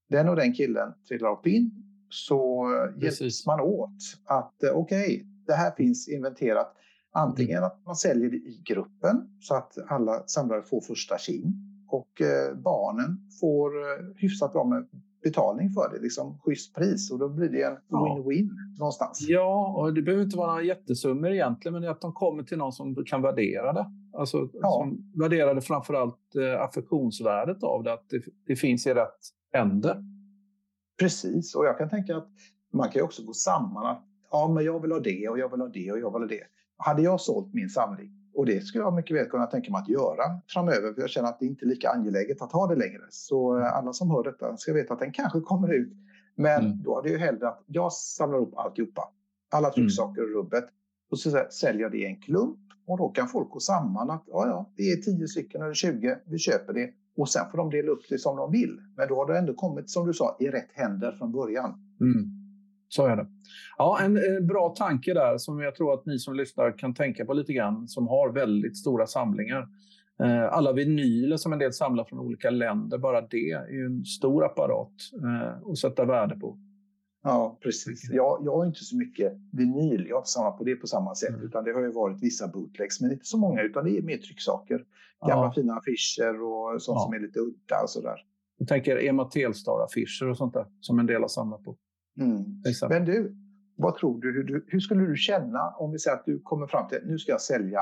den 0.09 0.29
och 0.29 0.35
den 0.35 0.53
killen 0.53 0.93
trillar 1.07 1.31
upp 1.31 1.47
in 1.47 1.71
så 2.09 2.65
Precis. 2.99 3.21
hjälps 3.21 3.45
man 3.45 3.59
åt 3.59 3.97
att 4.25 4.63
eh, 4.63 4.71
okej, 4.71 5.05
okay, 5.05 5.25
det 5.47 5.53
här 5.53 5.71
finns 5.71 6.09
inventerat. 6.09 6.75
Antingen 7.11 7.57
mm. 7.57 7.67
att 7.67 7.85
man 7.85 7.95
säljer 7.95 8.29
det 8.29 8.37
i 8.37 8.61
gruppen 8.65 9.37
så 9.39 9.55
att 9.55 9.77
alla 9.87 10.23
samlare 10.27 10.61
får 10.61 10.81
första 10.81 11.17
king 11.17 11.53
och 11.87 12.21
eh, 12.21 12.55
barnen 12.55 13.17
får 13.39 13.81
eh, 13.81 14.15
hyfsat 14.15 14.53
bra 14.53 14.63
med 14.63 14.87
betalning 15.23 15.69
för 15.69 15.89
det, 15.93 15.99
liksom 16.01 16.37
schysst 16.39 16.75
pris 16.75 17.11
och 17.11 17.19
då 17.19 17.29
blir 17.29 17.49
det 17.49 17.63
en 17.63 17.77
Ja. 17.89 17.97
win-win 18.17 18.49
någonstans. 18.79 19.21
Ja, 19.29 19.73
och 19.77 19.93
det 19.93 20.01
behöver 20.01 20.23
inte 20.23 20.37
vara 20.37 20.47
några 20.47 20.63
jättesummor 20.63 21.31
egentligen, 21.31 21.73
men 21.79 21.89
att 21.91 22.01
de 22.01 22.13
kommer 22.13 22.43
till 22.43 22.57
någon 22.57 22.71
som 22.73 22.95
kan 23.05 23.21
värdera 23.21 23.73
det. 23.73 23.85
Alltså, 24.17 24.49
Ja. 24.53 24.69
som 24.71 25.11
värderar 25.21 25.55
det 25.55 25.61
framförallt 25.61 26.35
eh, 26.35 26.61
affektionsvärdet 26.61 27.63
av 27.63 27.83
det, 27.83 27.93
att 27.93 28.09
det, 28.09 28.23
det 28.47 28.55
finns 28.55 28.87
i 28.87 28.93
rätt 28.93 29.19
händer. 29.53 30.03
Precis, 30.99 31.55
och 31.55 31.65
jag 31.65 31.77
kan 31.77 31.89
tänka 31.89 32.17
att 32.17 32.29
man 32.73 32.89
kan 32.89 32.99
ju 32.99 33.01
också 33.01 33.23
gå 33.25 33.33
samman. 33.33 33.85
Att, 33.85 34.03
ja, 34.31 34.51
men 34.55 34.65
jag 34.65 34.79
vill 34.81 34.91
ha 34.91 34.99
det 34.99 35.29
och 35.29 35.39
jag 35.39 35.51
vill 35.51 35.61
ha 35.61 35.67
det 35.67 35.91
och 35.91 35.99
jag 35.99 36.13
vill 36.13 36.21
ha 36.21 36.27
det. 36.27 36.43
Hade 36.77 37.01
jag 37.01 37.21
sålt 37.21 37.53
min 37.53 37.69
samling, 37.69 38.11
och 38.35 38.45
det 38.45 38.63
skulle 38.63 38.83
jag 38.83 38.93
mycket 38.93 39.17
väl 39.17 39.25
kunna 39.25 39.45
tänka 39.45 39.71
mig 39.71 39.79
att 39.81 39.89
göra 39.89 40.23
framöver, 40.47 40.93
för 40.93 41.01
jag 41.01 41.09
känner 41.09 41.29
att 41.29 41.39
det 41.39 41.45
inte 41.45 41.65
är 41.65 41.67
lika 41.67 41.89
angeläget 41.89 42.41
att 42.41 42.51
ha 42.51 42.67
det 42.67 42.75
längre. 42.75 43.01
Så 43.09 43.57
eh, 43.59 43.73
alla 43.77 43.93
som 43.93 44.11
hör 44.11 44.23
detta 44.23 44.57
ska 44.57 44.73
veta 44.73 44.93
att 44.93 44.99
den 44.99 45.11
kanske 45.13 45.39
kommer 45.39 45.73
ut. 45.73 45.93
Men 46.35 46.65
Mm. 46.65 46.83
då 46.83 46.99
är 46.99 47.03
det 47.03 47.09
ju 47.09 47.17
hellre 47.17 47.47
att 47.47 47.63
jag 47.67 47.93
samlar 47.93 48.39
upp 48.39 48.57
alltihopa, 48.57 49.01
alla 49.51 49.69
trycksaker 49.69 50.21
och 50.23 50.29
rubbet, 50.29 50.63
och 51.11 51.19
så 51.19 51.45
säljer 51.49 51.81
jag 51.81 51.91
det 51.91 51.97
i 51.97 52.05
en 52.05 52.21
klump. 52.21 52.57
Och 52.87 52.97
då 52.97 53.09
kan 53.09 53.27
folk 53.27 53.49
gå 53.49 53.59
samman 53.59 54.09
att 54.09 54.23
ja, 54.27 54.47
ja, 54.47 54.71
det 54.77 54.83
är 54.91 54.95
10 54.95 55.27
stycken 55.27 55.61
eller 55.61 55.73
20, 55.73 56.17
vi 56.25 56.37
köper 56.37 56.73
det. 56.73 56.89
Och 57.17 57.29
sen 57.29 57.45
får 57.51 57.57
de 57.57 57.69
dela 57.69 57.91
upp 57.91 58.01
det 58.09 58.17
som 58.19 58.37
de 58.37 58.51
vill. 58.51 58.79
Men 58.97 59.07
då 59.07 59.15
har 59.15 59.25
det 59.33 59.37
ändå 59.39 59.53
kommit, 59.53 59.89
som 59.89 60.07
du 60.07 60.13
sa, 60.13 60.37
i 60.39 60.47
rätt 60.49 60.69
händer 60.73 61.11
från 61.11 61.31
början. 61.31 61.69
Mm. 62.01 62.42
Så 62.95 63.05
är 63.05 63.15
det. 63.15 63.27
Ja, 63.77 63.99
en, 64.01 64.17
en 64.17 64.47
bra 64.47 64.69
tanke 64.69 65.13
där 65.13 65.37
som 65.37 65.59
jag 65.59 65.75
tror 65.75 65.93
att 65.93 66.05
ni 66.05 66.19
som 66.19 66.35
lyssnar 66.35 66.77
kan 66.77 66.93
tänka 66.93 67.25
på 67.25 67.33
lite 67.33 67.53
grann, 67.53 67.87
som 67.87 68.07
har 68.07 68.31
väldigt 68.31 68.77
stora 68.77 69.07
samlingar. 69.07 69.67
Eh, 70.23 70.43
alla 70.53 70.73
vinyler 70.73 71.37
som 71.37 71.53
en 71.53 71.59
del 71.59 71.73
samlar 71.73 72.03
från 72.03 72.19
olika 72.19 72.49
länder, 72.49 72.97
bara 72.97 73.21
det 73.21 73.51
är 73.51 73.67
ju 73.71 73.85
en 73.85 74.05
stor 74.05 74.45
apparat 74.45 74.91
eh, 75.23 75.69
att 75.71 75.77
sätta 75.77 76.05
värde 76.05 76.35
på. 76.35 76.57
Ja, 77.23 77.59
precis. 77.63 78.09
Jag, 78.11 78.41
jag 78.45 78.55
har 78.57 78.65
inte 78.65 78.83
så 78.83 78.97
mycket 78.97 79.33
vinyl. 79.51 80.05
Jag 80.09 80.15
har 80.15 80.21
inte 80.21 80.29
samlat 80.29 80.57
på 80.57 80.63
det 80.63 80.75
på 80.75 80.87
samma 80.87 81.15
sätt. 81.15 81.29
Mm. 81.29 81.41
Utan 81.45 81.63
det 81.63 81.73
har 81.73 81.81
ju 81.81 81.91
varit 81.91 82.23
vissa 82.23 82.47
bootlegs, 82.47 83.01
men 83.01 83.11
inte 83.11 83.25
så 83.25 83.37
många. 83.37 83.61
Utan 83.61 83.85
det 83.85 83.97
är 83.97 84.01
mer 84.01 84.17
trycksaker. 84.17 84.83
Gamla 85.27 85.45
Ja. 85.45 85.53
fina 85.55 85.73
affischer 85.73 86.41
och 86.43 86.81
sånt 86.81 86.95
Ja. 86.99 87.03
som 87.05 87.13
är 87.13 87.19
lite 87.19 87.39
udda 87.39 87.81
och 87.83 87.89
sådär. 87.89 88.15
Jag 88.57 88.67
tänker 88.67 89.07
Emma 89.09 89.23
Telstar-affischer 89.29 90.29
och 90.29 90.37
sånt 90.37 90.53
där 90.53 90.65
som 90.81 90.99
en 90.99 91.05
del 91.05 91.21
har 91.21 91.27
samlat 91.27 91.63
på. 91.63 91.77
Mm. 92.19 92.43
Men 92.89 93.05
du, 93.05 93.35
vad 93.75 93.95
tror 93.95 94.21
du 94.21 94.33
hur, 94.33 94.43
du? 94.43 94.65
hur 94.67 94.79
skulle 94.79 95.05
du 95.05 95.15
känna 95.15 95.69
om 95.77 95.91
vi 95.91 95.99
säger 95.99 96.17
att 96.17 96.25
du 96.25 96.39
kommer 96.39 96.67
fram 96.67 96.87
till 96.87 96.99
nu 97.05 97.17
ska 97.19 97.31
jag 97.31 97.41
sälja 97.41 97.79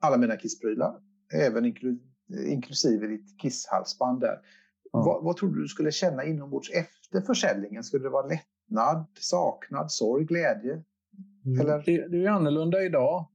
alla 0.00 0.16
mina 0.16 0.36
kissprylar. 0.36 0.94
Även 1.34 1.64
inklu, 1.64 1.98
inklusive 2.46 3.06
ditt 3.06 3.40
kisshalsband 3.40 4.20
där. 4.20 4.38
Ja. 4.92 5.02
Vad, 5.06 5.24
vad 5.24 5.36
tror 5.36 5.54
du 5.54 5.62
du 5.62 5.68
skulle 5.68 5.92
känna 5.92 6.24
inombords 6.24 6.70
efter 6.70 7.20
försäljningen? 7.20 7.84
Skulle 7.84 8.02
det 8.02 8.10
vara 8.10 8.26
lättnad, 8.26 9.06
saknad, 9.20 9.92
sorg, 9.92 10.24
glädje? 10.24 10.82
Eller? 11.60 11.82
Det, 11.86 12.08
det 12.08 12.24
är 12.24 12.28
annorlunda 12.28 12.82
idag. 12.82 13.26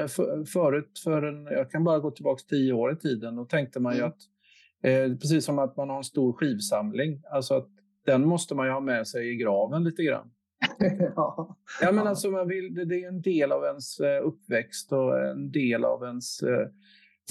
Eh, 0.00 0.06
för, 0.06 0.44
förut, 0.44 1.00
för 1.04 1.22
en, 1.22 1.44
jag 1.44 1.70
kan 1.70 1.84
bara 1.84 1.98
gå 1.98 2.10
tillbaka 2.10 2.42
tio 2.48 2.72
år 2.72 2.92
i 2.92 2.96
tiden, 2.96 3.36
då 3.36 3.44
tänkte 3.44 3.80
man 3.80 3.94
ju 3.94 3.98
Mm. 3.98 4.10
att 4.10 4.18
eh, 4.82 5.18
precis 5.18 5.44
som 5.44 5.58
att 5.58 5.76
man 5.76 5.90
har 5.90 5.96
en 5.96 6.04
stor 6.04 6.32
skivsamling, 6.32 7.22
alltså 7.30 7.54
att 7.54 7.68
den 8.06 8.28
måste 8.28 8.54
man 8.54 8.66
ju 8.66 8.72
ha 8.72 8.80
med 8.80 9.08
sig 9.08 9.32
i 9.32 9.36
graven 9.36 9.84
lite 9.84 10.02
grann. 10.02 10.30
ja. 11.16 11.56
Ja, 11.80 11.92
men 11.92 12.06
alltså 12.06 12.30
man 12.30 12.48
vill, 12.48 12.74
det, 12.74 12.84
det 12.84 13.04
är 13.04 13.08
en 13.08 13.20
del 13.20 13.52
av 13.52 13.64
ens 13.64 14.00
eh, 14.00 14.26
uppväxt 14.26 14.92
och 14.92 15.20
en 15.20 15.50
del 15.50 15.84
av 15.84 16.04
ens 16.04 16.42
eh, 16.42 16.68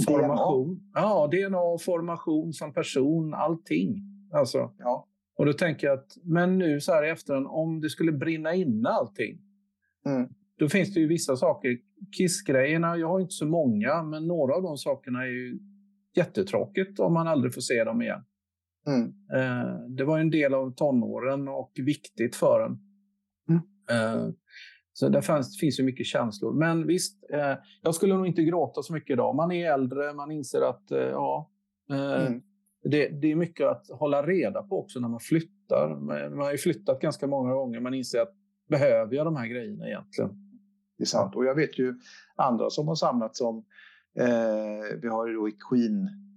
formation. 0.06 0.91
Ja, 0.93 1.30
DNA 1.31 1.60
och 1.60 1.81
formation 1.81 2.53
som 2.53 2.73
person, 2.73 3.34
allting. 3.34 4.02
Alltså, 4.34 4.72
ja. 4.77 5.07
och 5.38 5.45
då 5.45 5.53
tänker 5.53 5.88
jag 5.88 5.99
att, 5.99 6.18
men 6.23 6.57
nu 6.57 6.81
så 6.81 6.93
här 6.93 7.06
i 7.06 7.10
efterhand, 7.10 7.47
om 7.49 7.81
det 7.81 7.89
skulle 7.89 8.11
brinna 8.11 8.53
inne 8.53 8.89
allting, 8.89 9.41
Mm. 10.06 10.30
då 10.60 10.69
finns 10.69 10.93
det 10.93 10.99
ju 10.99 11.07
vissa 11.07 11.35
saker. 11.35 11.77
Kissgrejerna, 12.18 12.97
jag 12.97 13.07
har 13.07 13.19
inte 13.19 13.34
så 13.34 13.45
många, 13.45 14.03
men 14.03 14.27
några 14.27 14.56
av 14.56 14.64
de 14.64 14.77
sakerna 14.77 15.22
är 15.22 15.27
ju 15.27 15.60
jättetråkigt 16.15 16.99
om 16.99 17.14
man 17.14 17.27
aldrig 17.27 17.53
får 17.53 17.61
se 17.61 17.84
dem 17.84 18.02
igen. 18.02 18.22
Mm. 18.88 19.14
Eh, 19.34 19.80
det 19.90 20.03
var 20.03 20.20
en 20.20 20.30
del 20.30 20.53
av 20.53 20.72
tonåren 20.76 21.48
och 21.48 21.72
viktigt 21.76 22.36
för 22.36 22.62
en. 22.62 22.80
Mm. 23.49 23.62
Eh, 23.90 24.30
så 24.94 25.10
där 25.10 25.22
fanns, 25.22 25.60
finns 25.60 25.80
ju 25.80 25.84
mycket 25.84 26.06
känslor. 26.06 26.53
Men 26.53 26.88
visst, 26.88 27.24
eh, 27.34 27.53
jag 27.82 27.95
skulle 27.95 28.16
nog 28.16 28.28
inte 28.28 28.44
gråta 28.44 28.82
så 28.82 28.94
mycket 28.94 29.10
idag. 29.14 29.36
Man 29.36 29.52
är 29.52 29.74
äldre, 29.74 30.14
man 30.14 30.32
inser 30.32 30.62
att 30.62 30.84
ja, 30.90 31.52
Mm. 31.90 32.41
det, 32.84 33.07
det 33.07 33.32
är 33.32 33.36
mycket 33.36 33.68
att 33.68 33.88
hålla 33.90 34.24
reda 34.24 34.64
på 34.64 34.80
också 34.80 34.99
när 34.99 35.07
man 35.07 35.20
flyttar. 35.20 35.95
Man, 36.30 36.40
har 36.40 36.52
ju 36.52 36.57
flyttat 36.57 37.02
ganska 37.02 37.28
många 37.28 37.53
gånger. 37.53 37.80
Man 37.80 37.94
inser 37.94 38.22
att 38.22 38.34
behöver 38.70 39.16
jag 39.16 39.26
de 39.26 39.36
här 39.36 39.48
grejerna 39.48 39.88
egentligen? 39.88 40.30
Det 40.98 41.03
är 41.03 41.06
sant. 41.06 41.36
Och 41.36 41.45
jag 41.45 41.56
vet 41.56 41.80
ju 41.80 41.99
andra 42.36 42.70
som 42.70 42.88
har 42.88 42.95
samlat 42.95 43.36
som... 43.36 43.66
Eh, 44.20 44.99
vi 45.02 45.07
har 45.07 45.28
ju 45.28 45.34
då 45.34 45.49
i 45.49 45.52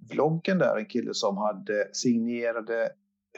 Queen-vloggen 0.09 0.59
där 0.59 0.77
en 0.77 0.87
kille 0.87 1.15
som 1.15 1.37
hade 1.37 1.89
signerade 1.93 2.89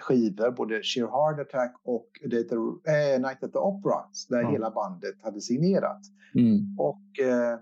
skivor, 0.00 0.50
både 0.50 0.82
Sheer 0.82 1.06
Heart 1.06 1.40
Attack 1.48 1.76
och 1.82 2.06
The, 2.30 2.42
the, 2.42 2.54
eh, 2.54 3.20
Night 3.20 3.42
at 3.44 3.52
the 3.52 3.58
Opera, 3.58 4.04
där 4.28 4.42
Ja. 4.42 4.50
hela 4.50 4.70
bandet 4.70 5.22
hade 5.22 5.40
signerat. 5.40 6.00
Mm. 6.34 6.78
Och 6.78 7.24
eh, 7.26 7.58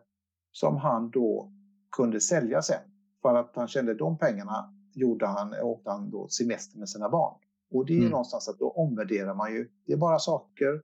som 0.52 0.76
han 0.76 1.10
då 1.10 1.52
kunde 1.96 2.20
sälja 2.20 2.62
sen. 2.62 2.80
För 3.22 3.34
att 3.34 3.52
han 3.56 3.68
kände 3.68 3.94
de 3.94 4.18
pengarna 4.18 4.74
gjorde 4.94 5.26
han, 5.26 5.54
åkte 5.62 5.90
han 5.90 6.10
då 6.10 6.28
semester 6.28 6.78
med 6.78 6.88
sina 6.88 7.08
barn. 7.08 7.34
Och 7.70 7.86
det 7.86 7.92
är 7.92 7.94
ju 7.94 8.00
Mm. 8.00 8.10
någonstans 8.10 8.48
att 8.48 8.58
då 8.58 8.70
omvärderar 8.70 9.34
man 9.34 9.52
ju. 9.54 9.68
Det 9.86 9.92
är 9.92 9.96
bara 9.96 10.18
saker. 10.18 10.82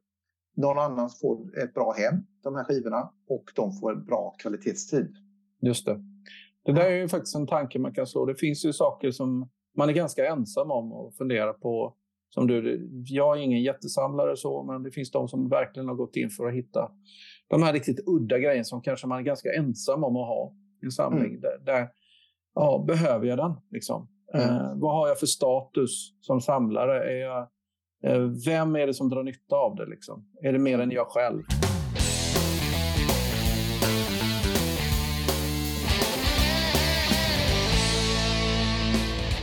Någon 0.57 0.79
annan 0.79 1.11
får 1.11 1.59
ett 1.59 1.75
bra 1.75 1.93
hem, 1.93 2.15
de 2.43 2.55
här 2.55 2.65
skivorna. 2.65 3.11
Och 3.29 3.45
de 3.55 3.73
får 3.73 3.93
en 3.93 4.05
bra 4.05 4.35
kvalitetstid. 4.39 5.17
Just 5.61 5.87
det. 5.87 6.01
Det 6.65 6.73
där 6.73 6.85
är 6.85 6.97
ju 6.97 7.09
faktiskt 7.09 7.37
en 7.37 7.47
tanke 7.47 7.79
man 7.79 7.95
kan 7.95 8.07
slå. 8.07 8.27
Det 8.27 8.35
finns 8.35 8.65
ju 8.65 8.73
saker 8.73 9.11
som 9.11 9.51
man 9.77 9.89
är 9.89 9.93
ganska 9.93 10.27
ensam 10.27 10.71
om 10.71 10.93
och 10.93 11.15
fundera 11.15 11.53
på. 11.53 11.95
Som 12.29 12.47
du, 12.47 12.89
jag 13.07 13.39
är 13.39 13.43
ingen 13.43 13.63
jättesamlare 13.63 14.37
så, 14.37 14.63
men 14.63 14.83
det 14.83 14.91
finns 14.91 15.11
de 15.11 15.29
som 15.29 15.49
verkligen 15.49 15.89
har 15.89 15.95
gått 15.95 16.17
in 16.17 16.31
för 16.31 16.47
att 16.47 16.55
hitta 16.55 16.91
de 17.49 17.63
här 17.63 17.73
riktigt 17.73 18.09
udda 18.09 18.39
grejerna 18.39 18.65
som 18.65 18.83
kanske 18.83 19.07
man 19.07 19.19
är 19.19 19.23
ganska 19.23 19.53
ensam 19.53 20.05
om 20.05 20.17
att 20.17 20.27
ha 20.27 20.53
i 20.83 20.85
en 20.85 20.91
samling. 20.91 21.31
Mm. 21.31 21.41
Där, 21.41 21.59
där, 21.65 21.89
ja, 22.55 22.85
behöver 22.87 23.27
jag 23.27 23.39
den? 23.39 23.53
Liksom? 23.71 24.09
Mm. 24.35 24.49
Eh, 24.49 24.73
vad 24.77 24.93
har 24.93 25.09
jag 25.09 25.19
för 25.19 25.27
status 25.27 26.13
som 26.21 26.41
samlare? 26.41 27.13
Är 27.13 27.17
jag, 27.17 27.49
eh, 28.05 28.31
vem 28.47 28.77
är 28.77 28.87
det 28.87 28.95
som 28.95 29.09
drar 29.09 29.23
nytta 29.23 29.57
av 29.57 29.77
det? 29.77 29.87
Liksom? 29.87 30.27
Är 30.43 30.53
det 30.53 30.59
mer 30.59 30.79
än 30.79 30.91
jag 30.91 31.07
själv? 31.07 31.43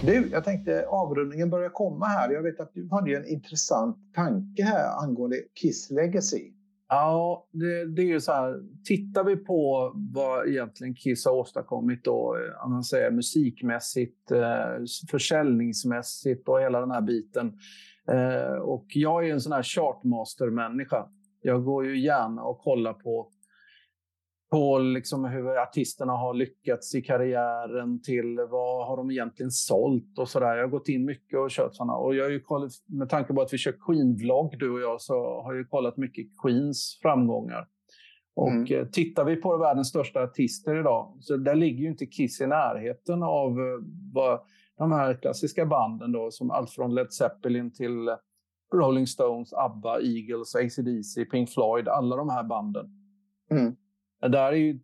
Du, 0.05 0.29
jag 0.31 0.43
tänkte 0.43 0.85
avrundningen 0.87 1.49
börjar 1.49 1.69
komma 1.69 2.05
här. 2.05 2.29
Jag 2.29 2.43
vet 2.43 2.59
att 2.59 2.73
du 2.73 2.89
hade 2.91 3.15
en 3.15 3.27
intressant 3.27 3.97
tanke 4.15 4.63
här 4.63 5.03
angående 5.03 5.35
Kiss 5.61 5.91
Legacy. 5.91 6.51
Ja, 6.89 7.47
det, 7.51 7.95
det 7.95 8.01
är 8.01 8.05
ju 8.05 8.19
så 8.19 8.31
här. 8.31 8.55
Tittar 8.85 9.23
vi 9.23 9.35
på 9.35 9.91
vad 10.13 10.47
egentligen 10.47 10.95
Kiss 10.95 11.25
har 11.25 11.33
åstadkommit 11.33 12.03
då, 12.03 12.35
eh, 12.35 12.65
om 12.65 12.71
man 12.71 12.83
säger 12.83 13.11
musikmässigt, 13.11 14.31
eh, 14.31 14.83
försäljningsmässigt 15.11 16.47
och 16.47 16.61
hela 16.61 16.79
den 16.79 16.91
här 16.91 17.01
biten. 17.01 17.53
Eh, 18.11 18.53
och 18.53 18.85
jag 18.87 19.27
är 19.27 19.33
en 19.33 19.41
sån 19.41 19.53
här 19.53 19.63
chartmaster-människa. 19.63 21.05
Jag 21.41 21.63
går 21.63 21.85
ju 21.85 21.99
gärna 21.99 22.43
och 22.43 22.59
kollar 22.59 22.93
på 22.93 23.31
på 24.51 24.79
liksom 24.79 25.25
hur 25.25 25.57
artisterna 25.57 26.13
har 26.13 26.33
lyckats 26.33 26.95
i 26.95 27.01
karriären 27.01 28.01
till 28.01 28.37
vad 28.49 28.87
har 28.87 28.97
de 28.97 29.11
egentligen 29.11 29.51
sålt 29.51 30.19
och 30.19 30.29
sådär. 30.29 30.55
Jag 30.55 30.63
har 30.63 30.69
gått 30.69 30.87
in 30.87 31.05
mycket 31.05 31.39
och 31.39 31.49
kört 31.49 31.75
sådana. 31.75 31.93
Och 31.93 32.15
jag 32.15 32.23
har 32.23 32.31
ju 32.31 32.39
kollat, 32.39 32.71
med 32.85 33.09
tanke 33.09 33.33
på 33.33 33.41
att 33.41 33.53
vi 33.53 33.57
kör 33.57 33.75
Queen-vlogg 33.87 34.59
du 34.59 34.71
och 34.71 34.81
jag 34.81 35.01
så 35.01 35.41
har 35.41 35.53
jag 35.53 35.69
kollat 35.69 35.97
mycket 35.97 36.27
Queens 36.43 36.99
framgångar. 37.01 37.67
Och 38.35 38.49
Mm. 38.49 38.73
eh, 38.79 38.85
tittar 38.87 39.25
vi 39.25 39.35
på 39.35 39.57
världens 39.57 39.87
största 39.89 40.23
artister 40.23 40.79
idag 40.79 41.17
så 41.19 41.37
där 41.37 41.55
ligger 41.55 41.83
ju 41.83 41.87
inte 41.89 42.05
Kiss 42.05 42.41
i 42.41 42.47
närheten 42.47 43.23
av 43.23 43.49
eh, 43.51 43.85
vad 44.13 44.39
de 44.77 44.91
här 44.91 45.13
klassiska 45.21 45.65
banden 45.65 46.11
då 46.11 46.31
som 46.31 46.51
allt 46.51 46.69
från 46.69 46.95
Led 46.95 47.13
Zeppelin 47.13 47.73
till 47.73 48.09
Rolling 48.73 49.07
Stones, 49.07 49.53
ABBA, 49.53 49.99
Eagles, 50.01 50.55
AC/DC, 50.55 51.25
Pink 51.25 51.49
Floyd, 51.49 51.87
alla 51.87 52.15
de 52.15 52.29
här 52.29 52.43
banden. 52.43 52.85
Mm. 53.51 53.75
Där 54.21 54.51
är 54.51 54.55
ju, 54.55 54.79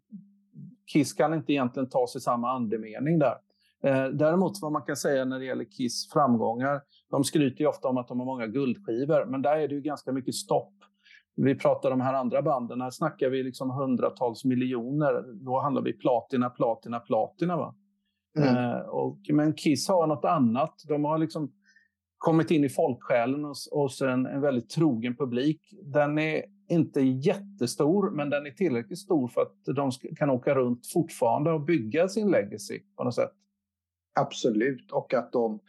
Kiss 0.94 1.14
kan 1.14 1.34
inte 1.34 1.54
egentligen 1.54 1.90
ta 1.90 2.08
sig 2.08 2.22
samma 2.22 2.52
andemening 2.52 3.20
där. 3.20 3.38
Eh, 3.84 4.06
däremot 4.06 4.62
vad 4.62 4.72
man 4.72 4.82
kan 4.82 4.96
säga 4.96 5.26
när 5.26 5.40
det 5.40 5.46
gäller 5.46 5.66
Kiss 5.66 6.10
framgångar, 6.14 6.82
de 7.10 7.24
skryter 7.24 7.62
ju 7.62 7.68
ofta 7.68 7.88
om 7.88 7.98
att 7.98 8.08
de 8.08 8.20
har 8.20 8.26
många 8.26 8.48
guldskivor, 8.48 9.26
men 9.26 9.42
där 9.42 9.58
är 9.58 9.68
det 9.68 9.76
ju 9.76 9.82
ganska 9.82 10.12
mycket 10.12 10.36
stopp. 10.36 10.74
Vi 11.36 11.56
pratar 11.56 11.92
om 11.92 12.00
de 12.00 12.06
här 12.06 12.14
andra 12.14 12.42
banden, 12.42 12.82
här 12.82 12.90
snackar 12.90 13.30
vi 13.30 13.44
liksom 13.44 13.70
hundratals 13.70 14.46
miljoner. 14.46 15.44
Då 15.46 15.60
handlar 15.60 15.82
vi 15.82 15.94
platina, 15.94 16.50
platina, 16.50 17.00
platina. 17.00 17.58
Va? 17.58 17.76
Mm. 18.38 18.56
Eh, 18.56 18.80
och, 18.80 19.18
men 19.34 19.54
Kiss 19.54 19.88
har 19.88 20.08
något 20.08 20.26
annat. 20.26 20.74
De 20.88 21.06
har 21.06 21.18
liksom 21.18 21.52
kommit 22.18 22.52
in 22.52 22.64
i 22.64 22.70
folksjälen 22.70 23.44
hos, 23.44 23.70
hos 23.72 24.02
en, 24.02 24.26
en 24.26 24.42
väldigt 24.42 24.70
trogen 24.70 25.16
publik. 25.16 25.62
Den 25.84 26.18
är 26.18 26.44
inte 26.68 27.02
jättestor, 27.02 28.12
men 28.12 28.30
den 28.30 28.46
är 28.46 28.52
tillräckligt 28.52 29.00
stor 29.00 29.28
för 29.28 29.42
att 29.42 29.56
de 29.76 29.92
kan 29.92 30.30
åka 30.30 30.56
runt 30.56 30.88
fortfarande 30.94 31.52
och 31.52 31.62
bygga 31.62 32.08
sin 32.08 32.32
legacy 32.32 32.80
på 32.98 33.04
något 33.04 33.16
sätt. 33.16 33.32
Absolut, 34.20 34.92
och 34.92 35.14
att 35.14 35.32
de... 35.32 35.60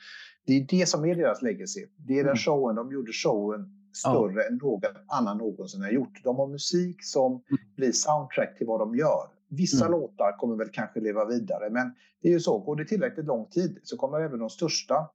Det 0.46 0.52
är 0.52 0.66
det 0.68 0.88
som 0.88 1.04
är 1.04 1.14
deras 1.14 1.42
legacy. 1.42 1.86
Det 1.96 2.12
är 2.12 2.16
den 2.24 2.26
Mm. 2.26 2.36
showen, 2.36 2.76
de 2.76 2.92
gjorde 2.92 3.12
showen 3.12 3.74
större 3.92 4.42
än 4.42 4.56
någon 4.62 4.80
annan 5.08 5.38
någonsin 5.38 5.82
har 5.82 5.90
gjort. 5.90 6.24
De 6.24 6.36
har 6.36 6.46
musik 6.46 7.04
som 7.04 7.42
blir 7.76 7.92
soundtrack 7.92 8.58
till 8.58 8.66
vad 8.66 8.80
de 8.80 8.96
gör. 8.96 9.28
Vissa 9.48 9.86
Mm. 9.86 10.00
låtar 10.00 10.36
kommer 10.38 10.56
väl 10.56 10.68
kanske 10.68 11.00
leva 11.00 11.24
vidare, 11.24 11.70
men 11.70 11.94
det 12.22 12.28
är 12.28 12.32
ju 12.32 12.40
så. 12.40 12.58
Går 12.58 12.76
det 12.76 12.84
tillräckligt 12.84 13.26
lång 13.26 13.46
tid 13.46 13.78
så 13.82 13.96
kommer 13.96 14.20
även 14.20 14.38
de 14.38 14.50
största, 14.50 15.10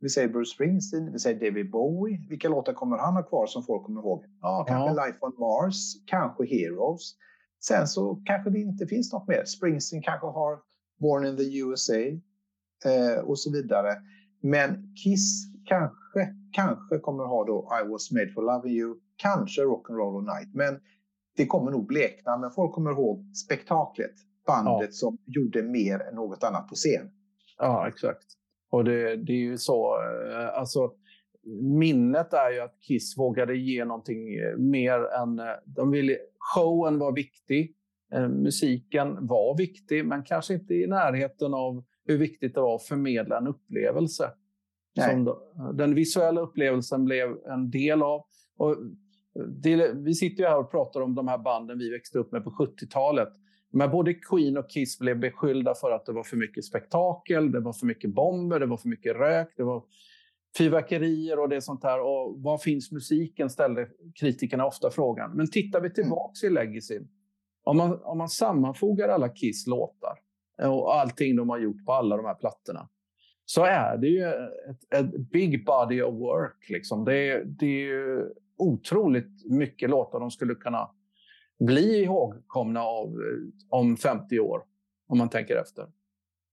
vi 0.00 0.08
säger 0.08 0.28
Bruce 0.28 0.54
Springsteen, 0.54 1.12
vi 1.12 1.18
säger 1.18 1.40
David 1.40 1.70
Bowie. 1.70 2.18
Vilka 2.28 2.48
låtar 2.48 2.72
kommer 2.72 2.98
han 2.98 3.14
ha 3.14 3.22
kvar 3.22 3.46
som 3.46 3.62
folk 3.62 3.84
kommer 3.86 4.00
ihåg? 4.00 4.24
Ja, 4.40 4.64
kanske 4.68 5.06
Life 5.06 5.18
on 5.20 5.34
Mars, 5.38 5.94
kanske 6.06 6.46
Heroes. 6.46 7.14
Sen 7.64 7.86
så 7.86 8.22
kanske 8.24 8.50
det 8.50 8.58
inte 8.58 8.86
finns 8.86 9.12
något 9.12 9.28
mer. 9.28 9.44
Springsteen 9.44 10.02
kanske 10.02 10.26
har 10.26 10.58
Born 10.98 11.26
in 11.26 11.36
the 11.36 11.58
USA 11.58 11.94
eh, 12.84 13.24
och 13.24 13.38
så 13.38 13.52
vidare. 13.52 13.96
Men 14.42 14.94
Kiss 15.04 15.46
kanske, 15.64 16.34
kanske 16.52 16.98
kommer 16.98 17.24
ha 17.24 17.44
då 17.44 17.68
I 17.82 17.88
was 17.88 18.10
made 18.12 18.28
for 18.28 18.42
loving 18.42 18.72
you, 18.72 18.94
kanske 19.16 19.62
Rock'n'roll 19.62 20.16
all 20.18 20.38
night. 20.38 20.54
Men 20.54 20.80
det 21.36 21.46
kommer 21.46 21.70
nog 21.70 21.86
blekna, 21.86 22.36
men 22.36 22.50
folk 22.50 22.72
kommer 22.74 22.90
ihåg 22.90 23.36
spektaklet. 23.36 24.14
Bandet 24.46 24.94
som 24.94 25.18
gjorde 25.26 25.62
mer 25.62 26.00
än 26.00 26.14
något 26.14 26.44
annat 26.44 26.68
på 26.68 26.74
scen. 26.74 27.10
Ja, 27.58 27.88
exakt. 27.88 28.26
Och 28.76 28.84
det, 28.84 29.16
det 29.16 29.32
är 29.32 29.36
ju 29.36 29.58
så, 29.58 29.98
eh, 30.30 30.58
alltså 30.58 30.92
minnet 31.60 32.32
är 32.32 32.50
ju 32.50 32.60
att 32.60 32.78
Kiss 32.80 33.18
vågade 33.18 33.56
ge 33.56 33.84
någonting 33.84 34.34
eh, 34.34 34.56
mer 34.56 35.00
än, 35.22 35.38
eh, 35.38 35.44
de 35.64 35.90
ville, 35.90 36.16
showen 36.54 36.98
var 36.98 37.12
viktig, 37.12 37.72
musiken 38.30 39.26
var 39.26 39.58
viktig, 39.58 40.06
men 40.06 40.24
kanske 40.24 40.54
inte 40.54 40.74
i 40.74 40.86
närheten 40.86 41.54
av 41.54 41.84
hur 42.04 42.18
viktigt 42.18 42.54
det 42.54 42.60
var 42.60 42.74
att 42.74 42.82
förmedla 42.82 43.38
en 43.38 43.46
upplevelse. 43.46 44.30
Då, 45.24 45.38
den 45.72 45.94
visuella 45.94 46.40
upplevelsen 46.40 47.04
blev 47.04 47.36
en 47.46 47.70
del 47.70 48.02
av. 48.02 48.24
Och 48.58 48.76
det, 49.62 49.92
vi 49.94 50.14
sitter 50.14 50.42
ju 50.42 50.48
här 50.48 50.58
och 50.58 50.70
pratar 50.70 51.00
om 51.00 51.14
de 51.14 51.28
här 51.28 51.38
banden 51.38 51.78
vi 51.78 51.90
växte 51.90 52.18
upp 52.18 52.32
med 52.32 52.44
på 52.44 52.50
70-talet. 52.50 53.28
Men 53.72 53.90
både 53.90 54.14
Queen 54.14 54.56
och 54.56 54.70
Kiss 54.70 54.98
blev 54.98 55.20
beskyllda 55.20 55.74
för 55.74 55.90
att 55.90 56.06
det 56.06 56.12
var 56.12 56.22
för 56.22 56.36
mycket 56.36 56.64
spektakel, 56.64 57.52
det 57.52 57.60
var 57.60 57.72
för 57.72 57.86
mycket 57.86 58.14
bomber, 58.14 58.60
det 58.60 58.66
var 58.66 58.76
för 58.76 58.88
mycket 58.88 59.16
rök, 59.16 59.48
det 59.56 59.62
var 59.62 59.84
fyrverkerier 60.58 61.38
och 61.38 61.48
det 61.48 61.60
sånt 61.60 61.84
här. 61.84 62.00
Och 62.00 62.42
var 62.42 62.58
finns 62.58 62.92
musiken? 62.92 63.50
ställde 63.50 63.88
kritikerna 64.20 64.66
ofta 64.66 64.90
frågan. 64.90 65.36
Men 65.36 65.50
tittar 65.50 65.80
vi 65.80 65.90
tillbaks 65.90 66.44
i 66.44 66.50
Legacy. 66.50 67.00
Om 67.64 67.76
man, 67.76 68.00
om 68.02 68.18
man 68.18 68.28
sammanfogar 68.28 69.08
alla 69.08 69.28
Kiss 69.28 69.66
låtar 69.66 70.18
och 70.62 70.94
allting 70.94 71.36
de 71.36 71.48
har 71.48 71.58
gjort 71.58 71.84
på 71.84 71.92
alla 71.92 72.16
de 72.16 72.26
här 72.26 72.34
plattorna 72.34 72.88
så 73.44 73.64
är 73.64 73.96
det 73.96 74.08
ju 74.08 74.24
ett, 74.70 74.94
ett 74.94 75.30
big 75.30 75.64
body 75.64 76.02
of 76.02 76.14
work. 76.14 76.68
Liksom. 76.68 77.04
Det, 77.04 77.30
är, 77.30 77.44
det 77.44 77.66
är 77.66 77.86
ju 77.86 78.24
otroligt 78.58 79.50
mycket 79.50 79.90
låtar 79.90 80.20
de 80.20 80.30
skulle 80.30 80.54
kunna 80.54 80.90
bli 81.58 82.02
ihågkomna 82.02 82.80
av 82.80 83.06
eh, 83.06 83.18
om 83.68 83.96
50 83.96 84.40
år, 84.40 84.62
om 85.08 85.18
man 85.18 85.30
tänker 85.30 85.56
efter. 85.56 85.86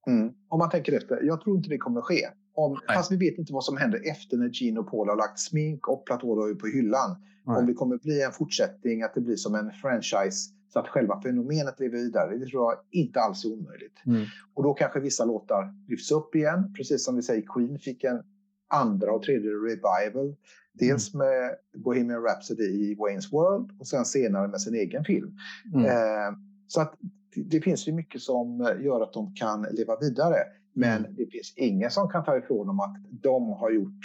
Mm. 0.07 0.34
Om 0.49 0.59
man 0.59 0.69
tänker 0.69 0.93
efter. 0.97 1.23
Jag 1.23 1.41
tror 1.41 1.57
inte 1.57 1.69
det 1.69 1.77
kommer 1.77 1.99
att 1.99 2.05
ske. 2.05 2.27
Om, 2.55 2.71
Nej. 2.88 2.97
fast 2.97 3.11
vi 3.11 3.17
vet 3.17 3.38
inte 3.38 3.53
vad 3.53 3.63
som 3.63 3.77
händer 3.77 4.01
efter 4.11 4.38
när 4.38 4.49
Gene 4.53 4.80
och 4.80 4.91
Paul 4.91 5.09
har 5.09 5.15
lagt 5.15 5.39
smink 5.39 5.88
och 5.88 6.05
platåer 6.05 6.55
på 6.55 6.67
hyllan. 6.67 7.15
Nej. 7.45 7.57
Om 7.57 7.65
det 7.67 7.73
kommer 7.73 7.97
bli 7.97 8.21
en 8.21 8.31
fortsättning, 8.31 9.03
att 9.03 9.13
det 9.13 9.21
blir 9.21 9.35
som 9.35 9.55
en 9.55 9.71
franchise 9.71 10.49
så 10.73 10.80
att 10.80 10.88
själva 10.88 11.21
fenomenet 11.21 11.80
lever 11.80 11.97
vidare. 11.97 12.38
Det 12.38 12.45
tror 12.45 12.71
jag 12.71 12.80
inte 12.91 13.19
alls 13.19 13.45
är 13.45 13.53
omöjligt. 13.53 14.01
Mm. 14.05 14.25
Och 14.53 14.63
då 14.63 14.73
kanske 14.73 14.99
vissa 14.99 15.25
låtar 15.25 15.75
lyfts 15.88 16.11
upp 16.11 16.35
igen. 16.35 16.73
Precis 16.77 17.05
som 17.05 17.15
vi 17.15 17.21
säger, 17.21 17.43
Queen 17.53 17.80
fick 17.80 18.03
en 18.03 18.23
andra 18.67 19.11
och 19.11 19.23
tredje 19.23 19.49
revival. 19.49 20.35
Dels 20.73 21.13
Mm. 21.13 21.27
med 21.27 21.55
Bohemian 21.83 22.23
Rhapsody 22.23 22.63
i 22.63 22.95
Wayne's 22.95 23.31
World 23.31 23.71
och 23.79 23.87
sen 23.87 24.05
senare 24.05 24.47
med 24.47 24.61
sin 24.61 24.75
egen 24.75 25.03
film. 25.05 25.37
Mm. 25.73 25.85
Eh, 25.85 26.37
så 26.67 26.81
att 26.81 26.95
det, 27.35 27.61
finns 27.61 27.87
ju 27.87 27.91
mycket 27.91 28.21
som 28.21 28.61
eh, 28.61 28.81
gör 28.85 29.01
att 29.01 29.13
de 29.13 29.35
kan 29.35 29.61
leva 29.71 29.99
vidare. 29.99 30.37
Men 30.73 30.97
Mm. 31.05 31.15
det 31.15 31.25
finns 31.25 31.53
ingen 31.55 31.91
som 31.91 32.09
kan 32.09 32.23
ta 32.25 32.37
ifrån 32.37 32.67
dem 32.67 32.79
att 32.79 32.95
de 33.09 33.49
har 33.49 33.71
gjort, 33.71 34.01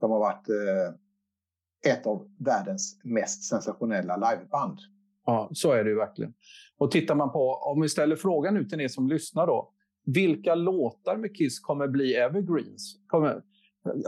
de 0.00 0.10
har 0.10 0.18
varit 0.18 0.48
eh, 0.48 1.92
ett 1.92 2.06
av 2.06 2.28
världens 2.38 3.00
mest 3.04 3.44
sensationella 3.44 4.16
liveband. 4.16 4.78
Ja, 5.26 5.50
så 5.52 5.72
är 5.72 5.84
det 5.84 5.90
ju 5.90 5.96
verkligen. 5.96 6.34
Och 6.78 6.90
tittar 6.90 7.14
man 7.14 7.32
på, 7.32 7.54
om 7.54 7.80
vi 7.80 7.88
ställer 7.88 8.16
frågan 8.16 8.54
nu 8.54 8.64
till 8.64 8.80
er 8.80 8.88
som 8.88 9.08
lyssnar 9.08 9.46
då. 9.46 9.72
Vilka 10.04 10.54
låtar 10.54 11.16
med 11.16 11.36
Kiss 11.36 11.60
kommer 11.60 11.88
bli 11.88 12.14
evergreens? 12.14 12.96
Kommer, 13.06 13.42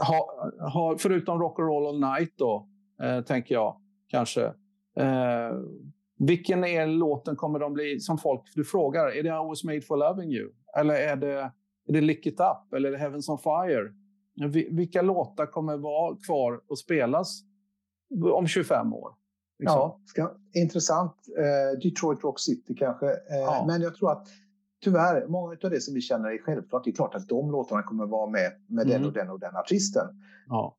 ha, 0.07 0.49
ha, 0.73 0.95
förutom 0.99 1.39
Rock 1.39 1.59
and 1.59 1.67
Roll 1.67 1.87
All 1.87 1.99
Night 2.19 2.33
då, 2.37 2.67
eh, 3.03 3.21
tänker 3.21 3.55
jag 3.55 3.75
kanske. 4.07 4.45
Eh, 4.97 5.51
vilken 6.19 6.63
är 6.63 6.87
låten 6.87 7.35
kommer 7.35 7.59
de 7.59 7.73
bli, 7.73 7.99
som 7.99 8.17
folk, 8.17 8.41
du 8.55 8.63
frågar, 8.65 9.07
är 9.07 9.23
det 9.23 9.29
I 9.29 9.47
was 9.49 9.63
made 9.63 9.81
for 9.81 9.97
loving 9.97 10.31
you? 10.33 10.51
Eller 10.77 10.93
är 10.93 11.15
det, 11.15 11.31
är 11.87 11.93
det 11.93 12.01
Lick 12.01 12.25
it 12.25 12.39
up? 12.39 12.73
Eller 12.73 12.87
är 12.89 12.91
det 12.91 12.97
Heavens 12.97 13.29
on 13.29 13.37
fire? 13.37 13.93
Vi- 14.49 14.69
Vilka 14.71 15.01
låtar 15.01 15.45
kommer 15.45 15.77
vara 15.77 16.15
kvar 16.25 16.61
och 16.67 16.79
spelas 16.79 17.41
om 18.33 18.47
25 18.47 18.93
år? 18.93 19.09
Liksom? 19.59 19.77
Ja, 19.77 19.99
ska, 20.05 20.31
intressant. 20.55 21.15
Eh, 21.37 21.79
Detroit 21.79 22.23
Rock 22.23 22.39
City 22.39 22.75
kanske. 22.77 23.05
Eh, 23.05 23.13
Ja. 23.45 23.63
Men 23.67 23.81
jag 23.81 23.95
tror 23.95 24.11
att 24.11 24.27
tyvärr, 24.85 25.27
många 25.27 25.57
av 25.63 25.69
det 25.69 25.81
som 25.81 25.93
vi 25.93 26.01
känner 26.01 26.29
är 26.29 26.37
självklart. 26.37 26.83
Det 26.83 26.89
är 26.89 26.95
klart 26.95 27.15
att 27.15 27.27
de 27.27 27.51
låtarna 27.51 27.83
kommer 27.83 28.05
vara 28.05 28.29
med 28.29 28.51
med 28.67 28.87
den 28.87 28.95
Mm. 28.95 29.07
och 29.07 29.13
den 29.13 29.29
och 29.29 29.39
den 29.39 29.55
artisten. 29.55 30.07
Ja. 30.47 30.77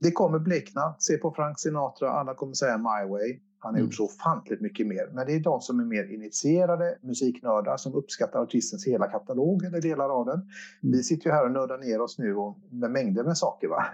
Det 0.00 0.10
kommer 0.10 0.38
blekna. 0.38 0.94
Se 0.98 1.16
på 1.18 1.30
Frank 1.32 1.58
Sinatra, 1.60 2.10
alla 2.10 2.34
kommer 2.34 2.52
säga 2.54 2.78
My 2.78 3.10
Way. 3.10 3.40
Han 3.60 3.74
har 3.74 3.78
Mm. 3.78 3.84
gjort 3.86 3.94
så 3.94 4.04
ofantligt 4.04 4.60
mycket 4.60 4.86
mer. 4.86 5.10
Men 5.12 5.26
det 5.26 5.32
är 5.34 5.40
de 5.40 5.60
som 5.60 5.80
är 5.80 5.84
mer 5.84 6.04
initierade 6.14 6.98
musiknördar 7.02 7.76
som 7.76 7.94
uppskattar 7.94 8.40
artistens 8.42 8.86
hela 8.86 9.06
katalog 9.06 9.64
eller 9.64 9.80
delar 9.80 10.08
av 10.20 10.26
den. 10.26 10.34
Mm. 10.40 10.48
Vi 10.80 11.02
sitter 11.02 11.26
ju 11.26 11.32
här 11.32 11.44
och 11.44 11.52
nördar 11.52 11.78
ner 11.78 12.00
oss 12.00 12.18
nu 12.18 12.36
och 12.36 12.58
med 12.70 12.90
mängder 12.90 13.24
med 13.24 13.36
saker. 13.38 13.68
Va? 13.68 13.84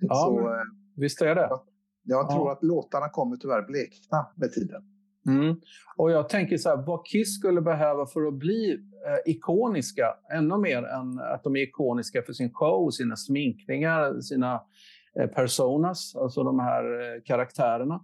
Ja, 0.00 0.14
så 0.24 0.56
Visst 0.96 1.22
är 1.22 1.34
det. 1.34 1.50
jag 2.02 2.30
tror 2.30 2.46
Ja. 2.46 2.52
att 2.52 2.62
låtarna 2.62 3.08
kommer 3.08 3.36
tyvärr 3.36 3.62
blekna 3.62 4.26
med 4.36 4.52
tiden. 4.52 4.82
Mm. 5.26 5.56
Och 5.96 6.10
jag 6.10 6.28
tänker 6.28 6.56
så 6.56 6.68
här, 6.68 6.76
vad 6.76 7.06
Kiss 7.06 7.34
skulle 7.34 7.60
behöva 7.60 8.06
för 8.06 8.26
att 8.26 8.34
bli 8.34 8.72
eh, 8.72 9.32
ikoniska, 9.32 10.14
ännu 10.32 10.58
mer 10.58 10.82
än 10.82 11.18
att 11.18 11.44
de 11.44 11.56
är 11.56 11.60
ikoniska 11.60 12.22
för 12.22 12.32
sin 12.32 12.50
show, 12.52 12.90
sina 12.90 13.16
sminkningar, 13.16 14.20
sina 14.20 14.62
eh, 15.20 15.26
personas, 15.26 16.16
alltså 16.16 16.42
de 16.42 16.60
här 16.60 16.84
eh, 16.84 17.22
karaktärerna. 17.24 18.00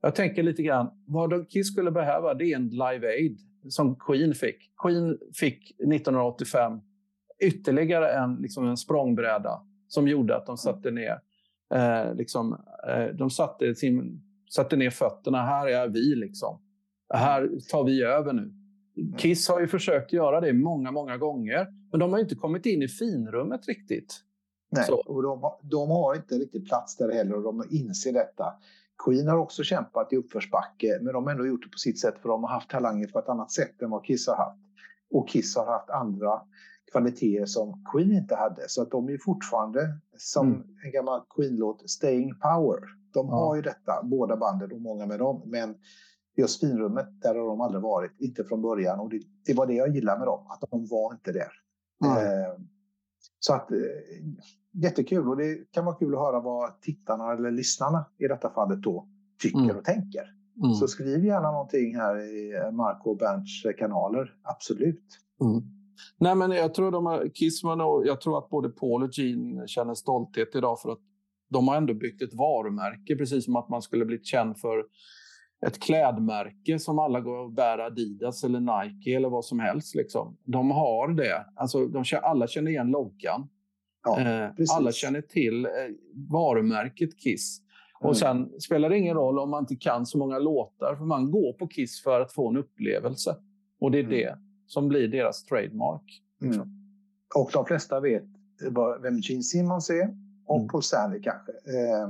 Jag 0.00 0.14
tänker 0.14 0.42
lite 0.42 0.62
grann, 0.62 0.90
vad 1.06 1.30
de 1.30 1.46
Kiss 1.46 1.72
skulle 1.72 1.90
behöva, 1.90 2.34
det 2.34 2.52
är 2.52 2.56
en 2.56 2.68
Live 2.68 3.08
Aid 3.08 3.38
som 3.68 3.96
Queen 3.96 4.34
fick. 4.34 4.70
Queen 4.82 5.18
fick 5.34 5.70
1985 5.70 6.80
ytterligare 7.42 8.12
en, 8.12 8.34
liksom 8.34 8.68
en 8.68 8.76
språngbräda 8.76 9.60
som 9.88 10.08
gjorde 10.08 10.36
att 10.36 10.46
de 10.46 10.56
satte 10.56 10.90
ner 10.90 11.18
eh, 11.74 12.14
liksom, 12.14 12.52
eh, 12.88 13.06
de 13.06 13.30
satte, 13.30 13.74
sin, 13.74 14.22
satte 14.54 14.76
ner 14.76 14.90
fötterna. 14.90 15.42
Här 15.42 15.66
är 15.66 15.88
vi 15.88 16.14
liksom. 16.14 16.60
Här 17.14 17.50
tar 17.70 17.84
vi 17.84 18.02
över 18.02 18.32
nu. 18.32 18.52
Kiss 19.18 19.48
har 19.48 19.60
ju 19.60 19.66
försökt 19.68 20.12
göra 20.12 20.40
det 20.40 20.52
många, 20.52 20.90
många 20.90 21.16
gånger. 21.16 21.66
Men 21.90 22.00
de 22.00 22.12
har 22.12 22.20
inte 22.20 22.34
kommit 22.34 22.66
in 22.66 22.82
i 22.82 22.88
finrummet 22.88 23.68
riktigt. 23.68 24.20
Nej, 24.70 24.84
Så. 24.84 24.94
och 25.06 25.22
de, 25.22 25.42
har- 25.42 25.58
de 25.62 25.90
har 25.90 26.14
inte 26.16 26.34
riktigt 26.34 26.68
plats 26.68 26.96
där 26.96 27.12
heller 27.12 27.34
och 27.36 27.42
de 27.42 27.64
inser 27.70 28.12
detta. 28.12 28.54
Queen 29.04 29.28
har 29.28 29.38
också 29.38 29.62
kämpat 29.62 30.12
i 30.12 30.16
uppförsbacke 30.16 30.98
men 31.02 31.12
de 31.12 31.24
har 31.24 31.30
ändå 31.30 31.46
gjort 31.46 31.62
det 31.64 31.68
på 31.70 31.78
sitt 31.78 32.00
sätt 32.00 32.14
för 32.22 32.28
de 32.28 32.44
har 32.44 32.50
haft 32.50 32.70
talanger 32.70 33.06
på 33.06 33.18
ett 33.18 33.28
annat 33.28 33.52
sätt 33.52 33.82
än 33.82 33.90
vad 33.90 34.04
Kiss 34.04 34.26
har 34.28 34.36
haft. 34.36 34.60
Och 35.10 35.28
Kiss 35.28 35.56
har 35.56 35.66
haft 35.66 35.90
andra 35.90 36.40
kvaliteter 36.94 37.46
som 37.46 37.84
Queen 37.92 38.12
inte 38.12 38.34
hade. 38.34 38.62
Så 38.68 38.82
att 38.82 38.90
de 38.90 39.08
är 39.08 39.18
fortfarande, 39.24 39.80
som 40.16 40.46
Mm. 40.46 40.62
en 40.84 40.92
gammal 40.92 41.20
Queen-låt, 41.36 41.90
staying 41.90 42.34
power. 42.34 42.80
De 43.14 43.26
Ja. 43.28 43.34
har 43.34 43.56
ju 43.56 43.62
detta, 43.62 44.02
båda 44.02 44.36
banden 44.36 44.72
och 44.72 44.80
många 44.80 45.06
med 45.06 45.18
dem. 45.18 45.42
Men 45.46 45.74
just 46.36 46.60
finrummet, 46.60 47.08
där 47.22 47.34
har 47.34 47.46
de 47.46 47.60
aldrig 47.60 47.82
varit. 47.82 48.20
Inte 48.20 48.44
från 48.44 48.62
början. 48.62 49.00
Och 49.00 49.10
det, 49.10 49.20
det 49.46 49.54
var 49.54 49.66
det 49.66 49.74
jag 49.74 49.94
gillade 49.94 50.18
med 50.18 50.28
dem, 50.28 50.46
att 50.48 50.70
de 50.70 50.86
var 50.86 51.12
inte 51.14 51.32
där. 51.32 51.52
Nej. 52.00 52.24
Eh, 52.24 52.52
så 53.38 53.54
att, 53.54 53.70
eh, 53.70 53.78
jättekul 54.72 55.28
och 55.28 55.36
det 55.36 55.70
kan 55.70 55.84
vara 55.84 55.96
kul 55.96 56.14
att 56.14 56.20
höra 56.20 56.40
vad 56.40 56.80
tittarna 56.80 57.32
eller 57.32 57.50
lyssnarna 57.50 58.04
i 58.18 58.28
detta 58.28 58.50
fallet 58.50 58.82
då 58.82 59.08
tycker 59.42 59.58
Mm. 59.58 59.76
och 59.76 59.84
tänker. 59.84 60.22
Mm. 60.62 60.74
Så 60.74 60.88
skriv 60.88 61.24
gärna 61.24 61.50
någonting 61.52 61.96
här 61.96 62.16
i 62.20 62.70
Marco 62.72 63.10
och 63.10 63.16
Bernts 63.16 63.62
kanaler. 63.78 64.34
Absolut. 64.42 65.04
Mm. 65.40 65.62
Nej, 66.18 66.34
men 66.34 66.50
jag 66.50 66.74
tror, 66.74 66.90
de 66.90 67.06
har, 67.06 67.28
Kiss 67.34 67.64
var 67.64 67.76
nog, 67.76 68.06
jag 68.06 68.20
tror 68.20 68.38
att 68.38 68.50
både 68.50 68.68
Paul 68.68 69.02
och 69.02 69.10
Gene 69.12 69.68
känner 69.68 69.94
stolthet 69.94 70.54
idag 70.54 70.80
för 70.80 70.92
att 70.92 70.98
de 71.48 71.68
har 71.68 71.76
ändå 71.76 71.94
byggt 71.94 72.22
ett 72.22 72.34
varumärke, 72.34 73.16
precis 73.16 73.44
som 73.44 73.56
att 73.56 73.68
man 73.68 73.82
skulle 73.82 74.04
blivit 74.04 74.26
känd 74.26 74.58
för 74.58 74.84
ett 75.66 75.80
klädmärke 75.82 76.78
som 76.78 76.98
alla 76.98 77.20
går 77.20 77.36
och 77.36 77.52
bär 77.52 77.78
Adidas 77.78 78.44
eller 78.44 78.60
Nike 78.60 79.16
eller 79.16 79.28
vad 79.28 79.44
som 79.44 79.58
helst. 79.60 79.94
Liksom. 79.94 80.36
De 80.44 80.70
har 80.70 81.08
det. 81.08 81.46
Alltså, 81.56 81.86
de, 81.86 82.04
alla 82.22 82.46
känner 82.46 82.70
igen 82.70 82.90
loggan. 82.90 83.48
Ja, 84.04 84.20
Eh, 84.20 84.50
alla 84.76 84.92
känner 84.92 85.20
till 85.20 85.64
eh, 85.64 85.70
varumärket 86.30 87.18
Kiss. 87.20 87.60
Mm. 88.00 88.08
Och 88.08 88.16
sen 88.16 88.60
spelar 88.60 88.90
det 88.90 88.98
ingen 88.98 89.16
roll 89.16 89.38
om 89.38 89.50
man 89.50 89.62
inte 89.62 89.76
kan 89.76 90.06
så 90.06 90.18
många 90.18 90.38
låtar, 90.38 90.96
för 90.96 91.04
man 91.04 91.30
går 91.30 91.52
på 91.52 91.66
Kiss 91.68 92.02
för 92.02 92.20
att 92.20 92.32
få 92.32 92.48
en 92.48 92.56
upplevelse. 92.56 93.36
Och 93.80 93.90
det 93.90 93.98
är 93.98 94.02
Mm. 94.04 94.14
det 94.14 94.38
som 94.74 94.88
blir 94.88 95.08
deras 95.08 95.44
trademark. 95.44 96.22
Mm. 96.42 96.60
Och 97.34 97.50
de 97.52 97.66
flesta 97.66 98.00
vet 98.00 98.24
vem 99.02 99.18
Gene 99.18 99.42
Simmons 99.42 99.90
är 99.90 100.16
och 100.46 100.56
Mm. 100.56 100.68
Paul 100.68 100.82
Stanley 100.82 101.22
kanske. 101.22 101.52
Eh, 101.52 102.08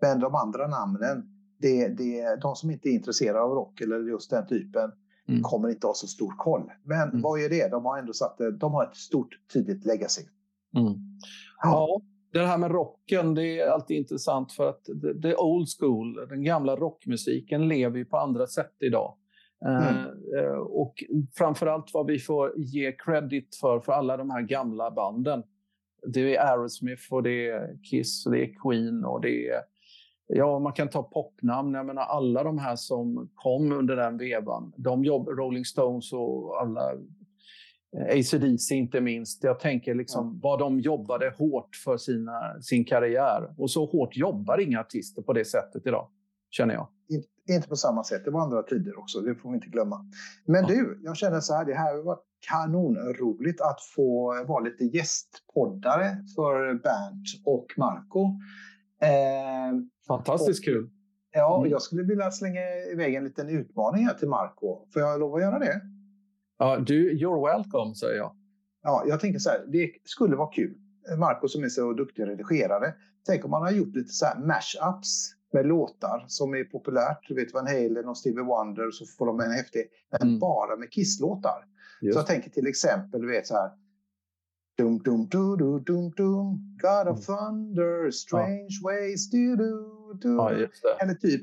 Men 0.00 0.20
de 0.20 0.34
andra 0.34 0.66
namnen, 0.68 1.22
det, 1.58 1.88
det, 1.88 2.40
de 2.42 2.54
som 2.56 2.70
inte 2.70 2.88
är 2.88 2.92
intresserade 2.92 3.40
av 3.40 3.50
rock 3.50 3.80
eller 3.80 3.98
just 4.00 4.30
den 4.30 4.46
typen 4.46 4.92
Mm. 5.28 5.42
kommer 5.42 5.68
inte 5.68 5.86
ha 5.86 5.94
så 5.94 6.06
stor 6.06 6.34
koll. 6.38 6.72
Men 6.84 7.08
Mm. 7.08 7.22
vad 7.22 7.40
är 7.40 7.48
det? 7.48 7.68
De 7.70 7.84
har 7.84 7.98
ändå 7.98 8.12
satt, 8.12 8.38
de 8.60 8.72
har 8.72 8.84
ett 8.84 8.96
stort 8.96 9.38
tydligt 9.52 9.84
legacy. 9.86 10.22
Mm. 10.76 10.92
Ja. 10.92 10.92
Ja, 11.62 12.00
det 12.32 12.46
här 12.46 12.58
med 12.58 12.70
rocken, 12.70 13.34
det 13.34 13.60
är 13.60 13.68
alltid 13.70 13.96
intressant 13.96 14.52
för 14.52 14.68
att 14.68 14.84
det, 14.84 15.14
det 15.14 15.36
old 15.36 15.66
school, 15.78 16.26
den 16.28 16.42
gamla 16.44 16.76
rockmusiken 16.76 17.68
lever 17.68 17.98
ju 17.98 18.04
på 18.04 18.16
andra 18.18 18.46
sätt 18.46 18.72
idag. 18.80 19.14
Mm. 19.66 19.96
Eh, 20.38 20.58
och 20.58 21.04
framförallt 21.34 21.90
vad 21.94 22.06
vi 22.06 22.18
får 22.18 22.52
ge 22.56 22.92
credit 22.92 23.56
för, 23.60 23.80
för 23.80 23.92
alla 23.92 24.16
de 24.16 24.30
här 24.30 24.42
gamla 24.42 24.90
banden. 24.90 25.42
Det 26.06 26.36
är 26.36 26.46
Aerosmith 26.46 27.02
och 27.12 27.22
det 27.22 27.48
är 27.48 27.78
Kiss 27.90 28.26
och 28.26 28.32
det 28.32 28.42
är 28.42 28.54
Queen 28.62 29.04
och 29.04 29.20
det 29.20 29.48
är 29.48 29.62
Ja, 30.34 30.58
man 30.58 30.72
kan 30.72 30.88
ta 30.88 31.02
popnamn. 31.02 31.74
Jag 31.74 31.86
menar 31.86 32.02
alla 32.02 32.42
de 32.42 32.58
här 32.58 32.76
som 32.76 33.30
kom 33.34 33.72
under 33.72 33.96
den 33.96 34.18
vevan. 34.18 34.72
De 34.76 35.04
jobb, 35.04 35.28
Rolling 35.28 35.64
Stones 35.64 36.12
och 36.12 36.60
alla 36.60 36.92
eh, 37.96 38.18
AC/DC 38.18 38.74
inte 38.74 39.00
minst. 39.00 39.44
Jag 39.44 39.60
tänker 39.60 39.94
liksom 39.94 40.40
vad 40.42 40.58
de 40.58 40.80
jobbade 40.80 41.34
hårt 41.38 41.76
för 41.84 41.96
sina, 41.96 42.60
sin 42.60 42.84
karriär. 42.84 43.54
Och 43.58 43.70
så 43.70 43.86
hårt 43.86 44.16
jobbar 44.16 44.60
inga 44.60 44.80
artister 44.80 45.22
på 45.22 45.32
det 45.32 45.44
sättet 45.44 45.86
idag, 45.86 46.08
känner 46.52 46.74
jag. 46.74 46.88
In- 47.08 47.54
Inte 47.56 47.68
på 47.68 47.76
samma 47.76 48.04
sätt, 48.04 48.24
det 48.24 48.30
var 48.30 48.40
andra 48.40 48.62
tider 48.62 48.98
också, 48.98 49.20
det 49.20 49.34
får 49.34 49.48
vi 49.50 49.54
inte 49.54 49.68
glömma. 49.68 50.06
Men 50.46 50.62
Ja. 50.62 50.68
du, 50.68 51.00
jag 51.02 51.16
känner 51.16 51.40
så 51.40 51.54
här, 51.54 51.64
det 51.64 51.74
här 51.74 51.96
har 51.96 52.02
varit 52.02 52.22
kanonroligt 52.48 53.60
att 53.60 53.82
få 53.96 54.34
vara 54.44 54.60
lite 54.64 54.84
gästpoddare 54.84 56.16
för 56.36 56.74
Bernt 56.74 57.26
och 57.44 57.66
Marco. 57.76 58.24
Eh, 59.02 59.78
Fantastiskt 60.08 60.64
kul. 60.64 60.90
ja, 61.32 61.58
Mm. 61.58 61.70
jag 61.70 61.82
skulle 61.82 62.02
vilja 62.02 62.30
slänga 62.30 62.60
iväg 62.92 63.14
en 63.14 63.24
liten 63.24 63.48
utmaning 63.48 64.06
här 64.06 64.14
till 64.14 64.28
Marco. 64.28 64.86
Får 64.92 65.02
jag 65.02 65.20
lov 65.20 65.34
att 65.34 65.42
göra 65.42 65.58
det? 65.58 65.80
Ja, 66.58 66.78
du, 66.78 67.12
you're 67.12 67.56
welcome, 67.56 67.94
säger 67.94 68.16
jag. 68.16 68.36
Ja, 68.82 69.04
jag 69.06 69.20
tänker 69.20 69.38
så 69.38 69.50
här, 69.50 69.64
det 69.68 69.90
skulle 70.04 70.36
vara 70.36 70.52
kul. 70.52 70.74
Marco 71.18 71.48
som 71.48 71.64
är 71.64 71.68
så 71.68 71.92
duktig 71.92 72.26
redigerare. 72.26 72.94
Tänk 73.26 73.44
om 73.44 73.50
man 73.50 73.62
har 73.62 73.70
gjort 73.70 73.94
lite 73.94 74.12
så 74.12 74.26
här 74.26 74.38
mashups 74.38 75.32
med 75.52 75.66
låtar 75.66 76.24
som 76.28 76.54
är 76.54 76.64
populärt. 76.64 77.28
Du 77.28 77.34
vet 77.34 77.54
Van 77.54 77.66
Halen 77.66 78.08
och 78.08 78.18
Stevie 78.18 78.42
Wonder 78.44 78.90
så 78.90 79.06
får 79.06 79.26
de 79.26 79.40
en 79.40 79.50
häftig. 79.50 79.86
Men 80.10 80.28
Mm. 80.28 80.38
bara 80.38 80.76
med 80.76 80.90
Kiss-låtar. 80.92 81.64
Så 82.00 82.06
jag 82.18 82.26
tänker 82.26 82.50
till 82.50 82.66
exempel, 82.66 83.20
du 83.20 83.28
vet 83.28 83.46
så 83.46 83.54
här. 83.54 83.70
Dum, 84.78 84.98
dum, 84.98 85.28
du, 85.30 85.56
du, 85.56 85.80
dum, 85.80 86.10
dum. 86.10 86.76
God 86.82 87.08
of 87.12 87.26
thunder, 87.26 88.10
strange 88.10 88.78
ways, 88.84 89.30
du, 89.30 89.56
du, 89.56 89.88
du. 90.20 90.28
Ja. 90.34 90.50
Eller 91.00 91.14
typ 91.14 91.42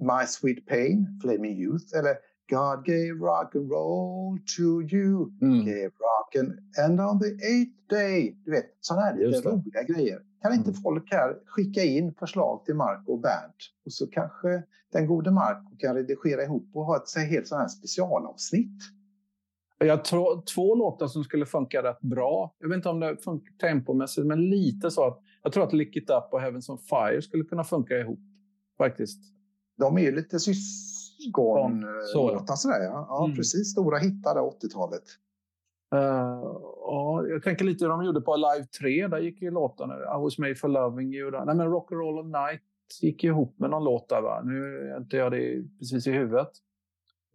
My 0.00 0.26
Sweet 0.26 0.66
Pain, 0.66 1.20
Flaming 1.22 1.56
Youth. 1.58 1.98
Eller 1.98 2.16
God 2.50 2.84
gave 2.86 3.12
rock 3.20 3.54
and 3.54 3.70
roll 3.70 4.38
to 4.56 4.82
you. 4.96 5.30
Mm. 5.42 5.64
Gave 5.64 5.84
rock 5.84 6.36
and, 6.38 6.52
and 6.84 7.00
on 7.00 7.18
the 7.20 7.46
eighth 7.46 7.88
day. 7.90 8.36
Du 8.44 8.50
vet, 8.50 8.64
sådana 8.80 9.02
här 9.02 9.16
lite 9.16 9.48
roliga 9.48 9.82
grejer. 9.82 10.20
Kan 10.42 10.52
inte 10.54 10.70
Mm. 10.70 10.82
folk 10.82 11.12
här 11.12 11.36
skicka 11.46 11.82
in 11.82 12.14
förslag 12.14 12.64
till 12.64 12.74
Marco 12.74 13.12
och 13.12 13.20
Bernt? 13.20 13.56
Och 13.84 13.92
så 13.92 14.06
kanske 14.06 14.62
den 14.92 15.06
gode 15.06 15.30
Marco 15.30 15.76
kan 15.78 15.94
redigera 15.94 16.42
ihop 16.42 16.68
och 16.74 16.84
ha 16.84 16.96
ett 16.96 17.28
helt 17.30 17.48
sådant 17.48 17.62
här 17.62 17.68
specialavsnitt. 17.68 18.82
Jag 19.78 20.04
tror 20.04 20.42
två 20.54 20.74
låtar 20.74 21.06
som 21.06 21.24
skulle 21.24 21.46
funka 21.46 21.82
rätt 21.82 22.00
bra. 22.00 22.54
Jag 22.58 22.68
vet 22.68 22.76
inte 22.76 22.88
om 22.88 23.00
det 23.00 23.16
funkar 23.16 23.52
tempomässigt, 23.60 24.26
men 24.26 24.50
lite 24.50 24.90
så 24.90 25.06
att 25.06 25.20
jag 25.42 25.52
tror 25.52 25.64
att 25.64 25.72
Lick 25.72 25.96
It 25.96 26.10
Up 26.10 26.24
och 26.32 26.40
Heavens 26.40 26.68
on 26.68 26.78
Fire 26.78 27.22
skulle 27.22 27.44
kunna 27.44 27.64
funka 27.64 27.98
ihop 27.98 28.20
faktiskt. 28.78 29.20
De 29.78 29.96
är 29.98 30.02
ju 30.02 30.16
lite 30.16 30.38
Så, 30.40 30.52
syskonlåtar 31.24 32.44
ja. 32.48 32.56
sådär. 32.56 32.80
Ja, 32.84 33.06
ja 33.08 33.24
Mm. 33.24 33.36
precis. 33.36 33.70
Stora 33.72 33.98
hittar 33.98 34.34
där 34.34 34.42
80-talet. 34.42 35.02
Uh, 35.94 36.00
ja, 36.80 37.26
jag 37.26 37.42
tänker 37.42 37.64
lite 37.64 37.84
hur 37.84 37.90
de 37.90 38.04
gjorde 38.04 38.20
på 38.20 38.36
Live 38.36 38.66
3. 38.80 39.06
Där 39.08 39.18
gick 39.18 39.42
ju 39.42 39.50
låtarna. 39.50 39.94
I 39.94 40.22
was 40.22 40.38
made 40.38 40.54
for 40.54 40.68
loving 40.68 41.14
you. 41.14 41.30
Där. 41.30 41.44
Nej, 41.44 41.54
men 41.54 41.66
Rock 41.70 41.92
and 41.92 42.00
Roll 42.00 42.18
all 42.18 42.26
night 42.50 42.62
gick 43.00 43.24
ihop 43.24 43.58
med 43.58 43.70
någon 43.70 43.84
låt 43.84 44.08
där. 44.08 44.20
Va? 44.22 44.42
Nu 44.44 44.88
är 44.90 44.96
inte 44.96 45.16
jag 45.16 45.32
det 45.32 45.62
precis 45.78 46.06
i 46.06 46.10
huvudet. 46.10 46.50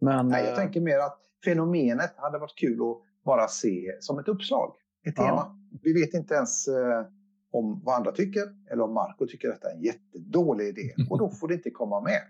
Men, 0.00 0.28
Nej, 0.28 0.42
jag 0.44 0.50
eh, 0.52 0.56
tänker 0.56 0.80
mer 0.80 0.98
att 0.98 1.18
fenomenet 1.44 2.12
hade 2.16 2.38
varit 2.38 2.56
kul 2.56 2.80
att 2.90 3.24
bara 3.24 3.48
se 3.48 3.96
som 4.00 4.18
ett 4.18 4.28
uppslag. 4.28 4.72
Ett 5.06 5.14
Ja. 5.16 5.26
tema. 5.26 5.56
Vi 5.82 5.92
vet 5.92 6.14
inte 6.14 6.34
ens 6.34 6.68
eh, 6.68 7.04
om 7.52 7.80
vad 7.84 7.94
andra 7.94 8.12
tycker 8.12 8.42
eller 8.70 8.82
om 8.82 8.94
Marco 8.94 9.26
tycker 9.26 9.48
att 9.48 9.54
detta 9.54 9.70
är 9.70 9.76
en 9.76 9.82
jättedålig 9.82 10.68
idé. 10.68 10.94
Och 11.10 11.18
då 11.18 11.30
får 11.30 11.48
det 11.48 11.54
inte 11.54 11.70
komma 11.70 12.00
med. 12.00 12.20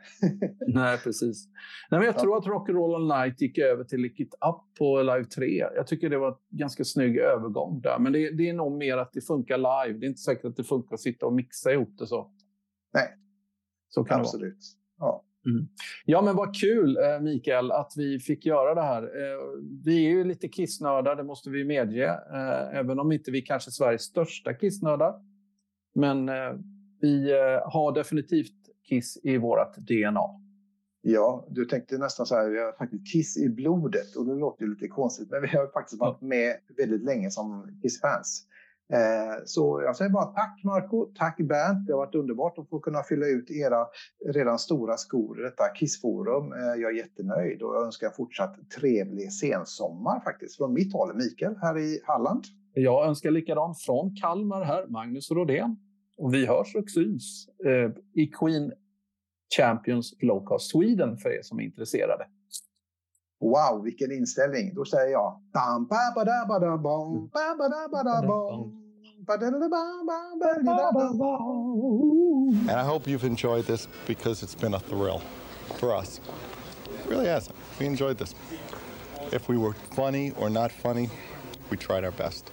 Nej, 0.66 0.98
precis. 0.98 1.46
Nej, 1.90 2.00
men 2.00 2.02
jag 2.06 2.14
Ja. 2.14 2.20
tror 2.20 2.36
att 2.38 2.46
Rock 2.46 2.68
and 2.68 2.78
Roll 2.78 2.94
All 3.12 3.20
Night 3.24 3.40
gick 3.40 3.58
över 3.58 3.84
till 3.84 4.00
Lick 4.00 4.20
It 4.20 4.34
Up 4.34 4.78
på 4.78 5.02
Live 5.02 5.24
3. 5.24 5.46
Jag 5.74 5.86
tycker 5.86 6.10
det 6.10 6.18
var 6.18 6.28
en 6.28 6.58
ganska 6.58 6.84
snygg 6.84 7.16
övergång 7.16 7.80
där. 7.80 7.98
Men 7.98 8.12
det, 8.12 8.30
det 8.30 8.48
är 8.48 8.52
nog 8.54 8.72
mer 8.72 8.96
att 8.96 9.12
det 9.12 9.20
funkar 9.20 9.58
live. 9.58 9.98
Det 9.98 10.06
är 10.06 10.08
inte 10.08 10.20
säkert 10.20 10.44
att 10.44 10.56
det 10.56 10.64
funkar 10.64 10.94
att 10.94 11.00
sitta 11.00 11.26
och 11.26 11.32
mixa 11.32 11.72
ihop 11.72 11.98
det 11.98 12.06
så. 12.06 12.30
Nej. 12.94 13.08
Så 13.88 14.04
kan 14.04 14.08
det 14.08 14.14
vara. 14.14 14.26
Absolut. 14.28 14.58
Ja. 15.42 15.66
Ja, 16.04 16.22
men 16.22 16.36
vad 16.36 16.54
kul, 16.60 16.96
eh, 16.96 17.20
Mikael, 17.20 17.70
att 17.72 17.92
vi 17.96 18.18
fick 18.18 18.46
göra 18.46 18.74
det 18.74 18.82
här. 18.82 19.02
Eh, 19.02 19.38
Vi 19.84 20.06
är 20.06 20.10
ju 20.10 20.24
lite 20.24 20.48
kissnördar, 20.48 21.16
det 21.16 21.24
måste 21.24 21.50
vi 21.50 21.64
medge. 21.64 22.04
eh, 22.08 22.78
Även 22.78 22.98
om 23.00 23.12
inte 23.12 23.30
vi 23.30 23.42
kanske 23.42 23.68
är 23.68 23.72
Sveriges 23.72 24.02
största 24.02 24.54
kissnördar. 24.54 25.14
Men 25.94 26.30
vi 27.00 27.32
har 27.64 27.94
definitivt 27.94 28.52
kiss 28.88 29.18
i 29.22 29.38
vårt 29.38 29.76
DNA. 29.76 30.20
ja, 31.02 31.46
du 31.50 31.64
tänkte 31.64 31.98
nästan 31.98 32.26
så 32.26 32.34
här, 32.34 32.48
vi 32.48 32.58
har 32.60 32.72
faktiskt 32.72 33.12
Kiss 33.12 33.36
i 33.38 33.48
blodet 33.48 34.16
och 34.16 34.26
det 34.26 34.34
låter 34.34 34.64
ju 34.64 34.70
lite 34.70 34.88
konstigt, 34.88 35.30
men 35.30 35.42
vi 35.42 35.48
har 35.48 35.66
faktiskt 35.72 36.00
varit 36.00 36.20
med 36.20 36.56
väldigt 36.76 37.04
länge 37.04 37.30
som 37.30 37.78
Kiss-fans. 37.82 38.46
Eh, 38.92 39.42
så 39.44 39.82
jag 39.84 39.96
säger 39.96 40.10
bara 40.10 40.24
tack 40.24 40.60
Marco, 40.64 41.06
tack 41.14 41.36
Bernt. 41.36 41.86
Det 41.86 41.92
har 41.92 41.98
varit 41.98 42.14
underbart 42.14 42.58
att 42.58 42.68
få 42.68 42.80
kunna 42.80 43.02
fylla 43.02 43.26
ut 43.26 43.50
era 43.50 43.86
redan 44.26 44.58
stora 44.58 44.96
skor 44.96 45.40
i 45.40 45.42
detta 45.42 45.64
Kissforum. 45.74 46.52
Eh, 46.52 46.80
jag 46.80 46.90
är 46.90 46.96
jättenöjd 46.96 47.62
och 47.62 47.74
jag 47.74 47.84
önskar 47.86 48.10
fortsatt 48.10 48.56
trevlig 48.80 49.32
sensommar 49.32 50.20
faktiskt. 50.20 50.56
Från 50.56 50.72
mitt 50.72 50.92
håll, 50.92 51.14
Mikael, 51.14 51.54
här 51.60 51.78
i 51.78 52.00
Halland. 52.04 52.44
Jag 52.74 53.06
önskar 53.06 53.30
likadant 53.30 53.82
från 53.82 54.16
Kalmar 54.16 54.64
här, 54.64 54.86
Magnus 54.86 55.30
Rodén. 55.30 55.76
Och 56.18 56.34
vi 56.34 56.46
hörs 56.46 56.74
och 56.74 56.90
syns 56.90 57.48
eh, 57.64 57.90
i 58.22 58.26
Queen 58.26 58.72
Champions 59.56 60.18
Flowcast 60.18 60.70
Sweden 60.70 61.16
för 61.16 61.28
er 61.28 61.42
som 61.42 61.58
är 61.58 61.64
intresserade. 61.64 62.26
Wow, 63.40 63.84
vilken 63.84 64.12
inställning. 64.12 64.74
Då 64.74 64.84
säger 64.84 65.12
jag... 65.12 65.40
And 72.68 72.70
I 72.70 72.84
hope 72.84 73.06
you've 73.06 73.24
enjoyed 73.24 73.64
this 73.66 73.86
because 74.06 74.42
it's 74.42 74.54
been 74.54 74.74
a 74.74 74.80
thrill 74.80 75.22
for 75.78 75.94
us. 75.94 76.20
It 76.86 77.06
really 77.06 77.26
has. 77.26 77.48
We 77.78 77.86
enjoyed 77.86 78.18
this. 78.18 78.34
If 79.32 79.48
we 79.48 79.56
were 79.56 79.74
funny 79.92 80.32
or 80.32 80.50
not 80.50 80.72
funny, 80.72 81.08
we 81.70 81.76
tried 81.76 82.04
our 82.04 82.10
best. 82.10 82.50